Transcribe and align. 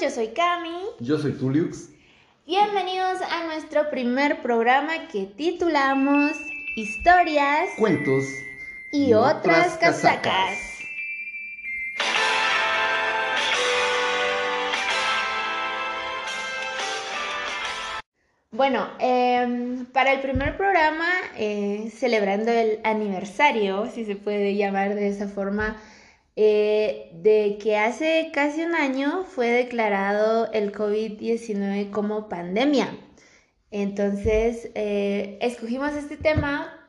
yo 0.00 0.10
soy 0.10 0.28
Cami. 0.28 0.76
Yo 0.98 1.18
soy 1.18 1.32
Tuliux. 1.32 1.90
Bienvenidos 2.46 3.20
a 3.30 3.44
nuestro 3.46 3.90
primer 3.90 4.42
programa 4.42 5.06
que 5.08 5.26
titulamos 5.26 6.32
Historias, 6.74 7.70
Cuentos 7.78 8.24
y, 8.92 9.12
otras 9.14 9.76
casacas. 9.78 10.58
Bueno, 18.50 18.88
em, 18.98 19.86
para 19.86 20.12
el 20.12 20.20
primer 20.20 20.56
programa, 20.56 21.08
eh, 21.36 21.92
celebrando 21.94 22.50
el 22.50 22.80
aniversario, 22.82 23.88
si 23.92 24.04
se 24.04 24.16
puede 24.16 24.56
llamar 24.56 24.94
de 24.96 25.08
esa 25.08 25.28
forma, 25.28 25.76
eh, 26.36 27.10
de 27.14 27.58
que 27.62 27.76
hace 27.76 28.30
casi 28.32 28.62
un 28.62 28.74
año 28.74 29.24
fue 29.24 29.50
declarado 29.50 30.50
el 30.52 30.72
COVID-19 30.72 31.90
como 31.90 32.28
pandemia. 32.28 32.98
Entonces, 33.70 34.70
eh, 34.74 35.38
escogimos 35.40 35.94
este 35.94 36.16
tema 36.16 36.84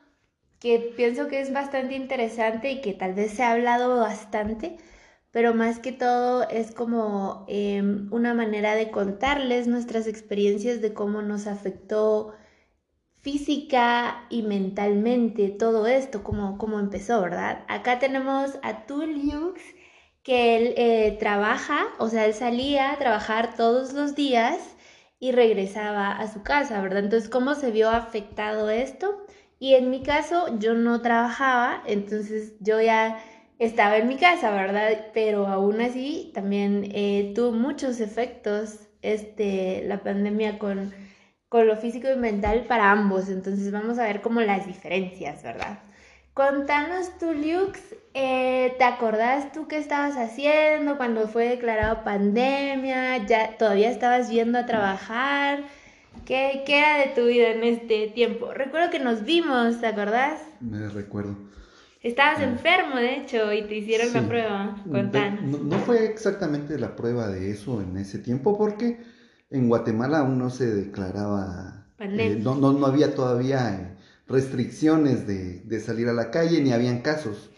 que 0.60 0.92
pienso 0.96 1.28
que 1.28 1.40
es 1.40 1.52
bastante 1.52 1.94
interesante 1.94 2.70
y 2.70 2.80
que 2.80 2.92
tal 2.92 3.14
vez 3.14 3.32
se 3.32 3.42
ha 3.42 3.52
hablado 3.52 3.96
bastante, 4.00 4.78
pero 5.30 5.54
más 5.54 5.78
que 5.80 5.92
todo 5.92 6.48
es 6.48 6.72
como 6.72 7.44
em, 7.48 8.08
una 8.12 8.34
manera 8.34 8.74
de 8.74 8.90
contarles 8.90 9.66
nuestras 9.68 10.06
experiencias 10.06 10.80
de 10.80 10.94
cómo 10.94 11.22
nos 11.22 11.46
afectó 11.46 12.34
física 13.26 14.24
y 14.30 14.42
mentalmente 14.42 15.48
todo 15.48 15.88
esto, 15.88 16.22
como, 16.22 16.58
como 16.58 16.78
empezó, 16.78 17.20
¿verdad? 17.20 17.64
Acá 17.66 17.98
tenemos 17.98 18.56
a 18.62 18.86
Tulliux, 18.86 19.60
que 20.22 20.56
él 20.56 20.74
eh, 20.76 21.16
trabaja, 21.18 21.86
o 21.98 22.08
sea, 22.08 22.24
él 22.26 22.34
salía 22.34 22.92
a 22.92 22.98
trabajar 22.98 23.56
todos 23.56 23.94
los 23.94 24.14
días 24.14 24.76
y 25.18 25.32
regresaba 25.32 26.12
a 26.12 26.32
su 26.32 26.44
casa, 26.44 26.80
¿verdad? 26.80 27.02
Entonces, 27.02 27.28
¿cómo 27.28 27.56
se 27.56 27.72
vio 27.72 27.90
afectado 27.90 28.70
esto? 28.70 29.26
Y 29.58 29.74
en 29.74 29.90
mi 29.90 30.04
caso, 30.04 30.56
yo 30.60 30.74
no 30.74 31.02
trabajaba, 31.02 31.82
entonces 31.84 32.54
yo 32.60 32.80
ya 32.80 33.18
estaba 33.58 33.96
en 33.96 34.06
mi 34.06 34.18
casa, 34.18 34.52
¿verdad? 34.52 35.06
Pero 35.12 35.48
aún 35.48 35.80
así, 35.80 36.30
también 36.32 36.92
eh, 36.94 37.32
tuvo 37.34 37.50
muchos 37.50 37.98
efectos 37.98 38.86
este, 39.02 39.82
la 39.84 40.04
pandemia 40.04 40.60
con 40.60 40.92
con 41.48 41.66
lo 41.66 41.76
físico 41.76 42.08
y 42.10 42.16
mental 42.16 42.64
para 42.68 42.90
ambos. 42.90 43.28
Entonces 43.28 43.70
vamos 43.70 43.98
a 43.98 44.04
ver 44.04 44.20
como 44.20 44.40
las 44.40 44.66
diferencias, 44.66 45.42
¿verdad? 45.42 45.80
Contanos 46.34 47.16
tú, 47.18 47.32
Lux, 47.32 47.80
eh, 48.12 48.74
¿te 48.76 48.84
acordás 48.84 49.52
tú 49.52 49.68
qué 49.68 49.78
estabas 49.78 50.16
haciendo 50.18 50.98
cuando 50.98 51.28
fue 51.28 51.48
declarado 51.48 52.04
pandemia? 52.04 53.26
¿Ya 53.26 53.56
todavía 53.56 53.90
estabas 53.90 54.28
yendo 54.28 54.58
a 54.58 54.66
trabajar? 54.66 55.64
¿Qué, 56.26 56.62
¿Qué, 56.66 56.78
era 56.78 56.98
de 56.98 57.14
tu 57.14 57.26
vida 57.26 57.48
en 57.48 57.64
este 57.64 58.08
tiempo? 58.08 58.52
Recuerdo 58.52 58.90
que 58.90 58.98
nos 58.98 59.24
vimos, 59.24 59.80
¿te 59.80 59.86
acordás? 59.86 60.40
Me 60.60 60.88
recuerdo. 60.88 61.36
Estabas 62.02 62.40
ah. 62.40 62.44
enfermo, 62.44 62.96
de 62.96 63.16
hecho, 63.16 63.52
y 63.52 63.62
te 63.62 63.76
hicieron 63.76 64.12
la 64.12 64.28
prueba. 64.28 64.76
Contanos. 64.90 65.42
No, 65.42 65.58
no, 65.58 65.78
fue 65.78 66.04
exactamente 66.04 66.78
la 66.78 66.94
prueba 66.96 67.28
de 67.28 67.50
eso 67.50 67.80
en 67.80 67.96
ese 67.96 68.18
tiempo, 68.18 68.58
porque 68.58 68.98
en 69.50 69.68
Guatemala 69.68 70.18
aún 70.18 70.38
no 70.38 70.50
se 70.50 70.66
declaraba, 70.66 71.86
eh, 71.98 72.40
no, 72.42 72.54
no, 72.56 72.86
había 72.86 73.14
todavía 73.14 73.74
eh, 73.74 73.96
restricciones 74.26 75.26
de, 75.26 75.80
salir 75.80 76.08
a 76.08 76.12
la 76.12 76.30
calle 76.30 76.60
ni 76.60 76.72
habían 76.72 77.00
casos. 77.02 77.50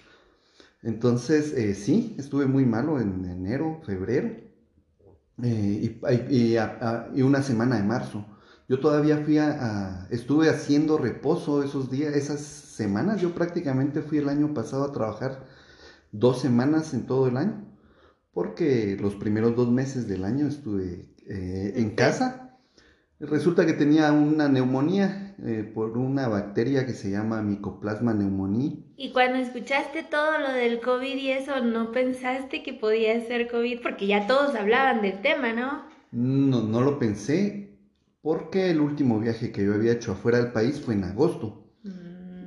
Entonces, 0.82 1.52
eh, 1.54 1.74
sí, 1.74 2.14
estuve 2.18 2.46
muy 2.46 2.64
malo 2.64 3.00
en 3.00 3.24
enero, 3.24 3.80
febrero 3.84 4.36
y, 5.42 5.98
y, 6.30 7.22
una 7.22 7.42
semana 7.42 7.76
de 7.76 7.82
marzo. 7.82 8.26
Yo 8.68 8.80
todavía 8.80 9.18
fui 9.24 9.38
a, 9.38 10.06
estuve 10.10 10.50
haciendo 10.50 10.98
reposo 10.98 11.62
esos 11.62 11.90
días, 11.90 12.14
esas 12.14 12.40
semanas. 12.40 13.20
Yo 13.20 13.34
prácticamente 13.34 14.02
fui 14.02 14.18
el 14.18 14.28
año 14.28 14.52
pasado 14.52 14.84
a 14.84 14.92
trabajar 14.92 15.46
dos 16.12 16.40
semanas 16.40 16.92
en 16.94 17.06
todo 17.06 17.28
el 17.28 17.38
año, 17.38 17.64
porque 18.32 18.96
los 19.00 19.14
primeros 19.14 19.56
dos 19.56 19.70
meses 19.70 20.06
del 20.06 20.24
año 20.24 20.46
estuve 20.46 21.08
eh, 21.28 21.72
en 21.76 21.90
casa. 21.90 22.58
Resulta 23.20 23.66
que 23.66 23.72
tenía 23.72 24.12
una 24.12 24.48
neumonía 24.48 25.34
eh, 25.44 25.70
por 25.74 25.98
una 25.98 26.28
bacteria 26.28 26.86
que 26.86 26.92
se 26.92 27.10
llama 27.10 27.42
Mycoplasma 27.42 28.12
pneumoniae. 28.12 28.78
Y 28.96 29.12
cuando 29.12 29.38
escuchaste 29.38 30.04
todo 30.04 30.38
lo 30.38 30.52
del 30.52 30.80
COVID 30.80 31.16
y 31.16 31.30
eso, 31.30 31.60
¿no 31.64 31.92
pensaste 31.92 32.62
que 32.62 32.74
podía 32.74 33.20
ser 33.26 33.48
COVID? 33.48 33.80
Porque 33.82 34.06
ya 34.06 34.26
todos 34.26 34.54
hablaban 34.54 35.02
del 35.02 35.20
tema, 35.20 35.52
¿no? 35.52 35.84
No, 36.12 36.62
no 36.62 36.80
lo 36.80 36.98
pensé 36.98 37.78
porque 38.22 38.70
el 38.70 38.80
último 38.80 39.20
viaje 39.20 39.52
que 39.52 39.64
yo 39.64 39.74
había 39.74 39.92
hecho 39.92 40.12
afuera 40.12 40.38
del 40.38 40.52
país 40.52 40.80
fue 40.80 40.94
en 40.94 41.04
agosto. 41.04 41.67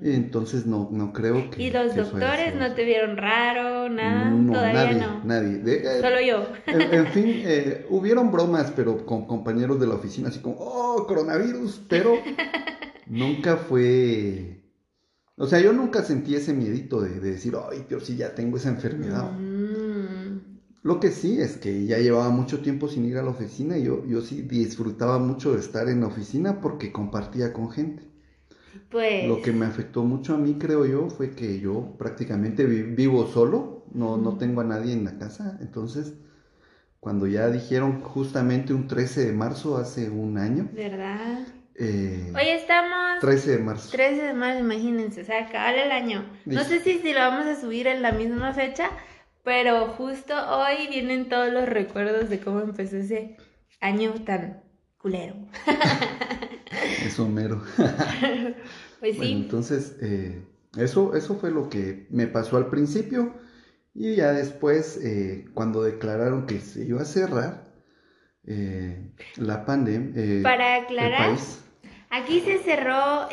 Entonces 0.03 0.65
no, 0.65 0.89
no 0.91 1.13
creo 1.13 1.51
que... 1.51 1.61
¿Y 1.61 1.69
los 1.69 1.95
doctores 1.95 2.55
no 2.55 2.73
te 2.73 2.85
vieron 2.85 3.17
raro, 3.17 3.87
nada? 3.87 4.31
No, 4.31 4.53
Todavía 4.53 4.93
no. 4.93 5.23
Nadie. 5.23 5.61
Eh, 5.63 6.01
Solo 6.01 6.19
yo. 6.21 6.47
En, 6.65 7.07
fin, 7.07 7.43
eh, 7.45 7.85
hubieron 7.89 8.31
bromas, 8.31 8.71
pero 8.75 9.05
con 9.05 9.27
compañeros 9.27 9.79
de 9.79 9.85
la 9.85 9.95
oficina, 9.95 10.29
así 10.29 10.39
como, 10.39 10.55
oh, 10.57 11.05
coronavirus, 11.05 11.83
pero 11.87 12.15
nunca 13.05 13.57
fue... 13.57 14.57
O 15.35 15.45
sea, 15.45 15.59
yo 15.59 15.71
nunca 15.71 16.03
sentí 16.03 16.35
ese 16.35 16.53
miedito 16.53 17.01
de, 17.01 17.19
decir, 17.19 17.53
ay, 17.69 17.85
Dios, 17.87 18.05
sí, 18.05 18.15
ya 18.15 18.33
tengo 18.33 18.57
esa 18.57 18.69
enfermedad. 18.69 19.31
Mm. 19.31 20.39
Lo 20.83 20.99
que 20.99 21.11
sí 21.11 21.39
es 21.39 21.57
que 21.57 21.85
ya 21.85 21.99
llevaba 21.99 22.29
mucho 22.31 22.61
tiempo 22.61 22.87
sin 22.87 23.05
ir 23.05 23.17
a 23.19 23.23
la 23.23 23.29
oficina 23.29 23.77
y 23.77 23.83
yo, 23.83 24.03
yo 24.07 24.21
sí 24.21 24.41
disfrutaba 24.41 25.19
mucho 25.19 25.53
de 25.53 25.59
estar 25.59 25.87
en 25.89 26.01
la 26.01 26.07
oficina 26.07 26.59
porque 26.59 26.91
compartía 26.91 27.53
con 27.53 27.69
gente. 27.69 28.10
Pues... 28.89 29.27
Lo 29.27 29.41
que 29.41 29.51
me 29.51 29.65
afectó 29.65 30.03
mucho 30.03 30.35
a 30.35 30.37
mí, 30.37 30.55
creo 30.59 30.85
yo, 30.85 31.09
fue 31.09 31.31
que 31.31 31.59
yo 31.59 31.95
prácticamente 31.97 32.65
vivo 32.65 33.27
solo, 33.27 33.85
no, 33.93 34.17
no 34.17 34.37
tengo 34.37 34.61
a 34.61 34.65
nadie 34.65 34.93
en 34.93 35.05
la 35.05 35.17
casa, 35.17 35.57
entonces 35.61 36.13
cuando 36.99 37.25
ya 37.25 37.49
dijeron 37.49 38.01
justamente 38.01 38.73
un 38.73 38.87
13 38.87 39.25
de 39.25 39.33
marzo 39.33 39.77
hace 39.77 40.09
un 40.09 40.37
año. 40.37 40.69
¿Verdad? 40.71 41.47
Eh, 41.75 42.31
Hoy 42.35 42.49
estamos... 42.49 43.19
13 43.21 43.51
de 43.51 43.57
marzo. 43.57 43.89
13 43.91 44.21
de 44.21 44.33
marzo, 44.33 44.59
imagínense, 44.59 45.21
o 45.21 45.25
sea, 45.25 45.47
acaba 45.47 45.71
el 45.71 45.91
año. 45.91 46.29
No 46.45 46.63
sé 46.63 46.79
si, 46.79 46.99
si 46.99 47.13
lo 47.13 47.19
vamos 47.19 47.47
a 47.47 47.59
subir 47.59 47.87
en 47.87 48.03
la 48.03 48.11
misma 48.11 48.53
fecha, 48.53 48.89
pero 49.43 49.87
justo 49.89 50.33
hoy 50.35 50.87
vienen 50.89 51.27
todos 51.27 51.51
los 51.51 51.67
recuerdos 51.67 52.29
de 52.29 52.39
cómo 52.39 52.59
empezó 52.59 52.97
ese 52.97 53.37
año 53.79 54.13
tan 54.23 54.61
culero. 55.01 55.35
Es 57.05 57.19
Homero. 57.19 57.61
pues 58.99 59.17
sí. 59.17 59.31
entonces, 59.31 59.97
eh, 60.01 60.41
eso, 60.77 61.15
eso 61.15 61.35
fue 61.35 61.51
lo 61.51 61.69
que 61.69 62.07
me 62.09 62.27
pasó 62.27 62.57
al 62.57 62.67
principio. 62.67 63.33
Y 63.93 64.15
ya 64.15 64.31
después, 64.31 64.97
eh, 65.03 65.45
cuando 65.53 65.83
declararon 65.83 66.45
que 66.45 66.59
se 66.59 66.85
iba 66.85 67.01
a 67.01 67.05
cerrar 67.05 67.73
eh, 68.47 69.11
la 69.35 69.65
pandemia. 69.65 70.41
Para 70.43 70.75
aclarar, 70.75 71.37
aquí 72.09 72.39
se 72.41 72.59
cerró, 72.59 73.27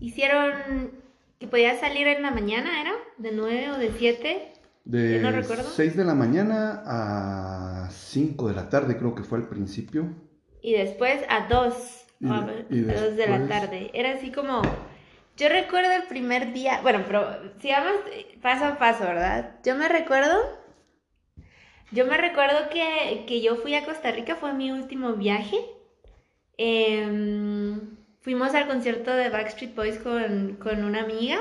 hicieron 0.00 0.92
que 1.38 1.48
podía 1.48 1.80
salir 1.80 2.06
en 2.06 2.22
la 2.22 2.30
mañana, 2.30 2.80
¿era? 2.82 2.92
¿De 3.16 3.32
9 3.32 3.70
o 3.72 3.78
de 3.78 3.90
7? 3.98 4.52
De 4.84 5.18
no 5.20 5.30
recuerdo. 5.30 5.64
6 5.64 5.96
de 5.96 6.04
la 6.04 6.14
mañana 6.14 6.82
a 6.84 7.90
5 7.90 8.48
de 8.48 8.54
la 8.54 8.68
tarde, 8.68 8.98
creo 8.98 9.14
que 9.14 9.22
fue 9.22 9.38
al 9.38 9.48
principio 9.48 10.14
y 10.62 10.72
después 10.74 11.20
a 11.28 11.48
dos, 11.48 12.04
a 12.24 12.46
dos 12.70 13.16
de 13.16 13.26
la 13.26 13.46
tarde. 13.48 13.90
Era 13.92 14.12
así 14.12 14.30
como, 14.30 14.62
yo 15.36 15.48
recuerdo 15.48 15.92
el 15.92 16.04
primer 16.04 16.52
día, 16.52 16.80
bueno, 16.82 17.02
pero 17.06 17.52
sigamos 17.60 17.92
paso 18.40 18.66
a 18.66 18.78
paso, 18.78 19.04
¿verdad? 19.04 19.56
Yo 19.64 19.74
me 19.74 19.88
recuerdo, 19.88 20.40
yo 21.90 22.06
me 22.06 22.16
recuerdo 22.16 22.70
que, 22.70 23.40
yo 23.42 23.56
fui 23.56 23.74
a 23.74 23.84
Costa 23.84 24.12
Rica, 24.12 24.36
fue 24.36 24.52
mi 24.54 24.70
último 24.70 25.14
viaje. 25.14 25.58
Em, 26.58 27.96
fuimos 28.20 28.54
al 28.54 28.68
concierto 28.68 29.10
de 29.12 29.30
Backstreet 29.30 29.74
Boys 29.74 29.98
con, 29.98 30.56
con 30.56 30.84
una 30.84 31.02
amiga 31.02 31.40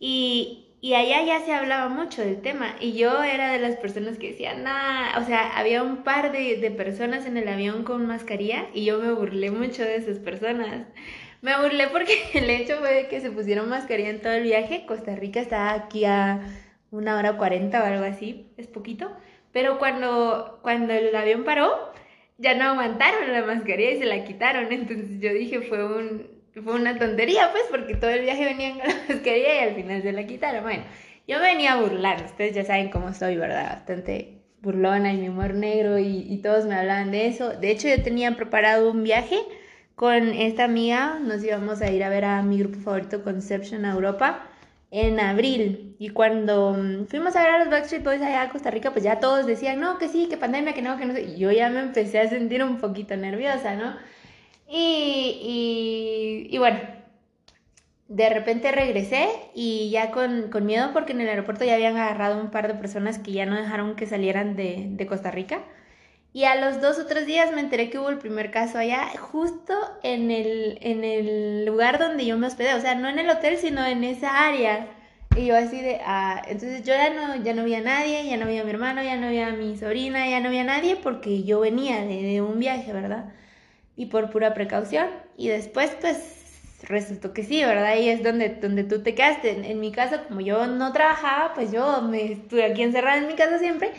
y, 0.00 0.63
y 0.84 0.92
allá 0.92 1.24
ya 1.24 1.40
se 1.40 1.54
hablaba 1.54 1.88
mucho 1.88 2.20
del 2.20 2.42
tema 2.42 2.76
y 2.78 2.92
yo 2.92 3.22
era 3.22 3.50
de 3.50 3.58
las 3.58 3.76
personas 3.76 4.18
que 4.18 4.32
decían, 4.32 4.64
nada, 4.64 5.18
o 5.18 5.24
sea, 5.24 5.56
había 5.56 5.82
un 5.82 6.04
par 6.04 6.30
de, 6.30 6.58
de, 6.58 6.70
personas 6.70 7.24
en 7.24 7.38
el 7.38 7.48
avión 7.48 7.84
con 7.84 8.06
mascarilla 8.06 8.66
y 8.74 8.84
yo 8.84 8.98
me 8.98 9.10
burlé 9.10 9.50
mucho 9.50 9.82
de 9.82 9.96
esas 9.96 10.18
personas. 10.18 10.86
Me 11.40 11.58
burlé 11.58 11.88
porque 11.88 12.12
el 12.34 12.50
hecho 12.50 12.80
fue 12.80 13.06
que 13.08 13.22
se 13.22 13.30
pusieron 13.30 13.70
mascarilla 13.70 14.10
en 14.10 14.20
todo 14.20 14.34
el 14.34 14.42
viaje. 14.42 14.84
Costa 14.86 15.16
Rica 15.16 15.40
estaba 15.40 15.72
aquí 15.72 16.04
a 16.04 16.42
una 16.90 17.16
hora 17.16 17.38
cuarenta 17.38 17.82
o 17.82 17.86
algo 17.86 18.04
así, 18.04 18.50
es 18.58 18.66
poquito. 18.66 19.10
Pero 19.52 19.78
cuando, 19.78 20.58
cuando 20.60 20.92
el 20.92 21.16
avión 21.16 21.44
paró, 21.44 21.94
ya 22.36 22.56
no 22.56 22.64
aguantaron 22.64 23.32
la 23.32 23.42
mascarilla 23.42 23.92
y 23.92 23.98
se 24.00 24.04
la 24.04 24.22
quitaron. 24.24 24.66
Entonces 24.70 25.18
yo 25.18 25.32
dije, 25.32 25.62
fue 25.62 25.82
un, 25.82 26.33
fue 26.62 26.74
una 26.74 26.98
tontería, 26.98 27.50
pues, 27.52 27.64
porque 27.70 27.94
todo 27.94 28.10
el 28.10 28.22
viaje 28.22 28.44
venían 28.44 28.78
con 28.78 28.88
la 28.88 28.94
mascarilla 29.08 29.54
y 29.54 29.68
al 29.68 29.74
final 29.74 30.02
se 30.02 30.12
la 30.12 30.26
quitaron. 30.26 30.62
Bueno, 30.62 30.84
yo 31.26 31.40
venía 31.40 31.72
a 31.72 31.80
burlar, 31.80 32.24
ustedes 32.24 32.54
ya 32.54 32.64
saben 32.64 32.90
cómo 32.90 33.14
soy, 33.14 33.36
¿verdad? 33.36 33.78
Bastante 33.78 34.42
burlona 34.60 35.12
y 35.12 35.18
mi 35.18 35.28
humor 35.28 35.54
negro 35.54 35.98
y, 35.98 36.26
y 36.28 36.38
todos 36.38 36.66
me 36.66 36.74
hablaban 36.74 37.10
de 37.10 37.26
eso. 37.26 37.50
De 37.50 37.70
hecho, 37.70 37.88
yo 37.88 38.02
tenía 38.02 38.34
preparado 38.36 38.90
un 38.90 39.02
viaje 39.02 39.38
con 39.94 40.30
esta 40.30 40.64
amiga, 40.64 41.18
nos 41.20 41.44
íbamos 41.44 41.80
a 41.80 41.90
ir 41.90 42.02
a 42.02 42.08
ver 42.08 42.24
a 42.24 42.42
mi 42.42 42.58
grupo 42.58 42.78
favorito 42.80 43.22
Conception 43.22 43.84
a 43.84 43.92
Europa 43.92 44.48
en 44.90 45.20
abril. 45.20 45.96
Y 45.98 46.10
cuando 46.10 46.72
mm, 46.72 47.06
fuimos 47.06 47.36
a 47.36 47.42
ver 47.42 47.50
a 47.50 47.58
los 47.58 47.70
Backstreet 47.70 48.04
Boys 48.04 48.22
allá 48.22 48.42
a 48.42 48.50
Costa 48.50 48.70
Rica, 48.70 48.92
pues 48.92 49.04
ya 49.04 49.20
todos 49.20 49.46
decían, 49.46 49.80
no, 49.80 49.98
que 49.98 50.08
sí, 50.08 50.28
que 50.28 50.36
pandemia, 50.36 50.72
que 50.74 50.82
no, 50.82 50.96
que 50.96 51.04
no 51.04 51.14
sé. 51.14 51.22
Y 51.22 51.38
yo 51.38 51.50
ya 51.52 51.68
me 51.68 51.80
empecé 51.80 52.20
a 52.20 52.28
sentir 52.28 52.62
un 52.62 52.78
poquito 52.78 53.16
nerviosa, 53.16 53.74
¿no? 53.76 53.96
Y, 54.68 56.48
y, 56.50 56.58
bueno, 56.58 56.80
de 58.08 58.28
repente 58.30 58.72
regresé 58.72 59.28
y 59.54 59.90
ya 59.90 60.10
con, 60.10 60.50
con, 60.50 60.66
miedo 60.66 60.90
porque 60.92 61.12
en 61.12 61.20
el 61.20 61.28
aeropuerto 61.28 61.64
ya 61.64 61.74
habían 61.74 61.96
agarrado 61.96 62.40
un 62.40 62.50
par 62.50 62.68
de 62.68 62.74
personas 62.74 63.18
que 63.18 63.32
ya 63.32 63.46
no 63.46 63.56
dejaron 63.56 63.96
que 63.96 64.06
salieran 64.06 64.56
de, 64.56 64.86
de 64.90 65.06
Costa 65.06 65.30
Rica. 65.30 65.62
Y 66.34 66.44
a 66.44 66.56
los 66.56 66.80
dos 66.80 66.98
o 66.98 67.06
tres 67.06 67.26
días 67.26 67.52
me 67.52 67.60
enteré 67.60 67.90
que 67.90 67.98
hubo 68.00 68.08
el 68.08 68.18
primer 68.18 68.50
caso 68.50 68.78
allá, 68.78 69.08
justo 69.20 69.72
en 70.02 70.32
el, 70.32 70.78
en 70.80 71.04
el 71.04 71.64
lugar 71.64 72.00
donde 72.00 72.26
yo 72.26 72.36
me 72.36 72.48
hospedé, 72.48 72.74
o 72.74 72.80
sea, 72.80 72.96
no 72.96 73.08
en 73.08 73.20
el 73.20 73.30
hotel, 73.30 73.56
sino 73.56 73.86
en 73.86 74.02
esa 74.02 74.48
área. 74.48 74.88
Y 75.36 75.46
yo 75.46 75.56
así 75.56 75.80
de, 75.80 76.00
ah, 76.04 76.42
entonces 76.48 76.82
yo 76.82 76.92
ya 76.92 77.10
no, 77.10 77.36
ya 77.44 77.54
no 77.54 77.62
vi 77.64 77.76
a 77.76 77.80
nadie, 77.80 78.28
ya 78.28 78.36
no 78.36 78.46
vi 78.46 78.58
a 78.58 78.64
mi 78.64 78.70
hermano, 78.70 79.00
ya 79.02 79.16
no 79.16 79.30
vi 79.30 79.38
a 79.38 79.52
mi 79.52 79.76
sobrina, 79.76 80.28
ya 80.28 80.40
no 80.40 80.50
vi 80.50 80.58
a 80.58 80.64
nadie 80.64 80.96
porque 80.96 81.44
yo 81.44 81.60
venía 81.60 82.00
de, 82.00 82.22
de 82.22 82.42
un 82.42 82.58
viaje, 82.58 82.92
¿verdad? 82.92 83.26
Y 83.96 84.06
por 84.06 84.30
pura 84.30 84.54
precaución. 84.54 85.08
Y 85.36 85.48
después, 85.48 85.96
pues, 86.00 86.18
resultó 86.82 87.32
que 87.32 87.44
sí, 87.44 87.64
¿verdad? 87.64 87.86
Ahí 87.86 88.08
es 88.08 88.22
donde, 88.22 88.48
donde 88.50 88.84
tú 88.84 89.02
te 89.02 89.14
quedaste. 89.14 89.50
En, 89.50 89.64
en 89.64 89.80
mi 89.80 89.92
caso, 89.92 90.16
como 90.28 90.40
yo 90.40 90.66
no 90.66 90.92
trabajaba, 90.92 91.54
pues 91.54 91.72
yo 91.72 92.02
me 92.02 92.32
estuve 92.32 92.64
aquí 92.64 92.82
encerrada 92.82 93.18
en 93.18 93.26
mi 93.26 93.34
casa 93.34 93.58
siempre 93.58 93.92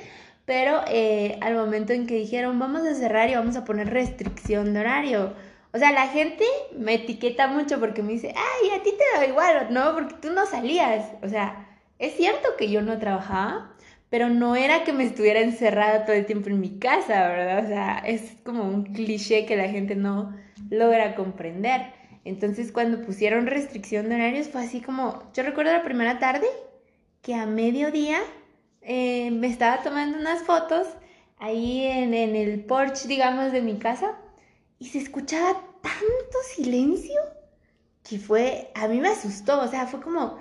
pero 0.46 0.82
eh, 0.88 1.40
al 1.42 1.56
momento 1.56 1.92
en 1.92 2.06
que 2.06 2.14
dijeron 2.14 2.60
vamos 2.60 2.84
a 2.84 2.94
cerrar 2.94 3.32
y 3.32 3.36
vamos 3.36 3.56
a 3.56 3.66
poner 3.66 3.90
restricción 3.90 4.76
de 4.76 4.80
horario, 4.80 5.34
o 5.76 5.78
sea, 5.78 5.92
la 5.92 6.08
gente 6.08 6.46
me 6.78 6.94
etiqueta 6.94 7.48
mucho 7.48 7.82
porque 7.82 8.02
me 8.02 8.14
dice, 8.14 8.34
ay, 8.34 8.70
a 8.70 8.82
ti 8.82 8.92
te 8.92 9.20
da 9.20 9.26
igual, 9.26 9.68
¿no? 9.72 9.94
Porque 9.94 10.16
tú 10.22 10.32
no 10.32 10.46
salías. 10.46 11.06
O 11.22 11.28
sea, 11.28 11.68
es 12.00 12.16
cierto 12.16 12.56
que 12.58 12.72
yo 12.72 12.82
no 12.82 12.98
trabajaba, 12.98 13.75
pero 14.10 14.30
no 14.30 14.56
era 14.56 14.84
que 14.84 14.94
me 14.94 15.04
estuviera 15.04 15.42
encerrada 15.42 16.06
todo 16.06 16.16
el 16.16 16.26
tiempo 16.26 16.50
en 16.50 16.60
mi 16.60 16.80
casa, 16.80 17.28
¿verdad? 17.28 17.66
O 17.66 17.68
sea, 17.68 17.98
es 18.06 18.38
como 18.44 18.64
un 18.64 18.84
cliché 18.84 19.46
que 19.46 19.56
la 19.56 19.70
gente 19.70 19.96
no 19.96 20.36
logra 20.70 21.16
comprender. 21.16 21.94
Entonces, 22.24 22.72
cuando 22.72 23.02
pusieron 23.02 23.48
restricción 23.48 24.10
de 24.10 24.16
horarios, 24.16 24.50
fue 24.50 24.64
así 24.64 24.82
como, 24.82 25.24
yo 25.34 25.44
recuerdo 25.44 25.72
la 25.72 25.84
primera 25.84 26.20
tarde 26.20 26.48
que 27.22 27.36
a 27.36 27.46
mediodía 27.46 28.20
eh, 28.82 29.32
me 29.32 29.48
estaba 29.48 29.82
tomando 29.84 30.18
unas 30.18 30.44
fotos 30.44 30.88
ahí 31.38 31.86
en, 31.86 32.14
el 32.14 32.64
porche, 32.66 33.08
digamos, 33.08 33.52
de 33.52 33.62
mi 33.62 33.78
casa 33.78 34.18
y 34.80 34.90
se 34.90 35.00
escuchaba 35.00 35.54
tanto 35.82 36.38
silencio 36.56 37.20
que 38.08 38.20
fue, 38.20 38.72
a 38.76 38.88
mí 38.88 39.00
me 39.00 39.10
asustó, 39.10 39.62
o 39.62 39.68
sea, 39.68 39.88
fue 39.88 40.02
como, 40.02 40.38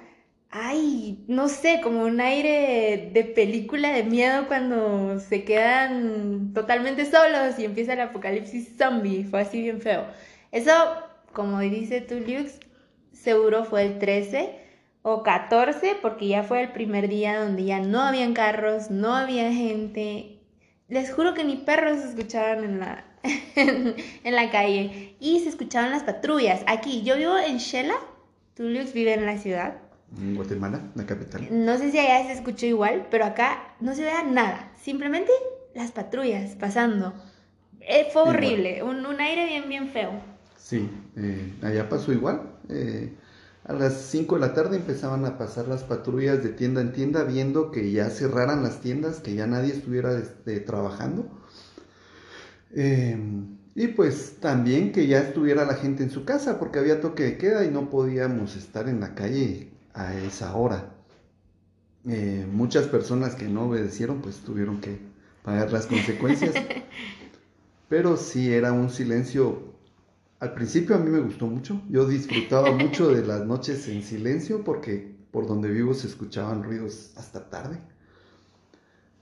ay, 0.56 1.24
no 1.26 1.48
sé, 1.48 1.80
como 1.82 2.04
un 2.04 2.20
aire 2.20 3.10
de 3.12 3.24
película 3.24 3.90
de 3.90 4.04
miedo 4.04 4.46
cuando 4.46 5.18
se 5.18 5.44
quedan 5.44 6.52
totalmente 6.54 7.04
solos 7.06 7.58
y 7.58 7.64
empieza 7.64 7.94
el 7.94 8.00
apocalipsis 8.00 8.76
zombie, 8.78 9.24
fue 9.24 9.40
así 9.40 9.60
bien 9.60 9.80
feo. 9.80 10.06
Eso, 10.52 10.72
como 11.32 11.58
dice 11.58 12.00
tu 12.00 12.14
seguro 13.12 13.64
fue 13.64 13.82
el 13.84 13.98
13 13.98 14.54
o 15.02 15.24
14 15.24 15.96
porque 16.00 16.28
ya 16.28 16.44
fue 16.44 16.62
el 16.62 16.70
primer 16.70 17.08
día 17.08 17.40
donde 17.40 17.64
ya 17.64 17.80
no 17.80 18.00
habían 18.00 18.32
carros, 18.32 18.90
no 18.92 19.16
había 19.16 19.52
gente. 19.52 20.38
Les 20.88 21.12
juro 21.12 21.34
que 21.34 21.42
ni 21.42 21.56
perros 21.56 21.98
se 21.98 22.10
escuchaban 22.10 22.62
en 22.62 22.78
la, 22.78 23.04
en, 23.56 23.96
la 24.34 24.50
calle 24.52 25.16
y 25.18 25.40
se 25.40 25.48
escuchaban 25.48 25.90
las 25.90 26.04
patrullas. 26.04 26.62
Aquí, 26.68 27.02
yo 27.02 27.16
vivo 27.16 27.36
en 27.38 27.58
Shela, 27.58 27.96
Tuliux 28.54 28.92
vive 28.92 29.14
en 29.14 29.26
la 29.26 29.36
ciudad. 29.36 29.83
En 30.18 30.36
Guatemala, 30.36 30.80
la 30.94 31.06
capital. 31.06 31.48
No 31.50 31.76
sé 31.78 31.90
si 31.90 31.98
allá 31.98 32.26
se 32.26 32.32
escuchó 32.32 32.66
igual, 32.66 33.08
pero 33.10 33.24
acá 33.24 33.74
no 33.80 33.94
se 33.94 34.02
vea 34.02 34.22
nada. 34.22 34.72
Simplemente 34.80 35.32
las 35.74 35.92
patrullas 35.92 36.54
pasando. 36.56 37.12
Eh, 37.80 38.08
fue 38.12 38.22
horrible, 38.22 38.82
un, 38.82 39.04
un, 39.04 39.20
aire 39.20 39.46
bien, 39.46 39.68
bien 39.68 39.88
feo. 39.88 40.12
Sí, 40.56 40.88
eh, 41.16 41.52
allá 41.62 41.88
pasó 41.88 42.12
igual. 42.12 42.42
Eh, 42.68 43.12
a 43.64 43.72
las 43.72 43.94
5 43.94 44.36
de 44.36 44.40
la 44.40 44.54
tarde 44.54 44.76
empezaban 44.76 45.24
a 45.24 45.36
pasar 45.36 45.68
las 45.68 45.82
patrullas 45.82 46.42
de 46.42 46.50
tienda 46.50 46.80
en 46.80 46.92
tienda 46.92 47.24
viendo 47.24 47.70
que 47.70 47.90
ya 47.92 48.08
cerraran 48.10 48.62
las 48.62 48.80
tiendas, 48.80 49.20
que 49.20 49.34
ya 49.34 49.46
nadie 49.46 49.72
estuviera 49.72 50.16
este, 50.16 50.60
trabajando. 50.60 51.28
Em, 52.74 53.58
y 53.74 53.88
pues 53.88 54.36
también 54.40 54.92
que 54.92 55.06
ya 55.06 55.20
estuviera 55.20 55.64
la 55.64 55.74
gente 55.74 56.02
en 56.02 56.10
su 56.10 56.24
casa 56.24 56.58
porque 56.58 56.78
había 56.78 57.00
toque 57.00 57.24
de 57.24 57.38
queda 57.38 57.64
y 57.64 57.70
no 57.70 57.90
podíamos 57.90 58.56
estar 58.56 58.88
en 58.88 59.00
la 59.00 59.14
calle 59.14 59.73
a 59.94 60.14
esa 60.14 60.54
hora. 60.54 60.94
Eh, 62.06 62.46
muchas 62.52 62.86
personas 62.86 63.34
que 63.34 63.48
no 63.48 63.68
obedecieron 63.68 64.20
pues 64.20 64.40
tuvieron 64.40 64.80
que 64.80 64.98
pagar 65.42 65.72
las 65.72 65.86
consecuencias. 65.86 66.54
Pero 67.88 68.16
sí 68.16 68.52
era 68.52 68.72
un 68.72 68.90
silencio 68.90 69.74
al 70.44 70.52
principio 70.52 70.94
a 70.94 70.98
mí 70.98 71.08
me 71.08 71.20
gustó 71.20 71.46
mucho. 71.46 71.80
Yo 71.88 72.06
disfrutaba 72.06 72.70
mucho 72.72 73.08
de 73.08 73.24
las 73.24 73.46
noches 73.46 73.88
en 73.88 74.02
silencio 74.02 74.62
porque 74.62 75.16
por 75.30 75.46
donde 75.46 75.70
vivo 75.70 75.94
se 75.94 76.06
escuchaban 76.06 76.62
ruidos 76.62 77.12
hasta 77.16 77.48
tarde. 77.48 77.78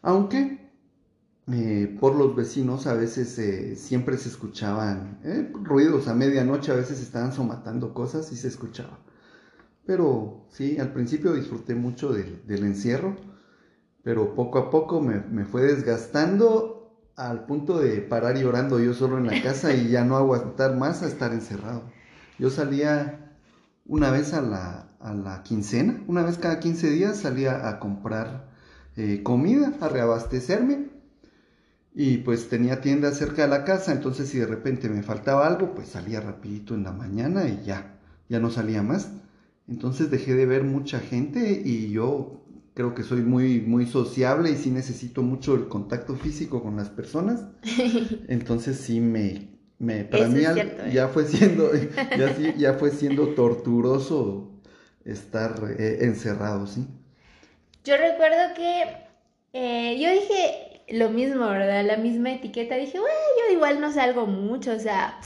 Aunque 0.03 0.69
eh, 1.47 1.97
por 2.01 2.17
los 2.17 2.35
vecinos 2.35 2.89
a 2.89 2.95
veces 2.95 3.39
eh, 3.39 3.77
siempre 3.77 4.17
se 4.17 4.31
escuchaban 4.31 5.21
ruidos 5.63 6.09
a 6.09 6.15
medianoche, 6.15 6.73
a 6.73 6.77
veces 6.77 7.01
estaban 7.01 7.33
somatando 7.33 7.95
cosas 7.95 8.33
y 8.33 8.37
se 8.37 8.49
escuchaba. 8.49 8.99
Pero 9.87 10.46
sí, 10.50 10.79
al 10.79 10.93
principio 10.93 11.32
disfruté 11.32 11.75
mucho 11.75 12.12
del, 12.12 12.43
encierro, 12.49 13.17
pero 14.02 14.34
poco 14.34 14.58
a 14.58 14.70
poco 14.70 15.00
me, 15.00 15.20
me 15.20 15.44
fue 15.44 15.62
desgastando 15.62 16.82
al 17.17 17.46
punto 17.46 17.79
de 17.79 18.00
parar 18.00 18.37
llorando 18.37 18.81
yo 18.81 18.94
solo 18.94 19.19
en 19.19 19.26
la 19.26 19.43
casa 19.43 19.75
y 19.75 19.88
ya 19.88 20.05
no 20.05 20.17
aguantar 20.17 20.76
más 20.76 21.02
a 21.02 21.06
estar 21.06 21.32
encerrado. 21.32 21.82
Yo 22.38 22.50
salía 22.50 23.37
una 23.87 24.11
vez 24.11 24.32
a 24.32 24.40
la, 24.40 24.93
a 25.00 25.14
la 25.14 25.43
quincena, 25.43 26.02
una 26.06 26.23
vez 26.23 26.38
cada 26.38 26.61
15 26.61 26.90
días 26.90 27.19
salía 27.19 27.69
a 27.69 27.78
comprar 27.78 28.49
eh, 28.96 29.23
comida, 29.23 29.73
a 29.81 29.88
reabastecerme 29.88 30.90
y 31.94 32.19
pues 32.19 32.49
tenía 32.49 32.81
tienda 32.81 33.12
cerca 33.12 33.42
de 33.42 33.49
la 33.49 33.64
casa, 33.64 33.92
entonces 33.92 34.28
si 34.28 34.38
de 34.38 34.47
repente 34.47 34.88
me 34.88 35.02
faltaba 35.02 35.47
algo, 35.47 35.75
pues 35.75 35.88
salía 35.88 36.21
rapidito 36.21 36.75
en 36.75 36.85
la 36.85 36.92
mañana 36.92 37.47
y 37.47 37.62
ya, 37.64 37.99
ya 38.28 38.38
no 38.40 38.50
salía 38.50 38.83
más. 38.83 39.11
Entonces 39.69 40.11
dejé 40.11 40.35
de 40.35 40.47
ver 40.47 40.64
mucha 40.64 41.00
gente 41.00 41.62
y 41.64 41.90
yo 41.90 42.42
creo 42.75 42.95
que 42.95 43.02
soy 43.02 43.23
muy, 43.23 43.61
muy 43.61 43.87
sociable 43.87 44.50
y 44.50 44.57
sí 44.57 44.71
necesito 44.71 45.23
mucho 45.23 45.54
el 45.54 45.69
contacto 45.69 46.16
físico 46.16 46.62
con 46.62 46.76
las 46.76 46.90
personas. 46.90 47.45
Entonces 48.28 48.78
sí 48.78 49.00
me, 49.00 49.49
me 49.78 50.04
para 50.04 50.28
mí 50.28 50.42
¿eh? 50.45 50.90
ya 50.92 51.09
fue 51.09 51.25
siendo, 51.25 51.71
ya, 52.19 52.54
ya 52.57 52.75
fue 52.75 52.90
siendo 52.90 53.28
torturoso 53.28 54.52
estar 55.04 55.54
eh, 55.78 55.99
encerrado, 56.02 56.66
¿sí? 56.66 56.87
Yo 57.85 57.97
recuerdo 57.97 58.54
que 58.54 58.85
eh, 59.52 59.99
yo 60.00 60.11
dije 60.11 60.83
lo 60.88 61.11
mismo, 61.11 61.47
¿verdad? 61.49 61.85
La 61.85 61.97
misma 61.97 62.33
etiqueta. 62.33 62.76
Dije, 62.76 62.99
bueno, 62.99 63.16
yo 63.38 63.54
igual 63.54 63.81
no 63.81 63.92
salgo 63.92 64.26
mucho, 64.26 64.73
o 64.73 64.78
sea. 64.78 65.19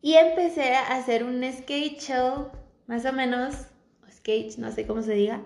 Y 0.00 0.14
empecé 0.14 0.74
a 0.74 0.96
hacer 0.96 1.24
un 1.24 1.42
skate 1.52 2.00
show, 2.00 2.50
más 2.88 3.04
o 3.04 3.12
menos, 3.12 3.54
skate, 4.10 4.58
no 4.58 4.72
sé 4.72 4.84
cómo 4.86 5.02
se 5.02 5.12
diga 5.12 5.44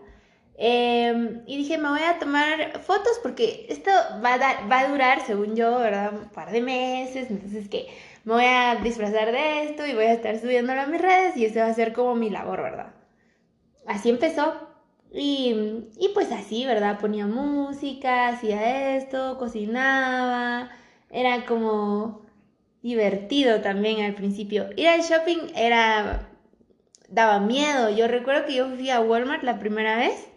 Em, 0.64 1.42
y 1.46 1.56
dije, 1.56 1.78
me 1.78 1.88
voy 1.88 2.02
a 2.02 2.18
tomar 2.18 2.80
fotos 2.82 3.18
porque 3.22 3.66
esto 3.68 3.90
va 4.24 4.34
a, 4.34 4.88
durar, 4.88 5.20
según 5.26 5.56
yo, 5.56 5.78
¿verdad? 5.78 6.12
Un 6.12 6.28
par 6.28 6.52
de 6.52 6.60
meses. 6.60 7.30
Entonces, 7.30 7.68
que 7.68 7.88
me 8.24 8.34
voy 8.34 8.44
a 8.44 8.76
disfrazar 8.76 9.32
de 9.32 9.64
esto 9.64 9.86
y 9.86 9.94
voy 9.94 10.04
a 10.04 10.12
estar 10.12 10.38
subiéndolo 10.38 10.82
a 10.82 10.86
mis 10.86 11.00
redes 11.00 11.36
y 11.36 11.46
eso 11.46 11.60
va 11.60 11.66
a 11.66 11.74
ser 11.74 11.92
como 11.92 12.14
mi 12.14 12.30
labor, 12.30 12.62
¿verdad? 12.62 12.94
Así 13.86 14.10
empezó. 14.10 14.68
Y 15.14 16.10
pues 16.14 16.32
así, 16.32 16.64
¿verdad? 16.64 16.98
Ponía 17.00 17.26
música, 17.26 18.28
hacía 18.28 18.96
esto, 18.96 19.38
cocinaba. 19.38 20.70
Era 21.10 21.44
como 21.46 22.22
divertido 22.82 23.60
también 23.60 24.04
al 24.04 24.14
principio. 24.14 24.70
Ir 24.76 24.88
al 24.88 25.02
shopping 25.02 25.52
era 25.54 26.31
daba 27.12 27.40
miedo. 27.40 27.90
Yo 27.90 28.08
recuerdo 28.08 28.46
que 28.46 28.54
yo 28.54 28.68
fui 28.68 28.90
a 28.90 29.00
Walmart 29.00 29.42
la 29.44 29.58
primera 29.58 29.96
vez 29.96 30.28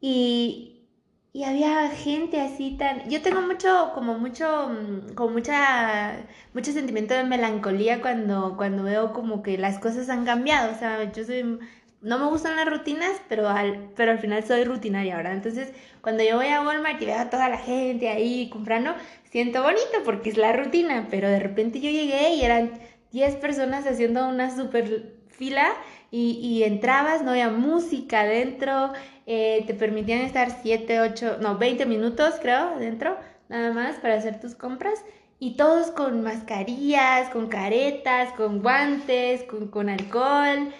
y, 0.00 0.88
y 1.32 1.44
había 1.44 1.88
gente 1.90 2.40
así 2.40 2.76
tan... 2.78 3.08
Yo 3.10 3.22
tengo 3.22 3.42
mucho, 3.42 3.92
como 3.94 4.18
mucho, 4.18 4.68
mm, 4.68 5.14
como 5.14 5.30
mucha, 5.30 6.16
mucho 6.54 6.72
sentimiento 6.72 7.14
de 7.14 7.24
melancolía 7.24 8.00
cuando, 8.00 8.56
cuando 8.56 8.82
veo 8.82 9.12
como 9.12 9.42
que 9.42 9.58
las 9.58 9.78
cosas 9.78 10.08
han 10.08 10.24
cambiado. 10.24 10.72
O 10.72 10.78
sea, 10.78 11.12
yo 11.12 11.24
soy 11.24 11.58
no 12.02 12.18
me 12.18 12.26
gustan 12.26 12.56
las 12.56 12.66
rutinas, 12.68 13.20
pero 13.28 13.48
al, 13.48 13.90
pero 13.96 14.12
al 14.12 14.18
final 14.18 14.44
soy 14.44 14.64
rutinaria, 14.64 15.16
¿verdad? 15.16 15.32
Entonces, 15.32 15.72
cuando 16.02 16.22
yo 16.22 16.36
voy 16.36 16.46
a 16.48 16.62
Walmart 16.62 17.02
y 17.02 17.06
veo 17.06 17.18
a 17.18 17.30
toda 17.30 17.48
la 17.48 17.58
gente 17.58 18.08
ahí 18.08 18.48
comprando, 18.48 18.94
siento 19.24 19.62
bonito 19.62 20.04
porque 20.04 20.30
es 20.30 20.36
la 20.36 20.52
rutina, 20.52 21.08
pero 21.10 21.28
de 21.28 21.40
repente 21.40 21.80
yo 21.80 21.90
llegué 21.90 22.34
y 22.34 22.44
eran 22.44 22.78
10 23.10 23.36
personas 23.36 23.86
haciendo 23.86 24.28
una 24.28 24.54
super 24.54 25.15
fila 25.36 25.72
y, 26.10 26.38
y 26.42 26.64
entrabas, 26.64 27.22
no 27.22 27.30
había 27.30 27.50
música 27.50 28.20
adentro, 28.20 28.92
eh, 29.26 29.64
te 29.66 29.74
permitían 29.74 30.20
estar 30.20 30.56
7, 30.62 31.00
8, 31.00 31.38
no, 31.40 31.58
20 31.58 31.84
minutos 31.86 32.34
creo 32.40 32.74
adentro, 32.76 33.16
nada 33.48 33.72
más 33.72 33.96
para 33.96 34.14
hacer 34.14 34.40
tus 34.40 34.54
compras. 34.54 35.04
Y 35.38 35.56
todos 35.56 35.90
con 35.90 36.22
mascarillas, 36.22 37.28
con 37.28 37.48
caretas, 37.48 38.32
con 38.34 38.62
guantes, 38.62 39.42
con, 39.42 39.68
con 39.68 39.90
alcohol. 39.90 40.72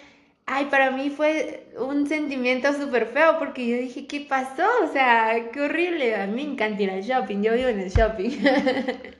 Ay, 0.47 0.65
para 0.71 0.91
mí 0.91 1.09
fue 1.11 1.67
un 1.77 2.07
sentimiento 2.07 2.73
súper 2.73 3.05
feo 3.07 3.37
porque 3.37 3.67
yo 3.67 3.77
dije, 3.77 4.07
¿qué 4.07 4.21
pasó? 4.21 4.65
O 4.83 4.91
sea, 4.91 5.51
qué 5.51 5.61
horrible. 5.61 6.15
A 6.15 6.25
mí 6.25 6.43
me 6.43 6.53
encanta 6.53 6.81
ir 6.81 6.89
al 6.89 7.03
shopping, 7.03 7.43
yo 7.43 7.53
vivo 7.53 7.67
en 7.67 7.81
el 7.81 7.91
shopping. 7.91 8.31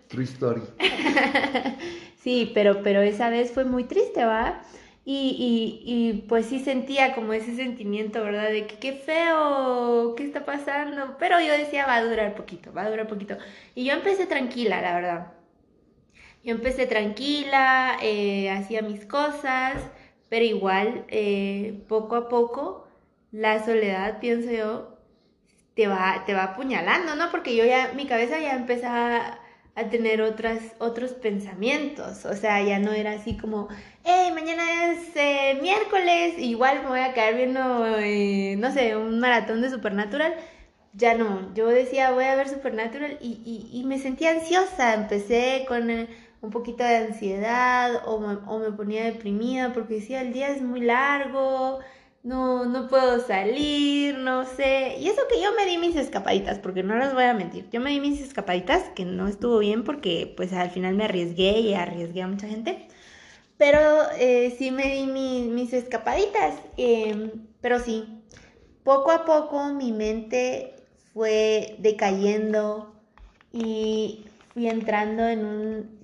True 0.08 0.24
story. 0.24 0.62
sí, 2.24 2.50
pero, 2.56 2.82
pero 2.82 3.02
esa 3.02 3.30
vez 3.30 3.52
fue 3.52 3.66
muy 3.66 3.84
triste, 3.84 4.26
¿va? 4.26 4.62
Y, 5.10 5.38
y, 5.86 5.94
y 5.94 6.14
pues 6.28 6.48
sí 6.48 6.60
sentía 6.60 7.16
como 7.16 7.32
ese 7.34 7.56
sentimiento, 7.56 8.22
¿verdad? 8.24 8.50
De 8.50 8.68
que 8.68 8.78
qué 8.78 8.94
feo, 8.94 10.16
¿qué 10.16 10.24
está 10.26 10.46
pasando? 10.46 11.16
Pero 11.18 11.40
yo 11.40 11.54
decía, 11.54 11.86
va 11.88 11.96
a 11.96 12.04
durar 12.04 12.36
poquito, 12.36 12.74
va 12.74 12.84
a 12.84 12.90
durar 12.90 13.08
poquito. 13.08 13.38
Y 13.74 13.86
yo 13.86 13.94
empecé 13.94 14.28
tranquila, 14.28 14.82
la 14.82 14.96
verdad. 14.96 15.34
Yo 16.44 16.52
empecé 16.52 16.88
tranquila, 16.88 17.98
eh, 18.02 18.50
hacía 18.50 18.82
mis 18.82 19.06
cosas 19.06 19.76
pero 20.30 20.44
igual, 20.46 21.06
eh, 21.10 21.84
poco 21.88 22.16
a 22.18 22.28
poco, 22.30 22.86
la 23.32 23.64
soledad, 23.66 24.20
pienso 24.20 24.52
yo, 24.52 24.98
te 25.76 25.88
va, 25.88 26.24
te 26.26 26.34
va 26.34 26.44
apuñalando, 26.46 27.16
¿no? 27.16 27.32
Porque 27.32 27.56
yo 27.56 27.66
ya, 27.66 27.94
mi 27.96 28.08
cabeza 28.08 28.40
ya 28.40 28.56
empezaba 28.56 29.40
a 29.78 29.90
tener 29.90 30.22
otras, 30.22 30.60
otros 30.80 31.12
pensamientos, 31.14 32.26
o 32.26 32.34
sea, 32.34 32.62
ya 32.64 32.80
no 32.80 32.92
era 32.92 33.12
así 33.14 33.38
como, 33.38 33.70
hey, 34.04 34.32
mañana 34.34 34.92
es 34.92 35.16
eh, 35.16 35.58
miércoles, 35.62 36.36
igual 36.40 36.82
me 36.84 36.90
voy 36.90 37.00
a 37.00 37.14
quedar 37.14 37.36
viendo, 37.36 37.98
eh, 38.00 38.56
no 38.58 38.72
sé, 38.74 38.98
un 38.98 39.20
maratón 39.20 39.62
de 39.62 39.70
Supernatural, 39.70 40.34
ya 40.94 41.16
no, 41.16 41.54
yo 41.54 41.68
decía, 41.68 42.12
voy 42.12 42.26
a 42.26 42.36
ver 42.36 42.50
Supernatural 42.50 43.18
y, 43.22 43.40
y, 43.46 43.80
y 43.80 43.84
me 43.86 44.00
sentía 44.00 44.32
ansiosa, 44.32 44.94
empecé 44.96 45.66
con... 45.68 45.90
El, 45.90 46.10
un 46.42 46.52
poquito 46.52 46.84
de 46.84 46.98
ansiedad 46.98 48.04
o 48.06 48.20
me, 48.20 48.34
o 48.46 48.60
me 48.60 48.72
ponía 48.72 49.06
deprimida 49.06 49.74
porque 49.74 49.96
decía 49.96 50.22
el 50.22 50.34
día 50.34 50.50
es 50.50 50.62
muy 50.62 50.82
largo, 50.82 51.80
no, 52.28 52.66
no 52.66 52.88
puedo 52.90 53.26
salir, 53.26 54.18
no 54.18 54.46
sé. 54.46 54.98
Y 55.00 55.08
eso 55.08 55.22
que 55.30 55.42
yo 55.42 55.54
me 55.56 55.66
di 55.66 55.78
mis 55.78 55.96
escapaditas, 55.96 56.60
porque 56.60 56.84
no 56.84 56.98
les 56.98 57.14
voy 57.14 57.24
a 57.24 57.34
mentir. 57.34 57.70
Yo 57.72 57.80
me 57.80 57.92
di 57.92 58.02
mis 58.02 58.22
escapaditas, 58.22 58.84
que 58.96 59.06
no 59.06 59.28
estuvo 59.30 59.60
bien 59.60 59.86
porque 59.86 60.34
pues 60.36 60.52
al 60.52 60.70
final 60.70 60.96
me 60.96 61.06
arriesgué 61.06 61.60
y 61.62 61.74
arriesgué 61.74 62.24
a 62.24 62.28
mucha 62.28 62.48
gente. 62.48 62.88
Pero 63.58 63.80
eh, 64.20 64.54
sí 64.58 64.72
me 64.72 64.94
di 64.94 65.06
mis 65.06 65.74
escapaditas. 65.74 66.56
Em, 66.76 67.32
pero 67.62 67.80
sí, 67.80 68.06
poco 68.84 69.12
a 69.12 69.24
poco 69.26 69.74
mi 69.74 69.94
mente 69.94 70.76
fue 71.14 71.76
decayendo 71.80 72.94
y 73.54 74.26
fui 74.54 74.68
entrando 74.68 75.26
en 75.28 75.46
un 75.46 75.98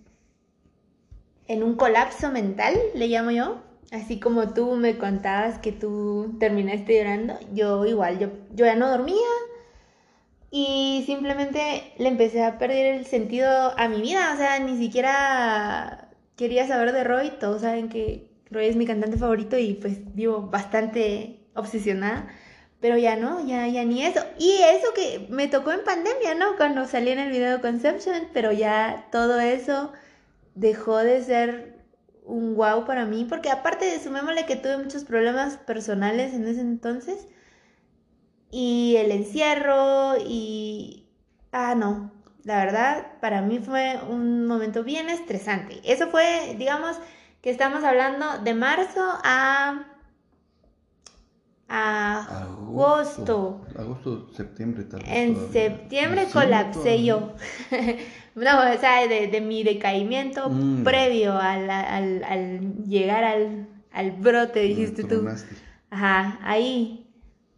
en 1.47 1.63
un 1.63 1.75
colapso 1.75 2.31
mental, 2.31 2.75
le 2.95 3.07
llamo 3.07 3.31
yo. 3.31 3.72
Así 3.91 4.19
como 4.19 4.53
tú 4.53 4.75
me 4.75 4.97
contabas 4.97 5.59
que 5.59 5.71
tú 5.71 6.35
terminaste 6.39 6.97
llorando, 6.97 7.37
yo 7.53 7.85
igual, 7.85 8.17
yo, 8.19 8.29
yo 8.53 8.65
ya 8.65 8.75
no 8.75 8.89
dormía 8.89 9.17
y 10.55 11.01
simplemente 11.07 11.93
le 11.97 12.09
empecé 12.09 12.43
a 12.43 12.59
perder 12.59 12.97
el 12.97 13.07
sentido 13.07 13.73
a 13.75 13.87
mi 13.87 14.01
vida. 14.01 14.33
O 14.35 14.37
sea, 14.37 14.59
ni 14.59 14.77
siquiera 14.77 16.09
quería 16.35 16.67
saber 16.67 16.91
de 16.91 17.03
Roy. 17.03 17.31
Todos 17.39 17.61
saben 17.61 17.89
que 17.89 18.29
Roy 18.51 18.67
es 18.67 18.75
mi 18.75 18.85
cantante 18.85 19.17
favorito 19.17 19.57
y 19.57 19.73
pues 19.73 20.13
vivo 20.13 20.43
bastante 20.43 21.39
obsesionada. 21.55 22.27
Pero 22.79 22.99
ya 22.99 23.15
no, 23.15 23.43
ya, 23.43 23.67
ya 23.67 23.83
ni 23.83 24.05
eso. 24.05 24.23
Y 24.37 24.51
eso 24.61 24.93
que 24.93 25.25
me 25.31 25.47
tocó 25.47 25.71
en 25.71 25.83
pandemia, 25.83 26.35
¿no? 26.35 26.55
Cuando 26.55 26.85
salí 26.85 27.09
en 27.09 27.17
el 27.17 27.31
video 27.31 27.59
Conception, 27.59 28.27
pero 28.31 28.51
ya 28.51 29.07
todo 29.11 29.39
eso 29.39 29.91
dejó 30.53 30.97
de 30.97 31.23
ser 31.23 31.72
un 32.25 32.55
wow 32.55 32.85
para 32.85 33.05
mí, 33.05 33.25
porque 33.27 33.49
aparte 33.49 33.85
de 33.85 33.99
sumémosle 33.99 34.45
que 34.45 34.55
tuve 34.55 34.77
muchos 34.77 35.03
problemas 35.03 35.57
personales 35.57 36.33
en 36.33 36.47
ese 36.47 36.61
entonces, 36.61 37.27
y 38.51 38.95
el 38.97 39.11
encierro, 39.11 40.17
y... 40.17 41.07
Ah, 41.51 41.75
no, 41.75 42.11
la 42.43 42.57
verdad, 42.57 43.07
para 43.21 43.41
mí 43.41 43.59
fue 43.59 43.99
un 44.09 44.45
momento 44.45 44.83
bien 44.83 45.09
estresante. 45.09 45.79
Eso 45.83 46.07
fue, 46.07 46.55
digamos, 46.57 46.97
que 47.41 47.49
estamos 47.49 47.83
hablando 47.83 48.39
de 48.43 48.53
marzo 48.53 49.01
a... 49.23 49.85
agosto. 51.67 53.65
Agosto, 53.77 54.29
septiembre 54.33 54.83
tal 54.83 55.01
En 55.07 55.51
septiembre 55.51 56.27
colapsé 56.31 57.03
yo. 57.03 57.33
No, 58.35 58.73
o 58.73 58.77
sea, 58.79 59.07
de, 59.07 59.41
mi 59.41 59.63
decaimiento 59.63 60.49
mm. 60.49 60.83
previo 60.83 61.37
al, 61.37 62.85
llegar 62.85 63.23
al, 63.23 64.11
brote, 64.13 64.61
dijiste 64.61 65.03
tú. 65.03 65.27
Ajá, 65.89 66.39
ahí. 66.41 66.99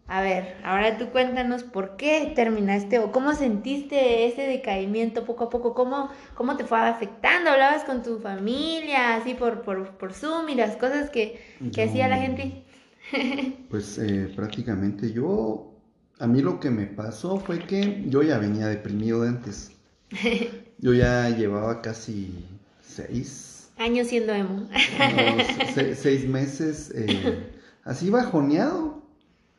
A 0.08 0.22
ver, 0.22 0.58
ahora 0.64 1.00
tú 1.00 1.10
cuéntanos 1.10 1.64
por 1.64 1.96
qué 1.96 2.32
terminaste 2.36 3.00
o 3.00 3.12
cómo 3.12 3.34
sentiste 3.34 4.28
ese 4.28 4.44
decaimiento 4.44 5.26
poco 5.26 5.46
a 5.46 5.50
poco, 5.50 5.74
cómo, 5.74 6.12
cómo 6.36 6.58
te 6.58 6.64
fue 6.64 6.78
afectando, 6.78 7.50
hablabas 7.50 7.86
con 7.86 8.04
tu 8.04 8.20
familia, 8.20 9.16
así 9.16 9.34
por, 9.34 9.64
por, 9.64 10.14
Zoom 10.14 10.50
y 10.50 10.56
las 10.56 10.76
cosas 10.76 11.10
que, 11.10 11.42
hacía 11.72 12.08
la 12.08 12.18
gente. 12.18 12.64
Pues 13.70 13.98
eh, 14.00 14.32
prácticamente 14.36 15.12
yo, 15.12 15.72
a 16.20 16.28
mí 16.28 16.42
lo 16.42 16.60
que 16.60 16.70
me 16.70 16.86
pasó 16.86 17.38
fue 17.38 17.60
que 17.60 18.04
yo 18.08 18.22
ya 18.24 18.38
venía 18.38 18.68
deprimido 18.68 19.22
de 19.22 19.30
antes. 19.30 19.72
Yo 20.78 20.94
ya 20.94 21.30
llevaba 21.30 21.82
casi 21.82 22.46
seis 22.82 23.70
años 23.78 24.08
siendo 24.08 24.34
emo. 24.34 24.68
seis 25.96 26.28
meses 26.28 26.92
eh, 26.96 27.52
así 27.84 28.10
bajoneado, 28.10 29.04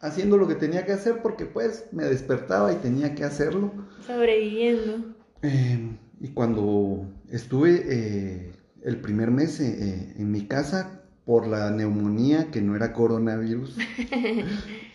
haciendo 0.01 0.37
lo 0.37 0.49
que 0.49 0.55
tenía 0.55 0.85
que 0.85 0.93
hacer 0.93 1.23
porque 1.23 1.47
pues 1.47 1.85
me 1.93 2.05
despertaba 2.05 2.73
y 2.73 2.77
tenía 2.77 3.15
que 3.15 3.25
hacerlo. 3.25 3.73
Sobreviviendo. 4.07 5.15
Em, 5.43 5.97
y 6.21 6.29
cuando 6.29 7.07
estuve 7.31 7.85
eh, 7.89 8.53
el 8.83 9.01
primer 9.01 9.31
mes 9.31 9.61
eh, 9.61 10.15
en 10.17 10.31
mi 10.31 10.47
casa 10.47 11.03
por 11.25 11.47
la 11.47 11.71
neumonía, 11.71 12.51
que 12.51 12.63
no 12.63 12.77
era 12.77 12.93
coronavirus, 12.93 13.77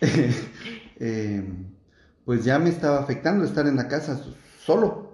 em, 0.98 1.66
pues 2.24 2.44
ya 2.44 2.58
me 2.58 2.70
estaba 2.70 3.00
afectando 3.00 3.44
estar 3.44 3.66
en 3.66 3.76
la 3.76 3.88
casa 3.88 4.24
solo 4.64 5.11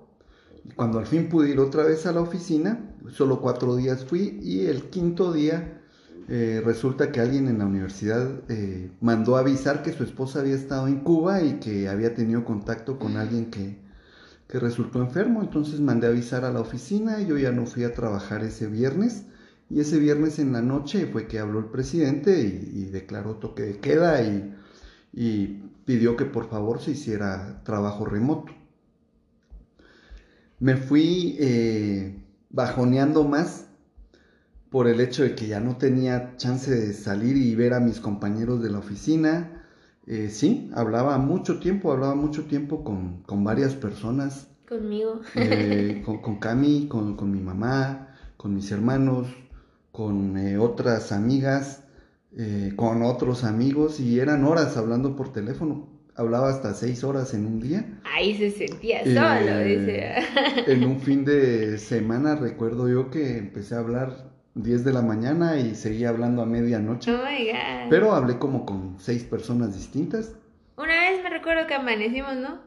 cuando 0.76 0.98
al 0.98 1.06
fin 1.06 1.28
pude 1.28 1.50
ir 1.50 1.60
otra 1.60 1.84
vez 1.84 2.06
a 2.06 2.12
la 2.12 2.20
oficina, 2.20 2.94
solo 3.10 3.40
cuatro 3.40 3.76
días 3.76 4.04
fui 4.04 4.38
y 4.42 4.66
el 4.66 4.84
quinto 4.90 5.32
día 5.32 5.82
eh, 6.28 6.60
resulta 6.64 7.10
que 7.10 7.20
alguien 7.20 7.48
en 7.48 7.58
la 7.58 7.66
universidad 7.66 8.42
eh, 8.50 8.90
mandó 9.00 9.36
avisar 9.36 9.82
que 9.82 9.92
su 9.92 10.04
esposa 10.04 10.40
había 10.40 10.54
estado 10.54 10.86
en 10.86 11.00
Cuba 11.00 11.42
y 11.42 11.54
que 11.54 11.88
había 11.88 12.14
tenido 12.14 12.44
contacto 12.44 12.98
con 12.98 13.16
alguien 13.16 13.50
que, 13.50 13.78
que 14.46 14.60
resultó 14.60 15.00
enfermo. 15.00 15.42
Entonces 15.42 15.80
mandé 15.80 16.06
avisar 16.06 16.44
a 16.44 16.52
la 16.52 16.60
oficina 16.60 17.20
y 17.20 17.26
yo 17.26 17.38
ya 17.38 17.50
no 17.52 17.64
fui 17.66 17.84
a 17.84 17.94
trabajar 17.94 18.44
ese 18.44 18.66
viernes. 18.66 19.24
Y 19.70 19.80
ese 19.80 19.98
viernes 19.98 20.38
en 20.38 20.52
la 20.52 20.62
noche 20.62 21.06
fue 21.06 21.26
que 21.28 21.38
habló 21.38 21.60
el 21.60 21.66
presidente 21.66 22.40
y, 22.40 22.86
declaró 22.86 23.36
toque 23.36 23.62
de 23.62 23.78
queda 23.78 24.22
y, 24.22 24.54
y 25.12 25.62
pidió 25.84 26.16
que 26.16 26.24
por 26.24 26.48
favor 26.48 26.80
se 26.80 26.92
hiciera 26.92 27.62
trabajo 27.64 28.04
remoto 28.06 28.57
me 30.60 30.76
fui 30.76 31.36
eh, 31.38 32.20
bajoneando 32.50 33.24
más 33.24 33.66
por 34.70 34.86
el 34.86 35.00
hecho 35.00 35.22
de 35.22 35.34
que 35.34 35.46
ya 35.46 35.60
no 35.60 35.76
tenía 35.76 36.36
chance 36.36 36.70
de 36.70 36.92
salir 36.92 37.36
y 37.36 37.54
ver 37.54 37.74
a 37.74 37.80
mis 37.80 38.00
compañeros 38.00 38.62
de 38.62 38.70
la 38.70 38.78
oficina. 38.78 39.64
Eh, 40.06 40.30
sí, 40.30 40.70
hablaba 40.74 41.16
mucho 41.18 41.58
tiempo, 41.58 41.92
hablaba 41.92 42.14
mucho 42.14 42.44
tiempo 42.44 42.84
con, 42.84 43.44
varias 43.44 43.74
personas. 43.74 44.48
Conmigo. 44.68 45.20
Eh, 45.34 46.02
con, 46.06 46.20
con, 46.20 46.38
Cami, 46.38 46.86
con, 46.88 47.16
con, 47.16 47.30
mi 47.30 47.40
mamá, 47.40 48.14
con 48.36 48.54
mis 48.54 48.70
hermanos, 48.70 49.28
con 49.92 50.36
otras 50.58 51.12
amigas, 51.12 51.84
con 52.76 53.02
otros 53.02 53.42
amigos 53.42 53.98
y 53.98 54.20
eran 54.20 54.44
horas 54.44 54.76
hablando 54.76 55.16
por 55.16 55.32
teléfono 55.32 55.97
hablaba 56.18 56.50
hasta 56.50 56.74
seis 56.74 57.04
horas 57.04 57.32
en 57.32 57.46
un 57.46 57.60
día. 57.60 57.86
Ahí 58.04 58.36
se 58.36 58.50
sentía 58.50 59.04
solo, 59.04 59.60
dice. 59.60 60.16
En 60.66 60.84
un 60.84 61.00
fin 61.00 61.24
de 61.24 61.78
semana 61.78 62.34
recuerdo 62.34 62.88
yo 62.88 63.10
que 63.10 63.38
empecé 63.38 63.76
a 63.76 63.78
hablar 63.78 64.28
10 64.54 64.84
de 64.84 64.92
la 64.92 65.02
mañana 65.02 65.58
y 65.58 65.76
seguía 65.76 66.08
hablando 66.08 66.42
a 66.42 66.46
medianoche. 66.46 67.14
Oh 67.14 67.18
my 67.18 67.46
God. 67.46 67.90
Pero 67.90 68.12
hablé 68.12 68.38
como 68.38 68.66
con 68.66 68.96
seis 68.98 69.22
personas 69.22 69.74
distintas. 69.74 70.34
Una 70.76 71.00
vez 71.08 71.22
me 71.22 71.30
recuerdo 71.30 71.66
que 71.68 71.74
amanecimos, 71.74 72.36
¿no? 72.36 72.58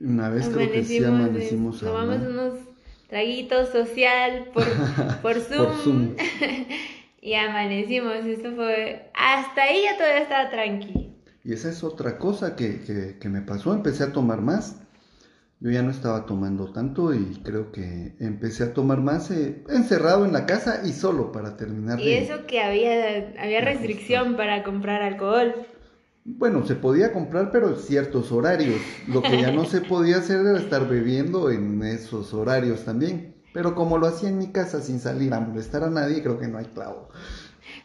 Una 0.00 0.30
vez 0.30 0.48
creo 0.48 0.72
que 0.72 0.82
sí 0.82 1.04
amanecimos. 1.04 1.80
Tomamos 1.80 2.26
unos 2.26 2.54
traguitos 3.08 3.68
social 3.68 4.48
por, 4.54 4.64
por 5.22 5.40
Zoom. 5.40 5.66
por 5.66 5.76
Zoom. 5.76 6.16
y 7.20 7.34
amanecimos. 7.34 8.24
Eso 8.24 8.54
fue. 8.54 9.10
Hasta 9.14 9.62
ahí 9.62 9.82
ya 9.82 9.96
todavía 9.98 10.22
estaba 10.22 10.50
tranquilo. 10.50 11.13
Y 11.44 11.52
esa 11.52 11.68
es 11.70 11.84
otra 11.84 12.18
cosa 12.18 12.56
que, 12.56 12.80
que, 12.80 13.18
que 13.18 13.28
me 13.28 13.42
pasó. 13.42 13.74
Empecé 13.74 14.04
a 14.04 14.12
tomar 14.12 14.40
más 14.40 14.76
yo 15.64 15.70
ya 15.70 15.82
no 15.82 15.90
estaba 15.90 16.26
tomando 16.26 16.72
tanto 16.72 17.14
y 17.14 17.40
creo 17.42 17.72
que 17.72 18.16
empecé 18.20 18.64
a 18.64 18.74
tomar 18.74 19.00
más 19.00 19.30
eh, 19.30 19.64
encerrado 19.70 20.26
en 20.26 20.34
la 20.34 20.44
casa 20.44 20.82
y 20.84 20.92
solo 20.92 21.32
para 21.32 21.56
terminar. 21.56 21.98
Y 22.00 22.12
eso 22.12 22.44
que 22.46 22.60
había, 22.62 23.32
había 23.38 23.62
restricción 23.62 24.36
para 24.36 24.62
comprar 24.62 25.00
alcohol. 25.00 25.54
Bueno, 26.26 26.66
se 26.66 26.74
podía 26.74 27.14
comprar, 27.14 27.50
pero 27.50 27.70
en 27.70 27.76
ciertos 27.76 28.30
horarios. 28.30 28.78
Lo 29.08 29.22
que 29.22 29.40
ya 29.40 29.52
no 29.52 29.64
se 29.64 29.80
podía 29.88 30.18
hacer 30.18 30.40
era 30.40 30.58
estar 30.58 30.86
bebiendo 30.86 31.50
en 31.50 31.82
esos 31.82 32.34
horarios 32.34 32.84
también. 32.84 33.34
Pero 33.54 33.74
como 33.74 33.96
lo 33.96 34.06
hacía 34.06 34.28
en 34.28 34.36
mi 34.36 34.48
casa 34.48 34.82
sin 34.82 35.00
salir 35.00 35.32
a 35.32 35.40
molestar 35.40 35.82
a 35.84 35.88
nadie, 35.88 36.22
creo 36.22 36.38
que 36.38 36.48
no 36.48 36.58
hay 36.58 36.66
clavo. 36.66 37.08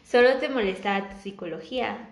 Solo 0.04 0.36
te 0.38 0.48
molestaba 0.48 1.08
tu 1.08 1.16
psicología. 1.16 2.10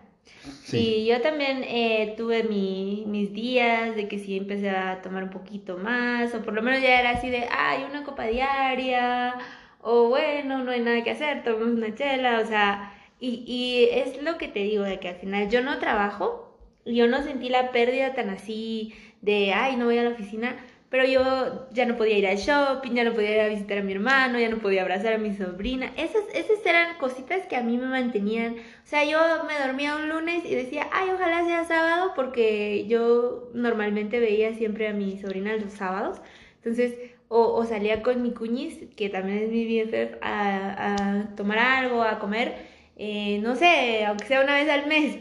Sí, 0.65 1.07
yo 1.07 1.21
también 1.21 1.65
eh, 1.65 2.15
tuve 2.17 2.43
mis 2.45 3.33
días 3.33 3.97
de 3.97 4.09
que 4.09 4.19
sí 4.19 4.37
empecé 4.37 4.71
a 4.71 5.01
tomar 5.03 5.25
un 5.25 5.31
poquito 5.31 5.79
más, 5.79 6.35
o 6.35 6.43
por 6.43 6.55
lo 6.55 6.63
menos 6.63 6.83
ya 6.83 7.01
era 7.01 7.11
así 7.11 7.31
de, 7.31 7.47
ay, 7.51 7.85
una 7.89 8.05
copa 8.05 8.25
diaria, 8.25 9.35
o 9.81 10.09
bueno, 10.09 10.65
no 10.65 10.71
hay 10.71 10.81
nada 10.81 11.03
que 11.03 11.11
hacer, 11.11 11.43
tomamos 11.45 11.75
una 11.75 11.95
chela, 11.95 12.41
o 12.41 12.47
sea, 12.47 12.93
y, 13.21 13.45
y 13.47 13.89
es 13.99 14.23
lo 14.23 14.39
que 14.39 14.49
te 14.49 14.61
digo, 14.61 14.85
de 14.85 14.99
que 15.01 15.09
al 15.09 15.17
final 15.17 15.49
yo 15.51 15.63
no 15.63 15.79
trabajo, 15.79 16.59
yo 16.85 17.07
no 17.07 17.23
sentí 17.23 17.49
la 17.49 17.73
pérdida 17.73 18.15
tan 18.15 18.31
así 18.31 18.95
de, 19.23 19.53
ay, 19.53 19.77
no 19.77 19.87
voy 19.87 19.99
a 19.99 20.05
la 20.05 20.11
oficina, 20.11 20.57
pero 20.91 21.05
yo 21.05 21.69
ya 21.73 21.85
no 21.85 21.97
podía 21.97 22.19
ir 22.19 22.27
al 22.27 22.39
shopping, 22.39 22.93
ya 22.93 23.05
no 23.05 23.13
podía 23.13 23.35
ir 23.35 23.41
a 23.41 23.49
visitar 23.49 23.79
a 23.79 23.83
mi 23.83 23.93
hermano, 23.93 24.39
ya 24.39 24.49
no 24.49 24.59
podía 24.59 24.83
abrazar 24.83 25.13
a 25.13 25.19
mi 25.19 25.35
sobrina. 25.35 25.93
Esas, 25.97 26.25
esas 26.33 26.65
eran 26.65 26.97
cositas 26.97 27.47
que 27.47 27.57
a 27.57 27.63
mí 27.63 27.77
me 27.77 27.87
mantenían. 27.87 28.55
O 28.55 28.87
sea, 28.87 29.05
yo 29.05 29.19
me 29.47 29.59
dormía 29.59 29.97
un 29.97 30.09
lunes 30.09 30.45
y 30.47 30.55
decía, 30.55 30.89
ay, 30.91 31.11
ojalá 31.15 31.45
sea 31.45 31.65
sábado, 31.65 32.13
porque 32.17 32.87
yo 32.87 33.51
normalmente 33.53 34.19
veía 34.19 34.55
siempre 34.55 34.89
a 34.89 34.95
mi 34.95 35.19
sobrina 35.19 35.55
los 35.57 35.75
sábados. 35.75 36.21
Entonces, 36.57 36.95
o, 37.29 37.63
salía 37.67 38.03
con 38.03 38.23
mi 38.23 38.33
cuñis, 38.33 38.79
que 38.97 39.11
también 39.11 39.39
es 39.39 39.51
mi 39.51 39.83
BFF, 39.83 40.17
a, 40.23 40.95
a 40.95 41.35
tomar 41.37 41.59
algo, 41.59 42.03
a 42.03 42.19
comer, 42.19 42.55
eh, 42.97 43.39
no 43.43 43.55
sé, 43.57 44.05
aunque 44.07 44.25
sea 44.27 44.41
una 44.43 44.55
vez 44.55 44.69
al 44.71 44.87
mes, 44.87 45.19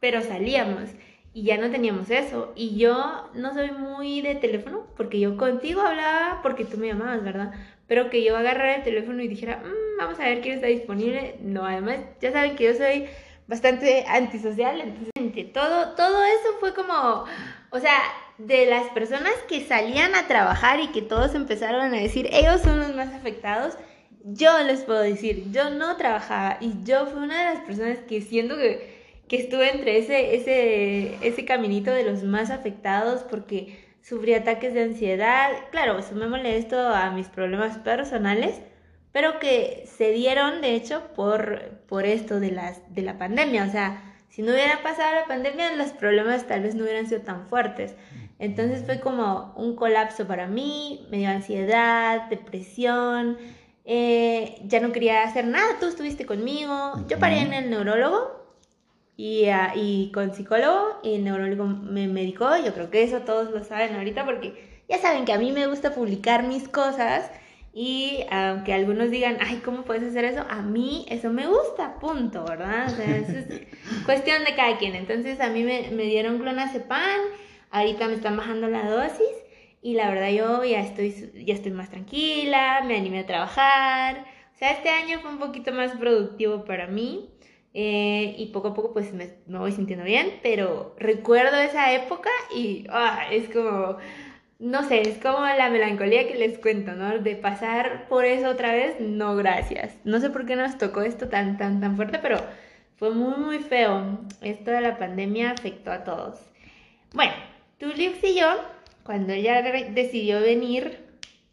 pero 0.00 0.22
salíamos 0.22 0.90
y 1.38 1.44
ya 1.44 1.56
no 1.56 1.70
teníamos 1.70 2.10
eso. 2.10 2.52
Y 2.56 2.76
yo 2.76 3.30
no 3.32 3.54
soy 3.54 3.70
muy 3.70 4.22
de 4.22 4.34
teléfono, 4.34 4.88
porque 4.96 5.20
yo 5.20 5.36
contigo 5.36 5.82
hablaba 5.82 6.40
porque 6.42 6.64
tú 6.64 6.78
me 6.78 6.88
llamabas, 6.88 7.22
¿verdad? 7.22 7.52
Pero 7.86 8.10
que 8.10 8.24
yo 8.24 8.36
agarrara 8.36 8.74
el 8.74 8.82
teléfono 8.82 9.22
y 9.22 9.28
dijera, 9.28 9.58
mm, 9.58 9.98
vamos 9.98 10.18
a 10.18 10.24
ver 10.24 10.40
quién 10.40 10.56
está 10.56 10.66
disponible. 10.66 11.36
No, 11.40 11.64
además, 11.64 11.98
ya 12.20 12.32
saben 12.32 12.56
que 12.56 12.64
yo 12.64 12.74
soy 12.74 13.06
bastante 13.46 14.04
antisocial, 14.08 14.80
entonces 14.80 15.52
todo, 15.52 15.94
todo 15.94 16.24
eso 16.24 16.58
fue 16.58 16.74
como, 16.74 17.24
o 17.70 17.78
sea, 17.78 18.00
de 18.38 18.66
las 18.66 18.88
personas 18.88 19.32
que 19.48 19.64
salían 19.64 20.16
a 20.16 20.26
trabajar 20.26 20.80
y 20.80 20.88
que 20.88 21.02
todos 21.02 21.36
empezaron 21.36 21.94
a 21.94 21.98
decir, 22.00 22.28
ellos 22.32 22.60
son 22.62 22.80
los 22.80 22.96
más 22.96 23.14
afectados, 23.14 23.78
yo 24.24 24.60
les 24.64 24.80
puedo 24.80 25.00
decir, 25.00 25.44
yo 25.52 25.70
no 25.70 25.96
trabajaba 25.96 26.58
y 26.60 26.82
yo 26.82 27.06
fui 27.06 27.22
una 27.22 27.38
de 27.38 27.54
las 27.54 27.64
personas 27.64 27.98
que 28.08 28.20
siento 28.22 28.56
que 28.56 28.97
que 29.28 29.36
estuve 29.36 29.70
entre 29.70 29.98
ese, 29.98 30.34
ese, 30.34 31.16
ese 31.26 31.44
caminito 31.44 31.90
de 31.90 32.04
los 32.04 32.24
más 32.24 32.50
afectados 32.50 33.22
porque 33.22 33.78
sufrí 34.02 34.34
ataques 34.34 34.72
de 34.74 34.82
ansiedad. 34.82 35.50
Claro, 35.70 36.00
sumémosle 36.02 36.56
esto 36.56 36.78
a 36.78 37.10
mis 37.10 37.28
problemas 37.28 37.76
personales, 37.78 38.60
pero 39.12 39.38
que 39.38 39.84
se 39.86 40.12
dieron, 40.12 40.62
de 40.62 40.74
hecho, 40.74 41.02
por, 41.14 41.78
por 41.86 42.06
esto 42.06 42.40
de, 42.40 42.52
las, 42.52 42.82
de 42.94 43.02
la 43.02 43.18
pandemia. 43.18 43.64
O 43.64 43.70
sea, 43.70 44.02
si 44.30 44.42
no 44.42 44.52
hubiera 44.52 44.82
pasado 44.82 45.14
la 45.14 45.26
pandemia, 45.26 45.76
los 45.76 45.90
problemas 45.90 46.46
tal 46.46 46.62
vez 46.62 46.74
no 46.74 46.84
hubieran 46.84 47.06
sido 47.06 47.20
tan 47.20 47.46
fuertes. 47.48 47.94
Entonces 48.38 48.84
fue 48.86 49.00
como 49.00 49.52
un 49.56 49.74
colapso 49.74 50.26
para 50.26 50.46
mí, 50.46 51.06
me 51.10 51.18
dio 51.18 51.28
ansiedad, 51.28 52.28
depresión, 52.30 53.36
eh, 53.84 54.60
ya 54.64 54.80
no 54.80 54.92
quería 54.92 55.24
hacer 55.24 55.44
nada, 55.46 55.78
tú 55.80 55.86
estuviste 55.86 56.24
conmigo, 56.24 57.04
yo 57.08 57.18
paré 57.18 57.40
en 57.40 57.52
el 57.52 57.68
neurólogo 57.68 58.37
y, 59.18 59.48
uh, 59.50 59.74
y 59.74 60.12
con 60.12 60.32
psicólogo 60.32 61.00
y 61.02 61.18
neurólogo 61.18 61.66
me 61.66 62.06
medicó. 62.06 62.56
Yo 62.56 62.72
creo 62.72 62.88
que 62.88 63.02
eso 63.02 63.22
todos 63.22 63.50
lo 63.50 63.64
saben 63.64 63.96
ahorita 63.96 64.24
porque 64.24 64.80
ya 64.88 64.98
saben 64.98 65.24
que 65.24 65.32
a 65.32 65.38
mí 65.38 65.50
me 65.50 65.66
gusta 65.66 65.92
publicar 65.92 66.44
mis 66.44 66.68
cosas 66.68 67.28
y 67.74 68.20
aunque 68.30 68.72
algunos 68.72 69.10
digan, 69.10 69.36
ay, 69.40 69.60
¿cómo 69.64 69.82
puedes 69.82 70.04
hacer 70.04 70.24
eso? 70.24 70.46
A 70.48 70.62
mí 70.62 71.04
eso 71.08 71.30
me 71.30 71.48
gusta, 71.48 71.98
punto, 71.98 72.44
¿verdad? 72.44 72.86
O 72.86 72.90
sea, 72.90 73.16
eso 73.16 73.32
es 73.32 73.66
cuestión 74.06 74.44
de 74.44 74.54
cada 74.54 74.78
quien. 74.78 74.94
Entonces 74.94 75.40
a 75.40 75.50
mí 75.50 75.64
me, 75.64 75.90
me 75.90 76.04
dieron 76.04 76.38
clonazepam, 76.38 77.20
ahorita 77.72 78.06
me 78.06 78.14
están 78.14 78.36
bajando 78.36 78.68
la 78.68 78.88
dosis 78.88 79.26
y 79.82 79.94
la 79.94 80.10
verdad 80.10 80.30
yo 80.30 80.62
ya 80.62 80.78
estoy, 80.78 81.32
ya 81.44 81.54
estoy 81.54 81.72
más 81.72 81.90
tranquila, 81.90 82.84
me 82.86 82.96
animé 82.96 83.18
a 83.18 83.26
trabajar. 83.26 84.26
O 84.54 84.58
sea, 84.58 84.70
este 84.70 84.90
año 84.90 85.18
fue 85.18 85.32
un 85.32 85.38
poquito 85.40 85.72
más 85.72 85.90
productivo 85.96 86.64
para 86.64 86.86
mí. 86.86 87.30
Eh, 87.80 88.34
y 88.36 88.46
poco 88.46 88.68
a 88.68 88.74
poco 88.74 88.92
pues 88.92 89.12
me, 89.14 89.30
voy 89.46 89.70
sintiendo 89.70 90.04
bien, 90.04 90.40
pero 90.42 90.96
recuerdo 90.98 91.56
esa 91.58 91.92
época 91.92 92.28
y 92.52 92.84
ah, 92.90 93.20
es 93.30 93.48
como, 93.50 93.98
no 94.58 94.82
sé, 94.82 95.02
es 95.02 95.18
como 95.18 95.46
la 95.46 95.70
melancolía 95.70 96.26
que 96.26 96.34
les 96.34 96.58
cuento, 96.58 96.96
¿no? 96.96 97.20
De 97.20 97.36
pasar 97.36 98.08
por 98.08 98.24
eso 98.24 98.48
otra 98.48 98.72
vez, 98.72 98.96
no 98.98 99.36
gracias. 99.36 99.94
No 100.02 100.18
sé 100.18 100.28
por 100.28 100.44
qué 100.44 100.56
nos 100.56 100.76
tocó 100.76 101.02
esto 101.02 101.28
tan, 101.28 101.56
tan, 101.56 101.80
tan 101.80 101.94
fuerte, 101.94 102.18
pero 102.20 102.38
fue 102.96 103.14
muy, 103.14 103.36
muy 103.36 103.58
feo. 103.60 104.26
Esto 104.40 104.72
de 104.72 104.80
la 104.80 104.98
pandemia 104.98 105.52
afectó 105.52 105.92
a 105.92 106.02
todos. 106.02 106.40
Bueno, 107.14 107.34
Tulix 107.78 108.24
y 108.24 108.40
yo, 108.40 108.56
cuando 109.04 109.34
ella 109.34 109.62
decidió 109.62 110.40
venir, 110.40 110.98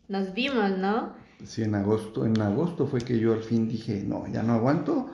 nos 0.08 0.34
vimos, 0.34 0.72
¿no? 0.72 1.14
Sí, 1.44 1.62
en 1.62 1.76
agosto, 1.76 2.26
en 2.26 2.42
agosto 2.42 2.88
fue 2.88 3.02
que 3.02 3.20
yo 3.20 3.34
al 3.34 3.44
fin 3.44 3.68
dije, 3.68 4.02
no, 4.04 4.26
ya 4.26 4.42
no 4.42 4.54
aguanto 4.54 5.12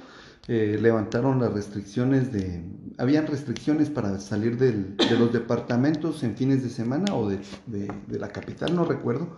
eh, 0.54 0.78
levantaron 0.82 1.40
las 1.40 1.54
restricciones 1.54 2.34
de... 2.34 2.62
Habían 2.98 3.26
restricciones 3.26 3.90
para 3.90 4.20
salir 4.20 4.58
del, 4.58 4.98
de 4.98 5.18
los 5.18 5.32
departamentos 5.32 6.24
en 6.24 6.36
fines 6.36 6.62
de 6.62 6.70
semana 6.70 7.16
o 7.16 7.30
de, 7.30 7.40
de, 7.68 8.20
la 8.20 8.28
capital, 8.34 8.76
no 8.76 8.84
recuerdo. 8.84 9.30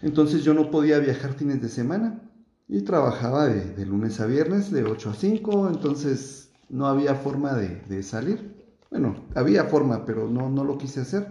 Entonces 0.00 0.42
yo 0.42 0.54
no 0.54 0.70
podía 0.70 0.98
viajar 0.98 1.34
fines 1.34 1.60
de 1.60 1.68
semana 1.68 2.22
y 2.68 2.80
trabajaba 2.80 3.48
de, 3.48 3.84
lunes 3.84 4.18
a 4.18 4.24
viernes 4.24 4.70
de 4.70 4.84
8 4.84 5.10
a 5.10 5.14
5, 5.14 5.68
entonces 5.68 6.48
no 6.70 6.86
había 6.86 7.16
forma 7.16 7.52
de, 7.52 8.02
salir. 8.02 8.64
Bueno, 8.90 9.26
había 9.34 9.64
forma, 9.64 10.06
pero 10.06 10.30
no, 10.30 10.48
no 10.48 10.64
lo 10.64 10.78
quise 10.78 11.02
hacer. 11.02 11.28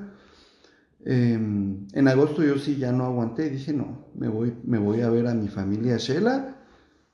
Em, 1.03 1.87
en 1.93 2.07
agosto 2.07 2.43
yo 2.43 2.59
sí 2.59 2.75
ya 2.75 2.91
no 2.91 3.05
aguanté, 3.05 3.49
dije 3.49 3.73
no, 3.73 4.05
me 4.13 4.27
voy, 4.27 4.53
me 4.63 4.77
voy 4.77 5.01
a 5.01 5.09
ver 5.09 5.25
a 5.25 5.33
mi 5.33 5.47
familia 5.47 5.97
Shela 5.97 6.52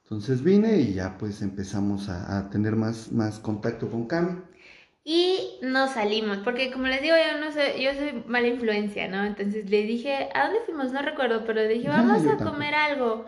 entonces 0.10 0.44
vine 0.44 0.78
y 0.78 0.96
ya 0.96 1.20
pues 1.20 1.44
empezamos 1.44 2.10
a, 2.10 2.50
tener 2.50 2.76
más, 2.76 3.12
más 3.12 3.38
contacto 3.38 3.92
con 3.92 4.08
Cami. 4.08 4.42
Y 5.04 5.60
nos 5.62 5.92
salimos, 5.92 6.40
porque 6.40 6.72
como 6.72 6.88
les 6.88 7.04
digo, 7.04 7.16
yo 7.16 7.40
no 7.40 7.52
soy, 7.52 7.84
yo 7.84 7.94
soy 7.94 8.24
mala 8.26 8.48
influencia, 8.48 9.08
¿no? 9.08 9.24
Entonces 9.24 9.70
le 9.70 9.84
dije, 9.84 10.30
¿a 10.34 10.46
dónde 10.46 10.62
fuimos? 10.66 10.92
No 10.92 11.04
recuerdo, 11.04 11.46
pero 11.46 11.62
le 11.62 11.68
dije, 11.68 11.90
vamos 11.90 12.26
a 12.26 12.38
comer 12.44 12.74
algo. 12.74 13.26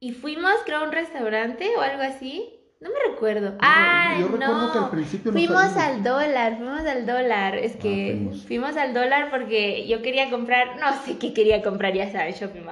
Y 0.00 0.10
fuimos, 0.10 0.54
creo, 0.64 0.78
a 0.80 0.84
un 0.84 0.92
restaurante 0.92 1.68
o 1.76 1.80
algo 1.80 2.02
así. 2.02 2.56
No 2.80 2.90
me 2.90 3.12
recuerdo. 3.12 3.56
ah, 3.60 4.16
no. 4.18 4.72
Que 4.72 4.78
al 4.78 4.90
principio 4.90 5.30
fuimos 5.30 5.76
al 5.76 6.02
dólar, 6.02 6.56
fuimos 6.56 6.80
al 6.86 7.06
dólar. 7.06 7.54
Es 7.54 7.74
ah, 7.76 7.78
que 7.82 8.30
fuimos. 8.48 8.76
al 8.76 8.94
dólar 8.94 9.30
porque 9.30 9.86
yo 9.86 10.02
quería 10.02 10.28
comprar, 10.28 10.76
no 10.80 10.92
sé 11.04 11.18
qué 11.18 11.32
quería 11.32 11.62
comprar, 11.62 11.94
ya 11.94 12.10
sabes, 12.10 12.40
shopping 12.40 12.64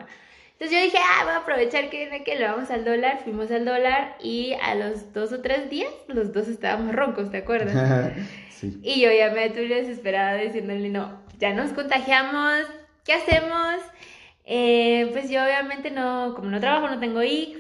entonces 0.59 0.77
yo 0.77 0.83
dije, 0.83 0.99
ah, 0.99 1.23
voy 1.23 1.35
a 1.35 1.37
aprovechar 1.37 1.89
que, 1.89 2.25
que 2.25 2.35
le 2.35 2.45
vamos 2.45 2.69
al 2.73 2.85
dólar, 2.85 3.21
fuimos 3.23 3.49
al 3.53 3.65
dólar 3.65 4.17
y 4.21 4.55
a 4.55 4.75
los 4.75 5.13
dos 5.13 5.33
o 5.33 5.41
tres 5.41 5.71
días 5.71 5.93
los 6.09 6.33
dos 6.33 6.49
estábamos 6.49 6.97
roncos, 6.97 7.31
¿te 7.31 7.37
acuerdas? 7.37 8.13
sí. 8.51 8.81
Y 8.83 9.01
yo 9.01 9.13
llamé 9.13 9.45
a 9.45 9.53
Tulio 9.53 9.77
desesperada 9.77 10.35
diciéndole, 10.35 10.89
no, 10.89 11.23
ya 11.39 11.55
nos 11.55 11.73
contagiamos, 11.73 12.65
¿qué 13.05 13.13
hacemos? 13.13 13.77
Eh, 14.47 15.11
pues 15.13 15.31
yo 15.31 15.45
obviamente 15.45 15.93
no, 15.93 16.35
como 16.35 16.51
no 16.51 16.59
trabajo, 16.59 16.89
no 16.89 16.99
tengo 16.99 17.21
X 17.21 17.59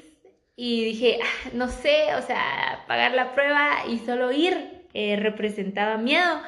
y 0.56 0.84
dije, 0.86 1.20
ah, 1.22 1.50
no 1.52 1.68
sé, 1.68 2.16
o 2.16 2.22
sea, 2.22 2.82
pagar 2.88 3.12
la 3.12 3.32
prueba 3.32 3.86
y 3.88 4.00
solo 4.00 4.32
ir 4.32 4.82
eh, 4.92 5.14
representaba 5.14 5.98
miedo. 5.98 6.40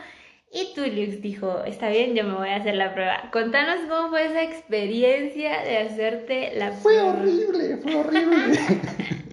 Y 0.52 0.74
Tulix 0.74 1.22
dijo, 1.22 1.62
está 1.64 1.90
bien, 1.90 2.16
yo 2.16 2.24
me 2.24 2.34
voy 2.34 2.48
a 2.48 2.56
hacer 2.56 2.74
la 2.74 2.92
prueba. 2.92 3.30
Contanos 3.32 3.88
cómo 3.88 4.08
fue 4.08 4.26
esa 4.26 4.42
experiencia 4.42 5.62
de 5.62 5.78
hacerte 5.78 6.52
la 6.56 6.72
prueba. 6.72 6.80
Fue 6.82 7.00
horrible, 7.00 7.76
fue 7.76 7.94
horrible. 7.94 8.58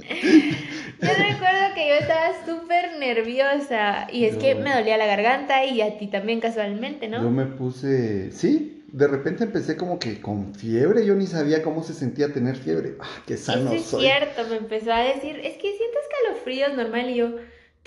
Yo 1.00 1.10
recuerdo 1.10 1.76
que 1.76 1.88
yo 1.90 1.94
estaba 1.96 2.32
súper 2.44 2.98
nerviosa 2.98 4.08
y 4.12 4.26
es 4.26 4.36
que 4.38 4.56
me 4.56 4.74
dolía 4.74 4.98
la 4.98 5.06
garganta 5.06 5.64
y 5.64 5.82
a 5.82 5.98
ti 6.00 6.08
también 6.08 6.40
casualmente, 6.40 7.08
¿no? 7.08 7.22
Yo 7.22 7.30
me 7.30 7.46
puse, 7.46 8.32
sí, 8.32 8.84
de 8.88 9.08
repente 9.08 9.44
empecé 9.44 9.78
como 9.78 10.00
que 10.00 10.20
con 10.20 10.56
fiebre, 10.56 11.06
yo 11.06 11.14
ni 11.14 11.28
sabía 11.28 11.62
cómo 11.62 11.84
se 11.84 11.94
sentía 11.94 12.34
tener 12.34 12.56
fiebre. 12.56 12.96
Ah, 13.00 13.22
qué 13.28 13.38
sano 13.38 13.72
Eso 13.74 13.98
es 13.98 14.02
cierto, 14.02 14.48
me 14.50 14.58
empezó 14.58 14.92
a 14.92 15.02
decir, 15.02 15.40
es 15.44 15.54
que 15.58 15.76
siento 15.78 15.98
escalofríos 16.10 16.76
normal 16.76 17.10
y 17.12 17.16
yo, 17.16 17.36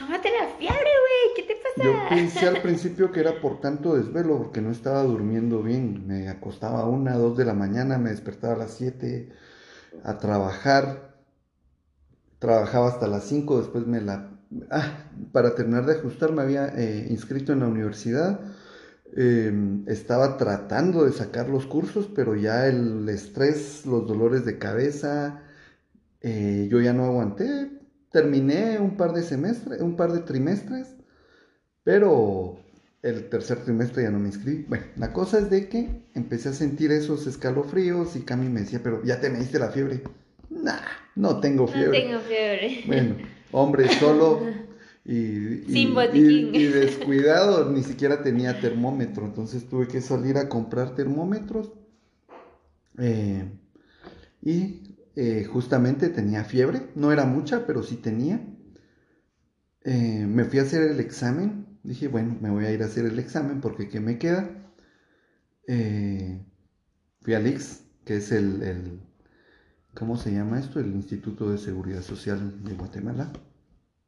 tómate 0.01 0.31
la 0.31 0.49
fiebre, 0.57 0.79
güey, 0.79 1.35
¿qué 1.37 1.43
te 1.43 1.61
pasa? 1.61 1.85
Yo 1.85 2.09
pensé 2.09 2.49
al 2.49 2.63
principio 2.63 3.13
que 3.13 3.21
era 3.21 3.41
por 3.41 3.61
tanto 3.61 3.95
desvelo, 3.95 4.39
porque 4.39 4.63
no 4.63 4.71
estaba 4.71 5.03
durmiendo 5.03 5.63
bien. 5.63 6.07
Me 6.07 6.29
acostaba 6.29 6.81
a 6.81 6.87
una, 6.87 7.17
dos 7.17 7.37
de 7.37 7.45
la 7.45 7.55
mañana, 7.55 7.99
me 7.99 8.11
despertaba 8.11 8.55
a 8.55 8.59
las 8.59 8.73
siete 8.73 9.31
a 10.03 10.19
trabajar. 10.19 11.15
Trabajaba 12.39 12.89
hasta 12.89 13.07
las 13.07 13.25
cinco, 13.25 13.59
después 13.59 13.87
me 13.87 14.01
la... 14.01 14.31
Ah, 14.71 15.05
para 15.31 15.55
terminar 15.55 15.87
de 15.87 15.93
ajustar 15.93 16.33
me 16.33 16.43
había 16.43 16.69
eh, 16.69 17.07
inscrito 17.11 17.53
en 17.53 17.61
la 17.61 17.69
universidad. 17.69 18.41
Em, 19.15 19.85
estaba 19.87 20.37
tratando 20.39 21.05
de 21.05 21.13
sacar 21.13 21.49
los 21.49 21.67
cursos, 21.67 22.09
pero 22.15 22.35
ya 22.37 22.67
el 22.67 23.09
estrés, 23.09 23.85
los 23.85 24.07
dolores 24.07 24.45
de 24.45 24.59
cabeza, 24.59 25.43
eh, 26.23 26.69
yo 26.71 26.81
ya 26.81 26.93
no 26.93 27.05
aguanté. 27.05 27.80
Terminé 28.11 28.79
un 28.79 28.97
par 28.97 29.13
de 29.13 29.23
semestres, 29.23 29.81
un 29.81 29.97
par 29.97 30.13
de 30.13 30.21
trimestres, 30.21 30.97
pero 31.85 32.59
el 33.03 33.29
tercer 33.29 33.59
trimestre 33.59 34.03
ya 34.03 34.11
no 34.11 34.19
me 34.19 34.29
inscribí. 34.29 34.65
Bueno, 34.69 34.85
la 34.97 35.13
cosa 35.13 35.39
es 35.39 35.49
de 35.49 35.69
que 35.69 36.07
empecé 36.15 36.51
a 36.51 36.53
sentir 36.53 36.93
esos 36.93 37.27
escalofríos 37.27 38.17
y 38.17 38.23
Cami 38.23 38.49
me 38.49 38.61
decía, 38.61 38.81
pero 38.83 39.03
ya 39.05 39.21
te 39.21 39.31
me 39.31 39.39
diste 39.39 39.59
la 39.59 39.71
fiebre. 39.71 40.03
Nah, 40.51 40.81
no 41.15 41.41
tengo 41.41 41.67
fiebre. 41.67 42.03
No 42.03 42.09
tengo 42.09 42.21
fiebre. 42.21 42.83
Bueno, 42.87 43.17
hombre 43.53 43.89
solo 43.89 44.43
y, 45.05 45.63
Sin 45.69 45.95
botiquín. 45.95 46.55
Y, 46.55 46.65
descuidado, 46.65 47.71
ni 47.71 47.83
siquiera 47.83 48.23
tenía 48.23 48.61
termómetro, 48.61 49.25
entonces 49.25 49.69
tuve 49.69 49.89
que 49.89 50.01
salir 50.01 50.37
a 50.37 50.49
comprar 50.49 50.95
termómetros. 50.95 51.73
Eh, 52.99 53.49
y 54.43 54.90
eh, 55.17 55.45
justamente 55.45 56.09
tenía 56.09 56.45
fiebre, 56.45 56.83
no 56.95 57.13
era 57.13 57.25
mucha, 57.25 57.67
pero 57.67 57.83
sí 57.83 57.97
tenía. 57.97 58.41
Eh, 59.85 60.27
me 60.29 60.45
fui 60.45 60.59
a 60.59 60.63
hacer 60.63 60.83
el 60.83 61.01
examen, 61.01 61.79
dije, 61.83 62.09
bueno, 62.09 62.37
me 62.41 62.51
voy 62.51 62.67
a 62.67 62.73
ir 62.73 62.83
a 62.83 62.87
hacer 62.87 63.07
el 63.07 63.19
examen 63.19 63.61
porque 63.61 63.89
¿qué 63.89 64.01
me 64.01 64.19
queda? 64.19 64.57
fui 67.21 67.35
al 67.35 67.47
IX, 67.47 67.85
que 68.05 68.17
es 68.17 68.33
el, 68.33 68.63
el, 68.63 69.01
¿cómo 69.95 70.17
se 70.17 70.33
llama 70.33 70.59
esto? 70.59 70.81
El 70.81 70.89
Instituto 70.89 71.49
de 71.51 71.59
Seguridad 71.59 72.03
Social 72.03 72.65
de 72.65 72.75
Guatemala. 72.75 73.33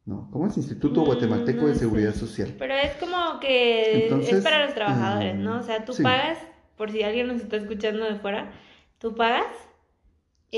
¿no? 0.05 0.29
¿Cómo 0.31 0.47
es 0.47 0.57
Instituto 0.57 1.01
mm, 1.01 1.05
Guatemalteco 1.05 1.67
de 1.67 1.75
Seguridad 1.75 2.13
Social? 2.13 2.53
Pero 2.57 2.73
es 2.75 2.91
como 2.95 3.39
que 3.39 4.07
es 4.07 4.43
para 4.43 4.65
los 4.65 4.73
trabajadores, 4.73 5.35
¿no? 5.35 5.59
O 5.59 5.63
sea, 5.63 5.85
tú 5.85 5.93
pagas, 6.01 6.37
por 6.77 6.91
si 6.91 7.03
alguien 7.03 7.27
nos 7.27 7.41
está 7.41 7.57
escuchando 7.57 8.03
de 8.05 8.15
fuera, 8.15 8.51
tú 8.99 9.15
pagas. 9.15 9.45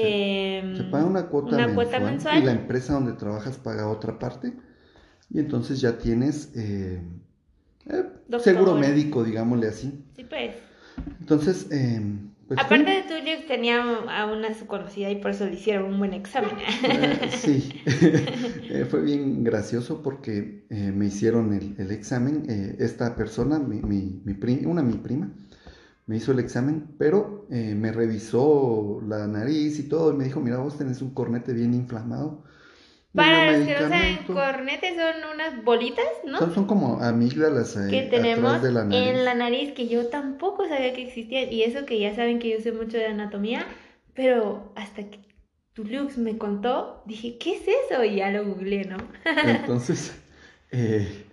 Se 0.01 0.84
paga 0.91 1.05
una 1.05 1.27
cuota, 1.27 1.67
mensual, 1.99 2.41
y 2.41 2.45
la 2.45 2.51
empresa 2.51 2.93
donde 2.93 3.13
trabajas 3.13 3.58
paga 3.58 3.88
otra 3.88 4.19
parte 4.19 4.53
y 5.29 5.39
entonces 5.39 5.81
ya 5.81 5.97
tienes 5.97 6.51
eh, 6.55 7.01
eh, 7.88 8.03
seguro 8.39 8.75
médico, 8.75 9.23
digámosle 9.23 9.67
así. 9.67 10.03
Sí, 10.15 10.23
pues. 10.23 10.55
Entonces, 11.19 11.67
eh, 11.71 12.01
pues 12.47 12.60
Aparte 12.60 12.91
de 12.91 13.01
tuyo, 13.01 13.47
tenía 13.47 13.81
a 13.81 14.25
una 14.27 14.53
su 14.53 14.67
conocida 14.67 15.10
y 15.10 15.15
por 15.15 15.31
eso 15.31 15.45
le 15.45 15.55
hicieron 15.55 15.86
un 15.86 15.97
buen 15.97 16.13
examen. 16.13 16.51
Eh, 16.84 17.29
sí, 17.36 17.71
eh, 17.86 18.86
fue 18.88 19.01
bien 19.01 19.43
gracioso 19.43 20.03
porque 20.03 20.63
eh, 20.69 20.91
me 20.95 21.08
hicieron 21.08 21.53
el, 21.53 21.89
examen. 21.89 22.43
esta 22.77 23.15
persona, 23.15 23.58
mi, 23.58 23.81
mi, 23.81 24.21
mi 24.23 24.65
una 24.65 24.84
mi 24.84 24.93
prima, 24.93 25.31
me 26.06 26.18
hizo 26.18 26.32
el 26.32 26.39
examen, 26.39 26.96
pero 26.98 27.46
me 27.50 27.91
revisó 27.91 29.02
la 29.08 29.28
nariz 29.28 29.80
y 29.80 29.89
todo 29.89 30.13
y 30.13 30.18
me 30.18 30.26
dijo, 30.26 30.39
mira, 30.39 30.58
vos 30.58 30.78
tenés 30.78 31.02
un 31.02 31.13
cornete 31.13 31.54
bien 31.54 31.74
inflamado 31.74 32.44
para 33.15 33.52
los 33.52 33.65
que 33.65 33.74
no 33.74 33.89
saben, 33.89 34.18
cornetes 34.26 34.96
son 34.96 35.34
unas 35.34 35.63
bolitas, 35.63 36.06
¿no? 36.26 36.54
Son, 36.54 36.65
como 36.65 37.02
amígdalas 37.02 37.78
que 37.89 38.04
tenemos 38.04 38.62
en 38.63 39.26
la 39.26 39.34
nariz, 39.34 39.74
que 39.74 39.88
yo 39.88 40.08
tampoco 40.08 40.68
sabía 40.68 40.94
que 40.94 41.08
existían. 41.08 41.52
Y 41.52 41.63
eso 41.63 41.86
que 41.86 42.00
ya 42.00 42.13
saben 42.13 42.39
que 42.39 42.50
yo 42.50 42.60
sé 42.60 42.74
mucho 42.74 42.98
de 42.98 43.08
anatomía, 43.08 43.65
pero 44.13 44.74
hasta 44.76 45.10
que 45.10 45.20
Tulux 45.74 46.18
me 46.18 46.38
contó, 46.38 47.04
dije, 47.06 47.38
¿qué 47.38 47.56
es 47.56 47.62
eso? 47.62 48.04
Y 48.04 48.18
ya 48.18 48.32
lo 48.32 48.46
googleé, 48.46 48.86
¿no? 48.86 48.98
Entonces, 49.46 50.13
eh, 50.72 51.24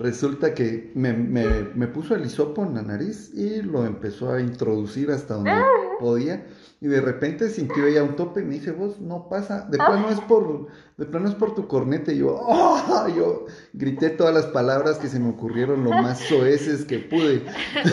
resulta 0.00 0.54
que 0.54 0.90
me, 0.94 1.12
me, 1.12 1.44
me, 1.74 1.86
puso 1.86 2.14
el 2.14 2.24
hisopo 2.24 2.64
en 2.64 2.74
la 2.74 2.82
nariz 2.82 3.32
y 3.34 3.60
lo 3.60 3.84
empezó 3.84 4.32
a 4.32 4.40
introducir 4.40 5.10
hasta 5.10 5.34
donde 5.34 5.50
ah. 5.50 5.66
podía. 6.00 6.46
Y 6.80 6.86
de 6.86 7.02
repente 7.02 7.50
sintió 7.50 7.86
ella 7.86 8.02
un 8.02 8.16
tope 8.16 8.40
y 8.40 8.44
me 8.44 8.54
dice, 8.54 8.72
vos 8.72 8.98
no 8.98 9.28
pasa, 9.28 9.68
de 9.70 9.76
plano 9.76 10.08
es 10.08 10.18
por, 10.22 10.68
de 10.96 11.04
plano 11.04 11.28
es 11.28 11.34
por 11.34 11.54
tu 11.54 11.68
cornete, 11.68 12.14
y 12.14 12.18
yo, 12.18 12.34
oh", 12.40 13.08
yo 13.14 13.44
grité 13.74 14.08
todas 14.08 14.32
las 14.32 14.46
palabras 14.46 14.96
que 14.96 15.08
se 15.08 15.20
me 15.20 15.28
ocurrieron 15.28 15.84
lo 15.84 15.90
más 15.90 16.18
soeces 16.18 16.86
que 16.86 17.00
pude, 17.00 17.44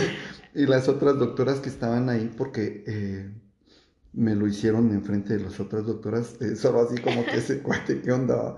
y 0.56 0.66
las 0.66 0.88
otras 0.88 1.20
doctoras 1.20 1.60
que 1.60 1.68
estaban 1.68 2.08
ahí, 2.08 2.32
porque 2.38 2.86
eh, 2.88 3.30
me 4.14 4.34
lo 4.34 4.48
hicieron 4.48 4.94
enfrente 4.94 5.38
de 5.38 5.44
las 5.44 5.60
otras 5.60 5.86
doctoras, 5.86 6.36
eh, 6.40 6.56
solo 6.56 6.80
así 6.80 7.02
como 7.02 7.26
que 7.26 7.36
ese 7.36 7.62
cuate, 7.62 8.00
¿qué 8.00 8.14
onda? 8.14 8.56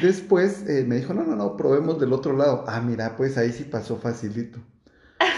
Después 0.00 0.68
eh, 0.68 0.84
me 0.86 0.96
dijo, 0.96 1.14
no, 1.14 1.22
no, 1.22 1.36
no, 1.36 1.56
probemos 1.56 2.00
del 2.00 2.12
otro 2.12 2.36
lado. 2.36 2.64
Ah, 2.66 2.80
mira, 2.80 3.16
pues 3.16 3.36
ahí 3.36 3.52
sí 3.52 3.64
pasó 3.64 3.96
facilito. 3.96 4.58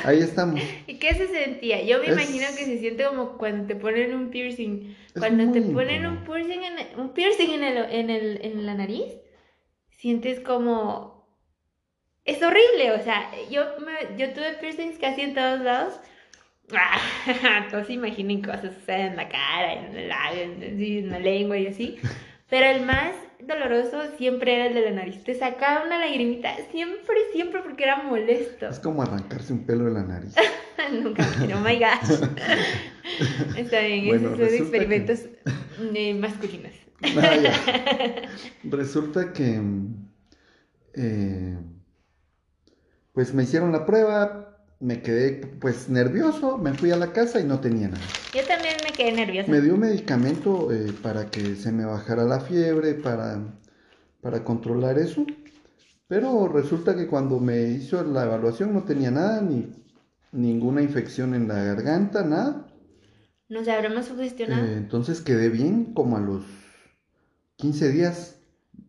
Ahí 0.04 0.20
estamos. 0.20 0.60
¿Y 0.86 0.98
qué 0.98 1.14
se 1.14 1.28
sentía? 1.28 1.82
Yo 1.82 2.00
me 2.00 2.06
imagino 2.06 2.46
que 2.56 2.64
se 2.64 2.78
siente 2.78 3.04
como 3.04 3.36
cuando 3.36 3.66
te 3.66 3.76
ponen 3.76 4.14
un 4.14 4.30
piercing. 4.30 4.96
Cuando 5.18 5.52
te 5.52 5.62
ponen 5.62 6.06
un 6.06 6.24
piercing, 6.24 6.60
en, 6.62 7.00
un 7.00 7.12
piercing 7.12 7.50
en, 7.50 7.62
el, 7.62 7.76
en, 7.90 8.10
el, 8.10 8.40
en 8.42 8.66
la 8.66 8.74
nariz, 8.74 9.14
sientes 9.90 10.40
como... 10.40 11.14
Es 12.24 12.42
horrible, 12.42 12.92
o 12.92 13.02
sea, 13.02 13.30
yo, 13.50 13.64
me, 13.80 14.16
yo 14.16 14.32
tuve 14.32 14.54
piercings 14.54 14.98
casi 14.98 15.20
en 15.20 15.34
todos 15.34 15.60
lados. 15.60 16.00
Todos 17.70 17.90
imaginen 17.90 18.40
cosas, 18.40 18.72
o 18.80 18.84
sea, 18.86 19.08
en 19.08 19.16
la 19.16 19.28
cara, 19.28 19.74
en, 19.74 19.94
el, 19.94 20.10
en, 20.10 20.82
en 20.82 21.10
la 21.10 21.18
lengua 21.18 21.58
y 21.58 21.66
así. 21.66 21.98
Pero 22.48 22.64
el 22.64 22.86
más 22.86 23.12
doloroso 23.40 24.02
siempre 24.16 24.54
era 24.54 24.66
el 24.66 24.74
de 24.74 24.82
la 24.82 24.90
nariz. 24.92 25.22
Te 25.24 25.34
sacaba 25.34 25.84
una 25.84 25.98
lagrimita 25.98 26.54
siempre, 26.70 27.16
siempre 27.32 27.62
porque 27.62 27.84
era 27.84 28.02
molesto. 28.02 28.68
Es 28.68 28.78
como 28.78 29.02
arrancarse 29.02 29.52
un 29.52 29.64
pelo 29.66 29.84
de 29.84 29.92
la 29.92 30.02
nariz. 30.02 30.34
Nunca, 31.02 31.26
pero 31.38 31.58
oh 31.58 31.60
my 31.60 31.78
gosh. 31.78 32.20
Está 33.56 33.80
bien, 33.80 34.14
esos 34.14 34.38
son 34.38 34.54
experimentos 34.54 35.20
eh, 35.94 36.14
masculinos. 36.14 36.72
Ah, 37.06 37.36
Resulta 38.62 39.34
que 39.34 39.60
eh, 40.94 41.58
pues 43.12 43.34
me 43.34 43.42
hicieron 43.42 43.72
la 43.72 43.84
prueba, 43.84 44.58
me 44.80 45.02
quedé 45.02 45.46
pues 45.60 45.90
nervioso, 45.90 46.56
me 46.56 46.72
fui 46.72 46.92
a 46.92 46.96
la 46.96 47.12
casa 47.12 47.40
y 47.40 47.44
no 47.44 47.60
tenía 47.60 47.88
nada. 47.88 48.02
Yo 48.32 48.42
también 48.46 48.76
quedé 48.96 49.12
nervioso. 49.12 49.50
Me 49.50 49.60
dio 49.60 49.76
medicamento 49.76 50.72
eh, 50.72 50.92
para 51.02 51.30
que 51.30 51.56
se 51.56 51.72
me 51.72 51.84
bajara 51.84 52.24
la 52.24 52.40
fiebre, 52.40 52.94
para, 52.94 53.40
para 54.20 54.44
controlar 54.44 54.98
eso. 54.98 55.26
Pero 56.08 56.48
resulta 56.48 56.96
que 56.96 57.06
cuando 57.06 57.40
me 57.40 57.62
hizo 57.62 58.02
la 58.04 58.24
evaluación 58.24 58.72
no 58.72 58.84
tenía 58.84 59.10
nada, 59.10 59.40
ni 59.40 59.72
ninguna 60.32 60.82
infección 60.82 61.34
en 61.34 61.48
la 61.48 61.62
garganta, 61.62 62.22
nada. 62.24 62.66
¿Nos 63.48 63.68
habremos 63.68 64.06
sugestionado? 64.06 64.64
Eh, 64.64 64.74
entonces 64.76 65.20
quedé 65.20 65.48
bien, 65.48 65.94
como 65.94 66.16
a 66.16 66.20
los 66.20 66.44
15 67.56 67.90
días. 67.90 68.40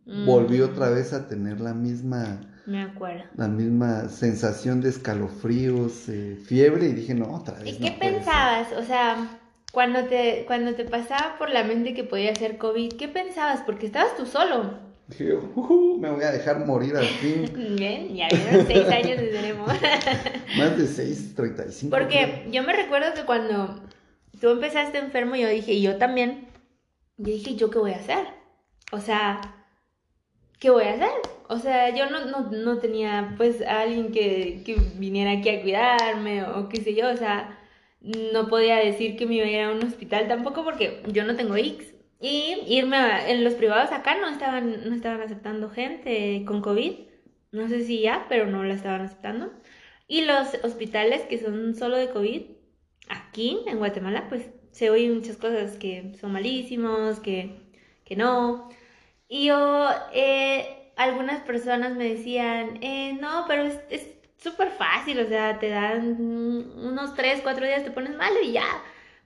Volví 0.05 0.59
mm. 0.59 0.63
otra 0.63 0.89
vez 0.89 1.13
a 1.13 1.27
tener 1.27 1.59
la 1.59 1.73
misma 1.73 2.39
me 2.65 2.81
acuerdo. 2.81 3.23
La 3.35 3.47
misma 3.47 4.09
sensación 4.09 4.81
de 4.81 4.89
escalofríos, 4.89 6.09
eh, 6.09 6.35
fiebre, 6.43 6.87
y 6.87 6.93
dije, 6.93 7.13
no, 7.13 7.35
otra 7.35 7.59
vez. 7.59 7.75
¿Y 7.75 7.79
qué 7.79 7.91
pensabas? 7.91 8.71
O 8.73 8.81
sea, 8.81 9.39
cuando 9.71 10.05
te, 10.05 10.43
cuando 10.47 10.73
te 10.75 10.85
pasaba 10.85 11.37
por 11.37 11.49
la 11.49 11.63
mente 11.63 11.93
que 11.93 12.03
podía 12.03 12.33
ser 12.35 12.57
COVID, 12.57 12.93
¿qué 12.93 13.07
pensabas? 13.07 13.61
Porque 13.65 13.85
estabas 13.85 14.15
tú 14.15 14.25
solo. 14.25 14.85
Dije, 15.07 15.35
uh, 15.35 15.97
me 15.99 16.09
voy 16.09 16.23
a 16.23 16.31
dejar 16.31 16.65
morir 16.65 16.95
al 16.95 17.05
fin. 17.05 17.75
Bien, 17.77 18.15
ya 18.15 18.27
vieron 18.27 18.65
seis 18.65 18.87
años 18.87 19.17
de 19.19 19.27
tenemos. 19.27 19.67
Más 20.57 20.77
de 20.77 20.87
seis, 20.87 21.35
treinta 21.35 21.65
y 21.67 21.71
cinco. 21.71 21.95
Porque 21.95 22.47
yo 22.51 22.63
me 22.63 22.73
recuerdo 22.73 23.13
que 23.13 23.25
cuando 23.25 23.81
tú 24.39 24.49
empezaste 24.49 24.97
enfermo, 24.97 25.35
yo 25.35 25.47
dije, 25.47 25.73
y 25.73 25.81
yo 25.81 25.97
también, 25.97 26.47
yo 27.17 27.33
dije, 27.33 27.55
¿yo 27.55 27.69
qué 27.69 27.77
voy 27.77 27.91
a 27.91 27.97
hacer? 27.97 28.25
O 28.91 28.99
sea, 28.99 29.41
¿qué 30.59 30.71
voy 30.71 30.85
a 30.85 30.93
hacer? 30.93 31.11
O 31.49 31.59
sea, 31.59 31.95
yo 31.95 32.09
no, 32.09 32.25
no, 32.25 32.49
no 32.49 32.77
tenía 32.79 33.35
pues 33.37 33.61
a 33.61 33.81
alguien 33.81 34.11
que, 34.11 34.63
que, 34.65 34.75
viniera 34.95 35.31
aquí 35.31 35.49
a 35.49 35.61
cuidarme 35.61 36.43
o 36.43 36.69
qué 36.69 36.81
sé 36.81 36.95
yo, 36.95 37.09
o 37.09 37.17
sea, 37.17 37.59
no 38.05 38.47
podía 38.47 38.77
decir 38.77 39.17
que 39.17 39.25
me 39.25 39.35
iba 39.35 39.45
a 39.45 39.49
ir 39.49 39.61
a 39.61 39.71
un 39.71 39.83
hospital 39.83 40.27
tampoco 40.27 40.63
porque 40.63 41.01
yo 41.07 41.23
no 41.25 41.35
tengo 41.35 41.55
X. 41.55 41.93
Y 42.21 42.57
irme 42.67 42.97
en 43.31 43.43
los 43.43 43.55
privados 43.55 43.91
acá 43.91 44.17
no 44.19 44.29
estaban, 44.29 44.87
no 44.87 44.95
estaban 44.95 45.21
aceptando 45.21 45.69
gente 45.69 46.43
con 46.45 46.61
COVID. 46.61 46.93
No 47.51 47.67
sé 47.67 47.83
si 47.83 48.01
ya, 48.01 48.25
pero 48.29 48.45
no 48.45 48.63
la 48.63 48.75
estaban 48.75 49.01
aceptando. 49.01 49.51
Y 50.07 50.21
los 50.21 50.53
hospitales 50.63 51.23
que 51.23 51.39
son 51.39 51.75
solo 51.75 51.97
de 51.97 52.09
COVID, 52.09 52.43
aquí 53.09 53.59
en 53.67 53.77
Guatemala, 53.79 54.27
pues 54.29 54.49
se 54.71 54.89
oyen 54.89 55.15
muchas 55.15 55.37
cosas 55.37 55.77
que 55.77 56.13
son 56.19 56.31
malísimos, 56.33 57.19
que, 57.19 57.57
que 58.03 58.15
no. 58.15 58.69
Y 59.27 59.45
yo, 59.47 59.89
eh, 60.13 60.91
algunas 60.95 61.41
personas 61.41 61.95
me 61.95 62.09
decían, 62.09 62.77
eh, 62.81 63.13
no, 63.19 63.45
pero 63.47 63.63
es 63.63 64.14
súper 64.45 64.69
fácil, 64.69 65.19
o 65.19 65.27
sea, 65.27 65.59
te 65.59 65.69
dan 65.69 66.17
unos 66.21 67.15
3, 67.15 67.41
4 67.43 67.65
días, 67.65 67.83
te 67.83 67.91
pones 67.91 68.15
malo 68.15 68.39
y 68.41 68.53
ya. 68.53 68.67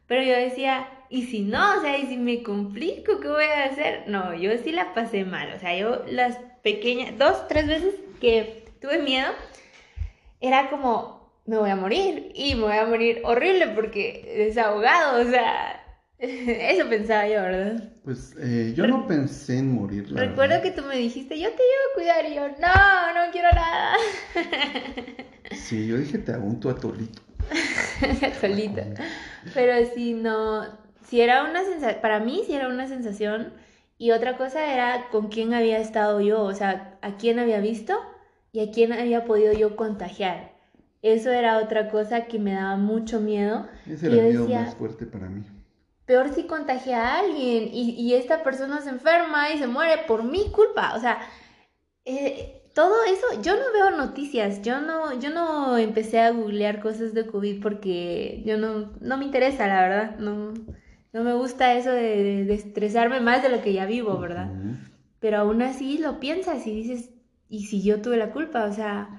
Pero 0.08 0.23
yo 0.23 0.34
decía, 0.34 0.89
¿y 1.10 1.25
si 1.25 1.41
no? 1.41 1.77
O 1.77 1.82
sea, 1.82 1.97
¿y 1.97 2.08
si 2.08 2.17
me 2.17 2.41
complico? 2.41 3.19
¿Qué 3.19 3.27
voy 3.27 3.43
a 3.43 3.65
hacer? 3.65 4.05
No, 4.08 4.34
yo 4.34 4.51
sí 4.63 4.71
la 4.71 4.93
pasé 4.93 5.25
mal, 5.25 5.53
o 5.53 5.60
sea, 5.60 5.77
yo 5.77 6.03
las 6.10 6.38
pequeñas, 6.63 7.17
dos, 7.17 7.47
tres 7.47 7.67
veces 7.67 7.95
que 8.19 8.65
tuve 8.82 8.99
miedo, 8.99 9.27
era 10.41 10.69
como, 10.69 11.32
me 11.45 11.58
voy 11.58 11.69
a 11.69 11.75
morir 11.75 12.32
y 12.34 12.55
me 12.55 12.62
voy 12.63 12.77
a 12.77 12.86
morir 12.86 13.21
horrible 13.23 13.67
porque 13.67 14.34
desahogado, 14.47 15.21
o 15.21 15.29
sea, 15.29 15.84
eso 16.19 16.89
pensaba 16.89 17.27
yo, 17.27 17.41
¿verdad? 17.41 17.93
Pues 18.03 18.36
eh, 18.39 18.73
yo 18.75 18.88
no 18.88 19.08
pensé 19.08 19.60
en 19.60 19.73
morir. 19.73 20.08
Recuerdo 20.12 20.62
que 20.62 20.71
tú 20.71 20.84
me 20.84 20.97
dijiste, 20.97 21.39
yo 21.39 21.49
te 21.49 21.63
llevo 21.63 21.91
a 21.91 21.95
cuidar 21.95 22.25
y 22.25 22.36
yo, 22.36 22.47
no, 22.60 22.67
nada. 23.53 23.97
Sí, 25.51 25.88
yo 25.88 25.97
dije, 25.97 26.17
te 26.19 26.31
hago 26.31 26.45
un 26.45 26.55
atolito. 26.69 27.21
atolito. 28.21 28.81
Pero 29.53 29.88
si 29.93 30.13
no, 30.13 30.63
si 31.05 31.21
era 31.21 31.43
una 31.43 31.63
sensación, 31.63 32.01
para 32.01 32.19
mí 32.19 32.43
sí 32.45 32.53
era 32.53 32.67
una 32.67 32.88
sensación 32.88 33.53
y 33.97 34.12
otra 34.12 34.38
cosa 34.38 34.73
era 34.73 35.09
con 35.09 35.29
quién 35.29 35.53
había 35.53 35.79
estado 35.79 36.21
yo, 36.21 36.43
o 36.43 36.53
sea, 36.53 36.97
a 37.01 37.17
quién 37.17 37.39
había 37.39 37.59
visto 37.59 37.99
y 38.51 38.62
a 38.62 38.71
quién 38.71 38.93
había 38.93 39.25
podido 39.25 39.53
yo 39.53 39.75
contagiar. 39.75 40.53
Eso 41.01 41.31
era 41.31 41.57
otra 41.59 41.89
cosa 41.89 42.25
que 42.25 42.39
me 42.39 42.53
daba 42.53 42.75
mucho 42.75 43.19
miedo. 43.19 43.67
Ese 43.88 44.07
era 44.07 44.27
el 44.27 44.39
miedo 44.39 44.47
más 44.47 44.75
fuerte 44.75 45.05
para 45.05 45.29
mí. 45.29 45.43
Peor 46.05 46.33
si 46.33 46.43
contagia 46.43 47.03
a 47.03 47.19
alguien 47.19 47.69
y, 47.71 47.91
y, 47.91 48.15
esta 48.15 48.41
persona 48.41 48.81
se 48.81 48.89
enferma 48.89 49.51
y 49.51 49.59
se 49.59 49.67
muere 49.67 50.01
por 50.07 50.23
mi 50.23 50.49
culpa. 50.51 50.95
O 50.95 50.99
sea, 50.99 51.19
eh, 52.03 52.58
todo 52.79 53.03
eso, 53.03 53.41
yo 53.41 53.57
no 53.57 53.73
veo 53.73 53.91
noticias, 53.97 54.61
yo 54.61 54.79
no, 54.79 55.19
yo 55.19 55.31
no 55.31 55.77
empecé 55.77 56.21
a 56.21 56.31
googlear 56.31 56.79
cosas 56.79 57.13
de 57.13 57.27
COVID 57.27 57.61
porque 57.61 58.41
yo 58.45 58.57
no, 58.57 58.93
no 59.01 59.17
me 59.17 59.25
interesa, 59.25 59.67
la 59.67 59.81
verdad. 59.81 60.17
No, 60.19 60.53
no 61.11 61.23
me 61.25 61.33
gusta 61.33 61.73
eso 61.73 61.91
de, 61.91 62.45
de 62.45 62.53
estresarme 62.53 63.19
más 63.19 63.43
de 63.43 63.49
lo 63.49 63.61
que 63.61 63.73
ya 63.73 63.85
vivo, 63.85 64.17
¿verdad? 64.17 64.49
Pero 65.19 65.39
aún 65.39 65.61
así 65.61 65.97
lo 65.97 66.21
piensas 66.21 66.65
y 66.67 66.73
dices, 66.73 67.09
¿y 67.49 67.65
si 67.65 67.83
yo 67.83 68.01
tuve 68.01 68.15
la 68.15 68.31
culpa? 68.31 68.63
O 68.63 68.71
sea, 68.71 69.18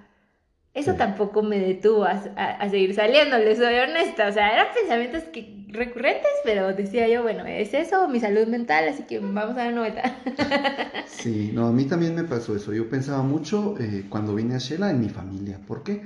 eso 0.80 0.94
tampoco 0.94 1.42
me 1.42 1.58
detuvo 1.58 2.04
a, 2.04 2.12
a, 2.36 2.68
seguir 2.68 2.94
saliendo, 2.94 3.38
les 3.38 3.58
soy 3.58 3.74
honesta. 3.74 4.28
O 4.28 4.32
sea, 4.32 4.52
eran 4.52 4.66
pensamientos 4.74 5.24
que, 5.32 5.66
recurrentes, 5.68 6.30
pero 6.44 6.74
decía 6.74 7.08
yo, 7.08 7.22
bueno, 7.22 7.44
es 7.46 7.74
eso, 7.74 8.08
mi 8.08 8.20
salud 8.20 8.46
mental, 8.46 8.88
así 8.88 9.04
que 9.04 9.18
vamos 9.18 9.56
a 9.56 9.70
la 9.70 9.78
vuelta. 9.78 10.16
sí, 11.06 11.50
no, 11.54 11.66
a 11.66 11.72
mí 11.72 11.84
también 11.84 12.14
me 12.14 12.24
pasó 12.24 12.54
eso. 12.56 12.72
Yo 12.72 12.88
pensaba 12.88 13.22
mucho 13.22 13.76
eh, 13.78 14.06
cuando 14.08 14.34
vine 14.34 14.54
a 14.54 14.58
Shela 14.58 14.90
en 14.90 15.00
mi 15.00 15.08
familia. 15.08 15.60
¿Por 15.66 15.82
qué? 15.82 16.02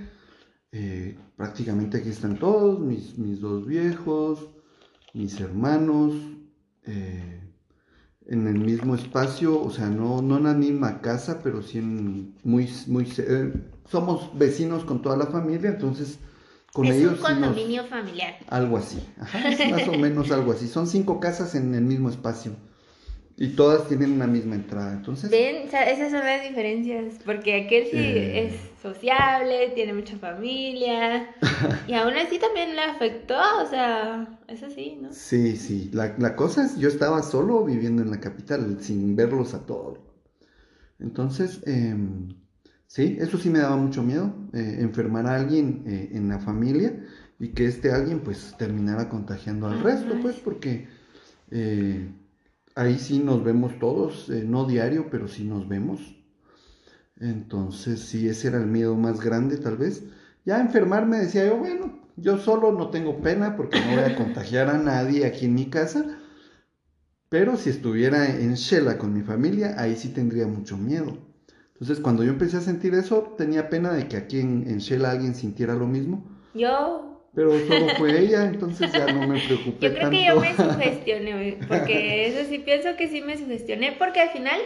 Eh, 0.73 1.17
prácticamente 1.37 1.99
aquí 1.99 2.11
están 2.11 2.37
todos, 2.37 2.81
mis, 2.81 3.17
mis 3.19 3.41
dos 3.41 3.67
viejos, 3.67 4.51
mis 5.13 5.41
hermanos. 5.41 6.15
Eh, 6.87 7.41
en 8.27 8.47
el 8.47 8.59
mismo 8.59 8.95
espacio, 8.95 9.61
o 9.61 9.71
sea, 9.71 9.89
no, 9.89 10.23
no 10.23 10.39
en 10.39 10.45
la 10.45 10.55
misma 10.55 11.01
casa, 11.01 11.41
pero 11.43 11.63
sí 11.63 11.79
en 11.79 12.35
muy, 12.43 12.71
muy, 12.87 13.07
somos 13.89 14.37
vecinos 14.37 14.85
con 14.85 15.03
toda 15.03 15.17
la 15.17 15.27
familia, 15.27 15.71
entonces 15.71 16.19
con 16.73 16.87
es 16.87 16.97
ellos. 16.97 17.13
un 17.13 17.19
condominio 17.19 17.85
familiar. 17.85 18.37
Algo 18.49 18.77
así, 18.77 18.99
ajá, 19.21 19.51
es 19.51 19.71
más 19.71 19.89
o 19.89 19.93
menos 19.93 20.31
algo 20.31 20.53
así. 20.53 20.69
Son 20.69 20.87
cinco 20.87 21.21
casas 21.21 21.55
en 21.55 21.75
el 21.75 21.83
mismo 21.83 22.11
espacio. 22.11 22.53
Y 23.37 23.49
todas 23.49 23.89
tienen 23.89 24.13
una 24.13 24.29
misma 24.29 24.55
entrada, 24.55 24.93
entonces... 24.93 25.29
Ven, 25.29 25.67
esas 25.67 26.13
son 26.13 26.21
las 26.21 26.49
diferencias, 26.49 27.17
porque 27.25 27.65
aquel 27.65 27.87
sí 27.87 27.97
eh. 27.97 28.47
es 28.47 28.81
sociable, 28.81 29.73
tiene 29.75 29.93
mucha 29.93 30.17
familia, 30.19 31.35
y 31.89 31.95
aún 31.95 32.15
así 32.15 32.39
también 32.39 32.77
le 32.77 32.83
afectó, 32.83 33.35
o 33.61 33.69
sea, 33.69 34.39
es 34.47 34.63
así, 34.63 34.99
¿no? 35.03 35.13
Sí, 35.13 35.57
sí, 35.57 35.91
la, 35.93 36.15
la 36.17 36.37
cosa 36.37 36.65
es, 36.65 36.79
yo 36.79 36.87
estaba 36.87 37.25
solo 37.25 37.65
viviendo 37.65 38.03
en 38.03 38.13
la 38.13 38.21
capital, 38.21 38.79
sin 38.81 39.17
verlos 39.17 39.53
a 39.55 39.67
todos. 39.67 39.99
Entonces, 41.01 41.61
em, 41.67 42.29
sí, 42.95 43.17
eso 43.19 43.39
sí 43.39 43.51
me 43.51 43.59
daba 43.59 43.77
mucho 43.77 44.05
miedo, 44.05 44.33
eh, 44.53 44.77
enfermar 44.79 45.27
a 45.27 45.35
alguien 45.35 45.83
eh, 45.85 46.11
en 46.13 46.29
la 46.29 46.39
familia 46.39 47.05
y 47.41 47.49
que 47.49 47.67
este 47.67 47.91
alguien 47.91 48.21
pues 48.21 48.55
terminara 48.57 49.09
contagiando 49.09 49.67
al 49.67 49.81
resto, 49.81 50.15
pues, 50.23 50.37
porque 50.37 50.87
ahí 52.77 52.99
sí 52.99 53.19
nos 53.19 53.43
vemos 53.43 53.81
todos, 53.81 54.31
eh, 54.31 54.45
no 54.47 54.65
diario, 54.67 55.09
pero 55.11 55.27
sí 55.27 55.45
nos 55.45 55.69
vemos. 55.69 56.17
Entonces, 57.19 58.01
sí, 58.01 58.29
ese 58.29 58.49
era 58.49 58.59
el 58.59 58.67
miedo 58.69 58.95
más 58.95 59.21
grande, 59.21 59.57
tal 59.57 59.77
vez. 59.77 60.05
Ya 60.45 60.61
enfermarme 60.61 61.19
decía 61.19 61.47
yo, 61.47 61.57
bueno, 61.57 61.99
yo 62.17 62.39
solo 62.39 62.71
no 62.71 62.91
tengo 62.91 63.21
pena 63.21 63.57
porque 63.57 63.81
no 63.81 63.97
voy 63.97 64.05
a 64.05 64.17
contagiar 64.17 64.69
a 64.69 64.79
nadie 64.79 65.27
aquí 65.27 65.47
en 65.47 65.55
mi 65.55 65.67
casa. 65.67 66.21
Pero 67.29 67.57
si 67.57 67.71
estuviera 67.71 68.29
en 68.29 68.55
Shela 68.55 68.99
con 68.99 69.13
mi 69.13 69.23
familia, 69.23 69.75
ahí 69.79 69.97
sí 69.97 70.11
tendría 70.11 70.47
mucho 70.47 70.77
miedo. 70.77 71.34
Entonces, 71.85 72.03
cuando 72.03 72.25
yo 72.25 72.31
empecé 72.31 72.57
a 72.57 72.61
sentir 72.63 72.95
eso, 72.95 73.35
tenía 73.37 73.69
pena 73.69 73.93
de 73.93 74.09
que 74.09 74.17
aquí 74.17 74.41
en, 74.41 74.65
en 74.67 74.79
Shela 74.79 75.11
alguien 75.11 75.35
sintiera 75.35 75.75
lo 75.75 75.87
mismo. 75.87 76.25
Yo 76.55 77.11
pero 77.35 77.51
solo 77.67 77.89
fue 77.99 78.19
ella, 78.19 78.47
entonces 78.47 78.91
ya 78.91 79.13
no 79.13 79.29
me 79.29 79.39
preocupé. 79.39 79.87
Yo 79.87 79.95
creo 79.95 80.09
que 80.09 80.25
yo 80.25 80.41
me 80.41 80.55
sugestioné, 80.55 81.59
porque 81.69 82.29
eso 82.29 82.49
sí 82.49 82.61
pienso 82.61 82.97
que 82.97 83.09
sí 83.09 83.21
me 83.21 83.37
sugestioné, 83.37 83.93
porque 83.99 84.21
al 84.23 84.31
final 84.31 84.59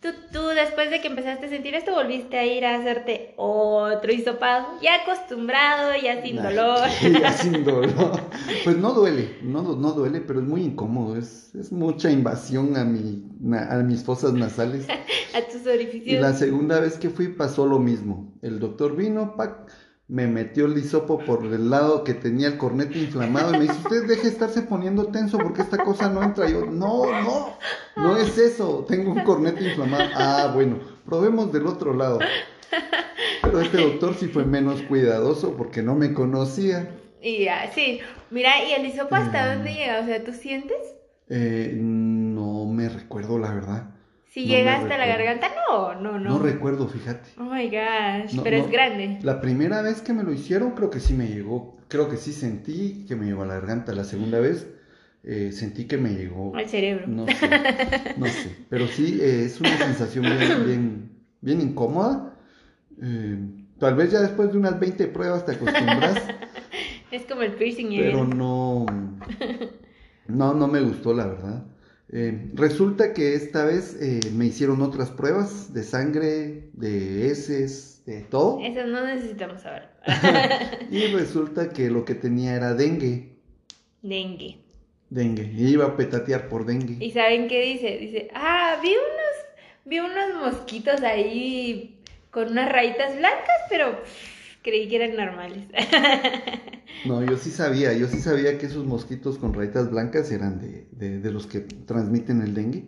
tú, 0.00 0.08
tú 0.32 0.46
después 0.48 0.90
de 0.90 1.00
que 1.00 1.08
empezaste 1.08 1.46
a 1.46 1.48
sentir 1.48 1.74
esto 1.74 1.92
volviste 1.92 2.38
a 2.38 2.46
ir 2.46 2.64
a 2.64 2.76
hacerte 2.76 3.34
otro 3.36 4.12
hisopado, 4.12 4.80
ya 4.82 5.02
acostumbrado, 5.02 5.92
ya 6.02 6.22
sin 6.22 6.36
dolor. 6.36 6.88
Ya 7.20 7.32
sin 7.36 7.64
dolor. 7.64 8.20
Pues 8.64 8.76
no 8.76 8.92
duele, 8.92 9.38
no, 9.42 9.62
no 9.62 9.92
duele, 9.92 10.20
pero 10.20 10.40
es 10.40 10.46
muy 10.46 10.62
incómodo, 10.62 11.16
es, 11.16 11.54
es 11.54 11.70
mucha 11.72 12.10
invasión 12.10 12.76
a, 12.76 12.84
mi, 12.84 13.24
a 13.56 13.76
mis 13.76 14.02
fosas 14.02 14.32
nasales. 14.32 14.86
a 15.34 15.42
tus 15.50 15.66
orificios. 15.66 16.18
Y 16.18 16.18
la 16.18 16.32
segunda 16.32 16.80
vez 16.80 16.98
que 16.98 17.10
fui 17.10 17.28
pasó 17.28 17.66
lo 17.66 17.78
mismo. 17.78 18.32
El 18.42 18.58
doctor 18.58 18.96
vino, 18.96 19.36
pac 19.36 19.70
me 20.10 20.26
metió 20.26 20.66
el 20.66 20.76
hisopo 20.76 21.18
por 21.20 21.44
el 21.44 21.70
lado 21.70 22.02
que 22.02 22.14
tenía 22.14 22.48
el 22.48 22.58
cornete 22.58 22.98
inflamado 22.98 23.54
y 23.54 23.58
me 23.58 23.62
dice, 23.62 23.78
usted 23.78 24.08
deje 24.08 24.22
de 24.22 24.28
estarse 24.28 24.62
poniendo 24.62 25.06
tenso 25.06 25.38
porque 25.38 25.62
esta 25.62 25.78
cosa 25.84 26.10
no 26.10 26.20
entra. 26.24 26.50
yo, 26.50 26.66
no, 26.66 27.04
no, 27.22 27.56
no 27.96 28.16
es 28.16 28.36
eso, 28.36 28.84
tengo 28.88 29.12
un 29.12 29.20
cornete 29.22 29.68
inflamado. 29.68 30.10
Ah, 30.16 30.50
bueno, 30.52 30.80
probemos 31.06 31.52
del 31.52 31.68
otro 31.68 31.94
lado. 31.94 32.18
Pero 33.42 33.60
este 33.60 33.78
doctor 33.78 34.14
sí 34.14 34.26
fue 34.26 34.44
menos 34.44 34.82
cuidadoso 34.82 35.56
porque 35.56 35.80
no 35.80 35.94
me 35.94 36.12
conocía. 36.12 36.90
Y 37.22 37.44
ya, 37.44 37.70
sí. 37.72 38.00
Mira, 38.30 38.64
¿y 38.64 38.72
el 38.72 38.86
hisopo 38.86 39.14
hasta 39.14 39.54
dónde 39.54 39.74
llega? 39.74 40.00
O 40.00 40.06
sea, 40.06 40.24
¿tú 40.24 40.32
sientes? 40.32 40.76
Eh, 41.28 41.72
no 41.76 42.66
me 42.66 42.88
recuerdo, 42.88 43.38
la 43.38 43.54
verdad. 43.54 43.90
Si 44.30 44.44
llega 44.46 44.76
hasta 44.76 44.96
la 44.96 45.06
garganta, 45.06 45.48
no, 45.68 46.00
no, 46.00 46.20
no. 46.20 46.30
No 46.30 46.38
recuerdo, 46.38 46.86
fíjate. 46.86 47.30
Oh 47.36 47.42
my 47.42 47.68
gosh, 47.68 48.40
pero 48.44 48.58
es 48.58 48.70
grande. 48.70 49.18
La 49.22 49.40
primera 49.40 49.82
vez 49.82 50.02
que 50.02 50.12
me 50.12 50.22
lo 50.22 50.32
hicieron, 50.32 50.70
creo 50.76 50.88
que 50.88 51.00
sí 51.00 51.14
me 51.14 51.26
llegó. 51.26 51.78
Creo 51.88 52.08
que 52.08 52.16
sí 52.16 52.32
sentí 52.32 53.04
que 53.08 53.16
me 53.16 53.26
llegó 53.26 53.42
a 53.42 53.46
la 53.46 53.54
garganta. 53.54 53.92
La 53.92 54.04
segunda 54.04 54.38
vez 54.38 54.68
eh, 55.24 55.50
sentí 55.50 55.86
que 55.86 55.98
me 55.98 56.10
llegó. 56.10 56.54
Al 56.54 56.68
cerebro. 56.68 57.08
No 57.08 57.26
sé, 57.26 58.14
no 58.16 58.26
sé. 58.26 58.56
Pero 58.68 58.86
sí, 58.86 59.18
eh, 59.20 59.46
es 59.46 59.60
una 59.60 59.76
sensación 59.76 60.24
bien, 60.24 60.64
bien, 60.64 61.10
bien 61.40 61.60
incómoda. 61.60 62.38
Eh, 63.02 63.36
tal 63.80 63.96
vez 63.96 64.12
ya 64.12 64.20
después 64.20 64.52
de 64.52 64.58
unas 64.58 64.78
20 64.78 65.08
pruebas 65.08 65.44
te 65.44 65.52
acostumbras. 65.52 66.22
es 67.10 67.24
como 67.24 67.42
el 67.42 67.54
piercing. 67.54 67.88
Pero 67.96 68.24
no. 68.24 68.86
No, 70.28 70.54
no 70.54 70.68
me 70.68 70.80
gustó, 70.82 71.12
la 71.14 71.26
verdad. 71.26 71.64
Eh, 72.12 72.50
resulta 72.54 73.12
que 73.12 73.34
esta 73.34 73.64
vez 73.64 73.96
eh, 74.00 74.20
me 74.32 74.46
hicieron 74.46 74.82
otras 74.82 75.10
pruebas 75.10 75.72
de 75.72 75.84
sangre, 75.84 76.70
de 76.72 77.30
heces, 77.30 78.02
de 78.04 78.22
todo. 78.22 78.58
Eso 78.60 78.84
no 78.86 79.04
necesitamos 79.06 79.62
saber. 79.62 79.88
y 80.90 81.06
resulta 81.08 81.70
que 81.70 81.88
lo 81.88 82.04
que 82.04 82.16
tenía 82.16 82.56
era 82.56 82.74
dengue. 82.74 83.36
Dengue. 84.02 84.58
Dengue. 85.08 85.52
Y 85.54 85.68
iba 85.68 85.86
a 85.86 85.96
petatear 85.96 86.48
por 86.48 86.66
dengue. 86.66 86.96
¿Y 87.04 87.12
saben 87.12 87.46
qué 87.46 87.62
dice? 87.62 87.98
Dice, 87.98 88.28
ah, 88.34 88.78
vi 88.82 88.90
unos, 88.90 89.84
vi 89.84 90.00
unos 90.00 90.52
mosquitos 90.52 91.02
ahí 91.02 92.00
con 92.30 92.48
unas 92.48 92.72
rayitas 92.72 93.16
blancas, 93.16 93.56
pero 93.68 94.00
Creí 94.62 94.88
que 94.88 94.96
eran 94.96 95.16
normales. 95.16 95.66
no, 97.06 97.24
yo 97.24 97.36
sí 97.36 97.50
sabía, 97.50 97.94
yo 97.94 98.08
sí 98.08 98.20
sabía 98.20 98.58
que 98.58 98.66
esos 98.66 98.84
mosquitos 98.84 99.38
con 99.38 99.54
rayitas 99.54 99.90
blancas 99.90 100.30
eran 100.30 100.60
de, 100.60 101.30
los 101.30 101.46
que 101.46 101.60
transmiten 101.60 102.42
el 102.42 102.54
dengue. 102.54 102.84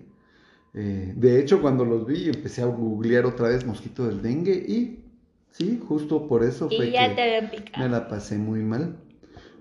Eh, 0.75 1.13
de 1.17 1.41
hecho, 1.41 1.63
cuando 1.63 1.85
los 1.85 2.07
vi, 2.07 2.29
empecé 2.29 2.63
a 2.63 2.67
googlear 2.67 3.25
otra 3.25 3.49
vez 3.49 3.65
mosquito 3.65 4.07
del 4.07 4.23
dengue 4.23 4.55
y 4.55 5.05
sí, 5.51 5.81
justo 5.87 6.29
por 6.29 6.45
eso 6.45 6.69
fue 6.69 6.91
que 6.93 7.79
me 7.79 7.89
la 7.89 8.09
pasé 8.09 8.37
muy 8.37 8.61
mal. 8.61 8.97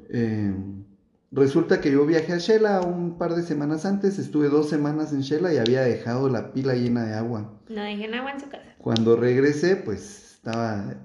Eh, 0.09 0.53
resulta 1.31 1.79
que 1.79 1.91
yo 1.91 2.05
viajé 2.05 2.33
a 2.33 2.37
Shela 2.37 2.81
un 2.81 3.17
par 3.17 3.35
de 3.35 3.43
semanas 3.43 3.85
antes, 3.85 4.19
estuve 4.19 4.49
dos 4.49 4.69
semanas 4.69 5.13
en 5.13 5.21
Shela 5.21 5.53
y 5.53 5.57
había 5.57 5.81
dejado 5.81 6.27
la 6.27 6.51
pila 6.51 6.75
llena 6.75 7.05
de 7.05 7.13
agua. 7.13 7.57
No 7.69 7.81
dejé 7.83 8.13
agua 8.13 8.31
en 8.31 8.39
su 8.41 8.49
casa. 8.49 8.75
Cuando 8.77 9.15
regresé, 9.15 9.77
pues 9.77 10.33
estaba 10.33 10.95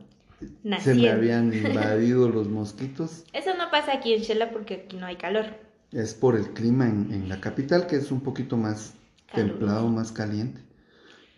se 0.81 0.95
me 0.95 1.09
habían 1.09 1.53
invadido 1.53 2.29
los 2.29 2.49
mosquitos. 2.49 3.25
Eso 3.33 3.55
no 3.57 3.71
pasa 3.71 3.95
aquí 3.95 4.15
en 4.15 4.23
Shela 4.23 4.51
porque 4.51 4.75
aquí 4.75 4.97
no 4.97 5.07
hay 5.07 5.17
calor. 5.17 5.47
Es 5.93 6.15
por 6.15 6.37
el 6.37 6.53
clima 6.53 6.87
en, 6.87 7.29
la 7.29 7.41
capital 7.41 7.87
que 7.87 7.97
es 7.97 8.11
un 8.11 8.21
poquito 8.21 8.57
más 8.57 8.95
templado, 9.35 9.89
más 9.89 10.13
caliente. 10.13 10.61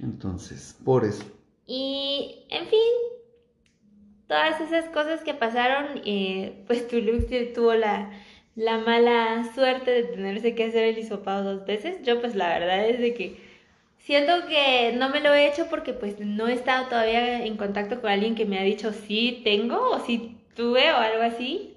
Entonces, 0.01 0.77
por 0.85 1.05
eso. 1.05 1.25
Y, 1.67 2.47
en 2.49 2.67
fin, 2.67 2.79
todas 4.27 4.61
esas 4.61 4.87
cosas 4.87 5.23
que 5.23 5.35
pasaron, 5.35 6.01
eh, 6.05 6.65
pues 6.67 6.89
Toulouse 6.89 7.53
tuvo 7.55 7.75
la, 7.75 8.11
la 8.57 8.79
mala 8.79 9.51
suerte 9.55 9.91
de 9.91 10.03
tenerse 10.05 10.55
que 10.55 10.65
hacer 10.65 10.85
el 10.85 10.99
hisopado 10.99 11.55
dos 11.57 11.67
veces. 11.67 11.99
Yo 12.05 12.21
pues 12.21 12.35
la 12.35 12.49
verdad 12.49 12.89
es 12.89 12.99
de 12.99 13.15
que 13.15 13.48
Siento 14.09 14.47
que 14.49 14.95
no 14.97 15.11
me 15.11 15.21
lo 15.21 15.35
he 15.35 15.47
hecho 15.47 15.67
porque 15.69 15.93
pues 15.93 16.19
no 16.19 16.49
he 16.49 16.55
estado 16.55 16.87
todavía 16.87 17.45
en 17.45 17.59
contacto 17.59 18.01
con 18.01 18.09
alguien 18.09 18.35
que 18.35 18.47
me 18.47 18.59
ha 18.59 18.63
dicho 18.63 18.95
sí 18.95 19.43
tengo 19.45 19.91
o 19.91 20.01
sí 20.01 20.39
tuve 20.55 20.91
o 20.93 20.97
algo 20.97 21.23
así. 21.23 21.77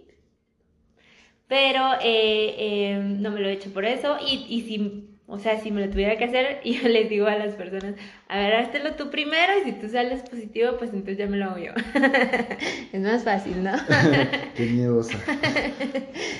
Pero 1.50 1.82
eh, 2.02 2.56
eh, 2.58 3.00
no 3.20 3.32
me 3.32 3.41
lo 3.41 3.50
he 3.50 3.52
hecho 3.52 3.74
por 3.74 3.84
eso. 3.84 4.15
Y, 4.26 4.46
y 4.48 4.62
si, 4.62 5.10
o 5.28 5.39
sea, 5.39 5.60
si 5.60 5.72
me 5.72 5.86
lo 5.86 5.91
tuviera 5.91 6.17
que 6.17 6.24
hacer, 6.24 6.62
yo 6.63 6.88
les 6.88 7.10
digo 7.10 7.28
a 7.28 7.36
las 7.36 7.56
personas, 7.56 7.96
a 8.30 8.38
ver, 8.38 8.56
háztelo 8.56 8.94
tú 8.94 9.10
primero 9.10 9.52
y 9.60 9.65
si 9.65 9.74
tú 9.74 9.89
sales 9.89 10.22
positivo, 10.22 10.78
pues 10.78 10.91
entonces 10.91 11.17
ya 11.17 11.28
me 11.28 11.36
lo 11.36 11.48
hago 11.48 11.58
yo. 11.58 11.74
es 12.94 13.02
más 13.02 13.26
fácil, 13.26 13.62
¿no? 13.62 13.74
Qué 14.56 14.67
miedosa. 14.67 15.17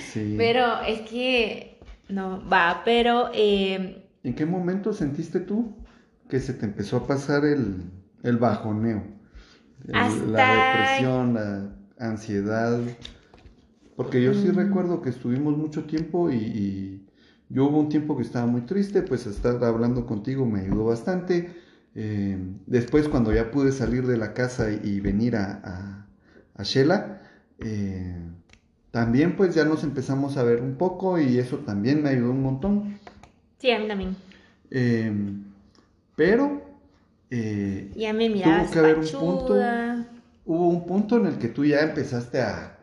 Sí. 0.06 0.36
Pero 0.38 0.84
es 0.84 1.02
que, 1.02 1.80
no, 2.08 2.48
va, 2.48 2.82
pero... 2.86 3.30
Eh, 3.34 3.98
¿En 4.24 4.36
qué 4.36 4.46
momento 4.46 4.94
sentiste 4.94 5.42
tú 5.42 5.81
que 6.32 6.40
se 6.40 6.54
te 6.54 6.66
empezó 6.66 6.96
a 6.96 7.08
pasar 7.08 7.44
el, 7.44 7.92
el 8.24 8.38
bajoneo? 8.38 9.04
La 9.84 10.08
depresión, 10.08 11.34
la 11.34 11.76
ansiedad. 12.00 12.80
Porque 13.98 14.24
yo 14.24 14.34
sí 14.34 14.48
mm. 14.48 14.56
recuerdo 14.56 15.02
que 15.02 15.10
estuvimos 15.10 15.58
mucho 15.58 15.84
tiempo 15.84 16.32
y, 16.32 17.06
yo 17.50 17.66
hubo 17.66 17.82
un 17.82 17.90
tiempo 17.90 18.16
que 18.16 18.24
estaba 18.24 18.46
muy 18.46 18.62
triste, 18.62 19.02
pues 19.02 19.28
estar 19.28 19.62
hablando 19.66 20.06
contigo 20.06 20.46
me 20.46 20.62
ayudó 20.62 20.86
bastante. 20.86 21.54
Eh, 21.96 22.38
después 22.66 23.10
cuando 23.10 23.34
ya 23.34 23.52
pude 23.52 23.74
salir 23.74 24.08
de 24.08 24.16
la 24.16 24.34
casa 24.34 24.72
y, 24.72 25.02
venir 25.02 25.36
a, 25.36 26.08
a, 26.56 26.64
Shela, 26.64 27.24
eh, 27.60 28.16
también 28.92 29.36
pues 29.36 29.54
ya 29.54 29.66
nos 29.66 29.84
empezamos 29.84 30.38
a 30.38 30.44
ver 30.44 30.62
un 30.62 30.76
poco 30.76 31.20
y 31.20 31.40
eso 31.40 31.58
también 31.58 32.02
me 32.02 32.10
ayudó 32.12 32.32
un 32.32 32.42
montón. 32.42 33.00
Sí, 33.58 33.70
a 33.70 33.80
mí 33.80 33.88
también. 33.90 34.16
Em, 34.70 35.51
pero 36.16 36.62
eh, 37.30 37.92
ya 37.96 38.14
me 38.14 38.30
tuvo 38.30 38.72
que 38.72 38.80
haber 38.80 38.98
un 39.00 39.08
punto. 39.08 39.56
Hubo 40.44 40.68
un 40.68 40.86
punto 40.86 41.18
en 41.18 41.28
el 41.28 41.38
que 41.38 41.48
tú 41.48 41.64
ya 41.64 41.82
empezaste 41.82 42.42
a, 42.42 42.78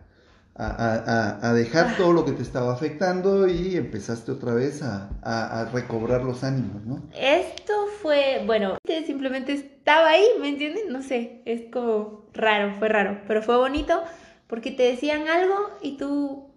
a, 0.59 1.53
dejar 1.55 1.89
ah. 1.89 1.95
todo 1.97 2.13
lo 2.13 2.25
que 2.25 2.33
te 2.33 2.43
estaba 2.43 2.73
afectando 2.73 3.47
y 3.47 3.77
empezaste 3.77 4.33
otra 4.33 4.55
vez 4.55 4.83
a, 4.83 5.71
recobrar 5.73 6.25
los 6.25 6.43
ánimos, 6.45 6.85
¿no? 6.85 7.03
Esto 7.17 7.73
fue, 8.03 8.43
bueno, 8.47 8.79
simplemente 9.07 9.53
estaba 9.53 10.09
ahí, 10.09 10.25
¿me 10.41 10.49
entienden? 10.49 10.91
No 10.91 11.03
sé, 11.03 11.43
es 11.45 11.63
como 11.73 12.27
raro, 12.33 12.75
fue 12.79 12.89
raro, 12.89 13.21
pero 13.27 13.43
fue 13.43 13.57
bonito 13.57 14.03
porque 14.47 14.71
te 14.71 14.85
decían 14.85 15.29
algo 15.29 15.55
y 15.83 15.97
tú 15.97 16.49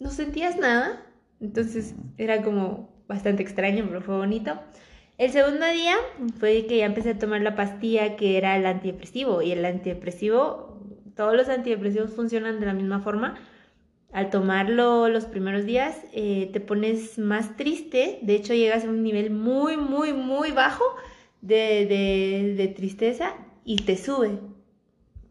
no 0.00 0.10
sentías 0.10 0.56
nada, 0.56 1.04
entonces 1.40 1.94
era 2.16 2.42
como, 2.42 2.94
bastante 3.06 3.42
extraño, 3.42 3.84
pero 3.86 4.00
fue 4.00 4.16
bonito. 4.16 4.58
El 5.16 5.30
segundo 5.30 5.66
día 5.66 5.96
fue 6.40 6.66
que 6.66 6.78
ya 6.78 6.86
empecé 6.86 7.10
a 7.10 7.18
tomar 7.18 7.40
la 7.40 7.54
pastilla 7.54 8.16
que 8.16 8.36
era 8.36 8.56
el 8.56 8.66
antidepresivo. 8.66 9.42
Y 9.42 9.52
el 9.52 9.64
antidepresivo, 9.64 10.78
todos 11.16 11.34
los 11.34 11.48
antidepresivos 11.48 12.12
funcionan 12.12 12.60
de 12.60 12.66
la 12.66 12.74
misma 12.74 13.00
forma. 13.00 13.36
Al 14.12 14.30
tomarlo 14.30 15.08
los 15.08 15.24
primeros 15.24 15.66
días 15.66 15.96
eh, 16.12 16.50
te 16.52 16.60
pones 16.60 17.18
más 17.18 17.56
triste. 17.56 18.18
De 18.22 18.34
hecho, 18.34 18.54
llegas 18.54 18.84
a 18.84 18.88
un 18.88 19.02
nivel 19.02 19.30
muy, 19.30 19.76
muy, 19.76 20.12
muy 20.12 20.50
bajo 20.52 20.84
de, 21.40 21.86
de, 21.86 22.54
de 22.56 22.68
tristeza 22.68 23.34
y 23.64 23.76
te 23.76 23.96
sube 23.96 24.38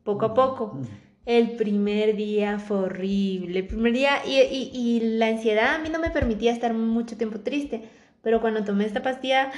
poco 0.04 0.26
a 0.26 0.34
poco. 0.34 0.80
El 1.26 1.52
primer 1.52 2.16
día 2.16 2.60
fue 2.60 2.78
horrible. 2.78 3.60
El 3.60 3.68
primer 3.68 3.94
día, 3.94 4.26
y, 4.26 4.72
y, 4.74 5.00
la 5.18 5.28
ansiedad 5.28 5.76
a 5.76 5.80
mí 5.80 5.90
no 5.90 6.00
me 6.00 6.10
permitía 6.10 6.52
estar 6.52 6.74
mucho 6.74 7.18
tiempo 7.18 7.40
triste. 7.40 7.84
Pero 8.24 8.42
cuando 8.42 8.64
tomé 8.64 8.86
esta 8.86 9.04
pastilla, 9.04 9.52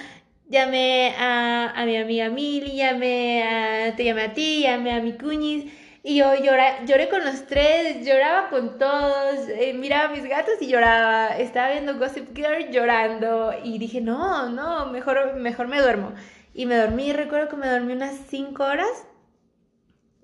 llamé 0.50 1.16
a, 1.18 1.72
a 1.76 1.86
mi 1.86 1.98
amiga 1.98 2.30
Mili, 2.30 2.76
llamé 2.76 3.44
a, 3.44 3.96
te 3.96 4.04
llamé 4.04 4.24
a 4.24 4.34
ti, 4.34 4.64
llamé 4.64 4.92
a 4.92 5.02
mi 5.02 5.14
cuñis. 5.14 5.72
Y 6.04 6.18
yo 6.18 6.36
lloré, 6.36 6.86
lloré 6.86 7.10
con 7.10 7.24
los 7.24 7.48
tres, 7.48 8.06
lloraba 8.06 8.50
con 8.50 8.78
todos, 8.78 9.48
eh, 9.50 9.74
miraba 9.74 10.06
a 10.06 10.12
mis 10.12 10.26
gatos 10.26 10.56
y 10.62 10.68
lloraba. 10.68 11.38
Estaba 11.38 11.72
viendo 11.72 11.98
Gossip 11.98 12.36
Girl 12.36 12.70
llorando. 12.72 13.54
Y 13.64 13.80
dije, 13.80 14.02
no, 14.02 14.50
no, 14.50 14.88
mejor, 14.88 15.36
mejor 15.36 15.68
me 15.68 15.82
duermo. 15.82 16.14
Y 16.54 16.66
me 16.66 16.76
dormí, 16.76 17.14
recuerdo 17.14 17.48
que 17.50 17.56
me 17.56 17.70
dormí 17.70 17.94
unas 17.94 18.16
cinco 18.30 18.64
horas 18.64 19.06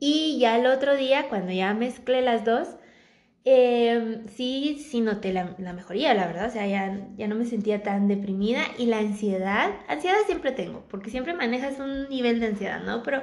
y 0.04 0.40
ya 0.40 0.58
el 0.58 0.66
otro 0.66 0.98
día, 0.98 1.30
cuando 1.30 1.52
ya 1.52 1.76
mezclé 1.76 2.24
las 2.24 2.44
dos, 2.44 2.68
em, 3.46 4.28
sí, 4.28 4.84
sí 4.90 5.02
noté 5.02 5.34
la, 5.34 5.56
mejoría, 5.74 6.14
la 6.14 6.28
verdad. 6.28 6.48
O 6.48 6.52
sea, 6.52 6.68
ya, 6.68 7.08
ya 7.18 7.28
no 7.28 7.36
me 7.36 7.46
sentía 7.46 7.84
tan 7.84 8.08
deprimida. 8.08 8.62
Y 8.78 8.88
la 8.88 9.00
ansiedad, 9.00 9.72
ansiedad 9.88 10.18
siempre 10.26 10.52
tengo, 10.52 10.84
porque 10.90 11.10
siempre 11.10 11.34
manejas 11.34 11.80
un 11.80 12.10
nivel 12.10 12.40
de 12.40 12.48
ansiedad, 12.48 12.82
¿no? 12.84 13.04
Pero 13.04 13.22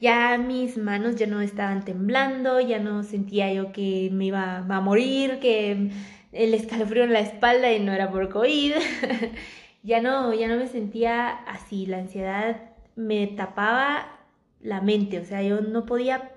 ya 0.00 0.38
mis 0.38 0.76
manos 0.78 1.16
ya 1.16 1.26
no 1.26 1.40
estaban 1.40 1.84
temblando, 1.84 2.60
ya 2.60 2.78
no 2.78 3.02
sentía 3.02 3.52
yo 3.52 3.72
que 3.72 4.10
me 4.12 4.26
iba 4.26 4.58
a 4.58 4.80
morir, 4.80 5.38
que 5.40 5.90
el 6.32 6.54
escalofrío 6.54 7.04
en 7.04 7.12
la 7.12 7.20
espalda 7.20 7.72
y 7.72 7.80
no 7.80 7.92
era 7.92 8.10
por 8.10 8.28
COVID. 8.28 8.74
ya 9.82 10.00
no, 10.00 10.34
ya 10.34 10.48
no 10.48 10.56
me 10.56 10.68
sentía 10.68 11.28
así, 11.30 11.86
la 11.86 11.98
ansiedad 11.98 12.70
me 12.96 13.26
tapaba 13.28 14.18
la 14.60 14.80
mente, 14.80 15.20
o 15.20 15.24
sea, 15.24 15.42
yo 15.42 15.60
no 15.60 15.86
podía 15.86 16.32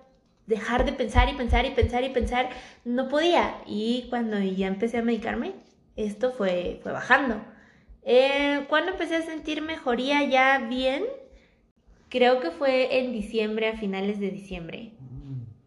dejar 0.51 0.85
de 0.85 0.91
pensar 0.91 1.29
y 1.29 1.33
pensar 1.33 1.65
y 1.65 1.71
pensar 1.71 2.03
y 2.03 2.09
pensar, 2.09 2.49
no 2.85 3.07
podía. 3.07 3.55
Y 3.65 4.05
cuando 4.09 4.37
ya 4.39 4.67
empecé 4.67 4.97
a 4.97 5.01
medicarme, 5.01 5.53
esto 5.95 6.31
fue, 6.33 6.79
fue 6.83 6.91
bajando. 6.91 7.41
Eh, 8.03 8.65
cuando 8.69 8.91
empecé 8.91 9.15
a 9.15 9.21
sentir 9.21 9.61
mejoría 9.61 10.23
ya 10.25 10.59
bien, 10.59 11.05
creo 12.09 12.41
que 12.41 12.51
fue 12.51 12.99
en 12.99 13.13
diciembre, 13.13 13.69
a 13.69 13.77
finales 13.77 14.19
de 14.19 14.29
diciembre. 14.29 14.91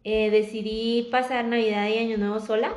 Eh, 0.05 0.31
decidí 0.31 1.09
pasar 1.11 1.47
Navidad 1.47 1.89
y 1.89 1.99
Año 1.99 2.19
Nuevo 2.19 2.41
sola, 2.41 2.75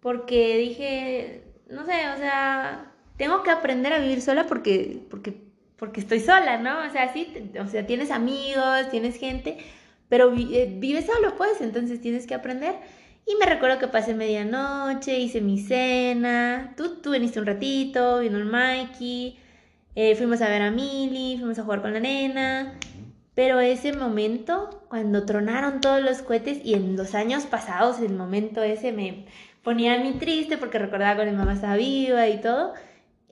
porque 0.00 0.56
dije, 0.56 1.42
no 1.68 1.84
sé, 1.84 2.08
o 2.14 2.16
sea, 2.16 2.92
tengo 3.18 3.42
que 3.42 3.50
aprender 3.50 3.92
a 3.92 3.98
vivir 3.98 4.22
sola 4.22 4.46
porque, 4.46 5.02
porque 5.10 5.44
porque 5.76 6.00
estoy 6.00 6.20
sola, 6.20 6.58
¿no? 6.58 6.86
O 6.86 6.90
sea, 6.90 7.12
sí, 7.12 7.50
o 7.60 7.66
sea, 7.66 7.86
tienes 7.86 8.10
amigos, 8.10 8.88
tienes 8.90 9.18
gente, 9.18 9.58
pero 10.08 10.32
eh, 10.36 10.74
vives 10.78 11.06
solo, 11.06 11.36
pues, 11.36 11.60
entonces 11.60 12.00
tienes 12.00 12.26
que 12.26 12.34
aprender. 12.34 12.74
Y 13.26 13.36
me 13.36 13.46
recuerdo 13.46 13.78
que 13.78 13.88
pasé 13.88 14.14
medianoche, 14.14 15.18
hice 15.18 15.40
mi 15.40 15.58
cena, 15.58 16.74
tú, 16.76 16.96
tú 17.00 17.12
viniste 17.12 17.40
un 17.40 17.46
ratito, 17.46 18.20
vino 18.20 18.36
el 18.36 18.44
Mikey, 18.44 19.38
eh, 19.94 20.14
fuimos 20.16 20.42
a 20.42 20.48
ver 20.48 20.62
a 20.62 20.70
Milly, 20.70 21.38
fuimos 21.38 21.58
a 21.58 21.62
jugar 21.62 21.80
con 21.82 21.94
la 21.94 22.00
nena. 22.00 22.78
Pero 23.34 23.58
ese 23.60 23.92
momento, 23.92 24.84
cuando 24.88 25.24
tronaron 25.24 25.80
todos 25.80 26.02
los 26.02 26.22
cohetes 26.22 26.60
y 26.64 26.74
en 26.74 26.96
los 26.96 27.14
años 27.14 27.46
pasados, 27.46 28.00
el 28.00 28.12
momento 28.14 28.62
ese 28.62 28.92
me 28.92 29.26
ponía 29.62 29.94
a 29.94 29.98
mí 29.98 30.12
triste 30.20 30.56
porque 30.58 30.78
recordaba 30.78 31.16
cuando 31.16 31.32
mi 31.32 31.38
mamá 31.38 31.54
estaba 31.54 31.76
viva 31.76 32.28
y 32.28 32.40
todo. 32.40 32.74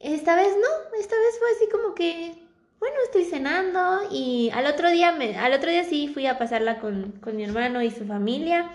Esta 0.01 0.35
vez 0.35 0.49
no, 0.49 0.99
esta 0.99 1.15
vez 1.17 1.39
fue 1.39 1.49
así 1.57 1.69
como 1.71 1.95
que, 1.95 2.35
bueno, 2.83 2.97
estoy 3.05 3.25
cenando 3.25 4.01
y 4.11 4.51
al 4.53 4.67
otro 4.67 4.91
día, 4.91 5.13
me, 5.13 5.39
al 5.39 5.53
otro 5.53 5.71
día 5.71 5.85
sí 5.85 6.09
fui 6.09 6.27
a 6.27 6.37
pasarla 6.37 6.81
con, 6.81 7.15
mi 7.35 7.45
hermano 7.45 7.81
y 7.81 7.93
su 7.93 8.05
familia 8.07 8.73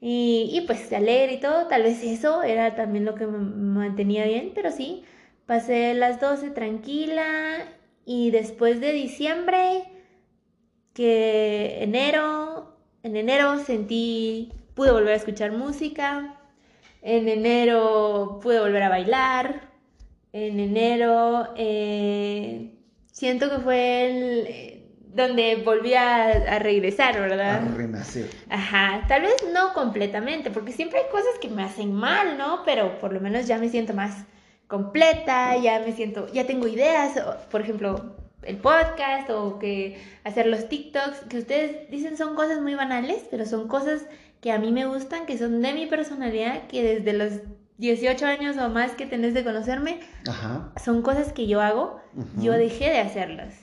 y, 0.00 0.50
y 0.52 0.62
pues 0.66 0.92
a 0.92 0.98
leer 0.98 1.30
y 1.30 1.38
todo, 1.38 1.68
tal 1.68 1.84
vez 1.84 2.02
eso 2.02 2.42
era 2.42 2.74
también 2.74 3.04
lo 3.04 3.14
que 3.14 3.26
me 3.26 3.38
mantenía 3.38 4.26
bien, 4.26 4.50
pero 4.56 4.72
sí, 4.72 5.04
pasé 5.46 5.94
las 5.94 6.20
12 6.20 6.50
tranquila 6.50 7.24
y 8.04 8.32
después 8.32 8.80
de 8.80 8.92
diciembre, 8.92 9.84
que 10.92 11.82
enero, 11.82 12.76
En 13.02 13.16
enero 13.16 13.58
sentí, 13.64 14.52
pude 14.74 14.92
volver 14.92 15.12
a 15.14 15.16
escuchar 15.16 15.52
música. 15.52 16.40
En 17.02 17.28
enero 17.28 18.40
pude 18.42 18.60
volver 18.60 18.82
a 18.82 18.88
bailar. 18.88 19.70
En 20.32 20.58
enero 20.60 21.48
eh, 21.56 22.73
siento 23.14 23.48
que 23.48 23.58
fue 23.58 24.06
el, 24.06 24.46
eh, 24.48 24.86
donde 25.14 25.62
volví 25.64 25.94
a, 25.94 26.58
regresar, 26.58 27.18
¿verdad? 27.18 27.62
A 27.62 27.74
renacer. 27.76 28.28
Ajá, 28.50 29.04
tal 29.08 29.22
vez 29.22 29.36
no 29.52 29.72
completamente, 29.72 30.50
porque 30.50 30.72
siempre 30.72 30.98
hay 30.98 31.10
cosas 31.10 31.38
que 31.40 31.48
me 31.48 31.62
hacen 31.62 31.94
mal, 31.94 32.36
¿no? 32.36 32.62
Pero 32.64 32.98
por 32.98 33.12
lo 33.12 33.20
menos 33.20 33.46
ya 33.46 33.56
me 33.56 33.68
siento 33.70 33.94
más 33.94 34.24
completa, 34.66 35.56
ya 35.56 35.78
me 35.78 35.92
siento, 35.92 36.26
ya 36.32 36.46
tengo 36.46 36.66
ideas, 36.66 37.12
por 37.50 37.60
ejemplo, 37.60 38.16
el 38.42 38.56
podcast 38.56 39.30
o 39.30 39.58
que 39.60 40.02
hacer 40.24 40.46
los 40.46 40.68
TikToks, 40.68 41.20
que 41.28 41.38
ustedes 41.38 41.88
dicen 41.90 42.16
son 42.16 42.34
cosas 42.34 42.60
muy 42.60 42.74
banales, 42.74 43.24
pero 43.30 43.46
son 43.46 43.68
cosas 43.68 44.04
que 44.40 44.50
a 44.50 44.58
mí 44.58 44.72
me 44.72 44.86
gustan, 44.86 45.26
que 45.26 45.38
son 45.38 45.62
de 45.62 45.72
mi 45.72 45.86
personalidad, 45.86 46.66
que 46.66 46.82
desde 46.82 47.12
los 47.12 47.32
18 47.78 48.26
años 48.26 48.56
o 48.56 48.68
más 48.68 48.92
que 48.92 49.06
tenés 49.06 49.34
de 49.34 49.44
conocerme, 49.44 50.00
son 50.82 51.02
cosas 51.02 51.32
que 51.32 51.46
yo 51.46 51.60
hago, 51.60 52.00
yo 52.38 52.52
dejé 52.52 52.90
de 52.90 52.98
hacerlas. 52.98 53.54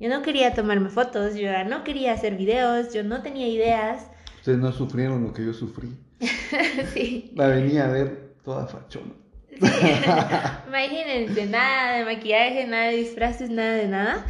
Yo 0.00 0.08
no 0.08 0.22
quería 0.22 0.52
tomarme 0.52 0.88
fotos, 0.88 1.36
yo 1.36 1.50
no 1.64 1.84
quería 1.84 2.12
hacer 2.12 2.36
videos, 2.36 2.92
yo 2.92 3.04
no 3.04 3.22
tenía 3.22 3.46
ideas. 3.46 4.06
Ustedes 4.38 4.58
no 4.58 4.72
sufrieron 4.72 5.22
lo 5.22 5.32
que 5.32 5.46
yo 5.46 5.54
sufrí. 5.54 5.96
sí. 6.92 7.30
La 7.36 7.46
venía 7.46 7.84
a 7.84 7.88
ver 7.88 8.34
toda 8.44 8.66
fachona. 8.66 9.12
Imagínense, 10.66 11.46
nada 11.46 11.98
de 11.98 12.04
maquillaje, 12.04 12.66
nada 12.66 12.86
de 12.86 12.96
disfraces, 12.96 13.50
nada 13.50 13.74
de 13.74 13.86
nada. 13.86 14.26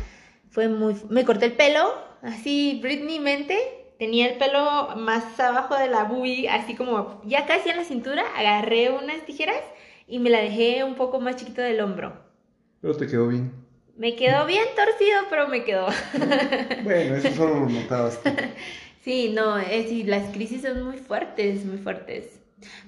Fue 0.51 0.69
muy... 0.69 0.95
Me 1.09 1.25
corté 1.25 1.47
el 1.47 1.53
pelo, 1.53 1.95
así 2.21 2.79
Britney 2.83 3.19
mente. 3.21 3.57
Tenía 4.03 4.27
el 4.27 4.37
pelo 4.37 4.97
más 4.97 5.39
abajo 5.39 5.77
de 5.77 5.87
la 5.87 6.03
boobie, 6.03 6.49
así 6.49 6.75
como 6.75 7.23
ya 7.25 7.47
casi 7.47 7.69
en 7.69 7.77
la 7.77 7.85
cintura. 7.85 8.25
Agarré 8.37 8.91
unas 8.91 9.25
tijeras 9.25 9.63
y 10.09 10.19
me 10.19 10.29
la 10.29 10.41
dejé 10.41 10.83
un 10.83 10.97
poco 10.97 11.21
más 11.21 11.37
chiquito 11.37 11.63
del 11.63 11.81
hombro. 11.81 12.13
Pero 12.81 12.97
te 12.97 13.07
quedó 13.07 13.29
bien. 13.29 13.53
Me 13.97 14.17
quedó 14.17 14.45
bien 14.45 14.65
torcido, 14.75 15.21
pero 15.31 15.47
me 15.47 15.63
quedó. 15.63 15.87
bueno, 16.83 17.15
eso 17.15 17.31
solo 17.31 17.61
lo 17.61 17.69
notabas 17.69 18.19
Sí, 19.03 19.31
no, 19.33 19.57
es, 19.61 19.93
y 19.93 20.03
las 20.03 20.33
crisis 20.33 20.63
son 20.63 20.83
muy 20.83 20.97
fuertes, 20.97 21.65
muy 21.65 21.79
fuertes. 21.79 22.41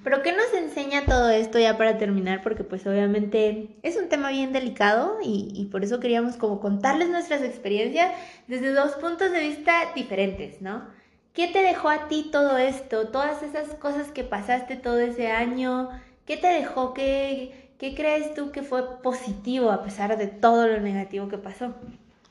Pero 0.03 0.21
¿qué 0.21 0.33
nos 0.33 0.53
enseña 0.53 1.05
todo 1.05 1.29
esto 1.29 1.57
ya 1.57 1.77
para 1.77 1.97
terminar? 1.97 2.41
Porque 2.43 2.65
pues 2.65 2.85
obviamente 2.87 3.69
es 3.83 3.95
un 3.95 4.09
tema 4.09 4.31
bien 4.31 4.51
delicado 4.51 5.19
y, 5.23 5.53
y, 5.55 5.67
por 5.67 5.85
eso 5.85 6.01
queríamos 6.01 6.35
como 6.35 6.59
contarles 6.59 7.07
nuestras 7.07 7.41
experiencias 7.41 8.11
desde 8.49 8.73
dos 8.73 8.95
puntos 8.95 9.31
de 9.31 9.39
vista 9.39 9.93
diferentes, 9.95 10.61
¿no? 10.61 10.93
¿Qué 11.35 11.49
te 11.49 11.61
dejó 11.61 11.89
a 11.89 12.07
ti 12.07 12.29
todo 12.31 12.57
esto? 12.57 13.09
Todas 13.09 13.43
esas 13.43 13.75
cosas 13.75 14.07
que 14.11 14.23
pasaste 14.23 14.77
todo 14.77 14.99
ese 14.99 15.31
año, 15.31 15.89
¿qué 16.25 16.37
te 16.37 16.47
dejó? 16.47 16.93
¿Qué, 16.93 17.73
qué 17.77 17.93
crees 17.93 18.33
tú 18.33 18.51
que 18.51 18.63
fue 18.63 19.01
positivo 19.01 19.69
a 19.69 19.83
pesar 19.83 20.17
de 20.17 20.27
todo 20.27 20.65
lo 20.65 20.79
negativo 20.79 21.27
que 21.27 21.37
pasó? 21.37 21.75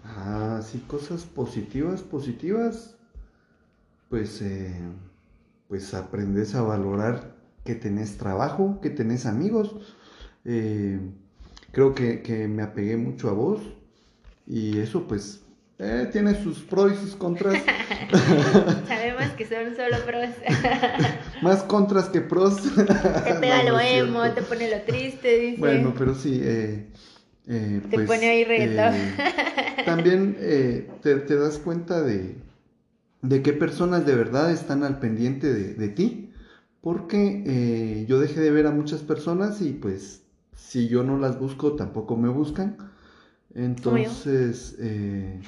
Ah, 0.02 0.62
sí, 0.62 0.82
cosas 0.86 1.24
positivas, 1.24 2.02
positivas. 2.02 2.96
Pues, 4.08 4.40
eh, 4.40 4.74
pues 5.68 5.92
aprendes 5.92 6.54
a 6.54 6.62
valorar 6.62 7.34
que 7.64 7.74
tenés 7.74 8.16
trabajo, 8.16 8.80
que 8.80 8.88
tenés 8.88 9.26
amigos. 9.26 9.96
Eh, 10.46 10.98
creo 11.72 11.94
que, 11.94 12.48
me 12.48 12.62
apegué 12.62 12.96
mucho 12.96 13.28
a 13.28 13.32
vos 13.32 13.60
y 14.46 14.78
eso 14.78 15.06
pues 15.06 15.43
eh, 15.78 16.08
tiene 16.12 16.40
sus 16.42 16.60
pros 16.60 16.92
y 16.92 16.96
sus 16.96 17.16
contras. 17.16 17.54
Sabemos 18.88 19.30
que 19.36 19.46
son 19.46 19.74
solo 19.76 19.96
pros. 20.06 20.28
Más 21.42 21.62
contras 21.64 22.08
que 22.08 22.20
pros. 22.20 22.62
Te 22.62 23.34
pega 23.34 23.62
lo 23.68 23.80
emo, 23.80 24.22
te 24.32 24.42
pone 24.42 24.70
lo 24.70 24.80
triste, 24.82 25.38
dice. 25.38 25.58
Bueno, 25.58 25.94
pero 25.96 26.14
sí. 26.14 26.40
Eh, 26.42 26.86
te 27.46 27.80
pues, 27.90 28.06
pone 28.06 28.30
ahí 28.30 28.44
reggaetón. 28.44 28.94
también 29.84 30.36
te, 31.02 31.16
te, 31.16 31.36
das 31.36 31.58
cuenta 31.58 32.00
de, 32.00 32.36
de 33.20 33.42
qué 33.42 33.52
personas 33.52 34.06
de 34.06 34.14
verdad 34.14 34.50
están 34.50 34.82
al 34.82 34.98
pendiente 34.98 35.52
de, 35.52 35.74
de 35.74 35.88
ti 35.88 36.24
porque 36.84 37.42
eh, 37.46 38.04
yo 38.06 38.20
dejé 38.20 38.40
de 38.40 38.50
ver 38.50 38.66
a 38.66 38.70
muchas 38.70 39.00
personas 39.00 39.62
y 39.62 39.72
pues 39.72 40.22
si 40.54 40.86
yo 40.86 41.02
no 41.02 41.18
las 41.18 41.40
busco 41.40 41.76
tampoco 41.76 42.14
me 42.18 42.28
buscan. 42.28 42.76
Entonces 43.54 44.76
eh, 44.78 45.40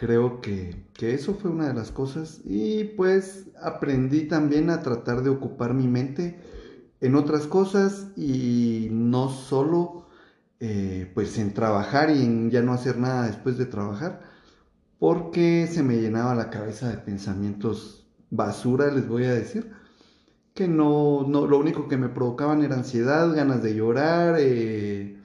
creo 0.00 0.40
que, 0.40 0.74
eso 0.98 1.34
fue 1.34 1.50
una 1.50 1.68
de 1.68 1.74
las 1.74 1.90
cosas 1.92 2.40
y 2.44 2.84
pues 2.84 3.48
aprendí 3.62 4.22
también 4.22 4.70
a 4.70 4.82
tratar 4.82 5.22
de 5.22 5.28
ocupar 5.30 5.74
mi 5.74 5.88
mente 5.88 6.38
en 7.02 7.14
otras 7.14 7.46
cosas 7.46 8.08
y 8.16 8.88
no 8.90 9.28
solo 9.28 10.06
eh, 10.58 11.10
pues 11.14 11.38
en 11.38 11.52
trabajar 11.52 12.10
y 12.10 12.22
en 12.22 12.50
ya 12.50 12.62
no 12.62 12.72
hacer 12.72 12.98
nada 12.98 13.26
después 13.26 13.58
de 13.58 13.66
trabajar 13.66 14.22
porque 14.98 15.66
se 15.70 15.82
me 15.82 15.96
llenaba 15.96 16.34
la 16.34 16.50
cabeza 16.50 16.88
de 16.88 16.96
pensamientos 16.96 18.06
basura 18.30 18.90
les 18.90 19.06
voy 19.06 19.24
a 19.24 19.34
decir 19.34 19.70
que 20.54 20.66
no, 20.66 21.26
no, 21.28 21.46
lo 21.46 21.58
único 21.58 21.88
que 21.88 21.96
me 21.96 22.08
provocaban 22.08 22.62
era 22.62 22.74
ansiedad, 22.74 23.34
ganas 23.34 23.62
de 23.62 23.74
llorar. 23.74 24.36
Eh, 24.38 25.16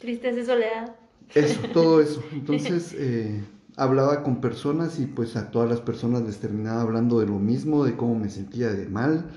Tristeza 0.00 0.40
y 0.40 0.44
soledad. 0.44 0.96
Eso, 1.34 1.60
todo 1.72 2.00
eso. 2.00 2.24
Entonces 2.32 2.94
eh, 2.96 3.40
hablaba 3.80 4.22
con 4.22 4.40
personas 4.40 5.00
y 5.00 5.06
pues 5.06 5.36
a 5.36 5.50
todas 5.50 5.68
las 5.68 5.80
personas 5.80 6.22
les 6.22 6.38
terminaba 6.38 6.82
hablando 6.82 7.18
de 7.18 7.26
lo 7.26 7.38
mismo, 7.38 7.84
de 7.84 7.96
cómo 7.96 8.14
me 8.14 8.28
sentía 8.28 8.68
de 8.68 8.86
mal. 8.86 9.30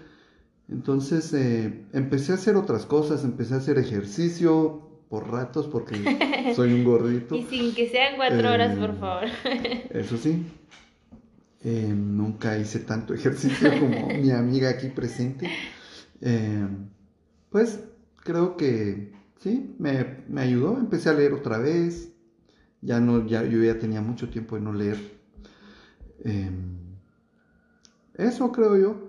Entonces 0.70 1.34
eh, 1.34 1.86
empecé 1.94 2.34
a 2.34 2.36
hacer 2.36 2.56
otras 2.56 2.86
cosas, 2.86 3.24
empecé 3.24 3.54
a 3.54 3.58
hacer 3.58 3.78
ejercicio 3.78 4.90
por 5.10 5.32
ratos 5.32 5.68
porque 5.68 5.96
soy 6.56 6.74
un 6.74 6.84
gordito. 6.84 7.36
y 7.36 7.44
sin 7.44 7.74
que 7.74 7.88
sean 7.90 8.16
cuatro 8.18 8.52
horas, 8.52 8.78
por 8.78 9.00
favor. 9.00 9.30
eso 9.92 10.18
sí. 10.18 10.46
Eh, 11.64 11.94
nunca 11.96 12.58
hice 12.58 12.80
tanto 12.80 13.14
ejercicio 13.16 13.72
como 13.80 14.08
mi 14.10 14.32
amiga 14.32 14.70
aquí 14.70 14.90
presente. 14.90 15.50
Eh, 16.20 16.68
pues 17.50 17.80
creo 18.24 18.58
que 18.58 19.14
sí, 19.40 19.76
me, 19.80 20.42
ayudó. 20.42 20.78
Empecé 20.78 21.10
a 21.10 21.14
leer 21.14 21.34
otra 21.34 21.58
vez. 21.60 22.13
Ya 22.84 23.00
no, 23.00 23.26
ya, 23.26 23.44
yo 23.44 23.64
ya 23.64 23.80
tenía 23.80 24.02
mucho 24.02 24.30
tiempo 24.30 24.56
de 24.56 24.62
no 24.62 24.74
leer. 24.74 24.98
Eh, 26.26 26.52
eso 28.16 28.52
creo 28.52 28.78
yo. 28.78 29.08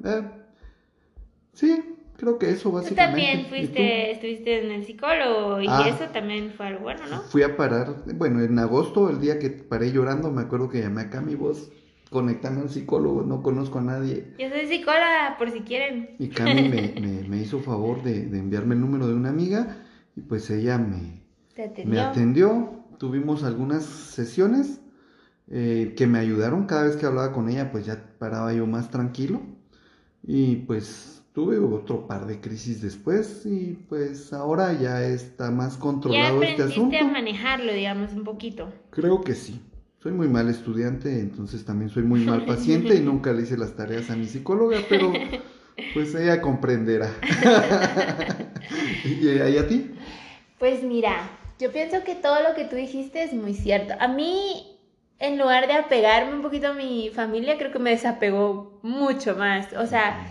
sí, 1.53 1.83
creo 2.17 2.39
que 2.39 2.51
eso 2.51 2.71
básicamente. 2.71 2.95
Tú 2.95 3.27
también 3.27 3.47
fuiste, 3.49 4.11
estuviste 4.13 4.65
en 4.65 4.73
el 4.73 4.85
psicólogo 4.85 5.61
y 5.61 5.67
ah. 5.69 5.87
eso 5.89 6.11
también 6.13 6.53
fue 6.57 6.67
algo 6.67 6.83
bueno, 6.83 7.03
¿no? 7.11 7.21
Fui 7.23 7.43
a 7.43 7.57
parar, 7.57 8.05
bueno, 8.15 8.41
en 8.43 8.59
agosto, 8.59 9.11
el 9.11 9.21
día 9.21 9.39
que 9.39 9.51
paré 9.51 9.93
llorando, 9.93 10.31
me 10.31 10.43
acuerdo 10.43 10.69
que 10.69 10.81
llamé 10.81 11.03
acá 11.03 11.19
a 11.19 11.23
mi 11.23 11.35
voz 11.35 11.71
conectarme 12.15 12.61
a 12.61 12.63
un 12.63 12.69
psicólogo, 12.69 13.23
no 13.23 13.43
conozco 13.43 13.81
a 13.81 13.83
nadie. 13.83 14.35
Yo 14.39 14.49
soy 14.49 14.69
psicóloga, 14.69 15.35
por 15.37 15.51
si 15.51 15.61
quieren. 15.63 16.15
Y 16.21 16.29
Cami 16.29 16.69
me, 16.69 17.37
hizo 17.43 17.59
favor 17.59 18.05
de, 18.05 18.23
enviarme 18.39 18.77
el 18.77 18.81
número 18.81 19.09
de 19.09 19.15
una 19.15 19.31
amiga 19.31 19.79
y 20.15 20.21
pues 20.21 20.49
ella 20.49 20.79
me, 20.79 21.25
me 21.85 22.01
atendió. 22.01 22.84
Tuvimos 22.99 23.45
algunas 23.45 23.85
sesiones 23.85 24.81
eh, 25.51 25.95
que 25.97 26.07
me 26.07 26.19
ayudaron. 26.19 26.67
Cada 26.67 26.85
vez 26.85 26.97
que 26.97 27.07
hablaba 27.07 27.33
con 27.33 27.49
ella, 27.49 27.71
pues 27.71 27.87
ya 27.87 28.15
paraba 28.19 28.53
yo 28.53 28.67
más 28.67 28.91
tranquilo. 28.91 29.41
Y 30.23 30.57
pues 30.57 31.23
tuve 31.33 31.59
otro 31.59 32.07
par 32.07 32.27
de 32.27 32.41
crisis 32.41 32.81
después 32.81 33.45
y 33.45 33.79
pues 33.89 34.33
ahora 34.33 34.73
ya 34.73 35.05
está 35.05 35.51
más 35.51 35.77
controlado 35.77 36.43
este 36.43 36.63
asunto. 36.63 36.97
a 36.99 37.05
manejarlo, 37.05 37.73
digamos, 37.73 38.13
un 38.13 38.25
poquito. 38.25 38.73
Creo 38.91 39.21
que 39.21 39.35
sí 39.35 39.61
soy 40.05 40.13
muy 40.13 40.29
mal 40.29 40.51
estudiante, 40.51 41.19
entonces 41.19 41.65
también 41.65 41.89
soy 41.89 42.03
muy 42.03 42.21
mal 42.21 42.45
paciente 42.45 42.95
y 42.95 43.01
nunca 43.03 43.33
le 43.33 43.45
hice 43.45 43.57
las 43.57 43.75
tareas 43.75 44.11
a 44.11 44.17
mi 44.17 44.27
psicóloga, 44.27 44.77
pero 44.87 45.11
pues 45.95 46.15
ella 46.15 46.43
comprenderá. 46.43 47.11
¿Y 49.05 49.39
a 49.39 49.67
ti? 49.67 49.93
Pues 50.59 50.83
mira, 50.83 51.27
yo 51.59 51.73
pienso 51.73 52.03
que 52.05 52.15
todo 52.15 52.43
lo 52.43 52.55
que 52.55 52.65
tú 52.65 52.77
dijiste 52.77 53.23
es 53.23 53.33
muy 53.33 53.55
cierto. 53.55 53.95
A 54.01 54.09
mí, 54.09 54.79
en 55.19 55.39
lugar 55.39 55.67
de 55.67 55.75
apegarme 55.75 56.35
un 56.35 56.43
poquito 56.43 56.69
a 56.69 56.73
mi 56.75 57.11
familia, 57.15 57.57
creo 57.59 57.73
que 57.73 57.79
me 57.79 57.91
desapegó 57.91 58.81
mucho 58.83 59.37
más. 59.37 59.73
O 59.75 59.87
sea, 59.87 60.27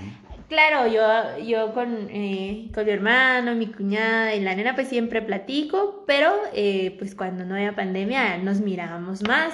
claro, 0.49 0.87
yo, 0.87 1.45
yo 1.45 1.73
con, 1.73 2.09
eh, 2.09 2.69
con 2.73 2.85
mi 2.85 2.91
hermano, 2.91 3.55
mi 3.55 3.67
cuñada 3.67 4.35
y 4.35 4.41
la 4.41 4.55
nena 4.55 4.75
pues 4.75 4.89
siempre 4.89 5.21
platico, 5.21 6.03
pero 6.05 6.31
eh, 6.53 6.95
pues 6.99 7.15
cuando 7.15 7.45
no 7.45 7.55
había 7.55 7.75
pandemia 7.75 8.37
nos 8.37 8.59
mirábamos 8.59 9.23
más. 9.27 9.53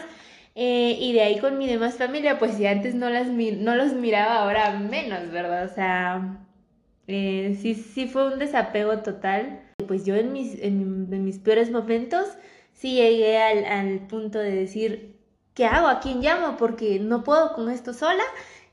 Eh, 0.55 0.97
y 0.99 1.13
de 1.13 1.21
ahí 1.21 1.39
con 1.39 1.57
mi 1.57 1.67
demás 1.67 1.95
familia, 1.95 2.39
pues 2.39 2.55
si 2.55 2.65
antes 2.65 2.95
no, 2.95 3.09
las 3.09 3.27
no 3.27 3.75
los 3.75 3.93
miraba, 3.93 4.37
ahora 4.43 4.71
menos, 4.71 5.31
¿verdad? 5.31 5.65
O 5.65 5.73
sea, 5.73 6.39
sí, 7.07 7.75
sí 7.75 8.07
fue 8.07 8.33
un 8.33 8.39
desapego 8.39 8.99
total. 8.99 9.68
Pues 9.89 10.05
yo 10.05 10.13
en 10.13 10.31
mis, 10.31 10.53
en, 10.61 11.09
mis 11.25 11.39
peores 11.39 11.71
momentos 11.71 12.27
sí 12.73 12.93
llegué 12.93 13.39
al, 13.39 14.05
punto 14.07 14.37
de 14.37 14.51
decir, 14.51 15.15
¿qué 15.55 15.65
hago? 15.65 15.87
¿A 15.87 15.99
quién 15.99 16.21
llamo? 16.21 16.57
Porque 16.57 16.99
no 16.99 17.23
puedo 17.23 17.53
con 17.53 17.71
esto 17.71 17.91
sola 17.91 18.21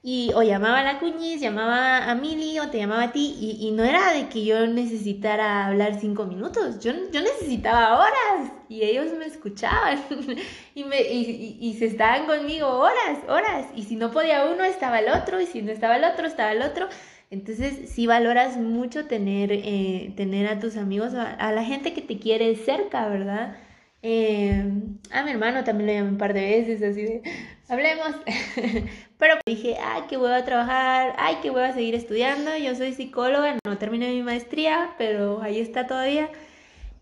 y 0.02 0.30
o 0.34 0.42
llamaba 0.42 0.80
a 0.80 0.82
la 0.82 0.98
cuñiz, 0.98 1.40
llamaba 1.40 2.10
a 2.10 2.14
Mili 2.16 2.58
o 2.58 2.68
te 2.68 2.76
llamaba 2.76 3.04
a 3.04 3.12
ti 3.12 3.34
y, 3.58 3.70
no 3.70 3.82
era 3.82 4.12
de 4.12 4.28
que 4.28 4.44
yo 4.44 4.66
necesitara 4.66 5.68
hablar 5.68 5.98
cinco 5.98 6.26
minutos, 6.26 6.80
yo, 6.80 6.92
yo 7.10 7.22
necesitaba 7.22 7.98
horas 7.98 8.52
y 8.68 8.82
ellos 8.82 9.06
me 9.18 9.24
escuchaban 9.24 10.04
y, 10.74 10.84
me, 10.84 11.00
y, 11.00 11.74
se 11.78 11.86
estaban 11.86 12.26
conmigo 12.26 12.68
horas, 12.68 13.20
horas 13.26 13.68
y 13.74 13.84
si 13.84 13.96
no 13.96 14.10
podía 14.10 14.44
uno 14.44 14.64
estaba 14.64 14.98
el 14.98 15.08
otro 15.08 15.40
y 15.40 15.46
si 15.46 15.62
no 15.62 15.72
estaba 15.72 15.96
el 15.96 16.04
otro 16.04 16.26
estaba 16.26 16.52
el 16.52 16.60
otro. 16.60 16.90
Entonces 17.30 17.90
sí 17.90 18.06
valoras 18.06 18.56
mucho 18.56 19.06
tener, 19.06 19.50
eh, 19.52 20.12
tener 20.16 20.46
a 20.46 20.60
tus 20.60 20.76
amigos, 20.76 21.14
a, 21.14 21.52
la 21.52 21.64
gente 21.64 21.92
que 21.92 22.02
te 22.02 22.18
quiere 22.18 22.54
cerca, 22.56 23.08
¿verdad? 23.08 23.56
Eh, 24.02 24.64
a 25.10 25.22
mi 25.24 25.32
hermano 25.32 25.64
también 25.64 25.88
lo 25.88 25.92
llamé 25.94 26.08
un 26.10 26.18
par 26.18 26.34
de 26.34 26.42
veces, 26.42 26.82
así 26.82 27.02
de, 27.02 27.22
hablemos. 27.68 28.14
Pero 29.18 29.36
dije, 29.46 29.76
ay, 29.82 30.02
qué 30.08 30.16
a 30.16 30.44
trabajar, 30.44 31.14
ay, 31.18 31.38
qué 31.42 31.50
a 31.50 31.72
seguir 31.72 31.94
estudiando. 31.94 32.56
Yo 32.56 32.74
soy 32.74 32.92
psicóloga, 32.92 33.56
no 33.64 33.78
terminé 33.78 34.10
mi 34.10 34.22
maestría, 34.22 34.94
pero 34.98 35.40
ahí 35.42 35.58
está 35.58 35.86
todavía. 35.86 36.28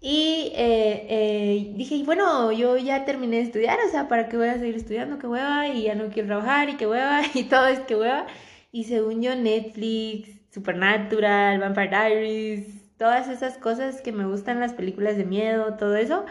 Y 0.01 0.53
eh, 0.55 1.07
eh, 1.09 1.73
dije, 1.77 2.03
bueno, 2.05 2.53
yo 2.53 2.77
ya 2.77 3.05
terminé 3.05 3.37
de 3.39 3.43
estudiar, 3.43 3.79
o 3.87 3.91
sea, 3.91 4.07
¿para 4.07 4.29
qué 4.29 4.37
voy 4.37 4.49
a 4.49 4.59
seguir 4.59 4.77
estudiando? 4.77 5.19
¿Qué 5.19 5.27
hueva? 5.27 5.67
Y 5.69 5.85
ya 5.85 5.95
no 5.95 6.09
quiero 6.11 6.29
trabajar, 6.29 6.69
y 6.69 6.77
qué 6.77 6.87
hueva, 6.87 7.23
y 7.35 7.45
todo 7.45 7.67
es 7.69 7.81
que 7.81 7.97
hueva. 7.97 8.27
Y 8.75 8.83
según 8.83 9.23
yo, 9.23 9.37
Netflix, 9.37 10.31
Supernatural, 10.51 11.61
Vampire 11.61 11.91
Diaries, 11.91 12.97
todas 12.99 13.29
esas 13.29 13.57
cosas 13.57 14.03
que 14.03 14.11
me 14.11 14.27
gustan, 14.27 14.59
las 14.59 14.73
películas 14.73 15.17
de 15.17 15.25
miedo, 15.25 15.75
todo 15.75 15.95
eso, 15.95 16.25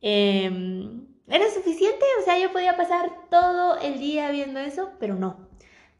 eh, 0.00 0.88
era 1.26 1.50
suficiente, 1.50 2.04
o 2.20 2.24
sea, 2.24 2.38
yo 2.38 2.52
podía 2.52 2.76
pasar 2.76 3.10
todo 3.28 3.76
el 3.80 3.98
día 3.98 4.30
viendo 4.30 4.60
eso, 4.60 4.92
pero 5.00 5.16
no. 5.16 5.48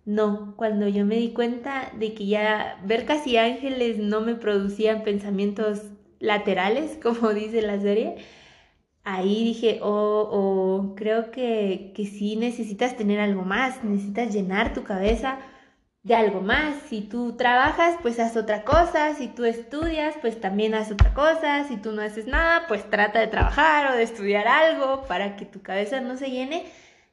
No, 0.05 0.55
cuando 0.57 0.87
yo 0.87 1.05
me 1.05 1.17
di 1.17 1.33
cuenta 1.33 1.91
de 1.99 2.15
que 2.15 2.27
ya 2.29 2.81
ver 2.85 3.05
casi 3.05 3.37
ángeles 3.37 3.99
no 3.99 4.21
me 4.21 4.37
producían 4.37 5.03
pensamientos 5.03 5.83
laterales, 6.21 6.99
como 7.03 7.31
dice 7.31 7.63
la 7.63 7.81
serie, 7.81 8.15
ahí 9.03 9.43
dije, 9.43 9.81
oh, 9.83 10.29
oh 10.31 10.95
creo 10.95 11.33
que, 11.33 11.93
que 11.97 12.07
sí 12.07 12.37
necesitas 12.37 12.97
tener 12.97 13.19
algo 13.19 13.43
más, 13.43 13.83
necesitas 13.83 14.33
llenar 14.33 14.73
tu 14.73 14.85
cabeza 14.85 15.41
de 16.03 16.15
algo 16.15 16.41
más. 16.41 16.77
Si 16.89 17.03
tú 17.03 17.37
trabajas, 17.37 17.97
pues 18.03 18.19
haz 18.19 18.37
otra 18.37 18.65
cosa. 18.65 19.15
Si 19.15 19.29
tú 19.29 19.45
estudias, 19.45 20.17
pues 20.21 20.41
también 20.41 20.75
haz 20.75 20.91
otra 20.91 21.15
cosa. 21.15 21.65
Si 21.65 21.77
tú 21.77 21.93
no 21.93 22.03
haces 22.03 22.27
nada, 22.27 22.67
pues 22.69 22.89
trata 22.89 23.21
de 23.21 23.27
trabajar 23.29 23.93
o 23.93 23.97
de 23.97 24.03
estudiar 24.03 24.49
algo 24.49 25.05
para 25.07 25.37
que 25.37 25.45
tu 25.45 25.63
cabeza 25.63 26.01
no 26.01 26.17
se 26.17 26.31
llene 26.31 26.67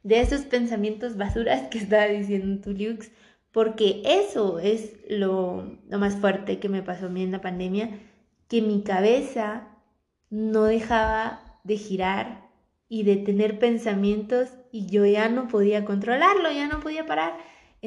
de 0.04 0.22
esos 0.22 0.42
pensamientos 0.42 1.18
basuras 1.18 1.68
que 1.70 1.78
estaba 1.80 2.06
diciendo 2.06 2.62
tu 2.62 2.72
Lux. 2.72 3.12
Porque 3.52 4.02
eso 4.06 4.60
es 4.60 4.94
lo, 5.10 5.80
lo 5.90 6.00
más 6.00 6.16
fuerte 6.18 6.60
que 6.60 6.70
me 6.70 6.84
pasó 6.84 7.08
a 7.08 7.10
mí 7.10 7.24
en 7.24 7.32
la 7.32 7.42
pandemia, 7.42 7.90
que 8.48 8.62
mi 8.62 8.84
cabeza 8.84 9.68
no 10.30 10.64
dejaba 10.66 11.60
de 11.64 11.78
girar 11.78 12.50
y 12.90 13.04
de 13.04 13.18
tener 13.18 13.60
pensamientos 13.60 14.50
y 14.72 14.88
yo 14.88 15.06
ya 15.06 15.30
no 15.30 15.48
podía 15.48 15.86
controlarlo, 15.86 16.52
ya 16.52 16.68
no 16.68 16.80
podía 16.82 17.06
parar. 17.06 17.34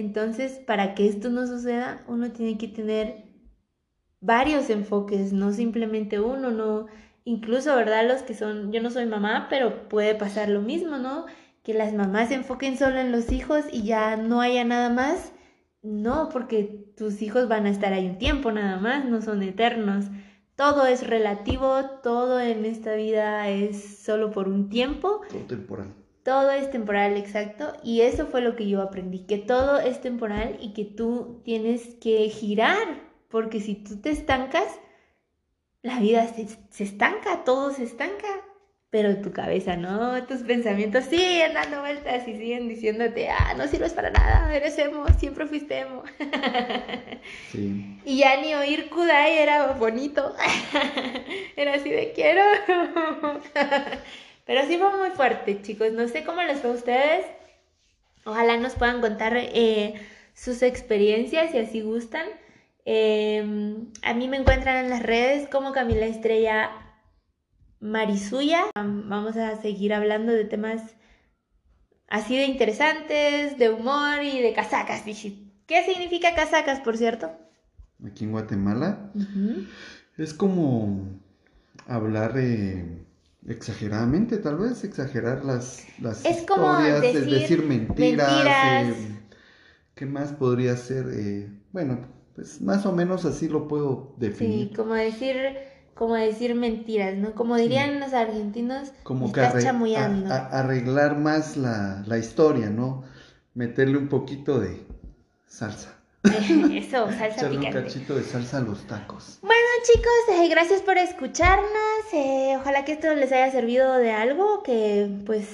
Entonces, 0.01 0.59
para 0.59 0.95
que 0.95 1.07
esto 1.07 1.29
no 1.31 1.47
suceda, 1.47 2.05
uno 2.09 2.33
tiene 2.33 2.59
que 2.59 2.69
tener 2.69 3.25
varios 4.21 4.71
enfoques, 4.71 5.33
no 5.33 5.53
simplemente 5.53 6.21
uno, 6.21 6.51
no, 6.51 6.87
incluso, 7.25 7.77
¿verdad? 7.77 8.09
Los 8.09 8.23
que 8.23 8.35
son, 8.35 8.73
yo 8.73 8.83
no 8.83 8.91
soy 8.91 9.07
mamá, 9.07 9.47
pero 9.51 9.89
puede 9.89 10.15
pasar 10.15 10.49
lo 10.49 10.63
mismo, 10.63 10.99
¿no? 10.99 11.27
Que 11.63 11.75
las 11.75 11.93
mamás 11.93 12.29
se 12.29 12.35
enfoquen 12.35 12.79
solo 12.79 12.99
en 12.99 13.13
los 13.13 13.31
hijos 13.31 13.65
y 13.71 13.83
ya 13.83 14.17
no 14.17 14.41
haya 14.41 14.65
nada 14.65 14.89
más. 14.91 15.33
No, 15.83 16.29
porque 16.31 16.93
tus 16.97 17.23
hijos 17.23 17.49
van 17.49 17.67
a 17.67 17.71
estar 17.71 17.93
ahí 17.93 18.07
un 18.07 18.19
tiempo 18.19 18.53
nada 18.53 18.79
más, 18.79 19.05
no 19.05 19.23
son 19.23 19.43
eternos. 19.43 20.07
Todo 20.57 20.87
es 20.87 21.07
relativo, 21.07 21.85
todo 22.03 22.41
en 22.41 22.65
esta 22.67 22.95
vida 22.95 23.49
es 23.49 23.99
solo 23.99 24.31
por 24.31 24.49
un 24.49 24.69
tiempo. 24.69 25.23
Todo 25.31 25.41
temporal. 25.47 25.95
Todo 26.31 26.53
es 26.53 26.71
temporal, 26.71 27.17
exacto. 27.17 27.73
Y 27.83 28.03
eso 28.03 28.25
fue 28.29 28.41
lo 28.41 28.55
que 28.55 28.69
yo 28.69 28.83
aprendí, 28.83 29.27
que 29.27 29.37
todo 29.37 29.81
es 29.81 30.01
temporal 30.01 30.59
y 30.61 30.75
que 30.75 30.85
tú 30.85 31.43
tienes 31.45 31.97
que 32.01 32.29
girar, 32.29 32.87
porque 33.29 33.59
si 33.59 33.75
tú 33.75 34.01
te 34.01 34.11
estancas, 34.11 34.79
la 35.83 35.99
vida 35.99 36.29
se, 36.29 36.85
estanca, 36.85 37.43
todo 37.43 37.73
se 37.73 37.83
estanca. 37.83 38.29
Pero 38.91 39.21
tu 39.21 39.33
cabeza 39.33 39.75
no, 39.75 40.23
tus 40.27 40.43
pensamientos 40.43 41.07
siguen 41.07 41.55
dando 41.55 41.81
vueltas 41.81 42.29
y 42.29 42.37
siguen 42.37 42.69
diciéndote, 42.69 43.29
ah, 43.29 43.55
no 43.57 43.67
sirves 43.67 43.93
para 43.93 44.11
nada, 44.11 44.55
eres 44.55 44.79
emo, 44.79 45.07
siempre 45.19 45.47
fuiste 45.47 45.81
emo. 45.81 46.05
Sí. 47.51 47.99
Y 48.05 48.19
ya 48.19 48.41
ni 48.41 48.55
oír 48.55 48.89
Kudai 48.89 49.37
era 49.39 49.73
bonito. 49.73 50.33
era 51.57 51.75
así 51.75 51.91
de 51.91 52.13
quiero. 52.13 52.43
Pero 54.47 54.67
sí 54.67 54.79
fue 54.79 54.97
muy 54.97 55.11
fuerte, 55.11 55.63
chicos. 55.63 55.93
No 55.93 56.09
sé 56.09 56.25
cómo 56.25 56.43
les 56.43 56.61
fue 56.61 56.71
a 56.71 56.75
ustedes. 56.75 57.27
Ojalá 58.25 58.57
nos 58.57 58.75
puedan 58.75 59.01
contar 59.01 59.35
eh, 59.37 59.95
sus 60.35 60.63
experiencias 60.63 61.53
si 61.53 61.59
así 61.59 61.81
gustan. 61.81 62.27
Em, 62.85 63.93
a 64.03 64.15
mí 64.15 64.29
me 64.29 64.39
encuentran 64.39 64.85
en 64.85 64.91
las 64.91 65.03
redes 65.03 65.49
como 65.49 65.73
Camila 65.73 66.07
Estrella 66.07 66.71
Marisuya. 67.81 68.65
Vamos 68.75 69.37
a 69.37 69.61
seguir 69.61 69.95
hablando 69.95 70.33
de 70.33 70.45
temas 70.45 70.97
así 72.09 72.37
de 72.37 72.45
interesantes, 72.45 73.59
de 73.59 73.71
humor 73.71 74.23
y 74.23 74.41
de 74.41 74.53
casacas. 74.53 75.03
¿Qué 75.03 75.85
significa 75.85 76.35
casacas, 76.35 76.81
por 76.81 76.97
cierto? 76.97 77.31
Aquí 78.05 78.25
en 78.25 78.33
Guatemala 78.33 79.13
es 80.17 80.35
como 80.35 81.21
hablar... 81.87 82.35
Eh 82.37 83.07
exageradamente, 83.47 84.39
tal 84.39 84.59
vez, 84.59 84.85
exagerar 84.85 85.45
las, 85.45 85.87
las 86.01 86.25
es 86.25 86.39
historias, 86.39 87.01
decir, 87.01 87.31
decir 87.31 87.63
mentiras. 87.65 88.87
Eh, 88.89 89.21
¿Qué 89.95 90.07
más 90.07 90.33
podría 90.33 90.77
ser? 90.77 91.07
Eh, 91.13 91.51
bueno, 91.73 92.01
pues 92.35 92.61
más 92.61 92.87
o 92.87 92.93
menos 92.93 93.25
así 93.25 93.49
lo 93.49 93.69
puedo 93.69 94.15
definir. 94.19 94.69
Sí, 94.69 94.75
como 94.75 94.95
decir, 94.95 95.37
como 95.95 96.15
decir 96.15 96.55
mentiras, 96.55 97.17
¿no? 97.17 97.35
Como 97.35 97.57
dirían 97.57 98.01
los 98.01 98.13
argentinos, 98.13 98.93
como 99.03 99.33
que 99.33 99.41
arreglar 99.41 101.19
más 101.19 101.57
la, 101.57 102.03
la 102.07 102.19
historia, 102.19 102.71
¿no? 102.71 103.05
Meterle 103.55 103.99
un 103.99 104.09
poquito 104.09 104.61
de 104.61 104.87
salsa. 105.47 106.00
Eso, 106.73 107.07
salsa 107.07 107.27
Echarle 107.27 107.59
un 107.59 107.73
cachito 107.73 108.15
de 108.15 108.23
salsa 108.23 108.59
a 108.59 108.61
los 108.61 108.87
tacos. 108.87 109.39
Bueno, 109.41 109.67
chicos, 109.85 110.41
eh, 110.43 110.49
gracias 110.49 110.83
por 110.83 110.99
escucharnos. 110.99 111.71
Eh, 112.13 112.57
ojalá 112.61 112.85
que 112.85 112.93
esto 112.93 113.15
les 113.15 113.33
haya 113.33 113.51
servido 113.51 113.97
de 113.97 114.13
algo, 114.13 114.63
que 114.63 115.11
pues 115.25 115.47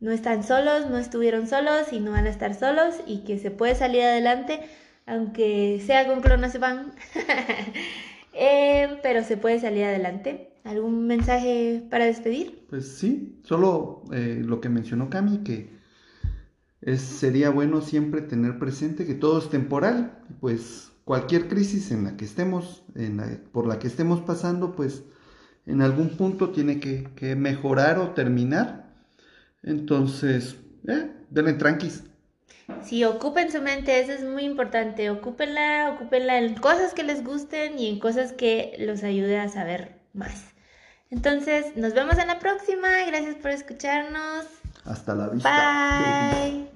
no 0.00 0.12
están 0.12 0.44
solos, 0.44 0.90
no 0.90 0.98
estuvieron 0.98 1.46
solos 1.46 1.92
y 1.92 2.00
no 2.00 2.10
van 2.10 2.26
a 2.26 2.30
estar 2.30 2.54
solos 2.54 2.96
y 3.06 3.24
que 3.24 3.38
se 3.38 3.50
puede 3.50 3.74
salir 3.74 4.02
adelante, 4.02 4.60
aunque 5.06 5.82
sea 5.86 6.06
con 6.06 6.20
clonazepam. 6.20 6.92
eh, 8.34 8.98
pero 9.02 9.24
se 9.24 9.38
puede 9.38 9.58
salir 9.58 9.84
adelante. 9.84 10.50
¿Algún 10.64 11.06
mensaje 11.06 11.82
para 11.90 12.06
despedir? 12.06 12.66
Pues 12.70 12.96
sí, 12.96 13.38
solo 13.42 14.02
eh, 14.12 14.42
lo 14.42 14.60
que 14.60 14.68
mencionó 14.68 15.10
Cami, 15.10 15.38
que 15.38 15.68
sería 16.96 17.50
bueno 17.50 17.80
siempre 17.80 18.20
tener 18.20 18.58
presente 18.58 19.06
que 19.06 19.14
todo 19.14 19.38
es 19.38 19.48
temporal, 19.48 20.18
pues 20.40 20.90
cualquier 21.04 21.48
crisis 21.48 21.90
en 21.90 22.04
la 22.04 22.16
que 22.16 22.24
estemos, 22.24 22.84
en 22.94 23.42
por 23.52 23.66
la 23.66 23.78
que 23.78 23.86
estemos 23.86 24.20
pasando, 24.20 24.74
pues 24.74 25.02
en 25.66 25.82
algún 25.82 26.10
punto 26.16 26.50
tiene 26.50 26.80
que, 26.80 27.36
mejorar 27.36 27.98
o 27.98 28.10
terminar. 28.10 28.92
Entonces, 29.62 30.56
eh, 30.86 31.10
denle 31.30 31.54
tranquis. 31.54 32.04
Sí, 32.82 33.04
ocupen 33.04 33.50
su 33.50 33.60
mente, 33.62 34.00
eso 34.00 34.12
es 34.12 34.24
muy 34.24 34.44
importante. 34.44 35.10
Ocúpenla, 35.10 35.92
ocúpenla 35.94 36.38
en 36.38 36.54
cosas 36.54 36.94
que 36.94 37.02
les 37.02 37.24
gusten 37.24 37.78
y 37.78 37.88
en 37.88 37.98
cosas 37.98 38.32
que 38.32 38.76
los 38.78 39.02
ayude 39.02 39.38
a 39.38 39.48
saber 39.48 40.00
más. 40.12 40.54
Entonces, 41.10 41.76
nos 41.76 41.94
vemos 41.94 42.18
en 42.18 42.26
la 42.26 42.38
próxima. 42.38 42.88
Gracias 43.06 43.36
por 43.36 43.50
escucharnos. 43.50 44.46
Hasta 44.84 45.14
la 45.14 45.28
vista. 45.28 46.32
Bye. 46.32 46.73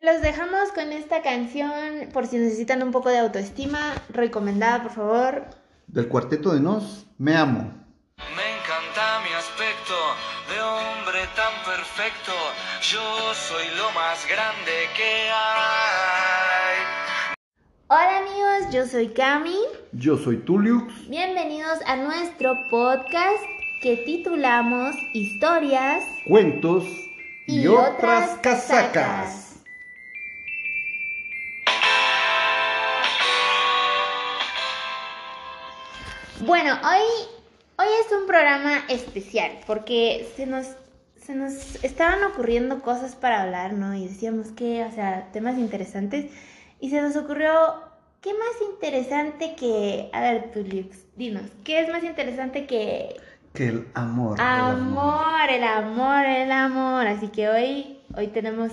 Los 0.00 0.22
dejamos 0.22 0.72
con 0.72 0.92
esta 0.92 1.22
canción 1.22 2.08
por 2.12 2.26
si 2.26 2.38
necesitan 2.38 2.82
un 2.82 2.92
poco 2.92 3.08
de 3.08 3.18
autoestima, 3.18 3.94
recomendada 4.10 4.82
por 4.82 4.92
favor. 4.92 5.44
Del 5.86 6.08
cuarteto 6.08 6.52
de 6.52 6.60
Nos, 6.60 7.06
Me 7.18 7.36
Amo. 7.36 7.72
Me 8.18 8.56
encanta 8.56 9.20
mi 9.22 9.32
aspecto 9.34 9.94
de 10.48 10.60
hombre 10.60 11.20
tan 11.36 11.52
perfecto, 11.64 12.32
yo 12.82 13.34
soy 13.34 13.66
lo 13.76 13.90
más 13.92 14.26
grande 14.28 14.72
que 14.96 15.30
hay. 15.30 16.98
Hola 17.88 18.18
amigos, 18.18 18.72
yo 18.72 18.86
soy 18.86 19.08
Cami. 19.08 19.58
Yo 19.92 20.16
soy 20.18 20.38
Tuliux. 20.38 21.08
Bienvenidos 21.08 21.78
a 21.86 21.96
nuestro 21.96 22.54
podcast 22.70 23.42
que 23.82 23.96
titulamos 23.98 24.94
Historias, 25.14 26.04
Cuentos 26.26 26.84
y, 27.46 27.66
otras 27.66 28.38
casacas. 28.42 29.47
Bueno, 36.46 36.78
hoy, 36.84 37.26
hoy 37.78 37.86
es 38.04 38.12
un 38.12 38.26
programa 38.26 38.84
especial 38.88 39.58
porque 39.66 40.30
se 40.36 40.46
nos, 40.46 40.66
se 41.20 41.34
nos 41.34 41.82
estaban 41.84 42.22
ocurriendo 42.24 42.80
cosas 42.80 43.16
para 43.16 43.42
hablar, 43.42 43.72
¿no? 43.72 43.94
Y 43.94 44.06
decíamos 44.06 44.48
que, 44.48 44.84
o 44.84 44.92
sea, 44.92 45.30
temas 45.32 45.58
interesantes. 45.58 46.30
Y 46.80 46.90
se 46.90 47.02
nos 47.02 47.16
ocurrió, 47.16 47.52
¿qué 48.20 48.32
más 48.34 48.70
interesante 48.72 49.56
que... 49.56 50.10
A 50.12 50.20
ver, 50.20 50.52
Tulix, 50.52 50.98
dinos, 51.16 51.42
¿qué 51.64 51.80
es 51.80 51.88
más 51.90 52.04
interesante 52.04 52.66
que... 52.66 53.16
Que 53.54 53.68
el 53.68 53.88
amor. 53.94 54.40
Amor, 54.40 55.50
el 55.50 55.64
amor, 55.64 56.24
el 56.24 56.52
amor. 56.52 57.06
Así 57.08 57.28
que 57.28 57.48
hoy, 57.48 57.98
hoy 58.16 58.28
tenemos 58.28 58.70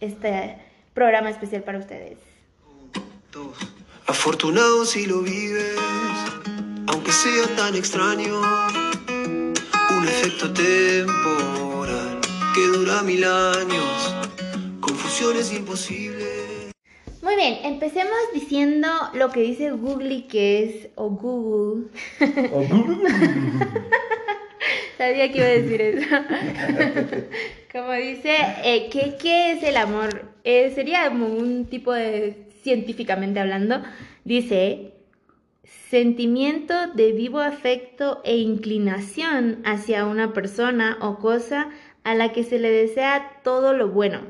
este 0.00 0.56
programa 0.94 1.28
especial 1.28 1.62
para 1.62 1.78
ustedes. 1.78 2.18
Afortunado 4.06 4.84
si 4.84 5.06
lo 5.06 5.20
vives, 5.20 5.76
aunque 6.88 7.12
sea 7.12 7.46
tan 7.56 7.74
extraño, 7.74 8.40
un 9.90 10.04
efecto 10.04 10.52
temporal 10.52 12.20
que 12.54 12.66
dura 12.78 13.02
mil 13.02 13.24
años, 13.24 14.14
confusiones 14.80 15.52
imposibles. 15.52 16.72
Muy 17.22 17.36
bien, 17.36 17.58
empecemos 17.64 18.16
diciendo 18.34 18.88
lo 19.14 19.30
que 19.30 19.40
dice 19.40 19.70
Google 19.70 20.26
que 20.26 20.64
es, 20.64 20.88
o 20.96 21.10
Google. 21.10 21.86
O 22.52 22.62
Google. 22.62 23.10
Sabía 24.98 25.30
que 25.30 25.38
iba 25.38 25.46
a 25.46 25.50
decir 25.50 25.80
eso. 25.80 26.06
Como 27.72 27.92
dice, 27.92 28.36
eh, 28.64 28.88
¿qué, 28.92 29.16
¿qué, 29.20 29.52
es 29.52 29.62
el 29.62 29.76
amor? 29.76 30.26
Eh, 30.44 30.72
sería 30.74 31.08
como 31.08 31.26
un 31.26 31.64
tipo 31.64 31.92
de, 31.92 32.48
científicamente 32.62 33.40
hablando, 33.40 33.82
dice, 34.24 34.91
sentimiento 35.92 36.86
de 36.94 37.12
vivo 37.12 37.40
afecto 37.40 38.22
e 38.24 38.38
inclinación 38.38 39.60
hacia 39.66 40.06
una 40.06 40.32
persona 40.32 40.96
o 41.02 41.18
cosa 41.18 41.68
a 42.02 42.14
la 42.14 42.32
que 42.32 42.44
se 42.44 42.58
le 42.58 42.70
desea 42.70 43.42
todo 43.44 43.74
lo 43.74 43.90
bueno. 43.90 44.22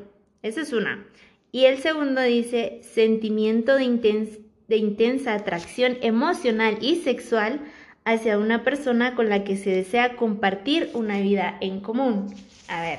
Esa 0.42 0.62
es 0.62 0.72
una. 0.72 1.06
Y 1.52 1.66
el 1.66 1.78
segundo 1.78 2.20
dice, 2.20 2.80
sentimiento 2.82 3.76
de, 3.76 4.76
intensa 4.76 5.34
atracción 5.34 5.98
emocional 6.02 6.78
y 6.80 6.96
sexual 6.96 7.60
hacia 8.04 8.38
una 8.38 8.64
persona 8.64 9.14
con 9.14 9.28
la 9.28 9.44
que 9.44 9.56
se 9.56 9.70
desea 9.70 10.16
compartir 10.16 10.90
una 10.94 11.20
vida 11.20 11.58
en 11.60 11.78
común. 11.78 12.34
A 12.66 12.82
ver, 12.82 12.98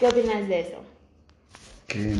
¿qué 0.00 0.06
opinas 0.06 0.48
de 0.48 0.60
eso? 0.60 0.82
Que, 1.86 2.16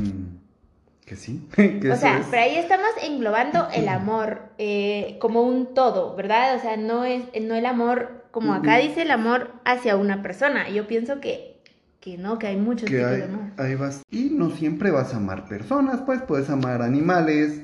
que 1.07 1.15
sí. 1.15 1.49
o 1.91 1.97
sea, 1.97 2.23
pero 2.31 2.43
ahí 2.43 2.57
estamos 2.57 2.91
englobando 3.03 3.69
el 3.73 3.89
amor 3.89 4.51
eh, 4.59 5.17
como 5.21 5.43
un 5.43 5.73
todo, 5.73 6.17
¿verdad? 6.17 6.57
O 6.57 6.61
sea, 6.61 6.77
no 6.77 7.05
es 7.05 7.23
no 7.41 7.55
el 7.55 7.65
amor, 7.65 8.25
como 8.33 8.53
acá 8.53 8.77
dice 8.79 9.03
el 9.03 9.13
amor 9.13 9.53
hacia 9.65 9.97
una 9.97 10.21
persona. 10.23 10.69
Yo 10.69 10.89
pienso 10.89 11.21
que, 11.21 11.63
que 12.01 12.19
no, 12.19 12.39
que 12.41 12.49
hay 12.49 12.57
muchos 12.57 12.91
tipos 12.91 13.11
de 13.11 13.23
amor. 13.23 13.53
Ahí 13.57 13.77
vas. 13.77 14.03
Y 14.11 14.31
no 14.31 14.51
siempre 14.51 14.91
vas 14.91 15.15
a 15.15 15.19
amar 15.19 15.49
personas, 15.49 16.03
pues 16.05 16.21
puedes 16.23 16.51
amar 16.51 16.83
animales, 16.83 17.63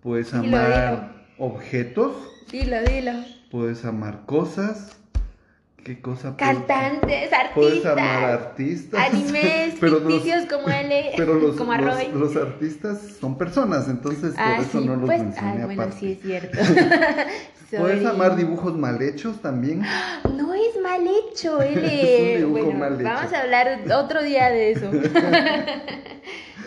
puedes 0.00 0.32
amar 0.32 1.26
objetos. 1.36 2.14
Dilo, 2.52 2.80
dilo. 2.84 3.12
Puedes 3.50 3.84
amar 3.84 4.24
cosas. 4.24 4.96
¿Qué 5.84 6.00
cosa? 6.00 6.34
Cantantes, 6.38 7.30
artistas. 7.30 7.50
Puedes 7.54 7.84
amar 7.84 8.24
artistas. 8.24 9.12
Animes, 9.12 9.74
ficticios 9.78 10.46
como 10.46 10.68
él, 10.68 10.90
pero 11.16 11.34
los, 11.34 11.56
como 11.56 11.74
Roy. 11.74 12.08
Los, 12.14 12.34
artistas 12.36 12.98
son 13.20 13.36
personas, 13.36 13.86
entonces 13.88 14.34
ah, 14.38 14.54
por 14.56 14.64
eso 14.64 14.80
sí, 14.80 14.86
no 14.86 14.96
los 14.96 15.04
pues, 15.04 15.22
mencioné 15.22 15.62
ah, 15.62 15.66
bueno, 15.66 15.82
aparte. 15.82 16.00
sí 16.00 16.12
es 16.12 16.22
cierto. 16.22 16.58
Puedes 17.76 18.06
amar 18.06 18.36
dibujos 18.36 18.74
mal 18.74 19.02
hechos 19.02 19.42
también. 19.42 19.82
No 20.34 20.54
es 20.54 20.80
mal 20.82 21.02
hecho, 21.06 21.60
él 21.60 21.84
es 21.84 22.44
un 22.44 22.52
bueno, 22.52 22.72
mal 22.72 22.94
hecho. 22.94 23.04
Vamos 23.04 23.32
a 23.32 23.42
hablar 23.42 23.80
otro 23.94 24.22
día 24.22 24.48
de 24.48 24.72
eso. 24.72 24.90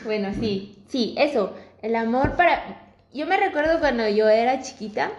bueno, 0.06 0.30
sí, 0.40 0.78
sí, 0.90 1.16
eso. 1.18 1.56
El 1.82 1.96
amor 1.96 2.36
para. 2.36 2.84
Yo 3.14 3.26
me 3.26 3.38
recuerdo 3.38 3.80
cuando 3.80 4.08
yo 4.10 4.28
era 4.28 4.62
chiquita 4.62 5.10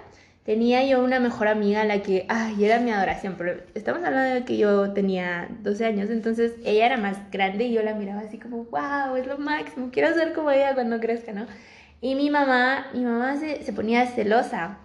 tenía 0.49 0.83
yo 0.87 1.05
una 1.05 1.21
mejor 1.21 1.47
amiga 1.47 1.85
la 1.85 2.01
que, 2.01 2.25
ay, 2.31 2.65
era 2.65 2.81
mi 2.81 2.91
adoración, 2.91 3.35
pero 3.37 3.61
estamos 3.75 4.03
hablando 4.03 4.35
de 4.35 4.47
que 4.47 4.57
yo 4.57 4.95
tenía 4.95 5.47
12 5.61 5.85
años, 5.85 6.09
entonces 6.09 6.55
ella 6.65 6.87
era 6.87 6.97
más 6.97 7.19
grande 7.31 7.65
y 7.65 7.75
yo 7.75 7.83
la 7.83 7.95
miraba 7.95 8.23
así 8.23 8.39
como, 8.39 8.65
wow, 8.65 9.15
es 9.17 9.27
lo 9.27 9.37
máximo, 9.37 9.91
quiero 9.93 10.15
ser 10.15 10.33
como 10.33 10.51
ella 10.51 10.73
cuando 10.73 11.01
crezca, 11.01 11.35
¿no? 11.35 11.47
Y 12.01 12.15
mi 12.15 12.31
mamá, 12.31 12.87
mi 12.95 13.05
mamá 13.05 13.37
se, 13.37 13.63
se 13.63 13.75
ponía 13.75 14.07
celosa 14.07 14.79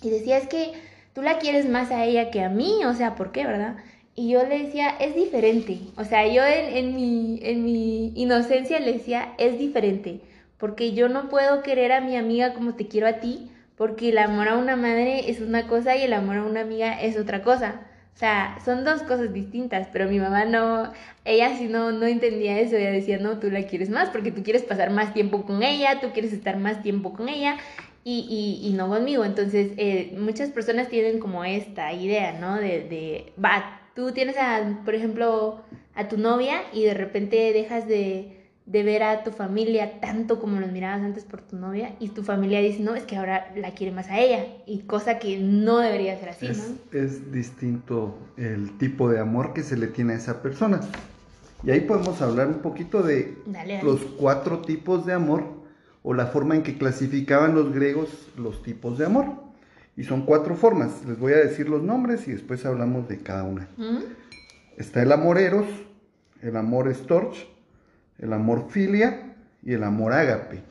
y 0.00 0.08
decía, 0.08 0.38
es 0.38 0.48
que 0.48 0.72
tú 1.12 1.20
la 1.20 1.36
quieres 1.40 1.68
más 1.68 1.90
a 1.90 2.02
ella 2.02 2.30
que 2.30 2.42
a 2.42 2.48
mí, 2.48 2.82
o 2.86 2.94
sea, 2.94 3.16
¿por 3.16 3.32
qué, 3.32 3.44
verdad? 3.44 3.76
Y 4.14 4.30
yo 4.30 4.46
le 4.46 4.62
decía, 4.62 4.88
es 4.98 5.14
diferente, 5.14 5.78
o 5.98 6.04
sea, 6.04 6.26
yo 6.26 6.42
en, 6.42 6.74
en, 6.74 6.96
mi, 6.96 7.38
en 7.42 7.64
mi 7.66 8.14
inocencia 8.14 8.80
le 8.80 8.94
decía, 8.94 9.34
es 9.36 9.58
diferente, 9.58 10.22
porque 10.56 10.94
yo 10.94 11.10
no 11.10 11.28
puedo 11.28 11.62
querer 11.62 11.92
a 11.92 12.00
mi 12.00 12.16
amiga 12.16 12.54
como 12.54 12.76
te 12.76 12.88
quiero 12.88 13.06
a 13.08 13.20
ti, 13.20 13.50
porque 13.76 14.08
el 14.08 14.18
amor 14.18 14.48
a 14.48 14.56
una 14.56 14.76
madre 14.76 15.30
es 15.30 15.40
una 15.40 15.66
cosa 15.66 15.96
y 15.96 16.02
el 16.02 16.12
amor 16.12 16.36
a 16.36 16.44
una 16.44 16.60
amiga 16.60 17.00
es 17.00 17.16
otra 17.18 17.42
cosa. 17.42 17.82
O 18.14 18.18
sea, 18.18 18.58
son 18.64 18.84
dos 18.84 19.02
cosas 19.02 19.34
distintas, 19.34 19.88
pero 19.92 20.08
mi 20.08 20.18
mamá 20.18 20.46
no, 20.46 20.90
ella 21.26 21.54
sí 21.58 21.68
no, 21.68 21.92
no 21.92 22.06
entendía 22.06 22.58
eso, 22.58 22.76
ella 22.76 22.90
decía, 22.90 23.18
no, 23.18 23.38
tú 23.38 23.50
la 23.50 23.66
quieres 23.66 23.90
más 23.90 24.08
porque 24.08 24.32
tú 24.32 24.42
quieres 24.42 24.62
pasar 24.62 24.90
más 24.90 25.12
tiempo 25.12 25.42
con 25.42 25.62
ella, 25.62 26.00
tú 26.00 26.12
quieres 26.12 26.32
estar 26.32 26.56
más 26.56 26.82
tiempo 26.82 27.12
con 27.12 27.28
ella 27.28 27.58
y, 28.04 28.26
y, 28.62 28.66
y 28.66 28.72
no 28.72 28.88
conmigo. 28.88 29.24
Entonces, 29.26 29.72
eh, 29.76 30.14
muchas 30.18 30.48
personas 30.48 30.88
tienen 30.88 31.18
como 31.18 31.44
esta 31.44 31.92
idea, 31.92 32.32
¿no? 32.40 32.56
De, 32.56 32.88
de, 32.88 33.32
va, 33.42 33.82
tú 33.94 34.12
tienes, 34.12 34.38
a, 34.38 34.80
por 34.86 34.94
ejemplo, 34.94 35.60
a 35.94 36.08
tu 36.08 36.16
novia 36.16 36.62
y 36.72 36.84
de 36.84 36.94
repente 36.94 37.52
dejas 37.52 37.86
de 37.86 38.35
de 38.66 38.82
ver 38.82 39.04
a 39.04 39.22
tu 39.22 39.30
familia 39.30 40.00
tanto 40.00 40.40
como 40.40 40.58
los 40.58 40.72
mirabas 40.72 41.00
antes 41.02 41.24
por 41.24 41.40
tu 41.40 41.56
novia 41.56 41.94
y 42.00 42.08
tu 42.08 42.24
familia 42.24 42.60
dice, 42.60 42.80
no, 42.80 42.96
es 42.96 43.04
que 43.04 43.16
ahora 43.16 43.52
la 43.56 43.70
quiere 43.74 43.92
más 43.92 44.08
a 44.08 44.18
ella 44.18 44.44
y 44.66 44.80
cosa 44.80 45.20
que 45.20 45.38
no 45.38 45.78
debería 45.78 46.18
ser 46.18 46.30
así, 46.30 46.46
es, 46.46 46.58
¿no? 46.58 46.98
Es 46.98 47.32
distinto 47.32 48.18
el 48.36 48.76
tipo 48.76 49.08
de 49.08 49.20
amor 49.20 49.54
que 49.54 49.62
se 49.62 49.76
le 49.76 49.86
tiene 49.86 50.14
a 50.14 50.16
esa 50.16 50.42
persona. 50.42 50.80
Y 51.62 51.70
ahí 51.70 51.80
podemos 51.80 52.20
hablar 52.20 52.48
un 52.48 52.58
poquito 52.58 53.02
de 53.02 53.38
dale, 53.46 53.74
dale. 53.74 53.84
los 53.84 54.00
cuatro 54.00 54.60
tipos 54.60 55.06
de 55.06 55.12
amor 55.12 55.44
o 56.02 56.12
la 56.12 56.26
forma 56.26 56.56
en 56.56 56.62
que 56.62 56.76
clasificaban 56.76 57.54
los 57.54 57.72
griegos 57.72 58.28
los 58.36 58.62
tipos 58.62 58.98
de 58.98 59.06
amor. 59.06 59.26
Y 59.96 60.04
son 60.04 60.26
cuatro 60.26 60.56
formas. 60.56 61.04
Les 61.06 61.18
voy 61.18 61.32
a 61.32 61.38
decir 61.38 61.68
los 61.68 61.82
nombres 61.82 62.28
y 62.28 62.32
después 62.32 62.66
hablamos 62.66 63.08
de 63.08 63.18
cada 63.22 63.44
una. 63.44 63.68
¿Mm? 63.78 64.00
Está 64.76 65.02
el 65.02 65.10
amor 65.10 65.38
eros, 65.38 65.66
el 66.42 66.56
amor 66.56 66.94
storch, 66.94 67.48
el 68.18 68.32
amor 68.32 68.66
filia 68.70 69.34
y 69.62 69.72
el 69.72 69.84
amor 69.84 70.12
ágape. 70.12 70.62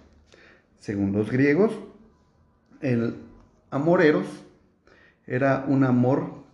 Según 0.79 1.11
los 1.11 1.31
griegos, 1.31 1.71
el 2.81 3.15
amor 3.71 4.01
eros 4.01 4.27
era 5.27 5.65
un 5.67 5.83
amor 5.83 6.45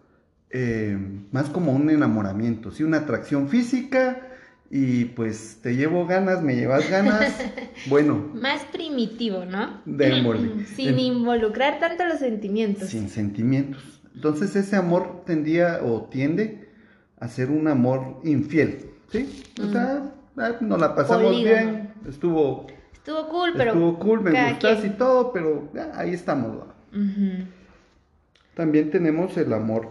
eh, 0.49 0.97
más 1.31 1.49
como 1.49 1.71
un 1.71 1.89
enamoramiento, 1.89 2.71
¿sí? 2.71 2.83
una 2.83 2.97
atracción 2.97 3.49
física 3.49 4.27
y 4.69 5.05
pues 5.05 5.59
te 5.61 5.75
llevo 5.75 6.07
ganas, 6.07 6.41
me 6.41 6.55
llevas 6.55 6.89
ganas, 6.89 7.37
bueno. 7.89 8.31
Más 8.33 8.63
primitivo, 8.65 9.45
¿no? 9.45 9.81
Démosle. 9.85 10.65
Sin 10.75 10.97
involucrar 10.97 11.79
tanto 11.79 12.05
los 12.05 12.19
sentimientos. 12.19 12.89
sin 12.89 13.09
sentimientos. 13.09 14.01
Entonces 14.15 14.55
ese 14.55 14.75
amor 14.77 15.23
tendía 15.25 15.81
o 15.83 16.03
tiende 16.03 16.69
a 17.19 17.27
ser 17.27 17.49
un 17.49 17.67
amor 17.67 18.21
infiel, 18.23 18.91
¿sí? 19.11 19.43
O 19.61 19.67
sea, 19.71 20.13
nos 20.35 20.79
la 20.79 20.95
pasamos 20.95 21.35
bien, 21.41 21.93
estuvo, 22.07 22.67
Estuvo 22.93 23.27
cool, 23.29 23.53
pero... 23.57 23.71
estuvo 23.71 23.97
cool, 23.99 24.21
me 24.21 24.31
gustas 24.51 24.79
quien. 24.81 24.93
y 24.93 24.95
todo, 24.95 25.31
pero 25.33 25.69
ah, 25.77 25.91
ahí 25.95 26.13
estamos. 26.13 26.57
También 28.55 28.91
tenemos 28.91 29.35
el 29.37 29.53
amor 29.53 29.89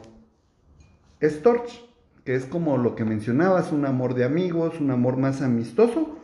storch, 1.23 1.81
que 2.25 2.35
es 2.35 2.45
como 2.47 2.77
lo 2.79 2.95
que 2.95 3.05
mencionabas, 3.05 3.73
un 3.73 3.85
amor 3.87 4.15
de 4.15 4.25
amigos, 4.25 4.79
un 4.81 4.91
amor 4.91 5.17
más 5.17 5.43
amistoso, 5.43 6.19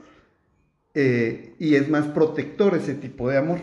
eh, 0.95 1.55
y 1.59 1.75
es 1.75 1.89
más 1.89 2.07
protector 2.07 2.75
ese 2.75 2.95
tipo 2.95 3.29
de 3.29 3.39
amor, 3.39 3.59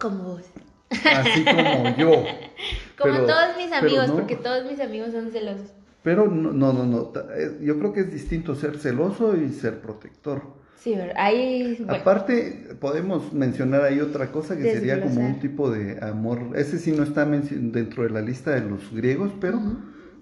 Como 0.00 0.24
vos. 0.24 0.42
así 0.90 1.44
como 1.44 1.96
yo. 1.96 2.10
Como 2.98 3.12
Pero- 3.12 3.26
todos 3.26 3.56
mis 3.58 3.70
amigos, 3.72 4.08
no. 4.08 4.14
porque 4.14 4.36
todos 4.36 4.64
mis 4.70 4.80
amigos 4.80 5.12
son 5.12 5.30
celosos. 5.30 5.70
Pero 6.06 6.28
no, 6.28 6.52
no, 6.52 6.72
no, 6.86 7.12
eh, 7.34 7.58
yo 7.62 7.80
creo 7.80 7.92
que 7.92 8.02
es 8.02 8.12
distinto 8.12 8.54
ser 8.54 8.78
celoso 8.78 9.36
y 9.36 9.50
ser 9.52 9.80
protector. 9.80 10.40
Sí, 10.78 10.94
ahí... 11.16 11.74
Bueno, 11.80 11.94
Aparte, 12.00 12.76
podemos 12.78 13.32
mencionar 13.32 13.82
ahí 13.82 13.98
otra 13.98 14.30
cosa 14.30 14.56
que 14.56 14.72
sería 14.72 15.02
como 15.02 15.26
un 15.26 15.40
tipo 15.40 15.68
de 15.68 15.98
amor, 16.00 16.50
ese 16.54 16.78
sí 16.78 16.92
no 16.92 17.02
está 17.02 17.24
dentro 17.26 18.04
de 18.04 18.10
la 18.10 18.20
lista 18.20 18.52
de 18.52 18.60
los 18.60 18.92
griegos, 18.92 19.32
pero 19.40 19.60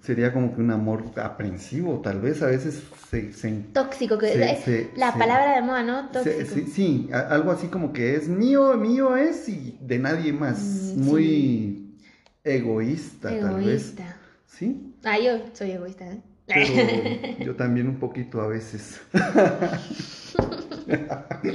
sería 0.01 0.33
como 0.33 0.55
que 0.55 0.63
un 0.63 0.71
amor 0.71 1.05
aprensivo, 1.17 2.01
tal 2.01 2.23
vez 2.23 2.41
a 2.41 2.47
veces 2.47 2.83
se... 3.11 3.35
se- 3.35 3.67
tóxico, 3.75 4.17
que 4.17 4.29
se- 4.29 4.53
es 4.53 4.59
se- 4.61 4.91
la 4.97 5.13
palabra 5.13 5.55
de 5.57 5.61
moda, 5.61 5.83
¿no? 5.83 6.09
Tóxico. 6.09 6.47
sí, 6.55 6.63
sí, 6.67 7.11
a- 7.13 7.29
algo 7.29 7.51
así 7.51 7.67
como 7.67 7.93
que 7.93 8.15
es 8.15 8.27
mío, 8.27 8.75
mío 8.79 9.19
es 9.19 9.51
y 9.51 9.77
de 9.83 9.99
nadie 9.99 10.33
más, 10.33 10.95
Mm, 10.97 11.01
muy... 11.05 11.99
egoísta, 12.43 13.29
tal 13.39 13.57
vez. 13.57 13.67
Egoísta. 13.67 14.17
¿Sí? 14.47 14.94
Ah, 15.05 15.19
yo 15.19 15.39
soy 15.53 15.73
egoísta, 15.73 16.07
¿eh? 16.07 16.21
Pero 16.47 17.39
yo 17.45 17.57
también 17.57 17.89
un 17.89 17.97
poquito 17.97 18.41
a 18.41 18.49
veces. 18.49 19.01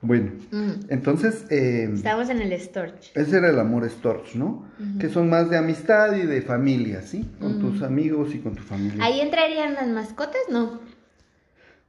bueno, 0.00 0.32
mm. 0.50 0.70
entonces... 0.88 1.44
Eh, 1.50 1.90
Estamos 1.92 2.28
en 2.30 2.42
el 2.42 2.58
Storch. 2.60 3.12
Ese 3.14 3.38
era 3.38 3.50
el 3.50 3.58
amor 3.58 3.88
Storch, 3.88 4.34
¿no? 4.34 4.66
Que 5.00 5.08
son 5.08 5.28
más 5.28 5.50
de 5.50 5.56
amistad 5.56 6.16
y 6.16 6.26
de 6.26 6.42
familia, 6.42 7.02
¿sí? 7.02 7.28
Con 7.40 7.60
tus 7.60 7.82
amigos 7.82 8.34
y 8.34 8.38
con 8.38 8.54
tu 8.54 8.62
familia. 8.62 9.04
¿Ahí 9.04 9.20
entrarían 9.20 9.74
las 9.74 9.88
mascotas? 9.88 10.40
No. 10.50 10.80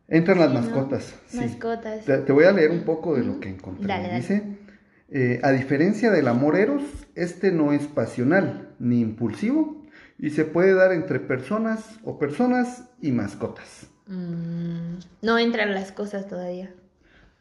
Entran 0.07 0.39
las 0.39 0.53
mascotas. 0.53 1.15
Sí. 1.27 1.37
Mascotas. 1.37 2.05
Te, 2.05 2.31
voy 2.31 2.45
a 2.45 2.51
leer 2.51 2.71
un 2.71 2.83
poco 2.83 3.15
de 3.15 3.23
lo 3.23 3.39
que 3.39 3.49
encontré. 3.49 4.15
Dice, 4.15 4.43
eh, 5.09 5.39
a 5.43 5.51
diferencia 5.51 6.11
del 6.11 6.27
amor 6.27 6.55
eros, 6.55 6.81
este 7.15 7.51
no 7.51 7.73
es 7.73 7.87
pasional 7.87 8.69
ni 8.79 9.01
impulsivo 9.01 9.76
y 10.19 10.31
se 10.31 10.45
puede 10.45 10.73
dar 10.73 10.91
entre 10.91 11.19
personas 11.19 11.99
o 12.03 12.17
personas 12.17 12.89
y 13.01 13.11
mascotas. 13.11 13.87
Mm, 14.07 14.99
no 15.21 15.37
entran 15.37 15.73
las 15.73 15.91
cosas 15.91 16.27
todavía. 16.27 16.71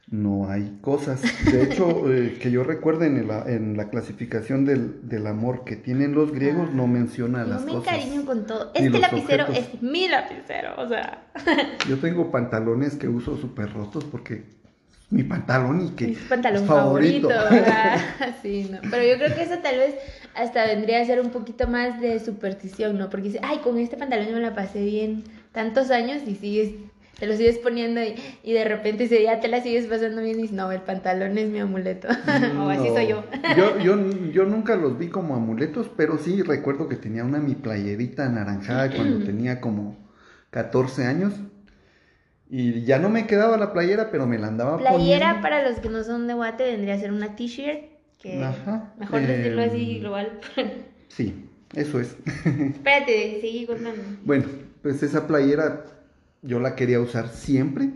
No 0.09 0.49
hay 0.49 0.79
cosas. 0.83 1.21
De 1.45 1.65
hecho, 1.65 2.13
eh, 2.13 2.39
que 2.41 2.51
yo 2.51 2.63
recuerde 2.63 3.07
en, 3.07 3.29
en 3.47 3.77
la 3.77 3.89
clasificación 3.89 4.65
del, 4.65 5.27
amor 5.27 5.65
que 5.65 5.75
tienen 5.75 6.15
los 6.15 6.31
griegos, 6.33 6.73
no 6.73 6.87
menciona 6.87 7.45
las 7.45 7.63
cosas. 7.63 7.93
Me 7.93 7.99
cariño 7.99 8.25
con 8.25 8.47
todo. 8.47 8.71
Este 8.75 8.99
lapicero 8.99 9.47
es 9.49 9.83
mi 9.83 10.09
lapicero, 10.09 10.75
o 10.77 10.89
sea. 10.89 11.27
Yo 11.89 11.99
tengo 11.99 12.31
pantalones 12.31 12.95
que 12.95 13.09
uso 13.09 13.37
súper 13.37 13.73
rotos 13.73 14.05
porque 14.05 14.45
mi 15.11 15.23
pantalón 15.23 15.87
y 15.87 15.91
que. 15.91 16.09
Mi 16.09 16.15
pantalón 16.15 16.67
favorito. 16.67 17.29
sí, 18.43 18.69
no. 18.71 18.79
Pero 18.91 19.05
yo 19.05 19.17
creo 19.19 19.35
que 19.37 19.43
eso 19.43 19.59
tal 19.63 19.79
vez 19.79 19.95
hasta 20.35 20.67
vendría 20.67 21.01
a 21.01 21.05
ser 21.05 21.21
un 21.21 21.31
poquito 21.31 21.69
más 21.69 22.01
de 22.01 22.19
superstición, 22.19 22.99
¿no? 22.99 23.09
Porque 23.09 23.29
dice, 23.29 23.41
ay, 23.43 23.59
con 23.59 23.79
este 23.79 23.97
pantalón 23.97 24.27
yo 24.27 24.35
me 24.35 24.41
la 24.41 24.55
pasé 24.55 24.85
bien 24.85 25.25
tantos 25.53 25.91
años 25.91 26.23
y 26.27 26.35
sigues, 26.35 26.73
te 27.19 27.27
lo 27.27 27.37
sigues 27.37 27.59
poniendo 27.59 28.01
y, 28.03 28.53
de 28.53 28.65
repente 28.65 29.05
ese 29.05 29.19
día 29.19 29.41
te 29.41 29.49
la 29.49 29.63
sigues 29.63 29.87
pasando 29.87 30.21
bien 30.23 30.39
y 30.39 30.43
dices, 30.43 30.57
no, 30.57 30.71
el 30.73 30.83
pantalón 30.83 31.39
es 31.39 31.49
mi 31.49 31.61
amuleto. 31.61 32.09
o 32.59 32.69
así 32.69 32.89
soy 32.89 33.07
yo. 33.07 33.25
yo. 33.57 33.79
yo. 34.33 34.45
nunca 34.45 34.75
los 34.77 34.99
vi 34.99 35.09
como 35.09 35.37
amuletos, 35.37 35.89
pero 35.97 36.19
sí 36.19 36.43
recuerdo 36.43 36.89
que 36.89 36.97
tenía 36.97 37.25
una 37.25 37.39
mi 37.39 37.55
playerita 37.55 38.27
anaranjada 38.27 38.91
cuando 38.91 39.19
tenía 39.25 39.61
como 39.61 39.97
14 40.51 41.07
años. 41.07 41.33
Y 42.49 42.85
ya 42.85 42.99
no 42.99 43.09
me 43.09 43.27
quedaba 43.27 43.57
la 43.57 43.73
playera, 43.73 44.11
pero 44.11 44.27
me 44.27 44.39
la 44.39 44.47
andaba 44.47 44.79
Playera, 44.79 45.41
para 45.43 45.69
los 45.69 45.81
que 45.81 45.89
no 45.89 46.05
son 46.05 46.27
de 46.29 46.35
Guate, 46.35 46.65
vendría 46.65 46.95
a 46.95 46.99
ser 46.99 47.13
una 47.13 47.35
t-shirt 47.35 47.97
mejor 48.99 49.21
decirlo 49.21 49.63
así 49.63 49.97
em, 49.97 50.01
global. 50.01 50.41
sí, 51.09 51.49
eso 51.75 52.01
es. 52.01 52.17
Espérate, 52.45 53.41
sigue 53.41 53.67
contando. 53.67 54.03
Bueno, 54.25 54.45
pues 54.83 55.03
esa 55.03 55.27
playera 55.27 55.85
yo 56.43 56.61
la 56.61 56.75
quería 56.75 57.01
usar 57.01 57.29
siempre. 57.29 57.91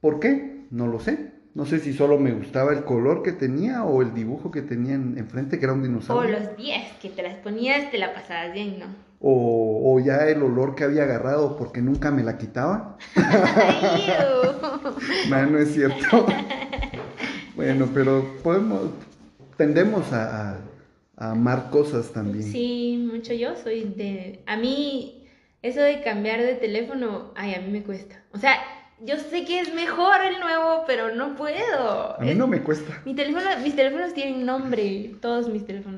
¿Por 0.00 0.20
qué? 0.20 0.64
No 0.70 0.86
lo 0.86 1.00
sé. 1.00 1.32
No 1.54 1.66
sé 1.66 1.80
si 1.80 1.92
solo 1.92 2.18
me 2.18 2.32
gustaba 2.32 2.72
el 2.72 2.84
color 2.84 3.22
que 3.22 3.32
tenía 3.32 3.82
o 3.82 4.02
el 4.02 4.14
dibujo 4.14 4.50
que 4.50 4.62
tenía 4.62 4.94
enfrente, 4.94 5.58
que 5.58 5.64
era 5.64 5.72
un 5.72 5.82
dinosaurio. 5.82 6.36
O 6.36 6.40
los 6.40 6.56
10 6.56 6.92
que 7.02 7.08
te 7.08 7.22
las 7.22 7.34
ponías, 7.36 7.90
te 7.90 7.98
la 7.98 8.14
pasabas 8.14 8.52
bien, 8.52 8.78
¿no? 8.78 8.86
O, 9.20 9.94
o 9.94 10.00
ya 10.00 10.28
el 10.28 10.42
olor 10.42 10.76
que 10.76 10.84
había 10.84 11.02
agarrado 11.02 11.56
porque 11.56 11.82
nunca 11.82 12.10
me 12.10 12.22
la 12.22 12.38
quitaba. 12.38 12.96
no, 15.28 15.46
no 15.46 15.58
es 15.58 15.74
cierto. 15.74 16.26
bueno, 17.56 17.88
pero 17.92 18.24
podemos, 18.42 18.90
tendemos 19.56 20.12
a, 20.12 20.58
amar 21.16 21.70
cosas 21.70 22.12
también. 22.12 22.44
Sí, 22.44 23.08
mucho 23.10 23.32
yo 23.32 23.56
soy 23.56 23.84
de... 23.84 24.40
A 24.46 24.56
mí, 24.56 25.26
eso 25.62 25.80
de 25.80 26.02
cambiar 26.02 26.40
de 26.40 26.54
teléfono, 26.54 27.32
ay, 27.34 27.54
a 27.54 27.60
mí 27.60 27.72
me 27.72 27.82
cuesta. 27.82 28.22
O 28.32 28.38
sea, 28.38 28.56
yo 29.04 29.16
sé 29.16 29.44
que 29.44 29.60
es 29.60 29.74
mejor 29.74 30.24
el 30.24 30.40
nuevo, 30.40 30.84
pero 30.86 31.14
no 31.14 31.36
puedo. 31.36 32.20
A 32.20 32.20
mí 32.20 32.34
no 32.34 32.46
me 32.46 32.62
cuesta. 32.62 33.02
Mi 33.04 33.14
teléfono, 33.14 33.44
mis 33.62 33.76
teléfonos 33.76 34.14
tienen 34.14 34.46
nombre, 34.46 35.14
todos 35.20 35.48
mis 35.48 35.66
teléfonos. 35.66 35.97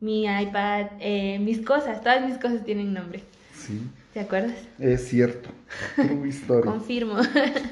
Mi 0.00 0.24
iPad, 0.24 0.86
eh, 0.98 1.38
mis 1.38 1.60
cosas, 1.60 2.00
todas 2.00 2.26
mis 2.26 2.38
cosas 2.38 2.64
tienen 2.64 2.94
nombre. 2.94 3.22
Sí. 3.54 3.80
¿Te 4.14 4.20
acuerdas? 4.20 4.56
Es 4.78 5.06
cierto. 5.08 5.50
Tu 5.96 6.24
historia. 6.24 6.70
Confirmo. 6.72 7.16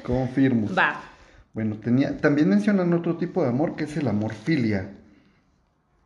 Confirmo. 0.03 0.73
Va. 0.73 1.01
Bueno, 1.53 1.77
tenía, 1.77 2.17
también 2.17 2.47
mencionan 2.47 2.93
otro 2.93 3.17
tipo 3.17 3.43
de 3.43 3.49
amor 3.49 3.75
que 3.75 3.85
es 3.85 3.97
el 3.97 4.07
amor 4.07 4.33
filia. 4.33 4.91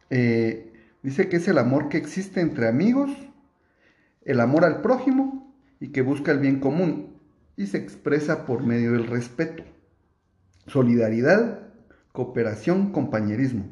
Eh, 0.09 0.71
dice 1.03 1.27
que 1.27 1.37
es 1.37 1.47
el 1.47 1.57
amor 1.57 1.89
que 1.89 1.97
existe 1.97 2.39
entre 2.39 2.67
amigos, 2.67 3.11
el 4.25 4.39
amor 4.39 4.65
al 4.65 4.81
prójimo 4.81 5.53
y 5.79 5.89
que 5.89 6.01
busca 6.01 6.31
el 6.31 6.39
bien 6.39 6.59
común 6.59 7.17
y 7.57 7.67
se 7.67 7.77
expresa 7.77 8.45
por 8.45 8.63
medio 8.63 8.93
del 8.93 9.07
respeto, 9.07 9.63
solidaridad, 10.67 11.59
cooperación, 12.11 12.91
compañerismo. 12.91 13.65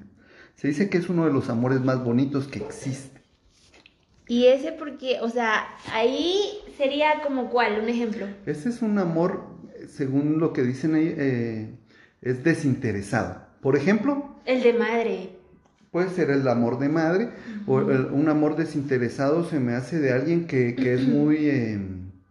Se 0.62 0.68
dice 0.68 0.92
que 0.92 1.00
es 1.00 1.10
uno 1.10 1.26
de 1.26 1.34
los 1.34 1.50
amores 1.50 1.82
más 1.82 2.04
bonitos 2.04 2.48
que 2.48 2.60
existe. 2.60 3.20
Y 4.28 4.46
ese 4.46 4.72
porque, 4.72 5.18
o 5.20 5.28
sea, 5.28 5.68
ahí 5.92 6.60
sería 6.78 7.24
como 7.24 7.50
cuál, 7.50 7.80
un 7.82 7.90
ejemplo. 7.90 8.28
Ese 8.46 8.70
es 8.70 8.84
un 8.84 9.00
amor 9.00 9.42
según 9.90 10.40
lo 10.40 10.54
que 10.54 10.62
dicen 10.62 10.94
ahí, 10.94 11.16
eh, 11.18 11.74
es 12.22 12.44
desinteresado. 12.44 13.42
Por 13.60 13.76
ejemplo... 13.76 14.36
El 14.46 14.62
de 14.62 14.74
madre. 14.74 15.30
Puede 15.90 16.12
ser 16.12 16.30
el 16.30 16.48
amor 16.48 16.78
de 16.78 16.90
madre 16.90 17.30
o 17.66 17.78
un 17.78 18.30
amor 18.30 18.56
desinteresado 18.56 19.44
se 19.46 19.60
me 19.60 19.74
hace 19.74 20.00
de 20.00 20.12
alguien 20.14 20.46
que, 20.46 20.76
es 20.78 21.02
muy... 21.08 21.38
Eh, 21.50 21.80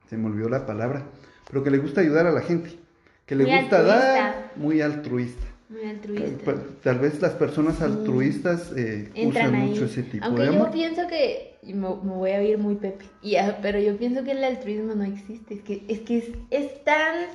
se 0.08 0.16
me 0.16 0.26
olvidó 0.26 0.48
la 0.48 0.66
palabra, 0.66 1.02
pero 1.48 1.64
que 1.64 1.72
le 1.72 1.78
gusta 1.78 2.00
ayudar 2.00 2.28
a 2.28 2.30
la 2.30 2.42
gente, 2.42 2.78
que 3.26 3.34
le 3.34 3.44
gusta 3.44 3.82
dar, 3.82 4.52
muy 4.54 4.82
altruista. 4.82 5.49
Muy 5.70 5.84
altruista. 5.84 6.54
Tal, 6.82 6.98
vez 6.98 7.22
las 7.22 7.34
personas 7.34 7.80
altruistas 7.80 8.72
eh, 8.76 9.08
usan 9.24 9.54
mucho 9.54 9.84
ese 9.84 10.02
tipo 10.02 10.28
de 10.30 10.48
amor. 10.48 10.66
Yo 10.66 10.72
pienso 10.72 11.06
que 11.06 11.58
me, 11.62 11.74
me, 11.74 12.12
voy 12.12 12.32
a 12.32 12.40
oír 12.40 12.58
muy 12.58 12.74
pepe. 12.74 13.04
Ya, 13.22 13.60
pero 13.62 13.78
yo 13.78 13.96
pienso 13.96 14.24
que 14.24 14.32
el 14.32 14.42
altruismo 14.42 14.96
no 14.96 15.04
existe. 15.04 15.54
Es 15.54 15.60
que 15.60 15.84
es, 15.86 16.00
que 16.00 16.34
es, 16.50 16.84
tan 16.84 17.26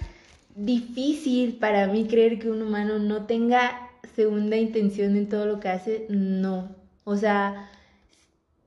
difícil 0.54 1.56
para 1.60 1.88
mí 1.88 2.08
creer 2.08 2.38
que 2.38 2.50
un 2.50 2.62
humano 2.62 3.00
no 3.00 3.26
tenga 3.26 3.90
segunda 4.18 4.58
intención 4.58 5.16
en 5.16 5.30
todo 5.30 5.46
lo 5.46 5.62
que 5.62 5.70
hace. 5.70 6.06
No. 6.10 6.76
O 7.06 7.16
sea, 7.16 7.72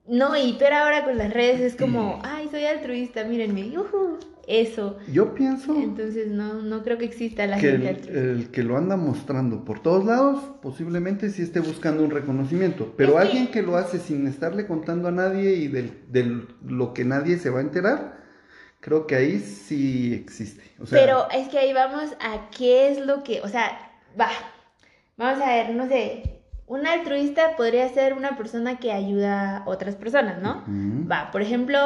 no, 0.06 0.34
y 0.34 0.56
pero 0.58 0.76
ahora 0.76 1.04
con 1.04 1.18
las 1.18 1.30
redes 1.30 1.60
es 1.60 1.76
como, 1.76 2.20
ay, 2.22 2.48
soy 2.50 2.64
altruista, 2.64 3.24
mírenme, 3.24 3.70
eso. 4.48 4.98
Yo 5.12 5.34
pienso. 5.34 5.76
Entonces 5.76 6.28
no, 6.28 6.62
no 6.62 6.82
creo 6.82 6.98
que 6.98 7.04
exista 7.04 7.46
la 7.46 7.58
gente 7.58 8.00
el, 8.08 8.50
que 8.50 8.62
lo 8.62 8.76
anda 8.76 8.96
mostrando 8.96 9.64
por 9.64 9.80
todos 9.80 10.04
lados, 10.04 10.42
posiblemente 10.62 11.30
sí 11.30 11.42
esté 11.42 11.60
buscando 11.60 12.02
un 12.02 12.10
reconocimiento. 12.10 12.92
Pero 12.96 13.18
alguien 13.18 13.48
que... 13.48 13.62
lo 13.62 13.76
hace 13.76 13.98
sin 13.98 14.26
estarle 14.26 14.66
contando 14.66 15.08
a 15.08 15.12
nadie 15.12 15.54
y 15.54 15.68
de 15.68 16.46
lo 16.64 16.94
que 16.94 17.04
nadie 17.04 17.38
se 17.38 17.50
va 17.50 17.58
a 17.58 17.62
enterar, 17.62 18.18
creo 18.80 19.06
que 19.06 19.16
ahí 19.16 19.38
sí 19.38 20.14
existe. 20.14 20.62
pero 20.90 21.28
es 21.30 21.48
que 21.48 21.58
ahí 21.58 21.72
vamos 21.72 22.14
a 22.20 22.48
qué 22.56 22.90
es 22.90 23.04
lo 23.04 23.22
que, 23.22 23.40
o 23.42 23.48
sea, 23.48 23.78
va, 24.18 24.28
vamos 25.16 25.42
a 25.42 25.48
ver, 25.48 25.74
no 25.74 25.88
sé. 25.88 26.34
Un 26.66 26.86
altruista 26.86 27.56
podría 27.56 27.88
ser 27.88 28.12
una 28.12 28.36
persona 28.36 28.78
que 28.78 28.92
ayuda 28.92 29.58
a 29.58 29.68
otras 29.68 29.96
personas, 29.96 30.42
¿no? 30.42 30.64
Va, 31.10 31.30
por 31.30 31.40
ejemplo, 31.40 31.78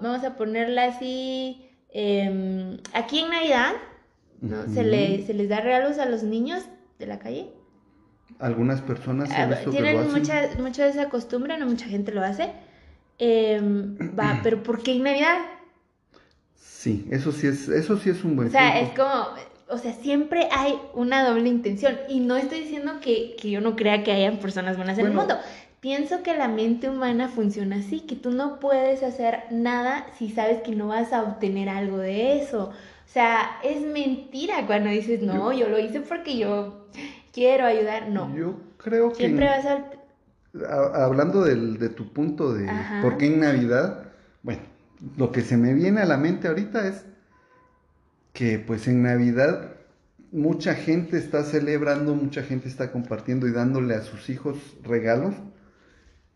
vamos 0.00 0.24
a 0.24 0.34
ponerla 0.34 0.86
así, 0.86 1.65
Em, 1.92 2.78
aquí 2.92 3.20
en 3.20 3.30
Navidad, 3.30 3.72
¿no? 4.40 4.66
se, 4.72 4.84
le, 4.84 5.24
se 5.26 5.34
les 5.34 5.48
da 5.48 5.60
regalos 5.60 5.98
a 5.98 6.06
los 6.06 6.22
niños 6.22 6.64
de 6.98 7.06
la 7.06 7.18
calle. 7.18 7.50
Algunas 8.38 8.80
personas 8.82 9.30
ah, 9.32 9.48
tienen 9.70 10.12
mucha, 10.12 10.50
mucha 10.58 10.84
de 10.84 10.90
esa 10.90 11.08
costumbre, 11.08 11.56
no 11.58 11.66
mucha 11.66 11.86
gente 11.86 12.12
lo 12.12 12.22
hace. 12.22 12.52
Em, 13.18 13.96
va, 14.18 14.40
pero 14.42 14.62
¿por 14.62 14.82
qué 14.82 14.92
en 14.92 15.04
Navidad? 15.04 15.38
Sí, 16.54 17.06
eso 17.10 17.32
sí 17.32 17.46
es, 17.46 17.68
eso 17.68 17.98
sí 17.98 18.10
es 18.10 18.22
un 18.24 18.36
buen 18.36 18.48
O 18.48 18.50
sea, 18.50 18.80
es 18.80 18.90
como, 18.90 19.28
o 19.68 19.78
sea, 19.78 19.92
siempre 19.94 20.48
hay 20.52 20.78
una 20.94 21.26
doble 21.26 21.48
intención. 21.48 21.96
Y 22.08 22.20
no 22.20 22.36
estoy 22.36 22.60
diciendo 22.60 23.00
que, 23.00 23.36
que 23.40 23.50
yo 23.50 23.60
no 23.60 23.74
crea 23.74 24.04
que 24.04 24.12
hayan 24.12 24.38
personas 24.38 24.76
buenas 24.76 24.98
en 24.98 25.06
el 25.06 25.12
mundo. 25.12 25.36
Pienso 25.86 26.24
que 26.24 26.36
la 26.36 26.48
mente 26.48 26.90
humana 26.90 27.28
funciona 27.28 27.76
así, 27.76 28.00
que 28.00 28.16
tú 28.16 28.32
no 28.32 28.58
puedes 28.58 29.04
hacer 29.04 29.44
nada 29.52 30.04
si 30.18 30.30
sabes 30.30 30.60
que 30.62 30.74
no 30.74 30.88
vas 30.88 31.12
a 31.12 31.22
obtener 31.22 31.68
algo 31.68 31.98
de 31.98 32.42
eso. 32.42 32.70
O 32.70 33.08
sea, 33.08 33.60
es 33.62 33.82
mentira 33.82 34.66
cuando 34.66 34.90
dices, 34.90 35.22
no, 35.22 35.52
yo, 35.52 35.68
lo 35.68 35.78
hice 35.78 36.00
porque 36.00 36.38
yo 36.38 36.88
quiero 37.32 37.66
ayudar. 37.66 38.08
No. 38.08 38.34
Yo 38.34 38.56
creo 38.78 39.10
que... 39.10 39.18
Siempre 39.18 39.46
vas 39.46 39.64
a... 39.64 41.04
Hablando 41.04 41.44
de 41.44 41.88
tu 41.90 42.12
punto 42.12 42.52
de 42.52 42.68
por 43.00 43.16
qué 43.16 43.26
en 43.26 43.38
Navidad, 43.38 44.08
bueno, 44.42 44.62
lo 45.16 45.30
que 45.30 45.42
se 45.42 45.56
me 45.56 45.72
viene 45.72 46.00
a 46.00 46.04
la 46.06 46.16
mente 46.16 46.48
ahorita 46.48 46.88
es 46.88 47.04
que 48.32 48.58
pues 48.58 48.88
en 48.88 49.04
Navidad 49.04 49.70
mucha 50.32 50.74
gente 50.74 51.16
está 51.16 51.44
celebrando, 51.44 52.16
mucha 52.16 52.42
gente 52.42 52.66
está 52.66 52.90
compartiendo 52.90 53.46
y 53.46 53.52
dándole 53.52 53.94
a 53.94 54.02
sus 54.02 54.28
hijos 54.30 54.58
regalos 54.82 55.36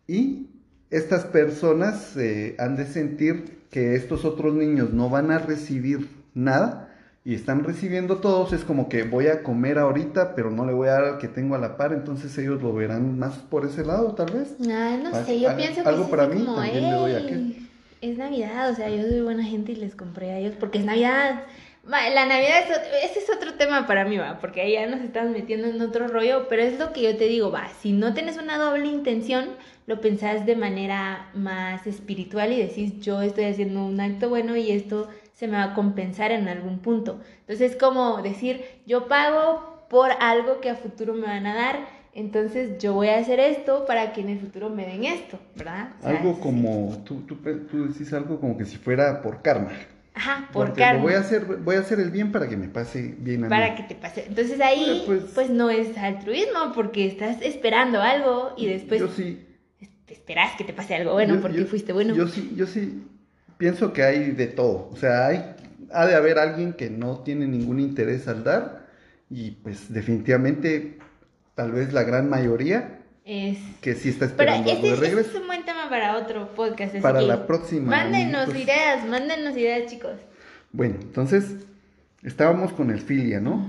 Y 0.07 0.47
estas 0.89 1.25
personas 1.25 2.15
eh, 2.17 2.55
han 2.59 2.75
de 2.75 2.85
sentir 2.85 3.61
que 3.69 3.95
estos 3.95 4.25
otros 4.25 4.53
niños 4.53 4.91
no 4.93 5.09
van 5.09 5.31
a 5.31 5.39
recibir 5.39 6.09
nada 6.33 6.89
y 7.23 7.35
están 7.35 7.63
recibiendo 7.63 8.17
todos, 8.17 8.51
es 8.51 8.63
como 8.63 8.89
que 8.89 9.03
voy 9.03 9.27
a 9.27 9.43
comer 9.43 9.77
ahorita, 9.77 10.33
pero 10.33 10.49
no 10.49 10.65
le 10.65 10.73
voy 10.73 10.87
a 10.87 10.93
dar 10.93 11.03
al 11.03 11.17
que 11.19 11.27
tengo 11.27 11.53
a 11.53 11.59
la 11.59 11.77
par, 11.77 11.93
entonces 11.93 12.35
ellos 12.39 12.61
lo 12.63 12.73
verán 12.73 13.19
más 13.19 13.37
por 13.37 13.63
ese 13.65 13.85
lado, 13.85 14.15
tal 14.15 14.31
vez. 14.31 14.59
No 14.59 15.23
sé, 15.23 15.39
yo 15.39 15.55
pienso 15.55 15.83
que 15.83 15.89
algo 15.89 16.09
para 16.09 16.27
mí 16.27 16.43
como, 16.43 16.55
también 16.55 16.83
le 16.83 16.91
doy 16.91 17.11
a 17.13 17.17
aquel. 17.19 17.69
Es 18.01 18.17
Navidad, 18.17 18.71
o 18.71 18.75
sea, 18.75 18.89
yo 18.89 19.03
soy 19.03 19.21
buena 19.21 19.43
gente 19.43 19.73
y 19.73 19.75
les 19.75 19.95
compré 19.95 20.31
a 20.31 20.39
ellos 20.39 20.55
porque 20.59 20.79
es 20.79 20.85
Navidad. 20.85 21.43
La 21.83 22.25
Navidad, 22.25 22.63
es, 22.69 23.11
ese 23.11 23.19
es 23.19 23.29
otro 23.35 23.53
tema 23.53 23.85
para 23.85 24.05
mí, 24.05 24.17
va, 24.17 24.39
porque 24.39 24.61
ahí 24.61 24.73
ya 24.73 24.87
nos 24.87 25.01
estamos 25.01 25.31
metiendo 25.31 25.67
en 25.67 25.79
otro 25.81 26.07
rollo, 26.07 26.47
pero 26.49 26.63
es 26.63 26.79
lo 26.79 26.91
que 26.91 27.03
yo 27.03 27.15
te 27.17 27.25
digo, 27.25 27.51
va, 27.51 27.69
si 27.81 27.91
no 27.91 28.15
tienes 28.15 28.37
una 28.37 28.57
doble 28.57 28.87
intención, 28.87 29.49
lo 29.87 29.99
pensás 30.01 30.45
de 30.45 30.55
manera 30.55 31.29
más 31.33 31.85
espiritual 31.87 32.53
y 32.53 32.61
decís, 32.61 32.99
yo 32.99 33.21
estoy 33.21 33.45
haciendo 33.45 33.85
un 33.85 33.99
acto 33.99 34.29
bueno 34.29 34.55
y 34.55 34.71
esto 34.71 35.09
se 35.33 35.47
me 35.47 35.57
va 35.57 35.63
a 35.63 35.73
compensar 35.73 36.31
en 36.31 36.47
algún 36.47 36.79
punto. 36.79 37.19
Entonces, 37.41 37.71
es 37.71 37.77
como 37.77 38.21
decir, 38.21 38.63
yo 38.85 39.07
pago 39.07 39.85
por 39.89 40.11
algo 40.19 40.61
que 40.61 40.69
a 40.69 40.75
futuro 40.75 41.13
me 41.13 41.27
van 41.27 41.47
a 41.47 41.55
dar, 41.55 41.79
entonces 42.13 42.77
yo 42.77 42.93
voy 42.93 43.07
a 43.07 43.17
hacer 43.17 43.39
esto 43.39 43.85
para 43.85 44.13
que 44.13 44.21
en 44.21 44.29
el 44.29 44.39
futuro 44.39 44.69
me 44.69 44.85
den 44.85 45.03
esto, 45.03 45.39
¿verdad? 45.55 45.89
algo 46.03 46.39
como, 46.39 47.01
tú, 47.05 47.21
tú, 47.21 47.37
tú, 47.69 47.87
decís 47.87 48.13
algo 48.13 48.39
como 48.39 48.57
que 48.57 48.65
si 48.65 48.77
fuera 48.77 49.21
por 49.21 49.41
karma. 49.41 49.71
Ajá, 50.13 50.49
por 50.51 50.73
karma. 50.73 51.01
voy 51.01 51.13
a 51.13 51.19
hacer, 51.19 51.45
voy 51.45 51.77
a 51.77 51.79
hacer 51.79 51.99
el 51.99 52.11
bien 52.11 52.31
para 52.31 52.47
que 52.47 52.57
me 52.57 52.67
pase 52.67 53.15
bien 53.17 53.45
a 53.45 53.49
Para 53.49 53.75
que 53.75 53.83
te 53.83 53.95
pase. 53.95 54.25
Entonces 54.27 54.59
ahí, 54.61 55.03
pues, 55.05 55.23
pues, 55.33 55.49
no 55.49 55.69
es 55.69 55.97
altruismo, 55.97 56.73
porque 56.75 57.07
estás 57.07 57.41
esperando 57.41 58.01
algo 58.01 58.53
y 58.57 58.67
después... 58.67 58.99
Yo 58.99 59.07
sí 59.07 59.47
esperas 60.21 60.55
que 60.55 60.63
te 60.63 60.73
pase 60.73 60.95
algo 60.95 61.13
bueno 61.13 61.39
porque 61.41 61.65
fuiste 61.65 61.93
bueno. 61.93 62.13
Yo 62.15 62.27
sí, 62.27 62.53
yo 62.55 62.67
sí 62.67 63.03
pienso 63.57 63.91
que 63.91 64.03
hay 64.03 64.31
de 64.31 64.47
todo. 64.47 64.89
O 64.91 64.95
sea, 64.95 65.27
hay, 65.27 65.55
ha 65.91 66.05
de 66.05 66.15
haber 66.15 66.37
alguien 66.37 66.73
que 66.73 66.89
no 66.89 67.19
tiene 67.19 67.47
ningún 67.47 67.79
interés 67.79 68.27
al 68.27 68.43
dar 68.43 68.87
y 69.29 69.51
pues 69.51 69.91
definitivamente 69.91 70.99
tal 71.55 71.71
vez 71.71 71.91
la 71.93 72.03
gran 72.03 72.29
mayoría 72.29 72.99
es 73.25 73.57
que 73.81 73.95
sí 73.95 74.09
está 74.09 74.25
esperando 74.25 74.63
Pero 74.65 74.77
algo 74.77 74.89
de 74.89 74.95
regreso. 74.95 75.29
es 75.31 75.35
un 75.35 75.47
buen 75.47 75.65
tema 75.65 75.89
para 75.89 76.17
otro 76.17 76.53
podcast. 76.53 76.95
para 76.97 77.21
la 77.21 77.47
próxima. 77.47 77.89
Mándenos 77.89 78.49
ideas, 78.55 79.07
mándenos 79.07 79.57
ideas, 79.57 79.89
chicos. 79.91 80.17
Bueno, 80.71 80.95
entonces 81.01 81.55
estábamos 82.23 82.73
con 82.73 82.91
el 82.91 82.99
filia, 82.99 83.39
¿no? 83.39 83.67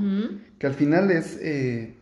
Que 0.58 0.66
al 0.66 0.74
final 0.74 1.10
es 1.10 1.38
eh, 1.40 1.94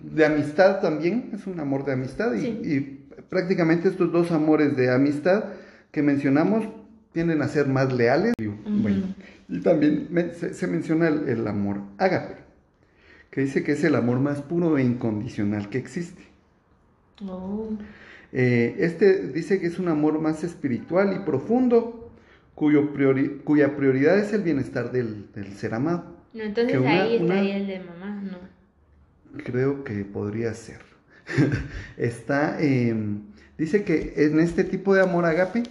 de 0.00 0.24
amistad 0.24 0.80
también, 0.80 1.30
es 1.34 1.46
un 1.46 1.60
amor 1.60 1.84
de 1.84 1.92
amistad 1.92 2.32
y 2.34 3.01
prácticamente 3.28 3.88
estos 3.88 4.12
dos 4.12 4.30
amores 4.32 4.76
de 4.76 4.92
amistad 4.92 5.44
que 5.90 6.02
mencionamos 6.02 6.66
tienden 7.12 7.42
a 7.42 7.48
ser 7.48 7.68
más 7.68 7.92
leales. 7.92 8.34
Bueno, 8.38 9.14
y 9.48 9.60
también 9.60 10.08
se, 10.34 10.66
menciona 10.66 11.08
el, 11.08 11.46
amor 11.46 11.82
ágape, 11.98 12.36
que 13.30 13.42
dice 13.42 13.62
que 13.62 13.72
es 13.72 13.84
el 13.84 13.94
amor 13.94 14.18
más 14.18 14.42
puro 14.42 14.78
e 14.78 14.82
incondicional 14.82 15.68
que 15.68 15.78
existe. 15.78 16.22
Oh. 17.26 17.68
Eh, 18.32 18.76
este 18.78 19.28
dice 19.28 19.60
que 19.60 19.66
es 19.66 19.78
un 19.78 19.88
amor 19.88 20.18
más 20.20 20.42
espiritual 20.42 21.14
y 21.14 21.24
profundo, 21.24 22.10
cuyo 22.54 22.92
cuya 23.44 23.76
prioridad 23.76 24.18
es 24.18 24.32
el 24.32 24.42
bienestar 24.42 24.90
del, 24.90 25.28
ser 25.54 25.74
amado. 25.74 26.16
No, 26.32 26.42
entonces 26.42 26.80
ahí 26.86 27.16
estaría 27.16 27.56
el 27.58 27.66
de 27.66 27.80
mamá, 27.80 28.22
no. 28.22 28.38
Creo 29.44 29.84
que 29.84 30.04
podría 30.04 30.54
ser. 30.54 30.91
está, 31.96 32.60
em, 32.60 33.22
dice 33.58 33.84
que 33.84 34.14
en 34.16 34.40
este 34.40 34.64
tipo 34.64 34.94
de 34.94 35.02
amor 35.02 35.24
agape, 35.24 35.62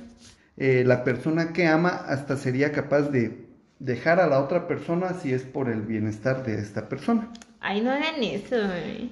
eh, 0.57 0.83
la 0.85 1.03
persona 1.03 1.53
que 1.53 1.67
ama 1.67 1.89
hasta 1.89 2.37
sería 2.37 2.71
capaz 2.71 3.09
de 3.09 3.47
dejar 3.79 4.19
a 4.19 4.27
la 4.27 4.39
otra 4.39 4.67
persona 4.67 5.13
si 5.13 5.33
es 5.33 5.43
por 5.43 5.69
el 5.69 5.81
bienestar 5.81 6.45
de 6.45 6.59
esta 6.59 6.87
persona. 6.87 7.31
Ay, 7.63 7.81
no 7.81 7.91
hagan 7.91 8.23
eso. 8.23 8.55
Eh, 8.55 9.09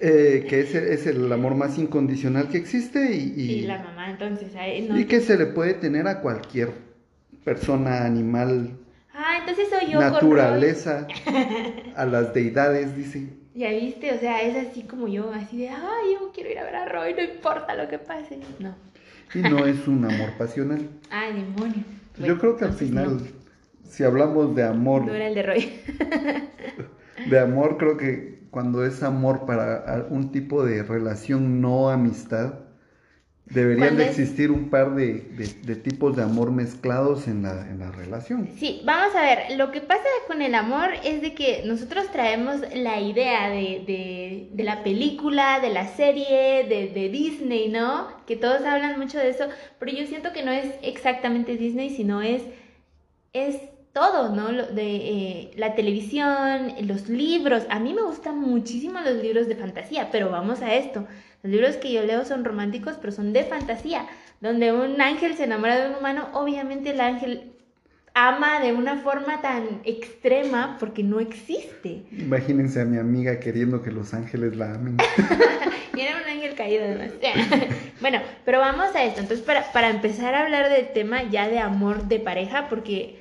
eh, 0.00 0.46
que 0.48 0.60
es, 0.60 1.06
el 1.06 1.30
amor 1.30 1.54
más 1.54 1.76
incondicional 1.78 2.48
que 2.48 2.56
existe 2.56 3.14
y, 3.14 3.62
la 3.62 3.82
mamá, 3.82 4.10
entonces. 4.10 4.52
Y 4.94 5.04
que 5.04 5.20
se 5.20 5.36
le 5.36 5.46
puede 5.46 5.74
tener 5.74 6.08
a 6.08 6.20
cualquier 6.22 6.72
persona, 7.44 8.04
animal. 8.06 8.78
Ah, 9.12 9.36
entonces 9.40 9.68
soy 9.68 9.92
yo. 9.92 10.00
Naturaleza, 10.00 11.06
a 11.96 12.06
las 12.06 12.32
deidades, 12.32 12.96
dice. 12.96 13.28
Ya 13.54 13.70
viste, 13.70 14.12
o 14.12 14.18
sea, 14.18 14.42
es 14.42 14.68
así 14.68 14.82
como 14.82 15.08
yo, 15.08 15.32
así 15.32 15.58
de, 15.58 15.68
ay, 15.70 16.14
yo 16.14 16.30
quiero 16.32 16.50
ir 16.50 16.58
a 16.58 16.64
ver 16.64 16.76
a 16.76 16.84
Roy, 16.86 17.14
no 17.14 17.22
importa 17.22 17.74
lo 17.74 17.88
que 17.88 17.98
pase. 17.98 18.38
No. 18.58 18.74
Y 19.34 19.38
no 19.40 19.66
es 19.66 19.86
un 19.88 20.04
amor 20.04 20.30
pasional. 20.38 20.88
Ay, 21.10 21.32
demonio. 21.34 21.84
yo 22.18 22.38
creo 22.38 22.56
que 22.56 22.64
al 22.64 22.72
final, 22.72 23.20
si 23.84 24.04
hablamos 24.04 24.54
de 24.54 24.62
amor. 24.62 25.04
No 25.04 25.14
era 25.14 25.28
el 25.28 25.34
de 25.34 25.42
Roy. 25.42 25.72
de 27.30 27.38
amor, 27.38 27.76
creo 27.78 27.96
que 27.96 28.38
cuando 28.50 28.84
es 28.86 29.02
amor 29.02 29.44
para 29.44 30.06
un 30.08 30.32
tipo 30.32 30.64
de 30.64 30.82
relación 30.82 31.60
no 31.60 31.90
amistad, 31.90 32.54
Deberían 33.50 33.96
de 33.96 34.06
existir 34.06 34.50
un 34.50 34.68
par 34.68 34.94
de, 34.94 35.20
tipos 35.82 36.16
de 36.16 36.22
amor 36.22 36.50
mezclados 36.50 37.28
en 37.28 37.42
la, 37.42 37.66
en 37.68 37.78
la, 37.78 37.90
relación. 37.90 38.48
Sí, 38.58 38.82
vamos 38.84 39.14
a 39.16 39.22
ver, 39.22 39.56
lo 39.56 39.70
que 39.70 39.80
pasa 39.80 40.04
con 40.26 40.42
el 40.42 40.54
amor 40.54 40.90
es 41.04 41.22
de 41.22 41.34
que 41.34 41.62
nosotros 41.64 42.10
traemos 42.12 42.60
la 42.74 43.00
idea 43.00 43.48
de, 43.48 44.50
la 44.56 44.82
película, 44.82 45.60
de 45.60 45.70
la 45.70 45.86
serie, 45.88 46.64
de, 46.68 47.08
Disney, 47.08 47.68
¿no? 47.68 48.08
Que 48.26 48.36
todos 48.36 48.62
hablan 48.62 48.98
mucho 48.98 49.18
de 49.18 49.30
eso, 49.30 49.44
pero 49.78 49.92
yo 49.92 50.06
siento 50.06 50.32
que 50.32 50.42
no 50.42 50.52
es 50.52 50.66
exactamente 50.82 51.56
Disney, 51.56 51.90
sino 51.90 52.20
es, 52.20 52.42
es 53.32 53.56
todo, 53.92 54.34
¿no? 54.34 54.52
De 54.52 54.96
eh, 54.96 55.50
la 55.56 55.74
televisión, 55.74 56.74
los 56.82 57.08
libros. 57.08 57.64
A 57.70 57.80
mí 57.80 57.94
me 57.94 58.02
gustan 58.02 58.38
muchísimo 58.38 59.00
los 59.00 59.22
libros 59.22 59.48
de 59.48 59.56
fantasía, 59.56 60.10
pero 60.12 60.30
vamos 60.30 60.60
a 60.60 60.74
esto. 60.74 61.06
Los 61.42 61.52
libros 61.52 61.76
que 61.76 61.92
yo 61.92 62.02
leo 62.02 62.24
son 62.24 62.44
románticos, 62.44 62.96
pero 63.00 63.12
son 63.12 63.32
de 63.32 63.44
fantasía, 63.44 64.06
donde 64.40 64.72
un 64.72 65.00
ángel 65.00 65.36
se 65.36 65.44
enamora 65.44 65.78
de 65.78 65.90
un 65.90 65.96
humano, 65.96 66.28
obviamente 66.32 66.90
el 66.90 67.00
ángel 67.00 67.52
ama 68.14 68.60
de 68.60 68.72
una 68.72 68.96
forma 68.96 69.40
tan 69.40 69.80
extrema 69.84 70.76
porque 70.80 71.04
no 71.04 71.20
existe. 71.20 72.02
Imagínense 72.10 72.80
a 72.80 72.84
mi 72.84 72.98
amiga 72.98 73.38
queriendo 73.38 73.82
que 73.82 73.92
los 73.92 74.12
ángeles 74.14 74.56
la 74.56 74.74
amen. 74.74 74.96
y 75.94 76.00
era 76.00 76.16
un 76.16 76.28
ángel 76.28 76.54
caído 76.54 76.84
además. 76.84 77.10
bueno, 78.00 78.20
pero 78.44 78.58
vamos 78.58 78.94
a 78.94 79.04
esto. 79.04 79.20
Entonces, 79.20 79.44
para, 79.46 79.70
para 79.72 79.90
empezar 79.90 80.34
a 80.34 80.42
hablar 80.42 80.68
del 80.68 80.92
tema 80.92 81.22
ya 81.22 81.48
de 81.48 81.60
amor 81.60 82.08
de 82.08 82.18
pareja, 82.18 82.68
porque 82.68 83.17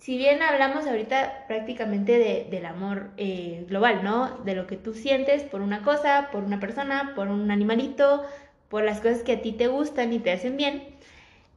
si 0.00 0.16
bien 0.16 0.42
hablamos 0.42 0.86
ahorita 0.86 1.44
prácticamente 1.46 2.18
de, 2.18 2.48
del 2.50 2.64
amor 2.64 3.10
eh, 3.18 3.66
global, 3.68 4.02
¿no? 4.02 4.38
De 4.44 4.54
lo 4.54 4.66
que 4.66 4.76
tú 4.76 4.94
sientes 4.94 5.42
por 5.42 5.60
una 5.60 5.82
cosa, 5.82 6.30
por 6.32 6.42
una 6.42 6.58
persona, 6.58 7.12
por 7.14 7.28
un 7.28 7.50
animalito, 7.50 8.24
por 8.70 8.82
las 8.82 9.00
cosas 9.00 9.22
que 9.22 9.32
a 9.32 9.42
ti 9.42 9.52
te 9.52 9.68
gustan 9.68 10.12
y 10.14 10.18
te 10.18 10.32
hacen 10.32 10.56
bien, 10.56 10.82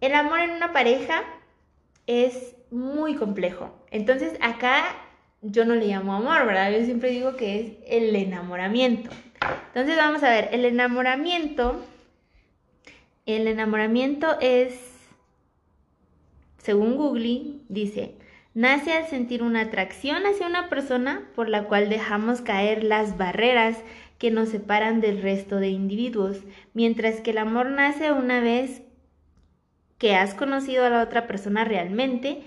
el 0.01 0.13
amor 0.13 0.41
en 0.41 0.51
una 0.51 0.73
pareja 0.73 1.23
es 2.05 2.55
muy 2.69 3.15
complejo. 3.15 3.73
Entonces 3.91 4.37
acá 4.41 4.83
yo 5.41 5.63
no 5.63 5.75
le 5.75 5.87
llamo 5.87 6.13
amor, 6.13 6.45
¿verdad? 6.45 6.71
Yo 6.71 6.83
siempre 6.83 7.11
digo 7.11 7.37
que 7.37 7.61
es 7.61 7.71
el 7.87 8.13
enamoramiento. 8.13 9.09
Entonces 9.67 9.95
vamos 9.95 10.21
a 10.21 10.29
ver, 10.29 10.49
el 10.51 10.65
enamoramiento, 10.65 11.81
el 13.25 13.47
enamoramiento 13.47 14.37
es, 14.41 14.73
según 16.57 16.97
Google, 16.97 17.59
dice, 17.69 18.15
nace 18.53 18.93
al 18.93 19.07
sentir 19.07 19.43
una 19.43 19.61
atracción 19.61 20.25
hacia 20.25 20.47
una 20.47 20.69
persona 20.69 21.27
por 21.35 21.49
la 21.49 21.63
cual 21.63 21.89
dejamos 21.89 22.41
caer 22.41 22.83
las 22.83 23.17
barreras 23.17 23.77
que 24.17 24.31
nos 24.31 24.49
separan 24.49 25.01
del 25.01 25.21
resto 25.21 25.57
de 25.57 25.69
individuos, 25.69 26.41
mientras 26.73 27.21
que 27.21 27.31
el 27.31 27.39
amor 27.39 27.67
nace 27.67 28.11
una 28.11 28.39
vez 28.39 28.83
que 29.97 30.15
has 30.15 30.33
conocido 30.33 30.85
a 30.85 30.89
la 30.89 31.01
otra 31.01 31.27
persona 31.27 31.63
realmente, 31.65 32.43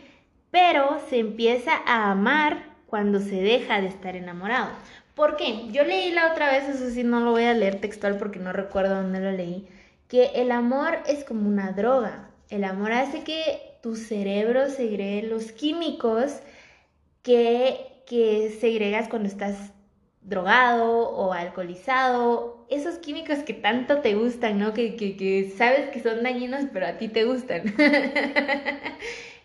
pero 0.51 1.01
se 1.11 1.19
empieza 1.19 1.73
a 1.87 2.11
amar 2.11 2.77
cuando 2.87 3.21
se 3.21 3.43
deja 3.43 3.81
de 3.81 3.89
estar 3.89 4.17
enamorado. 4.17 4.69
¿Por 5.15 5.37
qué? 5.37 5.69
Yo 5.73 5.85
leí 5.85 6.13
la 6.13 6.33
otra 6.33 6.51
vez, 6.51 6.69
eso 6.69 6.91
sí, 6.91 7.03
no 7.03 7.21
lo 7.21 7.31
voy 7.33 7.45
a 7.45 7.55
leer 7.55 7.81
textual 7.81 8.19
porque 8.19 8.39
no 8.39 8.53
recuerdo 8.53 8.97
dónde 8.97 9.21
lo 9.21 9.33
leí, 9.33 9.67
que 10.09 10.27
el 10.35 10.53
amor 10.53 10.99
es 11.07 11.25
como 11.25 11.49
una 11.49 11.73
droga. 11.73 12.31
El 12.49 12.65
amor 12.65 12.93
hace 12.93 13.25
que 13.25 13.66
tu 13.83 13.97
cerebro 13.97 14.69
segregue 14.71 15.29
los 15.29 15.53
químicos 15.53 16.41
que, 17.23 18.03
que 18.07 18.57
segregas 18.61 19.09
cuando 19.09 19.29
estás 19.29 19.73
drogado 20.27 21.09
o 21.09 21.33
alcoholizado, 21.33 22.67
esos 22.69 22.97
químicos 22.99 23.39
que 23.39 23.55
tanto 23.55 23.99
te 24.01 24.15
gustan, 24.15 24.59
¿no? 24.59 24.75
Que, 24.75 24.97
que, 24.97 25.55
sabes 25.57 25.91
que 25.91 26.01
son 26.01 26.23
dañinos, 26.23 26.65
pero 26.73 26.87
a 26.87 26.99
ti 26.99 27.09
te 27.09 27.25
gustan. 27.25 27.63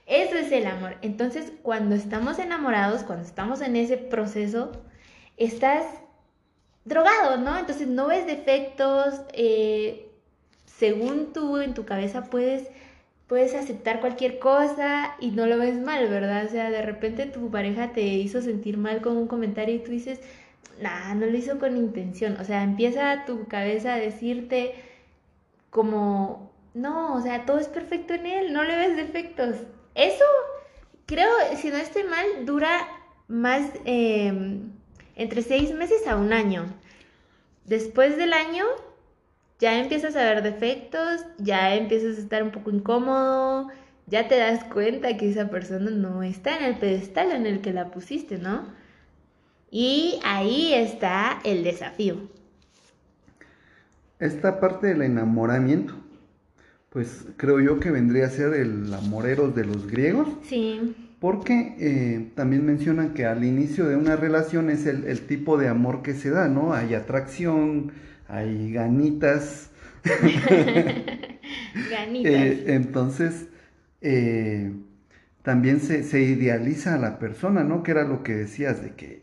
Eso 0.08 0.36
es 0.36 0.52
el 0.52 0.66
amor. 0.66 0.98
Entonces, 1.04 1.54
cuando 1.62 1.96
estamos 1.96 2.40
enamorados, 2.40 3.04
cuando 3.04 3.26
estamos 3.26 3.62
en 3.62 3.76
ese 3.76 3.98
proceso, 3.98 4.72
estás 5.38 5.86
drogado, 6.84 7.38
¿no? 7.38 7.58
Entonces 7.58 7.88
no 7.88 8.08
ves 8.08 8.26
defectos, 8.26 9.22
eh, 9.34 10.12
según 10.66 11.32
tú 11.32 11.60
en 11.60 11.76
tu 11.76 11.86
cabeza 11.86 12.24
puedes, 12.24 12.70
puedes 13.32 13.56
aceptar 13.56 14.02
cualquier 14.02 14.40
cosa 14.40 15.16
y 15.22 15.32
no 15.32 15.46
lo 15.46 15.58
ves 15.58 15.80
mal, 15.80 16.10
¿verdad? 16.10 16.46
O 16.46 16.50
sea, 16.50 16.70
de 16.70 16.82
repente 16.82 17.28
tu 17.28 17.50
pareja 17.50 17.94
te 17.94 18.02
hizo 18.02 18.42
sentir 18.42 18.78
mal 18.78 19.00
con 19.00 19.16
un 19.16 19.30
comentario 19.30 19.74
y 19.74 19.80
tú 19.80 19.90
dices, 19.92 20.20
nah, 20.82 21.16
no 21.16 21.26
lo 21.28 21.38
hizo 21.38 21.58
con 21.58 21.78
intención. 21.78 22.36
O 22.42 22.44
sea, 22.44 22.62
empieza 22.62 23.24
tu 23.26 23.48
cabeza 23.48 23.94
a 23.94 24.00
decirte 24.00 24.76
como, 25.70 26.52
no, 26.74 27.16
o 27.16 27.22
sea, 27.22 27.46
todo 27.46 27.60
es 27.60 27.70
perfecto 27.70 28.14
en 28.14 28.26
él, 28.26 28.52
no 28.52 28.66
le 28.66 28.76
ves 28.76 28.98
defectos. 28.98 29.56
Eso, 29.96 30.26
creo, 31.06 31.32
si 31.56 31.70
no 31.70 31.78
estoy 31.78 32.04
mal, 32.04 32.46
dura 32.46 32.86
más 33.30 33.72
em, 33.86 34.74
entre 35.16 35.42
seis 35.42 35.74
meses 35.74 36.06
a 36.06 36.18
un 36.18 36.34
año. 36.34 36.66
Después 37.64 38.18
del 38.18 38.34
año, 38.34 38.66
ya 39.62 39.80
empiezas 39.80 40.16
a 40.16 40.24
ver 40.24 40.42
defectos, 40.42 41.22
ya 41.38 41.76
empiezas 41.76 42.18
a 42.18 42.22
estar 42.22 42.42
un 42.42 42.50
poco 42.50 42.72
incómodo, 42.72 43.70
ya 44.08 44.28
te 44.28 44.38
das 44.38 44.64
cuenta 44.64 45.16
que 45.18 45.30
esa 45.30 45.50
persona 45.50 45.92
no 45.92 46.24
está 46.24 46.58
en 46.58 46.66
el 46.66 46.80
pedestal 46.80 47.32
en 47.32 47.46
el 47.46 47.62
que 47.62 47.72
la 47.72 47.92
pusiste, 47.92 48.40
¿no? 48.40 48.66
Y 49.70 50.20
ahí 50.26 50.74
está 50.74 51.40
el 51.46 51.64
desafío. 51.64 52.18
Esta 54.20 54.60
parte 54.60 54.88
del 54.88 55.04
enamoramiento, 55.04 55.94
pues 56.90 57.26
creo 57.38 57.60
yo 57.62 57.80
que 57.80 57.92
vendría 57.92 58.26
a 58.26 58.30
ser 58.30 58.54
el 58.56 58.92
amoreros 58.94 59.56
de 59.56 59.66
los 59.66 59.88
griegos. 59.88 60.28
Sí. 60.44 60.96
Porque 61.20 61.76
eh, 61.80 62.32
también 62.34 62.66
mencionan 62.66 63.14
que 63.14 63.26
al 63.26 63.44
inicio 63.44 63.86
de 63.86 63.96
una 63.96 64.16
relación 64.16 64.72
es 64.72 64.88
el, 64.88 65.22
tipo 65.28 65.58
de 65.58 65.68
amor 65.68 66.02
que 66.02 66.16
se 66.16 66.32
da, 66.32 66.48
¿no? 66.48 66.74
Hay 66.74 66.96
atracción, 66.96 67.92
hay 68.32 68.72
ganitas. 68.72 69.70
ganitas. 71.90 72.32
Eh, 72.32 72.64
entonces, 72.68 73.48
eh, 74.02 74.74
también 75.44 75.82
se, 75.82 76.04
se, 76.04 76.22
idealiza 76.22 76.96
a 76.96 76.98
la 76.98 77.20
persona, 77.20 77.64
¿no? 77.64 77.84
Que 77.84 77.92
era 77.92 78.04
lo 78.04 78.24
que 78.24 78.34
decías 78.34 78.82
de 78.82 78.92
que 78.92 79.22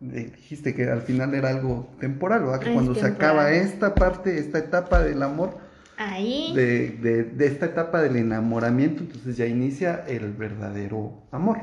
dijiste 0.00 0.74
que 0.74 0.88
al 0.88 1.02
final 1.02 1.34
era 1.34 1.50
algo 1.50 1.90
temporal, 2.00 2.44
¿verdad? 2.44 2.60
Que 2.60 2.72
cuando 2.72 2.94
se 2.94 3.06
acaba 3.06 3.52
esta 3.52 3.94
parte, 3.94 4.38
esta 4.38 4.58
etapa 4.58 5.02
del 5.02 5.22
amor, 5.22 5.58
Ahí. 5.98 6.54
De, 6.54 7.24
de, 7.24 7.46
esta 7.46 7.66
etapa 7.66 8.00
del 8.00 8.16
enamoramiento, 8.16 9.02
entonces 9.02 9.36
ya 9.36 9.44
inicia 9.44 10.02
el 10.08 10.32
verdadero 10.32 11.24
amor. 11.30 11.58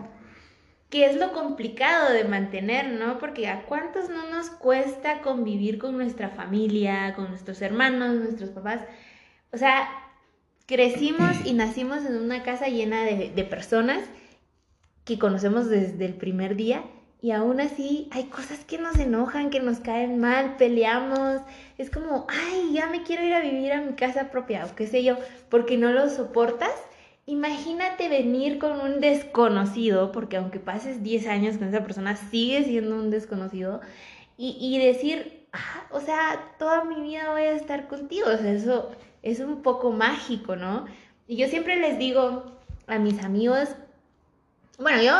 Que 0.89 1.05
es 1.05 1.17
lo 1.17 1.33
complicado 1.33 2.13
de 2.13 2.23
mantener, 2.23 2.87
¿no? 2.93 3.19
Porque 3.19 3.49
a 3.49 3.63
cuántos 3.63 4.09
no 4.09 4.29
nos 4.29 4.49
cuesta 4.49 5.21
convivir 5.21 5.77
con 5.79 5.97
nuestra 5.97 6.29
familia, 6.29 7.13
con 7.15 7.29
nuestros 7.29 7.61
hermanos, 7.61 8.15
nuestros 8.15 8.51
papás. 8.51 8.81
O 9.51 9.57
sea, 9.57 9.89
crecimos 10.67 11.45
y 11.45 11.53
nacimos 11.53 12.05
en 12.05 12.17
una 12.17 12.43
casa 12.43 12.67
llena 12.67 13.03
de, 13.03 13.43
personas 13.49 13.99
que 15.05 15.17
conocemos 15.17 15.69
desde 15.69 16.05
el 16.05 16.13
primer 16.13 16.57
día 16.57 16.83
y 17.21 17.31
aún 17.31 17.61
así 17.61 18.09
hay 18.11 18.25
cosas 18.25 18.63
que 18.65 18.77
nos 18.77 18.97
enojan, 18.99 19.49
que 19.49 19.59
nos 19.59 19.79
caen 19.79 20.19
mal, 20.19 20.57
peleamos. 20.57 21.41
Es 21.77 21.89
como, 21.89 22.27
ay, 22.29 22.73
ya 22.73 22.87
me 22.87 23.03
quiero 23.03 23.23
ir 23.23 23.33
a 23.33 23.41
vivir 23.41 23.71
a 23.71 23.81
mi 23.81 23.93
casa 23.93 24.29
propia 24.29 24.65
o 24.65 24.75
qué 24.75 24.85
sé 24.85 25.03
yo, 25.03 25.17
porque 25.49 25.77
no 25.77 25.91
lo 25.91 26.09
soportas. 26.09 26.73
Imagínate 27.27 28.09
venir 28.09 28.57
con 28.57 28.79
un 28.79 29.01
desconocido, 29.01 30.11
porque 30.13 30.37
aunque 30.37 30.59
pases 30.59 31.03
10 31.03 31.27
años 31.27 31.57
con 31.57 31.67
esa 31.67 31.83
persona, 31.83 32.15
sigue 32.15 32.63
siendo 32.63 32.95
un 32.95 33.09
desconocido, 33.11 33.81
y, 34.37 34.57
y 34.59 34.79
decir, 34.79 35.45
ah, 35.51 35.87
o 35.91 35.99
sea, 35.99 36.53
toda 36.57 36.85
mi 36.85 37.01
vida 37.01 37.29
voy 37.31 37.41
a 37.41 37.51
estar 37.51 37.87
contigo. 37.87 38.27
O 38.33 38.37
sea, 38.37 38.51
eso 38.53 38.91
es 39.23 39.41
un 39.41 39.61
poco 39.61 39.91
mágico, 39.91 40.55
¿no? 40.55 40.85
Y 41.27 41.35
yo 41.35 41.47
siempre 41.47 41.75
les 41.75 41.99
digo 41.99 42.57
a 42.87 42.97
mis 42.97 43.21
amigos, 43.23 43.75
bueno, 44.79 45.01
yo 45.01 45.13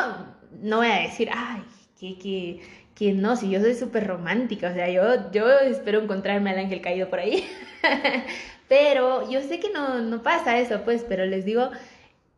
no 0.62 0.78
voy 0.78 0.88
a 0.88 1.02
decir, 1.02 1.30
ay, 1.36 1.62
que, 2.00 2.62
que, 2.96 3.14
no, 3.14 3.36
si 3.36 3.50
yo 3.50 3.60
soy 3.60 3.76
súper 3.76 4.08
romántica, 4.08 4.70
o 4.70 4.74
sea, 4.74 4.90
yo, 4.90 5.32
yo 5.32 5.50
espero 5.60 6.02
encontrarme 6.02 6.52
al 6.52 6.60
ángel 6.60 6.82
caído 6.82 7.10
por 7.10 7.20
ahí. 7.20 7.44
pero 8.70 9.30
yo 9.30 9.42
sé 9.42 9.60
que 9.60 9.72
no, 9.72 10.00
no 10.00 10.24
pasa 10.24 10.60
eso, 10.60 10.84
pues, 10.86 11.04
pero 11.08 11.26
les 11.26 11.44
digo, 11.44 11.70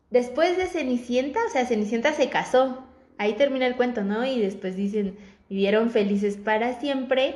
después 0.10 0.58
de 0.58 0.68
Cenicienta, 0.68 1.40
o 1.48 1.50
sea, 1.50 1.66
Cenicienta 1.66 2.14
se 2.14 2.30
casó, 2.30 2.84
ahí 3.18 3.34
termina 3.34 3.68
el 3.68 3.76
cuento, 3.76 4.04
¿no? 4.04 4.26
Y 4.26 4.40
después 4.40 4.76
dicen, 4.76 5.18
vivieron 5.50 5.92
felices 5.92 6.38
para 6.38 6.80
siempre, 6.80 7.36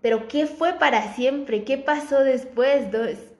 pero 0.00 0.28
¿qué 0.28 0.46
fue 0.46 0.74
para 0.74 1.14
siempre? 1.14 1.64
¿Qué 1.64 1.78
pasó 1.78 2.20
después? 2.20 2.86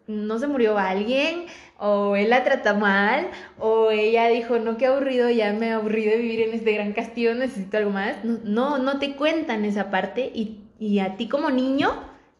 ¿No 0.06 0.38
se 0.38 0.46
murió 0.46 0.78
alguien? 0.78 1.46
o 1.84 2.14
él 2.14 2.30
la 2.30 2.44
trata 2.44 2.74
mal, 2.74 3.26
o 3.58 3.90
ella 3.90 4.28
dijo, 4.28 4.60
no, 4.60 4.76
qué 4.76 4.86
aburrido, 4.86 5.28
ya 5.30 5.52
me 5.52 5.66
he 5.66 5.72
aburrido 5.72 6.12
de 6.12 6.18
vivir 6.18 6.42
en 6.42 6.54
este 6.54 6.74
gran 6.74 6.92
castillo, 6.92 7.34
necesito 7.34 7.76
algo 7.76 7.90
más. 7.90 8.24
No, 8.24 8.78
no, 8.78 9.00
te 9.00 9.16
cuentan 9.16 9.64
esa 9.64 9.90
parte 9.90 10.30
y, 10.32 10.60
y 10.78 11.00
a 11.00 11.16
ti 11.16 11.28
como 11.28 11.50
niño, 11.50 11.90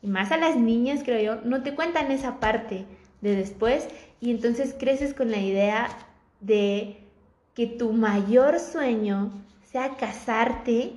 y 0.01 0.07
más 0.07 0.31
a 0.31 0.37
las 0.37 0.55
niñas 0.55 1.03
creo 1.05 1.21
yo, 1.21 1.41
no 1.45 1.65
te 1.65 1.75
cuentan 1.75 2.13
esa 2.13 2.39
parte 2.39 2.85
de 3.21 3.35
después 3.35 3.89
y 4.21 4.31
entonces 4.31 4.77
creces 4.79 5.13
con 5.13 5.33
la 5.33 5.39
idea 5.39 5.89
de 6.43 6.99
que 7.55 7.67
tu 7.67 7.93
mayor 7.93 8.59
sueño 8.59 9.33
sea 9.65 9.97
casarte 9.97 10.93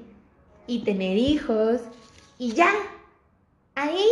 y 0.68 0.80
tener 0.80 1.18
hijos 1.18 1.82
y 2.38 2.52
ya, 2.52 2.70
ahí 3.76 4.06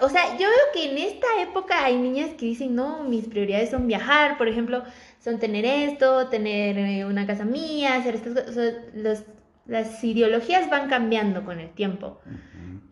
o 0.00 0.08
sea, 0.08 0.36
yo 0.38 0.46
veo 0.46 0.72
que 0.72 0.90
en 0.90 0.98
esta 0.98 1.26
época 1.42 1.84
hay 1.84 1.96
niñas 1.96 2.30
que 2.38 2.46
dicen, 2.46 2.74
no, 2.74 3.02
mis 3.02 3.26
prioridades 3.26 3.70
son 3.70 3.86
viajar, 3.88 4.38
por 4.38 4.48
ejemplo, 4.48 4.84
son 5.18 5.38
tener 5.38 5.64
esto, 5.64 6.28
tener 6.28 6.78
eh, 6.78 7.04
una 7.04 7.26
casa 7.26 7.44
mía, 7.44 7.96
hacer 7.96 8.14
estas 8.14 8.44
cosas. 8.44 8.74
los, 8.94 9.24
las 9.66 10.02
ideologías 10.04 10.70
van 10.70 10.88
cambiando 10.88 11.44
con 11.44 11.58
el 11.58 11.70
tiempo. 11.70 12.20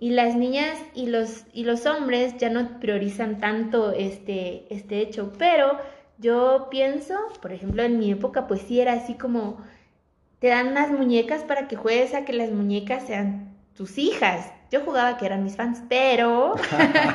Y 0.00 0.10
las 0.10 0.34
niñas 0.34 0.76
y 0.94 1.06
los, 1.06 1.44
y 1.52 1.62
los 1.62 1.86
hombres 1.86 2.36
ya 2.38 2.50
no 2.50 2.80
priorizan 2.80 3.38
tanto 3.38 3.92
este, 3.92 4.66
este 4.74 4.98
hecho. 4.98 5.32
Pero 5.38 5.78
yo 6.18 6.68
pienso, 6.70 7.14
por 7.40 7.52
ejemplo, 7.52 7.82
en 7.82 7.98
mi 7.98 8.10
época, 8.10 8.46
pues 8.46 8.62
sí 8.62 8.80
era 8.80 8.92
así 8.92 9.14
como, 9.14 9.58
te 10.38 10.48
dan 10.48 10.68
unas 10.68 10.90
muñecas 10.90 11.42
para 11.42 11.68
que 11.68 11.76
juegues 11.76 12.14
a 12.14 12.24
que 12.24 12.32
las 12.32 12.50
muñecas 12.50 13.06
sean 13.06 13.56
tus 13.74 13.98
hijas. 13.98 14.52
Yo 14.70 14.80
jugaba 14.80 15.16
que 15.16 15.26
eran 15.26 15.44
mis 15.44 15.56
fans, 15.56 15.82
pero, 15.88 16.54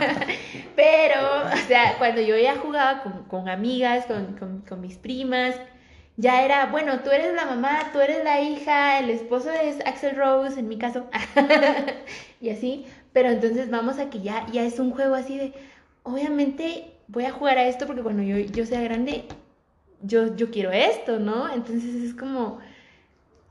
pero, 0.76 1.22
o 1.54 1.68
sea, 1.68 1.98
cuando 1.98 2.22
yo 2.22 2.38
ya 2.38 2.56
jugaba 2.56 3.04
con, 3.30 3.50
amigas, 3.50 4.06
con, 4.06 4.82
mis 4.82 4.98
primas, 4.98 5.56
ya 6.18 6.44
era, 6.44 6.68
bueno, 6.68 7.00
tú 7.00 7.12
eres 7.12 7.34
la 7.34 7.46
mamá, 7.46 7.90
tú 7.94 8.00
eres 8.00 8.24
la 8.24 8.42
hija, 8.42 9.00
el 9.00 9.10
esposo 9.10 9.52
es 9.52 9.80
Axel 9.86 10.16
Rose, 10.16 10.60
en 10.60 10.68
mi 10.68 10.78
caso, 10.78 11.06
y 12.42 12.50
así, 12.50 12.86
pero 13.14 13.30
entonces 13.30 13.70
vamos 13.70 14.00
a 14.00 14.10
que 14.10 14.22
ya, 14.22 14.46
ya 14.52 14.64
es 14.64 14.80
un 14.80 14.92
juego 14.92 15.16
así 15.16 15.38
de, 15.38 15.54
obviamente 16.04 16.94
voy 17.10 17.26
a 17.26 17.32
jugar 17.32 17.58
a 17.58 17.68
esto 17.68 17.86
porque 17.86 18.02
cuando 18.02 18.24
yo, 18.24 18.38
yo 18.38 18.66
sea 18.66 18.82
grande, 18.82 19.26
yo, 20.02 20.36
yo 20.36 20.50
quiero 20.50 20.72
esto, 20.72 21.20
¿no? 21.20 21.54
Entonces 21.54 21.96
es 21.96 22.14
como 22.14 22.60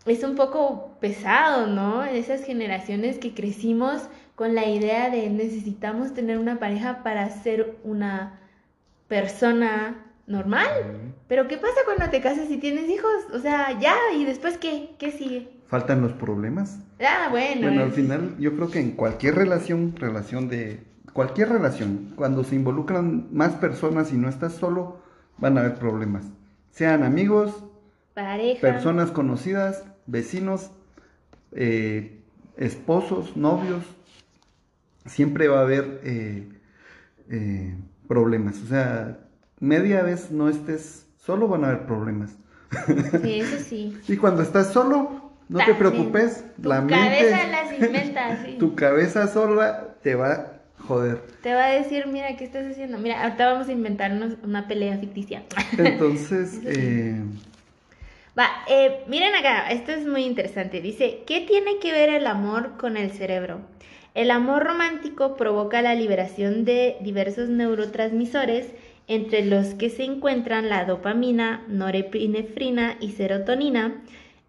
es 0.06 0.24
un 0.24 0.36
poco 0.36 0.96
pesado, 1.00 1.66
¿no? 1.66 2.04
Esas 2.04 2.44
generaciones 2.44 3.18
que 3.18 3.34
crecimos 3.34 4.08
con 4.34 4.54
la 4.54 4.66
idea 4.66 5.10
de 5.10 5.28
necesitamos 5.28 6.14
tener 6.14 6.38
una 6.38 6.58
pareja 6.58 7.02
para 7.02 7.28
ser 7.28 7.76
una 7.84 8.38
persona 9.08 10.06
normal. 10.26 10.68
Pero 11.26 11.48
¿qué 11.48 11.58
pasa 11.58 11.80
cuando 11.84 12.08
te 12.10 12.20
casas 12.20 12.50
y 12.50 12.58
tienes 12.58 12.88
hijos? 12.88 13.10
O 13.34 13.38
sea, 13.40 13.78
ya, 13.80 13.96
¿y 14.16 14.24
después 14.24 14.56
qué? 14.56 14.90
¿Qué 14.98 15.10
sigue? 15.10 15.50
¿Faltan 15.66 16.00
los 16.00 16.12
problemas? 16.12 16.78
Ah, 17.00 17.28
bueno. 17.30 17.62
Bueno, 17.62 17.82
al 17.82 17.92
final 17.92 18.36
yo 18.38 18.54
creo 18.56 18.70
que 18.70 18.80
en 18.80 18.92
cualquier 18.92 19.34
relación, 19.34 19.94
relación 19.96 20.48
de... 20.48 20.80
Cualquier 21.18 21.48
relación, 21.48 22.12
cuando 22.14 22.44
se 22.44 22.54
involucran 22.54 23.26
más 23.32 23.54
personas 23.54 24.12
y 24.12 24.16
no 24.16 24.28
estás 24.28 24.52
solo, 24.52 25.00
van 25.38 25.58
a 25.58 25.62
haber 25.62 25.74
problemas. 25.74 26.22
Sean 26.70 27.02
amigos, 27.02 27.64
personas 28.60 29.10
conocidas, 29.10 29.82
vecinos, 30.06 30.70
eh, 31.50 32.22
esposos, 32.56 33.36
novios, 33.36 33.82
siempre 35.06 35.48
va 35.48 35.58
a 35.58 35.62
haber 35.62 36.00
eh, 36.04 36.48
eh, 37.30 37.74
problemas. 38.06 38.62
O 38.62 38.68
sea, 38.68 39.18
media 39.58 40.04
vez 40.04 40.30
no 40.30 40.48
estés 40.48 41.04
solo, 41.16 41.48
van 41.48 41.64
a 41.64 41.70
haber 41.70 41.86
problemas. 41.86 42.36
Sí, 43.22 43.40
eso 43.40 43.58
sí. 43.68 43.98
y 44.06 44.16
cuando 44.18 44.42
estás 44.42 44.72
solo, 44.72 45.32
no 45.48 45.58
te 45.64 45.74
preocupes, 45.74 46.44
tu 46.62 46.68
la 46.68 46.86
cabeza 46.86 47.48
las 47.48 47.72
inventa, 47.72 48.44
sí. 48.44 48.56
Tu 48.60 48.76
cabeza 48.76 49.26
sola 49.26 49.96
te 50.00 50.14
va 50.14 50.57
joder. 50.86 51.22
Te 51.42 51.54
va 51.54 51.66
a 51.66 51.70
decir, 51.70 52.06
mira, 52.06 52.36
¿qué 52.36 52.44
estás 52.44 52.66
haciendo? 52.70 52.98
Mira, 52.98 53.22
ahorita 53.22 53.52
vamos 53.52 53.68
a 53.68 53.72
inventarnos 53.72 54.34
una 54.42 54.68
pelea 54.68 54.98
ficticia. 54.98 55.42
Entonces, 55.78 56.60
eh, 56.64 57.20
Va, 58.38 58.48
eh, 58.68 59.00
miren 59.08 59.34
acá, 59.34 59.68
esto 59.68 59.90
es 59.90 60.06
muy 60.06 60.22
interesante. 60.22 60.80
Dice, 60.80 61.24
¿qué 61.26 61.40
tiene 61.40 61.80
que 61.80 61.90
ver 61.90 62.08
el 62.08 62.24
amor 62.24 62.76
con 62.76 62.96
el 62.96 63.10
cerebro? 63.10 63.62
El 64.14 64.30
amor 64.30 64.62
romántico 64.62 65.36
provoca 65.36 65.82
la 65.82 65.96
liberación 65.96 66.64
de 66.64 66.98
diversos 67.00 67.48
neurotransmisores, 67.48 68.68
entre 69.08 69.44
los 69.44 69.74
que 69.74 69.90
se 69.90 70.04
encuentran 70.04 70.68
la 70.68 70.84
dopamina, 70.84 71.64
norepinefrina 71.66 72.96
y 73.00 73.10
serotonina. 73.10 74.02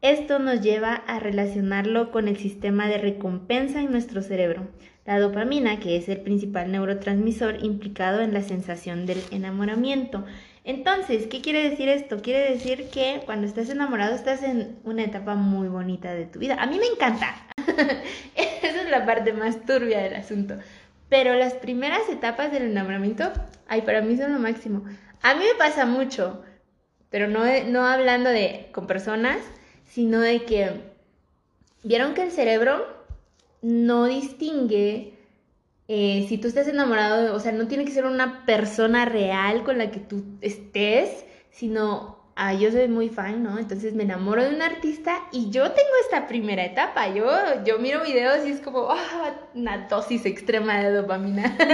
Esto 0.04 0.38
nos 0.38 0.62
lleva 0.62 0.94
a 0.94 1.20
relacionarlo 1.20 2.12
con 2.12 2.28
el 2.28 2.38
sistema 2.38 2.88
de 2.88 3.00
recompensa 3.00 3.82
en 3.82 3.90
nuestro 3.92 4.22
cerebro. 4.22 4.68
La 5.10 5.20
dopamina, 5.20 5.80
que 5.80 5.98
es 5.98 6.08
el 6.08 6.22
principal 6.22 6.72
neurotransmisor 6.72 7.64
implicado 7.64 8.22
en 8.22 8.32
la 8.32 8.44
sensación 8.44 9.08
del 9.08 9.24
enamoramiento. 9.32 10.24
Entonces, 10.64 11.26
¿qué 11.26 11.42
quiere 11.42 11.68
decir 11.68 11.90
esto? 11.90 12.22
Quiere 12.22 12.52
decir 12.52 12.92
que 12.92 13.24
cuando 13.26 13.48
estás 13.48 13.72
enamorado 13.72 14.14
estás 14.14 14.44
en 14.44 14.78
una 14.84 15.04
etapa 15.04 15.34
muy 15.34 15.68
bonita 15.68 16.14
de 16.14 16.28
tu 16.28 16.38
vida. 16.38 16.58
A 16.60 16.68
mí 16.68 16.78
me 16.78 16.86
encanta. 16.86 17.36
Esa 18.36 18.84
es 18.84 18.90
la 18.92 19.04
parte 19.08 19.34
más 19.34 19.66
turbia 19.66 19.98
del 19.98 20.14
asunto. 20.14 20.58
Pero 21.10 21.34
las 21.34 21.54
primeras 21.56 22.08
etapas 22.08 22.52
del 22.52 22.66
enamoramiento, 22.66 23.34
ay, 23.68 23.82
para 23.82 24.02
mí 24.02 24.16
son 24.16 24.32
lo 24.32 24.38
máximo. 24.38 24.86
A 25.24 25.34
mí 25.34 25.40
me 25.44 25.58
pasa 25.58 25.88
mucho, 25.88 26.44
pero 27.10 27.28
no, 27.28 27.46
no 27.66 27.84
hablando 27.88 28.30
de 28.30 28.70
con 28.74 28.86
personas, 28.86 29.40
sino 29.86 30.20
de 30.20 30.46
que 30.46 30.70
vieron 31.82 32.14
que 32.14 32.22
el 32.22 32.32
cerebro 32.32 32.99
no 33.62 34.06
distingue 34.06 35.20
eh, 35.92 36.28
si 36.30 36.38
tú 36.38 36.48
estás 36.48 36.68
enamorado, 36.68 37.34
o 37.34 37.40
sea, 37.40 37.52
no 37.52 37.68
tiene 37.68 37.84
que 37.84 37.92
ser 37.92 38.06
una 38.06 38.46
persona 38.46 39.06
real 39.06 39.64
con 39.64 39.80
la 39.80 39.90
que 39.90 40.00
tú 40.00 40.24
estés, 40.40 41.26
sino, 41.50 42.32
ah, 42.36 42.54
yo 42.54 42.72
soy 42.72 42.88
muy 42.88 43.10
fan, 43.10 43.42
¿no? 43.42 43.58
Entonces 43.58 43.96
me 43.96 44.04
enamoro 44.04 44.44
de 44.44 44.54
un 44.54 44.62
artista 44.62 45.18
y 45.32 45.50
yo 45.50 45.72
tengo 45.72 45.90
esta 46.04 46.28
primera 46.28 46.64
etapa, 46.64 47.12
yo, 47.12 47.26
yo 47.66 47.80
miro 47.80 48.04
videos 48.04 48.46
y 48.46 48.52
es 48.52 48.60
como, 48.60 48.92
ah, 48.92 49.34
una 49.56 49.88
dosis 49.88 50.28
extrema 50.28 50.80
de 50.80 50.92
dopamina. 50.92 51.58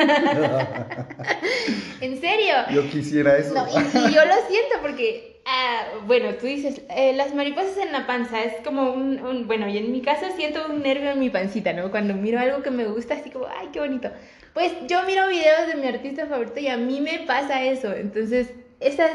en 1.99 2.21
serio. 2.21 2.55
Yo 2.71 2.89
quisiera 2.89 3.38
eso. 3.38 3.53
No, 3.53 3.67
y, 3.67 3.81
y 3.81 4.13
yo 4.13 4.23
lo 4.23 4.36
siento 4.47 4.77
porque 4.81 5.34
Ah, 5.48 6.00
bueno, 6.08 6.34
tú 6.36 6.48
dices, 6.48 6.82
eh, 6.89 7.14
las 7.14 7.36
mariposas 7.36 7.78
en 7.78 7.91
la 7.91 8.08
panza, 8.08 8.43
es 8.43 8.54
como 8.64 8.91
un, 8.93 9.46
bueno, 9.46 9.68
y 9.68 9.78
en 9.78 9.91
mi 9.91 10.02
caso 10.02 10.26
siento 10.36 10.66
un 10.68 10.82
nervio 10.82 11.12
en 11.12 11.20
mi 11.20 11.30
pancita, 11.30 11.72
¿no? 11.74 11.91
Cuando 11.91 12.16
miro 12.16 12.39
algo 12.39 12.64
que 12.64 12.72
me 12.72 12.86
gusta, 12.86 13.14
así 13.14 13.30
como, 13.30 13.46
ay, 13.48 13.70
qué 13.72 13.80
bonito. 13.80 14.10
Pues 14.54 14.74
yo 14.88 15.04
miro 15.06 15.28
videos 15.28 15.68
de 15.68 15.76
mi 15.76 15.88
artista 15.88 16.26
favorito 16.26 16.60
y 16.60 16.68
a 16.68 16.78
mí 16.78 17.00
me 17.00 17.20
pasa 17.28 17.64
eso, 17.64 17.93
entonces, 17.93 18.54
esas, 18.80 19.12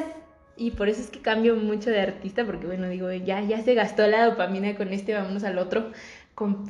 y 0.57 0.71
por 0.73 0.89
eso 0.89 1.01
es 1.01 1.11
que 1.11 1.21
cambio 1.21 1.57
mucho 1.57 1.91
de 1.91 2.01
artista, 2.01 2.45
porque 2.45 2.67
bueno, 2.67 2.89
digo, 2.89 3.11
ya, 3.13 3.41
ya 3.43 3.61
se 3.63 3.75
gastó 3.75 4.07
la 4.07 4.27
dopamina 4.27 4.77
con 4.77 4.93
este, 4.93 5.15
vámonos 5.15 5.43
al 5.43 5.59
otro, 5.59 5.91
con, 6.37 6.65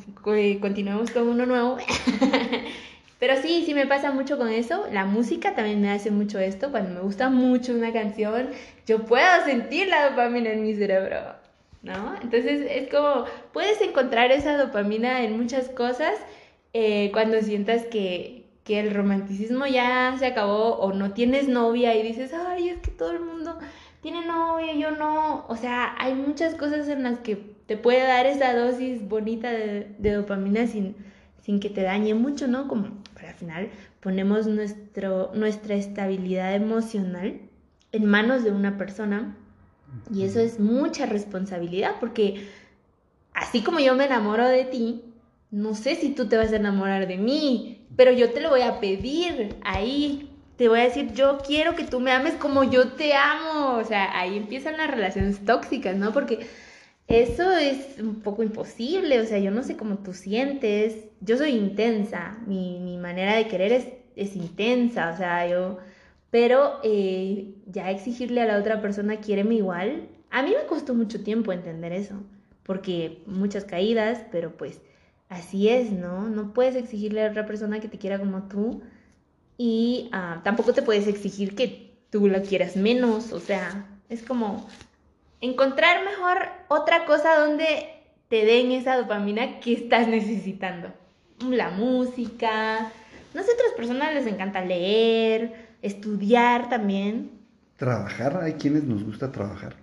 continuemos 0.61 1.11
con 1.11 1.29
uno 1.29 1.45
nuevo. 1.45 1.77
Pero 3.21 3.37
sí, 3.37 3.65
sí 3.67 3.75
me 3.75 3.87
pasa 3.87 4.11
mucho 4.11 4.39
con 4.39 4.49
eso. 4.49 4.87
La 4.91 5.05
música 5.05 5.55
también 5.55 5.81
me 5.83 5.91
hace 5.91 6.11
mucho 6.11 6.39
esto. 6.39 6.71
Cuando 6.71 6.95
me 6.95 7.01
gusta 7.01 7.29
mucho 7.29 7.75
una 7.75 7.93
canción, 7.93 8.49
yo 8.87 9.05
puedo 9.05 9.45
sentir 9.45 9.89
la 9.89 10.09
dopamina 10.11 10.51
en 10.51 10.63
mi 10.63 10.75
cerebro, 10.75 11.19
¿no? 11.83 12.15
Entonces 12.23 12.67
es 12.69 12.89
como, 12.89 13.27
puedes 13.53 13.81
encontrar 13.83 14.33
esa 14.33 14.57
dopamina 14.57 15.23
en 15.23 15.37
muchas 15.37 15.69
cosas 15.69 16.15
eh, 16.73 17.11
cuando 17.13 17.41
sientas 17.43 17.85
que, 17.85 18.47
que 18.65 18.81
el 18.81 18.95
romanticismo 18.95 19.67
ya 19.67 20.17
se 20.19 20.25
acabó 20.25 20.77
o 20.77 20.95
no 20.95 21.13
tienes 21.13 21.47
novia 21.47 21.95
y 21.95 22.03
dices, 22.03 22.33
ay, 22.33 22.71
es 22.71 22.79
que 22.79 22.91
todo 22.91 23.13
el 23.13 23.21
mundo 23.21 23.59
tiene 24.01 24.25
novia, 24.25 24.73
yo 24.73 24.93
no. 24.93 25.45
O 25.49 25.57
sea, 25.57 25.95
hay 25.99 26.15
muchas 26.15 26.55
cosas 26.55 26.89
en 26.89 27.03
las 27.03 27.19
que 27.19 27.37
te 27.67 27.77
puede 27.77 28.03
dar 28.03 28.25
esa 28.25 28.55
dosis 28.55 29.07
bonita 29.07 29.51
de, 29.51 29.95
de 29.99 30.13
dopamina 30.13 30.67
sin, 30.67 30.97
sin 31.43 31.61
que 31.61 31.71
te 31.71 31.83
dañe 31.83 32.15
mucho, 32.15 32.47
¿no? 32.47 32.69
Como 32.69 32.87
al 33.27 33.35
final 33.35 33.69
ponemos 34.01 34.47
nuestro, 34.47 35.31
nuestra 35.35 35.75
estabilidad 35.75 36.55
emocional 36.55 37.41
en 37.93 38.07
manos 38.07 38.45
de 38.45 38.51
una 38.51 38.79
persona 38.79 39.37
y 40.13 40.25
eso 40.25 40.41
es 40.41 40.61
mucha 40.61 41.07
responsabilidad 41.07 41.97
porque 42.01 42.49
así 43.35 43.63
como 43.63 43.81
yo 43.81 43.95
me 43.95 44.05
enamoro 44.05 44.47
de 44.47 44.65
ti, 44.65 45.05
no 45.51 45.75
sé 45.75 45.97
si 45.97 46.11
tú 46.11 46.29
te 46.29 46.37
vas 46.37 46.53
a 46.53 46.57
enamorar 46.57 47.09
de 47.09 47.17
mí, 47.17 47.87
pero 47.97 48.13
yo 48.13 48.31
te 48.31 48.41
lo 48.41 48.51
voy 48.51 48.63
a 48.63 48.81
pedir 48.81 49.57
ahí. 49.63 50.31
Te 50.57 50.69
voy 50.69 50.81
a 50.81 50.85
decir, 50.85 51.13
yo 51.15 51.39
quiero 51.39 51.75
que 51.75 51.85
tú 51.85 52.01
me 52.01 52.13
ames 52.13 52.35
como 52.35 52.65
yo 52.65 52.93
te 52.93 53.15
amo. 53.15 53.77
O 53.77 53.85
sea, 53.85 54.19
ahí 54.19 54.37
empiezan 54.37 54.77
las 54.77 54.91
relaciones 54.91 55.45
tóxicas, 55.45 55.97
¿no? 55.97 56.13
Porque 56.13 56.47
eso 57.11 57.51
es 57.53 57.99
un 57.99 58.21
poco 58.23 58.43
imposible, 58.43 59.21
o 59.21 59.27
sea, 59.27 59.39
yo 59.39 59.51
no 59.51 59.65
sé 59.65 59.77
cómo 59.77 59.99
tú 59.99 60.15
sientes, 60.15 61.07
yo 61.21 61.37
soy 61.37 61.51
intensa, 61.51 62.39
mi, 62.47 62.97
manera 62.99 63.35
de 63.35 63.49
querer 63.49 63.73
es, 63.73 63.89
es, 64.15 64.37
intensa, 64.37 65.11
o 65.13 65.17
sea, 65.17 65.49
yo, 65.49 65.79
pero 66.31 66.79
eh, 66.85 67.55
ya 67.67 67.91
exigirle 67.91 68.43
a 68.43 68.47
la 68.47 68.59
otra 68.59 68.81
persona 68.81 69.17
quiéreme 69.17 69.57
igual, 69.57 70.09
a 70.31 70.43
mí 70.43 70.51
me 70.51 70.67
costó 70.67 70.95
mucho 70.95 71.23
tiempo 71.25 71.53
entender 71.53 71.93
eso, 71.93 72.15
porque 72.63 73.23
muchas 73.27 73.65
caídas, 73.65 74.23
pero 74.31 74.57
pues 74.57 74.81
así 75.29 75.69
es, 75.69 75.91
¿no? 75.91 76.29
No 76.29 76.53
puedes 76.53 76.77
exigirle 76.77 77.25
a 77.25 77.31
otra 77.31 77.47
persona 77.47 77.81
que 77.81 77.89
te 77.89 77.99
quiera 77.99 78.21
como 78.21 78.45
tú 78.45 78.83
y 79.59 80.09
ah, 80.13 80.41
tampoco 80.45 80.73
te 80.73 80.83
puedes 80.83 81.09
exigir 81.09 81.57
que 81.57 81.91
tú 82.11 82.29
la 82.29 82.43
quieras 82.43 82.77
menos, 82.77 83.33
o 83.33 83.41
sea, 83.41 83.87
es 84.09 84.23
como 84.23 84.69
encontrar 85.41 86.05
mejor 86.05 86.49
otra 86.69 87.05
cosa 87.07 87.37
donde 87.37 87.89
te 88.29 88.45
den 88.45 88.73
esa 88.73 88.97
dopamina 88.97 89.61
que 89.61 89.73
estás 89.73 90.09
necesitando. 90.09 90.93
La 91.49 91.71
música. 91.71 92.93
No 93.35 93.43
sé, 93.43 93.53
otras 93.53 93.73
personas 93.77 94.15
les 94.15 94.27
encanta 94.27 94.65
leer, 94.65 95.71
estudiar 95.83 96.69
también. 96.69 97.31
Trabajar, 97.77 98.41
hay 98.43 98.55
quienes 98.55 98.85
nos 98.85 99.03
gusta 99.05 99.33
trabajar. 99.33 99.77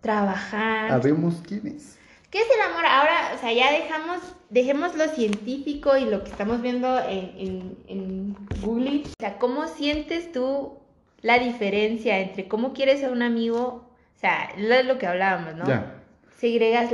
Trabajar. 0.00 0.90
Sabemos 0.90 1.42
quiénes. 1.46 1.98
¿Qué 2.30 2.38
es 2.38 2.46
el 2.54 2.70
amor? 2.70 2.84
Ahora, 2.84 3.32
o 3.34 3.38
sea, 3.38 3.52
ya 3.52 3.72
dejamos, 3.72 4.18
dejemos 4.50 4.94
lo 4.96 5.08
científico 5.08 5.96
y 5.96 6.04
lo 6.04 6.22
que 6.22 6.30
estamos 6.30 6.60
viendo 6.60 6.98
en, 7.08 7.32
en, 7.38 7.76
en 7.88 8.36
Google. 8.60 9.04
O 9.06 9.20
sea, 9.20 9.38
¿cómo 9.38 9.66
sientes 9.66 10.30
tú 10.30 10.74
la 11.22 11.38
diferencia 11.38 12.20
entre 12.20 12.46
cómo 12.46 12.74
quieres 12.74 13.02
a 13.02 13.10
un 13.10 13.22
amigo 13.22 13.87
o 14.18 14.20
sea, 14.20 14.50
es 14.56 14.84
lo 14.84 14.98
que 14.98 15.06
hablábamos, 15.06 15.54
¿no? 15.54 15.64
Ya. 15.64 15.94
Segregas 16.38 16.90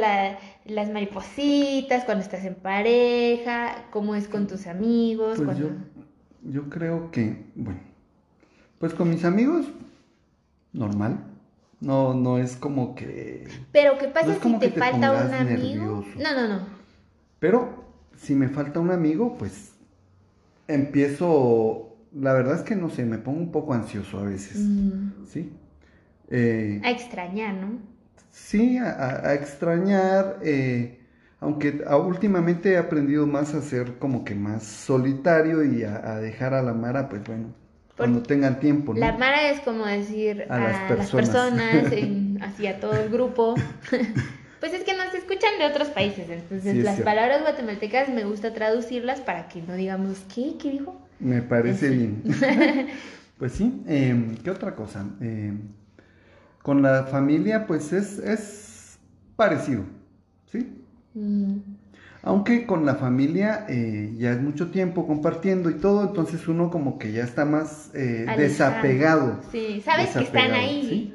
las 0.67 0.91
maripositas 0.91 2.05
cuando 2.05 2.23
estás 2.23 2.45
en 2.45 2.55
pareja, 2.55 3.87
cómo 3.91 4.15
es 4.15 4.29
con 4.29 4.47
tus 4.47 4.67
amigos. 4.67 5.41
Pues 5.43 5.57
yo, 5.57 5.71
yo 6.43 6.69
creo 6.69 7.11
que, 7.11 7.47
bueno, 7.55 7.81
pues 8.79 8.93
con 8.93 9.09
mis 9.09 9.25
amigos, 9.25 9.65
normal. 10.75 11.25
No, 11.81 12.13
no 12.13 12.37
es 12.37 12.57
como 12.57 12.95
que. 12.95 13.49
Pero 13.73 13.97
¿qué 13.97 14.09
pasa 14.09 14.35
si 14.35 14.59
te, 14.59 14.71
falta 14.73 15.13
un 15.13 15.33
amigo? 15.33 16.05
No, 16.19 16.35
no, 16.35 16.47
no. 16.47 16.61
Pero 17.39 17.85
si 18.19 18.35
me 18.35 18.51
falta 18.51 18.81
un 18.81 18.91
amigo, 18.91 19.37
pues 19.39 19.73
empiezo. 20.69 21.97
La 22.13 22.35
verdad 22.35 22.57
es 22.57 22.63
que 22.63 22.77
no 22.77 22.91
sé, 22.91 23.07
me 23.07 23.17
pongo 23.17 23.41
un 23.41 23.51
poco 23.51 23.73
ansioso 23.73 24.19
a 24.19 24.25
veces. 24.25 24.59
Mm. 24.59 25.25
¿Sí? 25.27 25.53
Eh, 26.37 26.81
a 26.83 26.91
extrañar, 26.91 27.55
¿no? 27.55 27.79
Sí, 28.33 28.77
a, 28.79 29.35
extrañar, 29.35 30.39
eh, 30.43 30.99
aunque 31.39 31.85
últimamente 32.05 32.73
he 32.73 32.77
aprendido 32.77 33.25
más 33.25 33.55
a 33.55 33.63
ser 33.63 33.99
como 34.01 34.25
que 34.25 34.35
más 34.35 34.65
solitario 34.65 35.63
y 35.63 35.85
a, 35.85 36.17
dejar 36.17 36.53
a 36.55 36.63
la 36.63 36.75
Mara, 36.75 37.09
pues 37.09 37.23
bueno, 37.23 37.55
cuando 37.97 38.21
tengan 38.25 38.59
tiempo. 38.59 38.95
¿no? 38.95 38.99
La 38.99 39.13
Mara 39.13 39.49
es 39.49 39.61
como 39.61 39.87
decir 39.87 40.47
a, 40.49 40.59
las 40.59 41.13
personas, 41.13 41.85
así 42.41 42.67
a 42.67 42.81
todo 42.81 42.95
el 42.95 43.11
grupo. 43.11 43.55
pues 44.61 44.75
es 44.75 44.83
que 44.83 44.97
nos 44.97 45.15
escuchan 45.15 45.53
de 45.61 45.67
otros 45.67 45.87
países, 45.91 46.29
entonces 46.29 46.83
las 46.83 47.01
palabras 47.03 47.43
guatemaltecas 47.43 48.09
me 48.09 48.25
gusta 48.25 48.53
traducirlas 48.53 49.21
para 49.21 49.47
que 49.47 49.63
no 49.63 49.75
digamos, 49.75 50.19
¿qué? 50.35 50.57
¿Qué 50.61 50.73
dijo? 50.73 51.01
Me 51.21 51.43
parece 51.43 51.91
bien. 51.91 52.25
pues 53.39 53.53
sí, 53.53 53.85
em, 53.87 54.35
¿qué 54.39 54.51
otra 54.51 54.75
cosa? 54.75 55.07
Eh, 55.21 55.53
con 56.65 56.81
la 56.81 57.05
familia, 57.05 57.67
pues 57.67 57.93
es, 57.93 58.19
es 58.21 58.99
parecido, 59.37 59.83
¿sí? 60.51 60.83
Mm. 61.13 61.59
Aunque 62.23 62.65
con 62.65 62.87
la 62.87 62.95
familia 62.95 63.67
eh, 63.69 64.15
ya 64.17 64.33
es 64.33 64.41
mucho 64.41 64.71
tiempo 64.71 65.07
compartiendo 65.07 65.69
y 65.69 65.75
todo, 65.75 66.09
entonces 66.09 66.49
uno 66.49 66.71
como 66.71 66.99
que 66.99 67.13
ya 67.13 67.23
está 67.23 67.45
más 67.45 67.91
eh, 67.93 68.25
desapegado. 68.39 69.41
Sí, 69.53 69.83
sabes 69.85 70.17
que 70.17 70.25
están 70.25 70.53
ahí. 70.53 71.15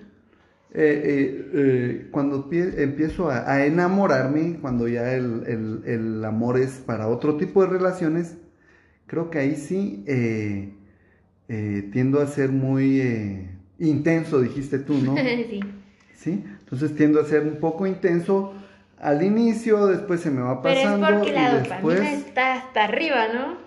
Eh, 0.72 2.08
cuando 2.12 2.48
empiezo 2.52 3.32
a, 3.32 3.66
enamorarme, 3.66 4.60
cuando 4.62 4.88
ya 4.88 5.16
el, 5.16 5.82
el, 5.84 6.24
amor 6.26 6.60
es 6.60 6.74
para 6.74 7.08
otro 7.08 7.38
tipo 7.38 7.64
de 7.64 7.70
relaciones, 7.72 8.38
creo 9.08 9.32
que 9.32 9.40
ahí 9.40 9.56
sí 9.56 10.06
tiendo 11.92 12.22
a 12.22 12.28
ser 12.28 12.52
muy 12.52 13.58
intenso, 13.80 14.42
dijiste 14.42 14.80
tú, 14.80 14.96
¿no? 14.96 15.16
sí. 15.18 15.60
¿sí? 16.16 16.44
Entonces 16.60 16.96
tiendo 16.96 17.20
a 17.20 17.26
ser 17.26 17.44
un 17.44 17.58
poco 17.58 17.88
intenso 17.88 18.54
al 19.00 19.24
inicio, 19.24 19.88
después 19.88 20.20
se 20.20 20.30
me 20.30 20.42
va 20.42 20.62
pasando. 20.62 21.08
Pero 21.08 21.10
es 21.10 21.18
porque 21.18 21.34
la 21.34 21.60
dopamina 21.60 22.14
está 22.14 22.54
hasta 22.56 22.84
arriba, 22.84 23.28
¿no? 23.34 23.58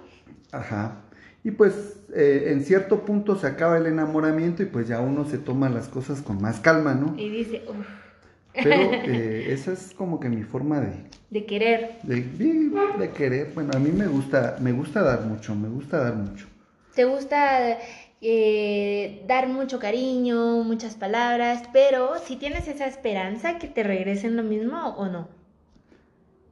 Ajá. 0.53 1.03
Y 1.45 1.51
pues 1.53 1.97
eh, 2.15 2.49
en 2.49 2.63
cierto 2.65 3.05
punto 3.05 3.37
se 3.37 3.47
acaba 3.47 3.79
el 3.79 3.87
enamoramiento 3.87 4.63
y 4.63 4.67
pues 4.67 4.87
ya 4.87 5.01
uno 5.01 5.25
se 5.25 5.39
toma 5.39 5.69
las 5.69 5.89
cosas 5.89 6.21
con 6.21 6.41
más 6.41 6.61
calma, 6.61 6.95
¿no? 6.95 7.19
Y 7.19 7.31
dice, 7.31 7.63
uff. 7.69 7.87
Pero 8.53 8.75
eh, 8.93 9.53
esa 9.53 9.73
es 9.73 9.95
como 9.95 10.21
que 10.21 10.29
mi 10.29 10.43
forma 10.43 10.81
de... 10.81 10.93
De 11.31 11.47
querer. 11.47 11.99
De, 12.03 12.21
de, 12.21 13.11
querer. 13.11 13.53
Bueno, 13.55 13.71
a 13.75 13.79
mí 13.79 13.91
me 13.91 14.07
gusta, 14.07 14.59
me 14.61 14.73
gusta 14.73 15.03
dar 15.03 15.23
mucho, 15.23 15.55
me 15.55 15.69
gusta 15.69 15.99
dar 15.99 16.15
mucho. 16.15 16.47
¿Te 16.95 17.07
gusta 17.07 17.79
eh, 18.25 19.25
dar 19.27 19.49
mucho 19.49 19.81
cariño, 19.81 20.63
muchas 20.63 20.95
palabras, 20.95 21.65
pero 21.73 22.19
si 22.25 22.37
tienes 22.37 22.69
esa 22.69 22.87
esperanza 22.87 23.59
que 23.59 23.67
te 23.67 23.83
regresen 23.83 24.37
lo 24.37 24.45
mismo 24.45 24.79
o 24.97 25.09
no. 25.09 25.29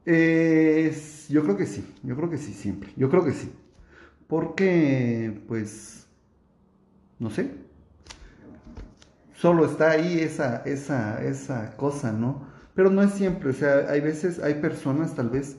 yo 0.05 1.43
creo 1.43 1.57
que 1.57 1.65
sí, 1.65 1.85
yo 2.03 2.17
creo 2.17 2.29
que 2.29 2.37
sí, 2.37 2.53
siempre, 2.53 2.91
yo 2.97 3.09
creo 3.09 3.23
que 3.23 3.31
sí. 3.31 3.49
Porque, 4.27 5.41
pues, 5.47 6.07
no 7.19 7.29
sé, 7.29 7.51
solo 9.37 9.65
está 9.65 9.91
ahí 9.91 10.19
esa, 10.19 10.63
esa, 10.65 11.23
esa 11.23 11.77
cosa, 11.77 12.11
¿no? 12.11 12.47
Pero 12.75 12.89
no 12.89 13.01
es 13.01 13.11
siempre, 13.11 13.49
o 13.49 13.53
sea, 13.53 13.89
hay 13.89 14.01
veces, 14.01 14.39
hay 14.39 14.55
personas 14.55 15.15
tal 15.15 15.29
vez 15.29 15.55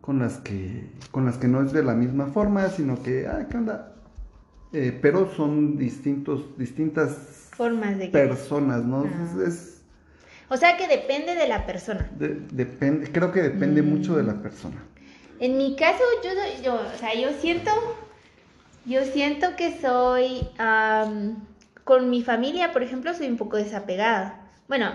con 0.00 0.18
las 0.18 0.38
que, 0.38 0.90
con 1.10 1.26
las 1.26 1.36
que 1.36 1.48
no 1.48 1.62
es 1.62 1.72
de 1.72 1.82
la 1.82 1.94
misma 1.94 2.28
forma, 2.28 2.68
sino 2.70 3.02
que, 3.02 3.26
ah, 3.26 3.46
¿qué 3.50 3.58
onda? 3.58 3.94
Eh, 4.72 4.96
pero 5.02 5.32
son 5.34 5.76
distintos, 5.76 6.56
distintas 6.56 7.48
formas 7.50 7.98
de 7.98 8.08
personas, 8.08 8.84
¿no? 8.84 9.04
Es, 9.44 9.82
o 10.48 10.56
sea 10.56 10.76
que 10.76 10.88
depende 10.88 11.34
de 11.34 11.48
la 11.48 11.66
persona. 11.66 12.10
depende, 12.18 13.10
creo 13.12 13.32
que 13.32 13.40
depende 13.40 13.82
mucho 13.82 14.16
de 14.16 14.24
la 14.24 14.34
mm. 14.34 14.42
persona. 14.42 14.84
En 15.38 15.56
mi 15.56 15.76
caso, 15.76 16.02
yo, 16.22 16.30
yo, 16.62 16.74
o 16.74 16.98
sea, 16.98 17.14
yo 17.14 17.30
siento, 17.40 17.70
yo 18.84 19.04
siento 19.04 19.56
que 19.56 19.80
soy, 19.80 20.46
con 21.84 22.10
mi 22.10 22.22
familia, 22.22 22.72
por 22.72 22.82
ejemplo, 22.82 23.14
soy 23.14 23.28
un 23.28 23.36
poco 23.36 23.56
desapegada. 23.56 24.50
Bueno, 24.68 24.92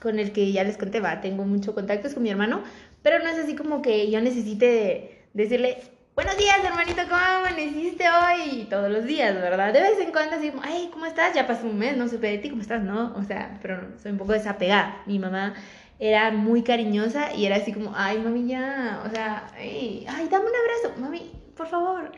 con 0.00 0.18
el 0.18 0.32
que 0.32 0.52
ya 0.52 0.64
les 0.64 0.76
conté, 0.76 1.00
va, 1.00 1.20
tengo 1.20 1.44
mucho 1.44 1.74
contacto 1.74 2.12
con 2.14 2.22
mi 2.22 2.30
hermano, 2.30 2.62
pero 3.02 3.18
no 3.18 3.28
es 3.28 3.38
así 3.38 3.54
como 3.54 3.82
que 3.82 4.10
yo 4.10 4.20
necesite 4.20 5.26
decirle, 5.34 5.78
Buenos 6.18 6.36
días, 6.36 6.58
hermanito, 6.64 7.02
¿cómo 7.08 7.20
amaneciste 7.20 8.04
hoy? 8.08 8.66
Todos 8.68 8.90
los 8.90 9.04
días, 9.04 9.36
¿verdad? 9.36 9.72
De 9.72 9.80
vez 9.80 10.00
en 10.00 10.10
cuando 10.10 10.34
así 10.34 10.50
como, 10.50 10.64
ay, 10.64 10.90
¿cómo 10.92 11.06
estás? 11.06 11.32
Ya 11.32 11.46
pasó 11.46 11.64
un 11.68 11.78
mes, 11.78 11.96
no 11.96 12.08
supe 12.08 12.26
de 12.26 12.38
ti, 12.38 12.50
¿cómo 12.50 12.60
estás? 12.60 12.82
No, 12.82 13.14
o 13.14 13.22
sea, 13.22 13.56
pero 13.62 13.96
soy 14.02 14.10
un 14.10 14.18
poco 14.18 14.32
desapegada. 14.32 15.00
Mi 15.06 15.20
mamá 15.20 15.54
era 16.00 16.32
muy 16.32 16.64
cariñosa 16.64 17.32
y 17.34 17.46
era 17.46 17.54
así 17.54 17.72
como, 17.72 17.92
ay, 17.94 18.18
mami, 18.18 18.48
ya, 18.48 19.00
o 19.06 19.10
sea, 19.10 19.46
ay, 19.56 20.06
ay 20.08 20.26
dame 20.28 20.46
un 20.46 20.56
abrazo, 20.56 21.00
mami, 21.00 21.30
por 21.56 21.68
favor. 21.68 22.10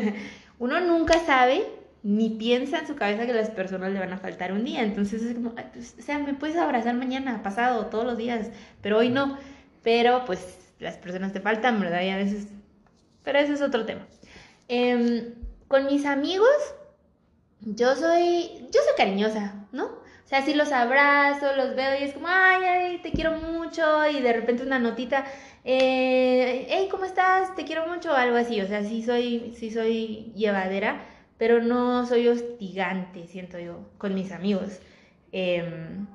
Uno 0.58 0.80
nunca 0.80 1.18
sabe 1.18 1.62
ni 2.02 2.30
piensa 2.30 2.78
en 2.78 2.86
su 2.86 2.96
cabeza 2.96 3.26
que 3.26 3.34
las 3.34 3.50
personas 3.50 3.92
le 3.92 3.98
van 3.98 4.14
a 4.14 4.16
faltar 4.16 4.52
un 4.52 4.64
día. 4.64 4.80
Entonces 4.82 5.20
es 5.20 5.34
como, 5.34 5.54
pues, 5.54 5.96
o 5.98 6.00
sea, 6.00 6.18
me 6.18 6.32
puedes 6.32 6.56
abrazar 6.56 6.94
mañana, 6.94 7.42
pasado, 7.42 7.84
todos 7.88 8.06
los 8.06 8.16
días, 8.16 8.48
pero 8.80 8.96
hoy 8.96 9.10
no. 9.10 9.36
Pero 9.82 10.24
pues 10.24 10.58
las 10.78 10.96
personas 10.96 11.34
te 11.34 11.40
faltan, 11.40 11.80
¿verdad? 11.82 12.00
Y 12.00 12.08
a 12.08 12.16
veces 12.16 12.48
pero 13.24 13.38
ese 13.38 13.54
es 13.54 13.62
otro 13.62 13.84
tema. 13.84 14.06
Em, 14.68 15.34
con 15.68 15.86
mis 15.86 16.06
amigos, 16.06 16.74
yo 17.60 17.94
soy, 17.94 18.68
yo 18.72 18.80
soy 18.80 18.94
cariñosa, 18.96 19.66
¿no? 19.72 19.84
O 19.84 20.28
sea, 20.34 20.42
si 20.42 20.54
los 20.54 20.72
abrazo, 20.72 21.54
los 21.56 21.76
veo 21.76 21.98
y 22.00 22.04
es 22.04 22.14
como, 22.14 22.26
ay, 22.28 22.62
ay, 22.64 22.98
te 23.02 23.12
quiero 23.12 23.32
mucho, 23.32 24.06
y 24.08 24.20
de 24.20 24.32
repente 24.32 24.62
una 24.62 24.78
notita, 24.78 25.24
eh, 25.64 26.66
hey, 26.68 26.88
¿cómo 26.90 27.04
estás? 27.04 27.54
Te 27.54 27.64
quiero 27.64 27.86
mucho, 27.86 28.12
algo 28.14 28.36
así. 28.36 28.60
O 28.60 28.66
sea, 28.66 28.82
sí 28.82 29.02
soy, 29.02 29.54
sí 29.56 29.70
soy 29.70 30.32
llevadera, 30.34 31.04
pero 31.38 31.62
no 31.62 32.06
soy 32.06 32.28
hostigante, 32.28 33.26
siento 33.26 33.58
yo, 33.58 33.90
con 33.98 34.14
mis 34.14 34.32
amigos. 34.32 34.80
Em, 35.32 36.06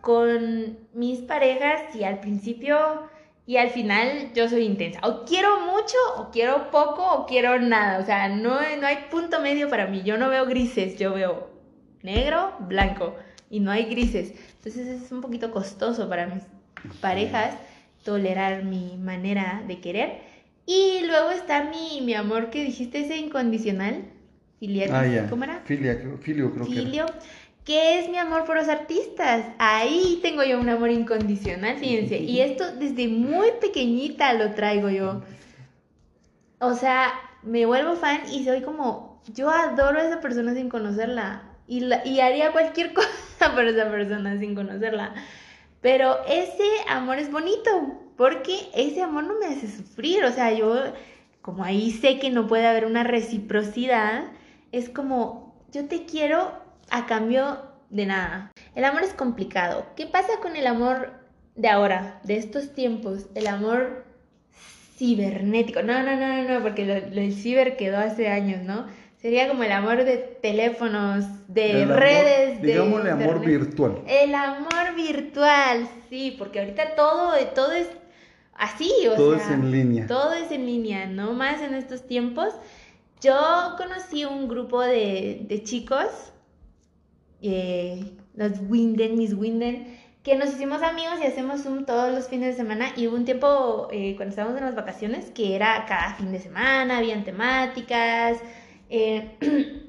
con 0.00 0.78
mis 0.94 1.20
parejas, 1.20 1.94
y 1.94 2.04
al 2.04 2.20
principio 2.20 3.08
y 3.52 3.58
al 3.58 3.68
final 3.68 4.32
yo 4.34 4.48
soy 4.48 4.64
intensa. 4.64 4.98
O 5.02 5.26
quiero 5.26 5.60
mucho, 5.60 5.98
o 6.16 6.30
quiero 6.30 6.70
poco, 6.70 7.04
o 7.04 7.26
quiero 7.26 7.60
nada. 7.60 7.98
O 7.98 8.06
sea, 8.06 8.30
no, 8.30 8.54
no 8.80 8.86
hay 8.86 8.96
punto 9.10 9.42
medio 9.42 9.68
para 9.68 9.86
mí. 9.88 10.00
Yo 10.02 10.16
no 10.16 10.30
veo 10.30 10.46
grises, 10.46 10.98
yo 10.98 11.12
veo 11.12 11.50
negro, 12.00 12.54
blanco. 12.60 13.14
Y 13.50 13.60
no 13.60 13.70
hay 13.70 13.84
grises. 13.84 14.32
Entonces 14.56 14.86
es 14.86 15.12
un 15.12 15.20
poquito 15.20 15.50
costoso 15.50 16.08
para 16.08 16.28
mis 16.28 16.44
parejas 17.02 17.54
tolerar 18.02 18.64
mi 18.64 18.96
manera 18.96 19.62
de 19.68 19.80
querer. 19.80 20.20
Y 20.64 21.00
luego 21.06 21.28
está 21.28 21.64
mi, 21.64 22.00
mi 22.00 22.14
amor 22.14 22.48
que 22.48 22.64
dijiste, 22.64 23.00
ese 23.00 23.18
incondicional. 23.18 24.04
Filial, 24.60 24.90
ah, 24.94 25.26
¿cómo 25.28 25.44
era? 25.44 25.60
Filio, 25.66 26.16
filio 26.22 26.54
creo 26.54 26.64
filio. 26.64 27.06
que 27.06 27.12
¿Qué 27.64 28.00
es 28.00 28.08
mi 28.08 28.18
amor 28.18 28.44
por 28.44 28.56
los 28.56 28.68
artistas? 28.68 29.46
Ahí 29.58 30.18
tengo 30.20 30.42
yo 30.42 30.58
un 30.58 30.68
amor 30.68 30.90
incondicional, 30.90 31.76
fíjense. 31.78 32.18
Y 32.18 32.40
esto 32.42 32.72
desde 32.72 33.06
muy 33.08 33.48
pequeñita 33.60 34.32
lo 34.32 34.52
traigo 34.54 34.88
yo. 34.90 35.22
O 36.58 36.74
sea, 36.74 37.12
me 37.42 37.66
vuelvo 37.66 37.94
fan 37.94 38.22
y 38.32 38.44
soy 38.44 38.62
como, 38.62 39.20
yo 39.32 39.48
adoro 39.48 40.00
a 40.00 40.06
esa 40.06 40.20
persona 40.20 40.54
sin 40.54 40.68
conocerla. 40.68 41.42
Y, 41.68 41.84
y 42.04 42.20
haría 42.20 42.50
cualquier 42.50 42.92
cosa 42.94 43.54
por 43.54 43.64
esa 43.64 43.90
persona 43.90 44.38
sin 44.40 44.56
conocerla. 44.56 45.14
Pero 45.80 46.18
ese 46.26 46.64
amor 46.88 47.18
es 47.18 47.30
bonito, 47.30 47.70
porque 48.16 48.70
ese 48.74 49.02
amor 49.02 49.24
no 49.24 49.38
me 49.38 49.46
hace 49.46 49.68
sufrir. 49.70 50.24
O 50.24 50.32
sea, 50.32 50.52
yo, 50.52 50.92
como 51.42 51.62
ahí 51.62 51.92
sé 51.92 52.18
que 52.18 52.30
no 52.30 52.48
puede 52.48 52.66
haber 52.66 52.86
una 52.86 53.04
reciprocidad, 53.04 54.24
es 54.72 54.88
como, 54.88 55.54
yo 55.72 55.86
te 55.86 56.04
quiero 56.06 56.61
a 56.92 57.06
cambio 57.06 57.58
de 57.88 58.06
nada. 58.06 58.52
El 58.74 58.84
amor 58.84 59.02
es 59.02 59.14
complicado. 59.14 59.86
¿Qué 59.96 60.06
pasa 60.06 60.34
con 60.40 60.56
el 60.56 60.66
amor 60.66 61.14
de 61.56 61.68
ahora, 61.68 62.20
de 62.22 62.36
estos 62.36 62.74
tiempos? 62.74 63.26
El 63.34 63.46
amor 63.46 64.04
cibernético. 64.96 65.82
No, 65.82 66.02
no, 66.02 66.16
no, 66.16 66.42
no, 66.42 66.62
porque 66.62 66.84
lo, 66.84 66.94
el 66.94 67.34
ciber 67.34 67.76
quedó 67.76 67.98
hace 67.98 68.28
años, 68.28 68.62
¿no? 68.62 68.86
Sería 69.16 69.48
como 69.48 69.62
el 69.62 69.72
amor 69.72 70.04
de 70.04 70.18
teléfonos, 70.18 71.24
de 71.48 71.86
redes, 71.86 72.60
de. 72.60 72.68
Digámosle 72.68 73.10
amor 73.10 73.40
virtual. 73.40 74.02
El 74.06 74.34
amor 74.34 74.94
virtual, 74.94 75.88
sí, 76.10 76.34
porque 76.38 76.60
ahorita 76.60 76.94
todo, 76.94 77.34
todo 77.54 77.72
es 77.72 77.88
así, 78.52 78.92
o 79.10 79.14
todo 79.14 79.36
es 79.36 79.48
en 79.48 79.70
línea. 79.70 80.06
Todo 80.06 80.34
es 80.34 80.50
en 80.50 80.66
línea, 80.66 81.06
¿no? 81.06 81.32
Más 81.32 81.62
en 81.62 81.74
estos 81.74 82.06
tiempos. 82.06 82.52
Yo 83.22 83.76
conocí 83.78 84.24
un 84.24 84.48
grupo 84.48 84.82
de, 84.82 85.46
de 85.48 85.62
chicos 85.62 86.31
eh, 87.42 88.16
los 88.34 88.52
Winden, 88.68 89.18
mis 89.18 89.34
Winden, 89.34 89.98
que 90.22 90.36
nos 90.36 90.50
hicimos 90.50 90.82
amigos 90.82 91.14
y 91.20 91.26
hacemos 91.26 91.62
Zoom 91.62 91.84
todos 91.84 92.12
los 92.14 92.28
fines 92.28 92.50
de 92.50 92.54
semana. 92.54 92.92
Y 92.96 93.08
hubo 93.08 93.16
un 93.16 93.24
tiempo 93.24 93.88
eh, 93.90 94.14
cuando 94.16 94.30
estábamos 94.30 94.58
en 94.58 94.64
las 94.64 94.76
vacaciones 94.76 95.30
que 95.32 95.56
era 95.56 95.84
cada 95.86 96.14
fin 96.14 96.30
de 96.30 96.38
semana, 96.38 96.98
habían 96.98 97.24
temáticas. 97.24 98.38
Eh, 98.88 99.36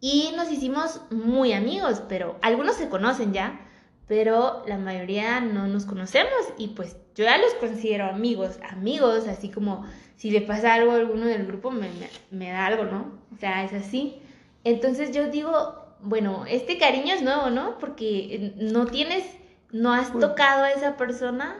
y 0.00 0.32
nos 0.36 0.50
hicimos 0.50 1.00
muy 1.10 1.52
amigos, 1.52 2.02
pero 2.08 2.36
algunos 2.42 2.74
se 2.76 2.88
conocen 2.88 3.32
ya, 3.32 3.60
pero 4.08 4.64
la 4.66 4.78
mayoría 4.78 5.40
no 5.40 5.68
nos 5.68 5.86
conocemos. 5.86 6.52
Y 6.58 6.68
pues 6.68 6.96
yo 7.14 7.24
ya 7.24 7.38
los 7.38 7.54
considero 7.54 8.06
amigos, 8.06 8.58
amigos, 8.68 9.28
así 9.28 9.50
como 9.50 9.84
si 10.16 10.32
le 10.32 10.40
pasa 10.40 10.74
algo 10.74 10.90
a 10.90 10.96
alguno 10.96 11.26
del 11.26 11.46
grupo, 11.46 11.70
me, 11.70 11.88
me, 11.90 12.08
me 12.32 12.50
da 12.50 12.66
algo, 12.66 12.84
¿no? 12.84 13.12
O 13.32 13.38
sea, 13.38 13.62
es 13.64 13.72
así. 13.72 14.20
Entonces 14.64 15.12
yo 15.12 15.28
digo, 15.30 15.87
bueno, 16.02 16.44
este 16.48 16.78
cariño 16.78 17.14
es 17.14 17.22
nuevo, 17.22 17.50
¿no? 17.50 17.78
Porque 17.78 18.52
no 18.56 18.86
tienes, 18.86 19.24
no 19.72 19.92
has 19.92 20.10
pues 20.10 20.24
tocado 20.24 20.64
a 20.64 20.70
esa 20.70 20.96
persona, 20.96 21.56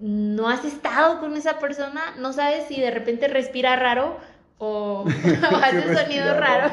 no 0.00 0.48
has 0.48 0.64
estado 0.64 1.20
con 1.20 1.36
esa 1.36 1.58
persona, 1.58 2.14
no 2.18 2.32
sabes 2.32 2.66
si 2.68 2.80
de 2.80 2.90
repente 2.90 3.28
respira 3.28 3.76
raro 3.76 4.16
o, 4.58 5.04
hace 5.62 5.94
sonidos 5.94 6.36
raros. 6.36 6.72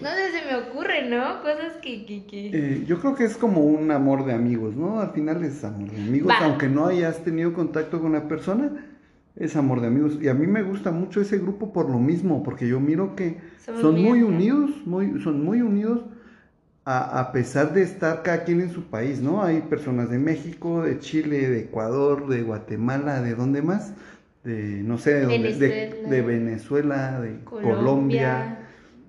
No 0.00 0.10
sé, 0.10 0.30
se 0.30 0.46
me 0.46 0.56
ocurre, 0.56 1.08
¿no? 1.08 1.42
Cosas 1.42 1.74
que... 1.82 2.04
que, 2.06 2.26
que... 2.26 2.50
Eh, 2.52 2.84
yo 2.86 3.00
creo 3.00 3.14
que 3.14 3.24
es 3.24 3.36
como 3.36 3.60
un 3.60 3.90
amor 3.90 4.24
de 4.24 4.34
amigos, 4.34 4.76
¿no? 4.76 5.00
Al 5.00 5.10
final 5.10 5.42
es 5.44 5.64
amor 5.64 5.90
de 5.90 6.00
amigos, 6.00 6.32
aunque 6.40 6.68
no 6.68 6.86
hayas 6.86 7.24
tenido 7.24 7.52
contacto 7.52 8.00
con 8.00 8.12
la 8.12 8.28
persona 8.28 8.93
es 9.36 9.56
amor 9.56 9.80
de 9.80 9.88
amigos. 9.88 10.18
Y 10.20 10.28
a 10.28 10.34
mí 10.34 10.46
me 10.46 10.62
gusta 10.62 10.90
mucho 10.90 11.20
ese 11.20 11.38
grupo 11.38 11.72
por 11.72 11.90
lo 11.90 11.98
mismo, 11.98 12.42
porque 12.42 12.68
yo 12.68 12.80
miro 12.80 13.16
que 13.16 13.38
son 13.64 14.00
muy 14.00 14.22
unidos, 14.22 14.70
muy, 14.86 15.20
son 15.22 15.44
muy 15.44 15.60
unidos 15.60 16.02
a, 16.86 17.32
pesar 17.32 17.72
de 17.72 17.82
estar 17.82 18.22
cada 18.22 18.44
quien 18.44 18.60
en 18.60 18.70
su 18.70 18.84
país, 18.84 19.20
¿no? 19.20 19.42
Hay 19.42 19.62
personas 19.62 20.10
de 20.10 20.18
México, 20.18 20.82
de 20.82 20.98
Chile, 20.98 21.48
de 21.48 21.60
Ecuador, 21.60 22.28
de 22.28 22.42
Guatemala, 22.42 23.22
de 23.22 23.34
dónde 23.34 23.62
más, 23.62 23.94
de 24.44 24.82
no 24.82 24.98
sé, 24.98 25.14
de, 25.14 25.26
Venezuela, 25.26 26.10
de, 26.10 26.22
Venezuela, 26.22 27.20
de 27.20 27.40
Colombia. 27.44 28.58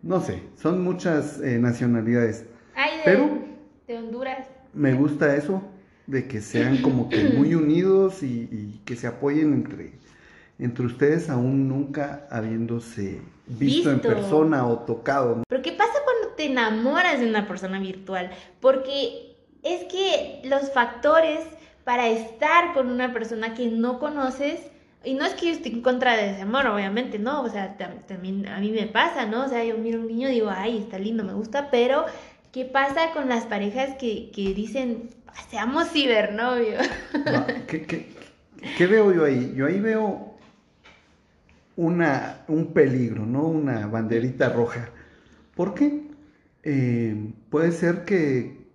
no 0.03 0.21
sé, 0.21 0.41
son 0.55 0.83
muchas 0.83 1.41
eh, 1.41 1.59
nacionalidades. 1.59 2.45
Pero, 3.03 3.39
de 3.87 3.97
Honduras. 3.97 4.47
me 4.73 4.93
gusta 4.93 5.35
eso, 5.35 5.61
de 6.07 6.27
que 6.27 6.39
sean 6.39 6.81
como 6.81 7.09
que 7.09 7.25
muy 7.29 7.55
unidos 7.55 8.23
y, 8.23 8.79
que 8.85 8.95
se 8.95 9.07
apoyen 9.07 9.53
entre, 9.53 9.93
entre 10.59 10.85
ustedes, 10.85 11.29
aún 11.29 11.67
nunca 11.67 12.27
habiéndose 12.29 13.21
visto, 13.47 13.91
en 13.91 13.99
persona 13.99 14.67
o 14.67 14.79
tocado. 14.79 15.43
Pero 15.47 15.61
¿qué 15.61 15.71
pasa 15.73 15.93
cuando 16.03 16.35
te 16.35 16.45
enamoras 16.45 17.19
de 17.19 17.27
una 17.27 17.47
persona 17.47 17.79
virtual? 17.79 18.31
Porque 18.59 19.35
es 19.63 19.83
que 19.85 20.41
los 20.45 20.71
factores 20.71 21.41
para 21.83 22.07
estar 22.07 22.73
con 22.73 22.89
una 22.89 23.13
persona 23.13 23.53
que 23.53 23.67
no 23.67 23.99
conoces, 23.99 24.59
y 25.03 25.13
no 25.13 25.23
es 25.23 25.35
que 25.35 25.47
yo 25.47 25.51
esté 25.51 25.69
en 25.69 25.81
contra 25.81 26.17
de 26.17 26.31
ese 26.31 26.41
amor, 26.41 26.65
obviamente, 26.65 27.19
¿no? 27.19 27.43
O 27.43 27.49
sea, 27.49 27.77
también 28.07 28.47
a 28.47 28.59
mí 28.59 28.71
me 28.71 28.87
pasa, 28.87 29.27
¿no? 29.27 29.45
O 29.45 29.47
sea, 29.47 29.63
yo 29.63 29.77
miro 29.77 29.99
a 29.99 30.01
un 30.01 30.07
niño 30.07 30.29
y 30.29 30.33
digo, 30.33 30.49
ay, 30.49 30.79
está 30.79 30.97
lindo, 30.97 31.23
me 31.23 31.33
gusta, 31.33 31.69
pero 31.69 32.05
¿qué 32.51 32.65
pasa 32.65 33.11
con 33.13 33.29
las 33.29 33.45
parejas 33.45 33.97
que, 33.99 34.31
que 34.31 34.55
dicen, 34.55 35.11
seamos 35.51 35.89
cibernovios? 35.89 36.87
¿Qué, 37.67 37.85
qué, 37.85 38.09
qué 38.77 38.87
veo 38.87 39.13
yo 39.13 39.25
ahí? 39.25 39.53
Yo 39.55 39.67
ahí 39.67 39.79
veo 39.79 40.34
una, 41.75 42.43
un 42.47 42.73
peligro, 42.73 43.25
¿no? 43.25 43.43
Una 43.43 43.87
banderita 43.87 44.49
roja. 44.49 44.89
¿Por 45.55 45.73
qué? 45.73 46.03
Eh, 46.63 47.33
puede 47.49 47.71
ser 47.71 48.05
que 48.05 48.65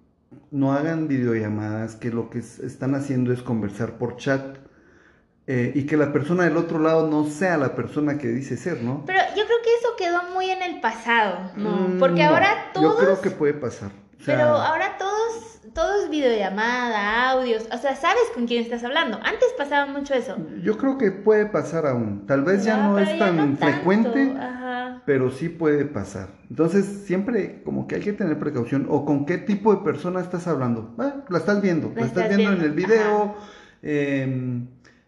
no 0.50 0.72
hagan 0.72 1.08
videollamadas, 1.08 1.96
que 1.96 2.10
lo 2.10 2.30
que 2.30 2.38
están 2.38 2.94
haciendo 2.94 3.32
es 3.32 3.42
conversar 3.42 3.98
por 3.98 4.16
chat 4.16 4.58
eh, 5.46 5.72
y 5.74 5.86
que 5.86 5.96
la 5.96 6.12
persona 6.12 6.44
del 6.44 6.56
otro 6.56 6.78
lado 6.78 7.08
no 7.08 7.24
sea 7.26 7.56
la 7.56 7.74
persona 7.74 8.18
que 8.18 8.28
dice 8.28 8.56
ser, 8.56 8.82
¿no? 8.82 9.04
Pero 9.06 9.18
yo 9.36 9.44
creo 9.44 9.58
que 9.64 9.74
eso 9.80 9.88
quedó 9.98 10.34
muy 10.34 10.50
en 10.50 10.62
el 10.62 10.80
pasado, 10.80 11.50
¿no? 11.56 11.88
Mm, 11.88 11.98
Porque 11.98 12.22
ahora 12.22 12.70
todos... 12.72 12.94
Yo 12.94 13.04
creo 13.04 13.20
que 13.20 13.30
puede 13.30 13.54
pasar. 13.54 13.90
pero 14.24 14.42
ahora 14.42 14.96
todos, 14.98 15.19
todos 15.72 16.10
videollamada, 16.10 17.30
audios, 17.30 17.68
o 17.72 17.78
sea, 17.78 17.94
sabes 17.96 18.22
con 18.34 18.46
quién 18.46 18.62
estás 18.62 18.84
hablando. 18.84 19.18
Antes 19.22 19.48
pasaba 19.56 19.86
mucho 19.86 20.14
eso. 20.14 20.36
Yo 20.62 20.76
creo 20.78 20.98
que 20.98 21.10
puede 21.10 21.46
pasar 21.46 21.86
aún. 21.86 22.26
Tal 22.26 22.42
vez 22.42 22.64
ya 22.64 22.76
no, 22.76 22.98
es 22.98 23.18
tan 23.18 23.56
frecuente, 23.56 24.34
pero 25.06 25.30
sí 25.30 25.48
puede 25.48 25.84
pasar. 25.84 26.28
Entonces, 26.48 26.84
siempre 27.04 27.62
como 27.64 27.86
que 27.86 27.96
hay 27.96 28.00
que 28.02 28.12
tener 28.12 28.38
precaución. 28.38 28.86
O 28.88 29.04
con 29.04 29.26
qué 29.26 29.38
tipo 29.38 29.74
de 29.74 29.82
persona 29.82 30.20
estás 30.20 30.46
hablando. 30.46 30.94
Ah, 30.98 31.24
la 31.28 31.38
estás 31.38 31.62
viendo, 31.62 31.92
la, 31.94 32.06
estás, 32.06 32.28
viendo, 32.28 32.52
en 32.52 32.60
el 32.60 32.72
video. 32.72 33.34
Eh, 33.82 34.62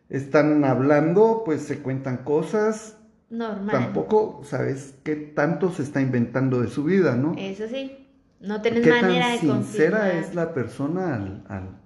están 0.09 0.65
hablando, 0.65 1.43
pues 1.45 1.63
se 1.63 1.79
cuentan 1.79 2.19
cosas. 2.19 2.99
Normal. 3.31 3.71
Tampoco 3.71 4.43
sabes 4.45 4.95
qué 5.05 5.17
tanto 5.17 5.73
se 5.73 5.83
está 5.83 6.03
inventando 6.03 6.61
de 6.61 6.69
su 6.69 6.85
vida, 6.85 7.17
¿no? 7.17 7.35
Eso 7.39 7.67
sí. 7.67 8.02
No 8.43 8.61
tenés 8.61 8.87
manera 8.87 9.27
tan 9.27 9.65
sincera 9.65 10.13
es 10.13 10.35
la 10.35 10.53
persona 10.53 11.15
al, 11.49 11.79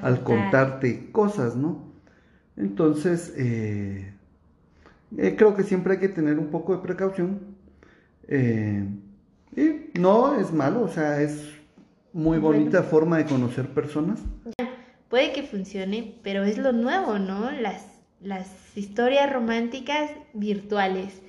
al, 0.00 0.22
contarte 0.22 1.10
cosas, 1.12 1.56
¿no? 1.56 1.92
Entonces, 2.56 3.34
eh, 3.36 4.14
eh, 5.18 5.34
creo 5.36 5.54
que 5.56 5.64
siempre 5.64 5.94
hay 5.94 6.00
que 6.00 6.08
tener 6.08 6.38
un 6.38 6.48
poco 6.48 6.76
de 6.76 6.82
precaución. 6.82 7.40
Eh, 8.28 8.88
y 9.56 9.98
no 9.98 10.38
es 10.38 10.52
malo, 10.52 10.82
o 10.82 10.88
sea, 10.88 11.20
es 11.20 11.50
muy 12.12 12.38
bonita 12.38 12.82
forma 12.82 13.18
de 13.18 13.26
conocer 13.26 13.68
personas 13.68 14.20
puede 15.14 15.32
que 15.32 15.44
funcione, 15.44 16.16
pero 16.24 16.42
es 16.42 16.58
lo 16.58 16.72
nuevo, 16.72 17.20
¿no? 17.20 17.52
Las, 17.52 17.86
las 18.20 18.48
historias 18.76 19.32
románticas 19.32 20.10
virtuales. 20.32 21.22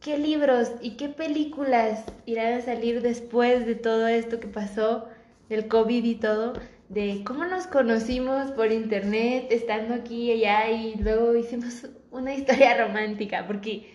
¿Qué 0.00 0.16
libros 0.16 0.72
y 0.80 0.92
qué 0.92 1.10
películas 1.10 2.06
irán 2.24 2.54
a 2.54 2.60
salir 2.62 3.02
después 3.02 3.66
de 3.66 3.74
todo 3.74 4.06
esto 4.06 4.40
que 4.40 4.48
pasó, 4.48 5.06
del 5.50 5.68
COVID 5.68 6.02
y 6.02 6.14
todo? 6.14 6.54
De 6.88 7.22
cómo 7.22 7.44
nos 7.44 7.66
conocimos 7.66 8.50
por 8.52 8.72
internet, 8.72 9.48
estando 9.50 9.92
aquí 9.92 10.32
y 10.32 10.42
allá, 10.42 10.70
y 10.70 10.94
luego 10.96 11.36
hicimos 11.36 11.86
una 12.10 12.34
historia 12.34 12.78
romántica, 12.86 13.46
porque 13.46 13.94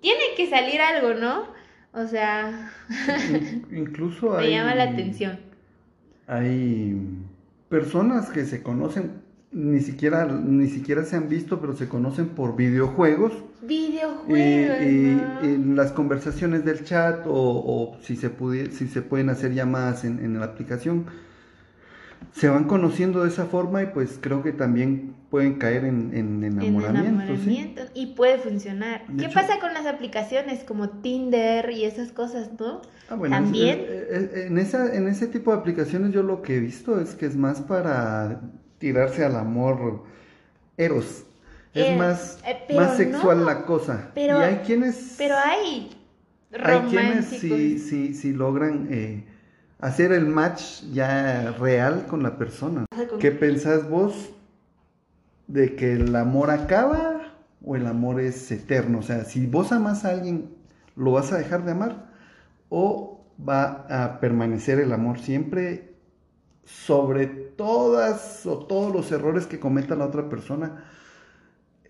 tiene 0.00 0.20
que 0.36 0.46
salir 0.50 0.78
algo, 0.82 1.14
¿no? 1.14 1.46
O 1.94 2.06
sea, 2.06 2.70
incluso 3.72 4.32
me 4.32 4.50
llama 4.50 4.74
la 4.74 4.90
atención. 4.90 5.40
Hay 6.26 6.94
personas 7.70 8.28
que 8.28 8.44
se 8.44 8.62
conocen, 8.62 9.22
ni 9.52 9.80
siquiera, 9.80 10.26
ni 10.26 10.68
siquiera 10.68 11.04
se 11.04 11.16
han 11.16 11.28
visto, 11.28 11.60
pero 11.60 11.74
se 11.74 11.88
conocen 11.88 12.28
por 12.28 12.56
videojuegos. 12.56 13.32
Videojuegos. 13.62 14.36
Y, 14.82 15.18
en 15.42 15.76
las 15.76 15.92
conversaciones 15.92 16.64
del 16.64 16.84
chat 16.84 17.24
o, 17.26 17.96
si, 18.02 18.16
se 18.16 18.30
si 18.70 18.88
se 18.88 19.02
pueden 19.02 19.30
hacer 19.30 19.54
llamadas 19.54 20.04
en, 20.04 20.24
en, 20.24 20.38
la 20.38 20.46
aplicación, 20.46 21.06
se 22.32 22.48
van 22.48 22.64
conociendo 22.64 23.22
de 23.22 23.28
esa 23.28 23.46
forma 23.46 23.82
y 23.82 23.86
pues 23.86 24.18
creo 24.20 24.42
que 24.42 24.52
también 24.52 25.14
pueden 25.30 25.54
caer 25.54 25.84
en, 25.84 26.14
en 26.14 26.44
enamoramiento. 26.44 27.82
Y 27.94 28.14
puede 28.14 28.38
funcionar. 28.38 29.04
¿Qué 29.18 29.28
pasa 29.28 29.58
con 29.60 29.72
las 29.74 29.86
aplicaciones 29.86 30.64
como 30.64 30.90
Tinder 31.00 31.70
y 31.70 31.84
esas 31.84 32.12
cosas, 32.12 32.50
no? 32.58 32.82
Ah, 33.08 33.18
También. 33.28 33.86
En, 34.10 34.58
esa, 34.58 34.94
en 34.94 35.08
ese 35.08 35.28
tipo 35.28 35.52
de 35.52 35.58
aplicaciones 35.58 36.12
yo 36.12 36.22
lo 36.22 36.42
que 36.42 36.56
he 36.56 36.60
visto 36.60 37.00
es 37.00 37.14
que 37.14 37.26
es 37.26 37.36
más 37.36 37.60
para 37.60 38.40
tirarse 38.78 39.24
al 39.24 39.36
amor 39.36 40.04
eros. 40.76 41.24
Es 41.74 41.88
eh, 41.88 41.96
más, 41.96 42.38
eh, 42.46 42.74
más 42.74 42.96
sexual 42.96 43.44
la 43.44 43.64
cosa. 43.66 44.10
Pero, 44.14 44.40
y 44.40 44.42
hay 44.42 44.56
quienes... 44.64 45.14
Pero 45.18 45.34
hay... 45.36 45.90
Hay 46.62 46.80
quienes 46.88 47.26
sí, 47.26 47.78
sí, 47.78 48.14
sí 48.14 48.32
logran... 48.32 48.88
Eh, 48.90 49.24
hacer 49.78 50.12
el 50.12 50.26
match 50.26 50.82
ya 50.92 51.54
real 51.58 52.06
con 52.06 52.22
la 52.22 52.38
persona. 52.38 52.86
¿Qué 53.20 53.30
pensás 53.30 53.88
vos 53.88 54.30
de 55.46 55.76
que 55.76 55.92
el 55.92 56.16
amor 56.16 56.50
acaba 56.50 57.34
o 57.64 57.76
el 57.76 57.86
amor 57.86 58.20
es 58.20 58.50
eterno? 58.50 59.00
O 59.00 59.02
sea, 59.02 59.24
si 59.24 59.46
vos 59.46 59.72
amas 59.72 60.04
a 60.04 60.10
alguien, 60.10 60.50
¿lo 60.96 61.12
vas 61.12 61.32
a 61.32 61.38
dejar 61.38 61.64
de 61.64 61.72
amar? 61.72 62.06
¿O 62.68 63.24
va 63.46 63.86
a 63.90 64.18
permanecer 64.20 64.80
el 64.80 64.92
amor 64.92 65.18
siempre 65.18 65.95
sobre 66.66 67.26
todas 67.26 68.44
o 68.44 68.58
todos 68.66 68.92
los 68.92 69.10
errores 69.12 69.46
que 69.46 69.58
cometa 69.58 69.94
la 69.94 70.06
otra 70.06 70.28
persona? 70.28 70.84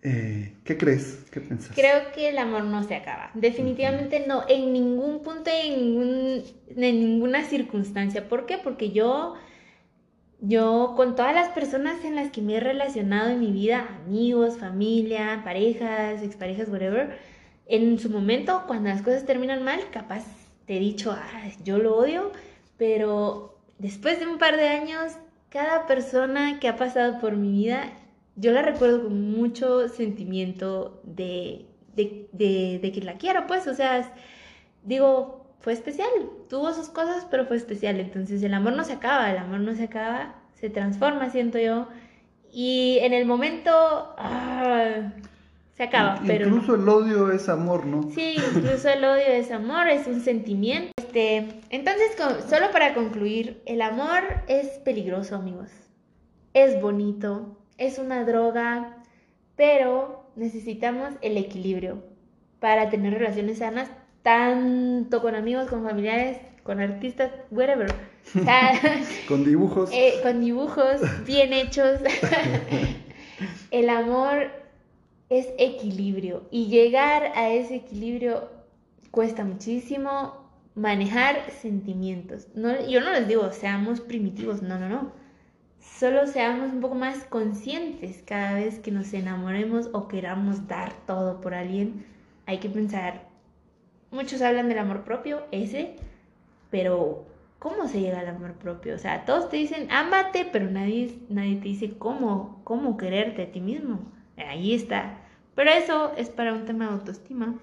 Eh, 0.03 0.55
¿Qué 0.63 0.77
crees? 0.77 1.25
¿Qué 1.33 1.41
piensas? 1.41 1.75
Creo 1.75 2.13
que 2.15 2.29
el 2.29 2.39
amor 2.39 2.63
no 2.65 2.85
se 2.85 2.95
acaba. 2.95 3.31
Definitivamente 3.35 4.25
no, 4.29 4.45
en 4.49 4.73
ningún 4.73 5.23
punto, 5.23 5.51
en, 5.51 6.45
en 6.69 7.01
ninguna 7.01 7.43
circunstancia. 7.45 8.29
¿Por 8.29 8.47
qué? 8.47 8.59
Porque 8.59 8.93
yo, 8.93 9.35
yo 10.41 10.93
con 10.95 11.17
todas 11.17 11.35
las 11.35 11.49
personas 11.49 12.05
en 12.05 12.15
las 12.15 12.31
que 12.31 12.43
me 12.43 12.57
he 12.57 12.61
relacionado 12.61 13.31
en 13.31 13.41
mi 13.41 13.51
vida, 13.51 13.89
amigos, 14.05 14.59
familia, 14.59 15.41
parejas, 15.43 16.23
exparejas, 16.23 16.69
whatever, 16.69 17.19
en 17.67 17.99
su 17.99 18.11
momento, 18.11 18.63
cuando 18.67 18.91
las 18.91 19.03
cosas 19.03 19.25
terminan 19.27 19.65
mal, 19.65 19.81
capaz 19.91 20.25
te 20.67 20.77
he 20.77 20.81
dicho, 20.81 21.11
ah, 21.13 21.49
yo 21.65 21.79
lo 21.79 21.97
odio, 21.97 22.31
pero 22.77 23.56
después 23.79 24.19
de 24.21 24.27
un 24.27 24.39
par 24.39 24.57
de 24.57 24.69
años, 24.69 25.13
cada 25.49 25.87
persona 25.87 26.59
que 26.61 26.69
ha 26.69 26.77
pasado 26.77 27.21
por 27.21 27.37
mi 27.37 27.53
vida 27.53 27.93
yo 28.37 28.53
la 28.53 28.63
recuerdo 28.63 29.05
con 29.05 29.33
mucho 29.33 29.89
sentimiento 29.89 31.01
de, 31.05 31.67
que 31.97 33.01
la 33.03 33.15
quiero, 33.15 33.47
pues, 33.47 33.67
o 33.67 33.75
sea, 33.75 34.13
digo, 34.85 35.47
fue 35.61 35.73
especial, 35.73 36.11
tuvo 36.49 36.73
sus 36.73 36.89
cosas, 36.91 37.27
pero 37.31 37.47
fue 37.47 37.57
especial, 37.57 37.99
entonces 37.99 38.43
el 38.43 38.53
amor 38.53 38.75
no 38.75 38.85
se 38.85 38.93
acaba, 38.93 39.31
el 39.31 39.39
amor 39.39 39.61
no 39.61 39.75
se 39.75 39.85
acaba, 39.85 40.35
se 40.55 40.69
transforma, 40.69 41.31
siento 41.31 41.59
yo, 41.59 41.89
y 42.53 42.99
en 43.01 43.15
el 43.15 43.25
momento 43.25 43.73
ah, 44.19 45.13
se 45.75 45.83
acaba, 45.83 46.21
pero... 46.27 46.47
Incluso 46.47 46.75
el 46.75 46.87
odio 46.89 47.33
es 47.33 47.49
amor, 47.49 47.87
¿no? 47.87 48.03
Sí, 48.11 48.37
incluso 48.37 48.91
el 48.91 49.03
odio 49.03 49.27
es 49.29 49.51
amor, 49.51 49.89
es 49.89 50.07
un 50.07 50.21
sentimiento. 50.21 50.93
Este, 51.17 51.63
entonces, 51.71 52.11
solo 52.47 52.71
para 52.73 52.93
concluir, 52.93 53.63
el 53.65 53.81
amor 53.81 54.23
es 54.49 54.67
peligroso, 54.85 55.37
amigos. 55.37 55.71
Es 56.53 56.79
bonito, 56.83 57.57
es 57.79 57.99
una 57.99 58.25
droga, 58.25 58.99
pero 59.57 60.27
necesitamos 60.37 61.15
el 61.23 61.39
equilibrio 61.39 62.05
para 62.61 62.91
tener 62.91 63.15
relaciones 63.15 63.59
sanas, 63.59 63.89
tanto 64.21 65.23
con 65.23 65.35
amigos, 65.35 65.69
con 65.69 65.85
familiares, 65.85 66.37
con 66.63 66.81
artistas, 66.81 67.33
whatever. 67.51 67.95
con 69.27 69.43
dibujos. 69.43 69.89
Eh, 69.95 70.21
con 70.23 70.43
dibujos 70.43 71.01
bien 71.25 71.55
hechos. 71.55 71.99
el 73.71 73.89
amor 73.89 74.51
es 75.31 75.49
equilibrio 75.57 76.43
y 76.51 76.67
llegar 76.67 77.33
a 77.35 77.49
ese 77.49 77.77
equilibrio 77.77 78.51
cuesta 79.11 79.45
muchísimo 79.45 80.46
manejar 80.77 81.51
sentimientos. 81.51 82.47
No, 82.55 82.87
yo 82.87 83.01
no 83.01 83.11
les 83.11 83.27
digo 83.27 83.51
seamos 83.51 84.01
primitivos, 84.01 84.63
no, 84.63 84.79
no, 84.79 84.89
no 84.89 85.27
solo 85.99 86.27
seamos 86.27 86.73
un 86.73 86.81
poco 86.81 86.95
más 86.95 87.25
conscientes 87.25 88.23
cada 88.27 88.55
vez 88.55 88.79
que 88.81 88.91
nos 88.91 89.13
enamoremos 89.15 89.89
o 89.93 90.09
queramos 90.09 90.69
dar 90.69 90.93
todo 91.07 91.41
por 91.41 91.55
alguien. 91.55 92.05
Hay 92.47 92.59
que 92.59 92.69
pensar, 92.69 93.27
muchos 94.11 94.43
hablan 94.43 94.69
del 94.69 94.79
amor 94.79 95.05
propio, 95.05 95.43
ese, 95.53 95.97
pero 96.71 97.25
¿cómo 97.59 97.89
se 97.89 98.01
llega 98.01 98.21
al 98.21 98.29
amor 98.29 98.55
propio? 98.55 98.95
O 98.95 98.99
sea, 98.99 99.25
todos 99.25 99.49
te 99.49 99.57
dicen, 99.57 99.91
ámate, 99.91 100.47
pero 100.53 100.71
nadie, 100.71 101.19
nadie 101.31 101.57
te 101.57 101.69
dice 101.69 101.97
cómo, 101.97 102.61
cómo 102.65 102.97
quererte 102.97 103.45
a 103.45 103.53
ti 103.53 103.61
mismo. 103.61 104.01
Ahí 104.37 104.75
está. 104.75 105.19
Pero 105.55 105.71
eso 105.71 106.13
es 106.19 106.29
para 106.29 106.53
un 106.53 106.67
tema 106.67 106.87
de 106.87 106.93
autoestima. 106.93 107.55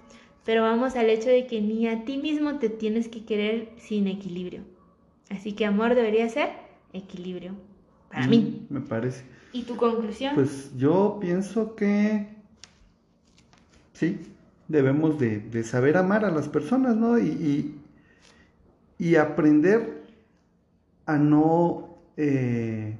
Pero 0.44 0.62
vamos 0.62 0.96
al 0.96 1.08
hecho 1.08 1.28
de 1.28 1.46
que 1.46 1.60
ni 1.60 1.88
a 1.88 2.04
ti 2.04 2.18
mismo 2.18 2.58
te 2.58 2.68
tienes 2.68 3.08
que 3.08 3.24
querer 3.24 3.70
sin 3.78 4.06
equilibrio. 4.06 4.62
Así 5.30 5.52
que 5.52 5.64
amor 5.64 5.94
debería 5.94 6.28
ser 6.28 6.50
equilibrio. 6.92 7.54
Para 8.10 8.26
mí. 8.26 8.66
Me 8.68 8.80
parece. 8.80 9.24
¿Y 9.52 9.62
tu 9.62 9.76
conclusión? 9.76 10.34
Pues 10.34 10.76
yo 10.76 11.18
pienso 11.20 11.74
que 11.74 12.28
sí, 13.92 14.20
debemos 14.68 15.18
de, 15.18 15.62
saber 15.64 15.96
amar 15.96 16.24
a 16.24 16.30
las 16.30 16.48
personas, 16.48 16.96
¿no? 16.96 17.18
Y, 17.18 17.80
y, 18.98 19.16
aprender 19.16 20.04
a 21.06 21.16
no, 21.16 21.98
eh, 22.16 22.96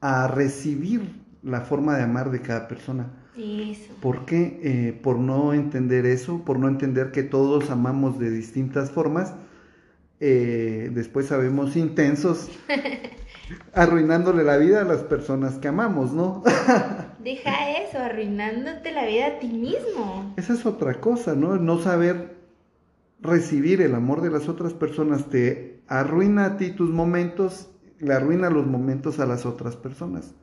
a 0.00 0.28
recibir 0.28 1.02
la 1.42 1.62
forma 1.62 1.96
de 1.96 2.04
amar 2.04 2.30
de 2.30 2.42
cada 2.42 2.68
persona. 2.68 3.10
Eso. 3.36 3.94
¿Por 4.00 4.24
qué? 4.24 4.60
Eh, 4.62 5.00
por 5.00 5.18
no 5.18 5.52
entender 5.52 6.06
eso, 6.06 6.44
por 6.44 6.58
no 6.58 6.68
entender 6.68 7.12
que 7.12 7.22
todos 7.22 7.70
amamos 7.70 8.18
de 8.18 8.30
distintas 8.30 8.90
formas, 8.90 9.34
eh, 10.20 10.90
después 10.92 11.26
sabemos 11.26 11.76
intensos 11.76 12.50
arruinándole 13.72 14.42
la 14.42 14.56
vida 14.56 14.80
a 14.80 14.84
las 14.84 15.02
personas 15.02 15.58
que 15.58 15.68
amamos, 15.68 16.12
¿no? 16.12 16.42
Deja 17.22 17.70
eso, 17.80 17.98
arruinándote 17.98 18.90
la 18.92 19.06
vida 19.06 19.26
a 19.26 19.38
ti 19.38 19.48
mismo. 19.48 20.34
Esa 20.36 20.54
es 20.54 20.66
otra 20.66 21.00
cosa, 21.00 21.34
¿no? 21.34 21.56
No 21.56 21.78
saber 21.78 22.36
recibir 23.20 23.80
el 23.80 23.94
amor 23.94 24.20
de 24.20 24.30
las 24.30 24.48
otras 24.48 24.72
personas 24.72 25.28
te 25.28 25.80
arruina 25.86 26.44
a 26.44 26.56
ti 26.56 26.70
tus 26.70 26.90
momentos, 26.90 27.70
le 28.00 28.14
arruina 28.14 28.50
los 28.50 28.66
momentos 28.66 29.20
a 29.20 29.26
las 29.26 29.46
otras 29.46 29.76
personas. 29.76 30.34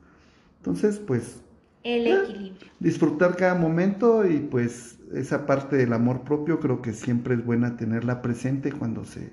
Entonces, 0.58 0.98
pues... 0.98 1.42
El 1.86 2.06
equilibrio. 2.06 2.70
disfrutar 2.80 3.36
cada 3.36 3.54
momento 3.54 4.26
y 4.26 4.38
pues 4.38 4.98
esa 5.14 5.46
parte 5.46 5.76
del 5.76 5.92
amor 5.92 6.22
propio 6.22 6.58
creo 6.58 6.82
que 6.82 6.92
siempre 6.92 7.34
es 7.34 7.44
buena 7.44 7.76
tenerla 7.76 8.22
presente 8.22 8.72
cuando 8.72 9.04
se, 9.04 9.32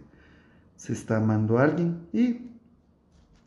se 0.75 0.93
está 0.93 1.17
amando 1.17 1.57
a 1.57 1.63
alguien 1.63 2.07
y 2.13 2.53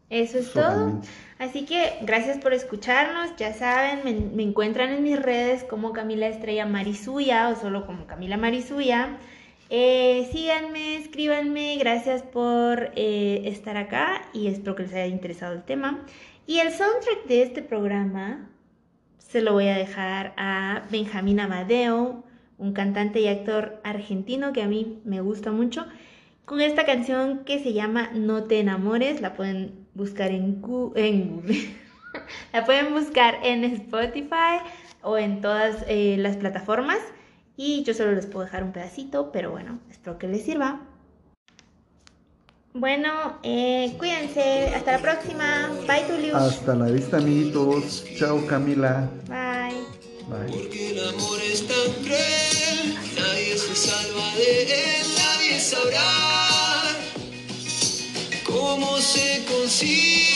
eso 0.08 0.38
es 0.38 0.52
todo. 0.52 1.00
Así 1.38 1.64
que 1.64 1.98
gracias 2.02 2.38
por 2.38 2.52
escucharnos. 2.52 3.34
Ya 3.36 3.52
saben, 3.54 4.36
me, 4.36 4.42
encuentran 4.42 4.90
en 4.90 5.02
mis 5.02 5.20
redes 5.20 5.64
como 5.64 5.92
Camila 5.92 6.28
Estrella 6.28 6.64
Marisuya 6.64 7.48
o 7.48 7.56
solo 7.56 7.86
como 7.86 8.06
Camila 8.06 8.36
Marisuya. 8.36 9.18
Eh, 9.68 10.28
síganme, 10.30 10.96
escríbanme. 10.98 11.76
Gracias 11.78 12.22
por 12.22 12.92
eh, 12.94 13.42
estar 13.46 13.76
acá 13.76 14.22
y 14.32 14.46
espero 14.46 14.76
que 14.76 14.84
les 14.84 14.92
haya 14.92 15.06
interesado 15.06 15.54
el 15.54 15.64
tema. 15.64 16.04
Y 16.46 16.60
el 16.60 16.70
soundtrack 16.70 17.26
de 17.26 17.42
este 17.42 17.62
programa 17.62 18.48
se 19.28 19.42
lo 19.42 19.52
voy 19.52 19.68
a 19.68 19.76
dejar 19.76 20.34
a 20.36 20.82
Benjamín 20.90 21.40
Amadeo, 21.40 22.24
un 22.58 22.72
cantante 22.72 23.20
y 23.20 23.28
actor 23.28 23.80
argentino 23.84 24.52
que 24.52 24.62
a 24.62 24.66
mí 24.66 25.00
me 25.04 25.20
gusta 25.20 25.50
mucho, 25.52 25.86
con 26.44 26.60
esta 26.60 26.86
canción 26.86 27.44
que 27.44 27.58
se 27.58 27.72
llama 27.72 28.10
No 28.14 28.44
te 28.44 28.60
enamores. 28.60 29.20
La 29.20 29.34
pueden 29.34 29.86
buscar 29.94 30.30
en, 30.30 30.62
Google. 30.62 31.42
la 32.52 32.64
pueden 32.64 32.94
buscar 32.94 33.40
en 33.42 33.64
Spotify 33.64 34.60
o 35.02 35.18
en 35.18 35.40
todas 35.40 35.84
eh, 35.88 36.16
las 36.18 36.36
plataformas. 36.36 36.98
Y 37.56 37.82
yo 37.82 37.94
solo 37.94 38.12
les 38.12 38.26
puedo 38.26 38.44
dejar 38.44 38.62
un 38.62 38.72
pedacito, 38.72 39.32
pero 39.32 39.50
bueno, 39.50 39.80
espero 39.90 40.18
que 40.18 40.28
les 40.28 40.44
sirva. 40.44 40.82
Bueno, 42.78 43.38
eh, 43.42 43.94
cuídense. 43.96 44.68
Hasta 44.74 44.92
la 44.92 44.98
próxima. 44.98 45.70
Bye, 45.86 46.02
Tulio. 46.02 46.36
Hasta 46.36 46.74
la 46.74 46.86
vista, 46.86 47.16
amiguitos. 47.16 48.04
Chao, 48.18 48.46
Camila. 48.46 49.08
Bye. 49.28 49.80
Bye. 50.28 50.52
Porque 50.52 50.90
el 50.90 51.08
amor 51.08 51.38
es 51.40 51.66
tan 51.66 51.92
cruel, 52.04 52.94
nadie 53.16 53.56
se 53.56 53.74
salva 53.76 54.34
de 54.34 54.62
él, 54.64 55.06
nadie 55.16 55.58
sabrá 55.58 56.02
cómo 58.44 58.98
se 58.98 59.42
consigue. 59.50 60.34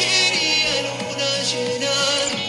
Quería 0.00 0.82
luna 0.82 1.42
llena. 1.44 2.39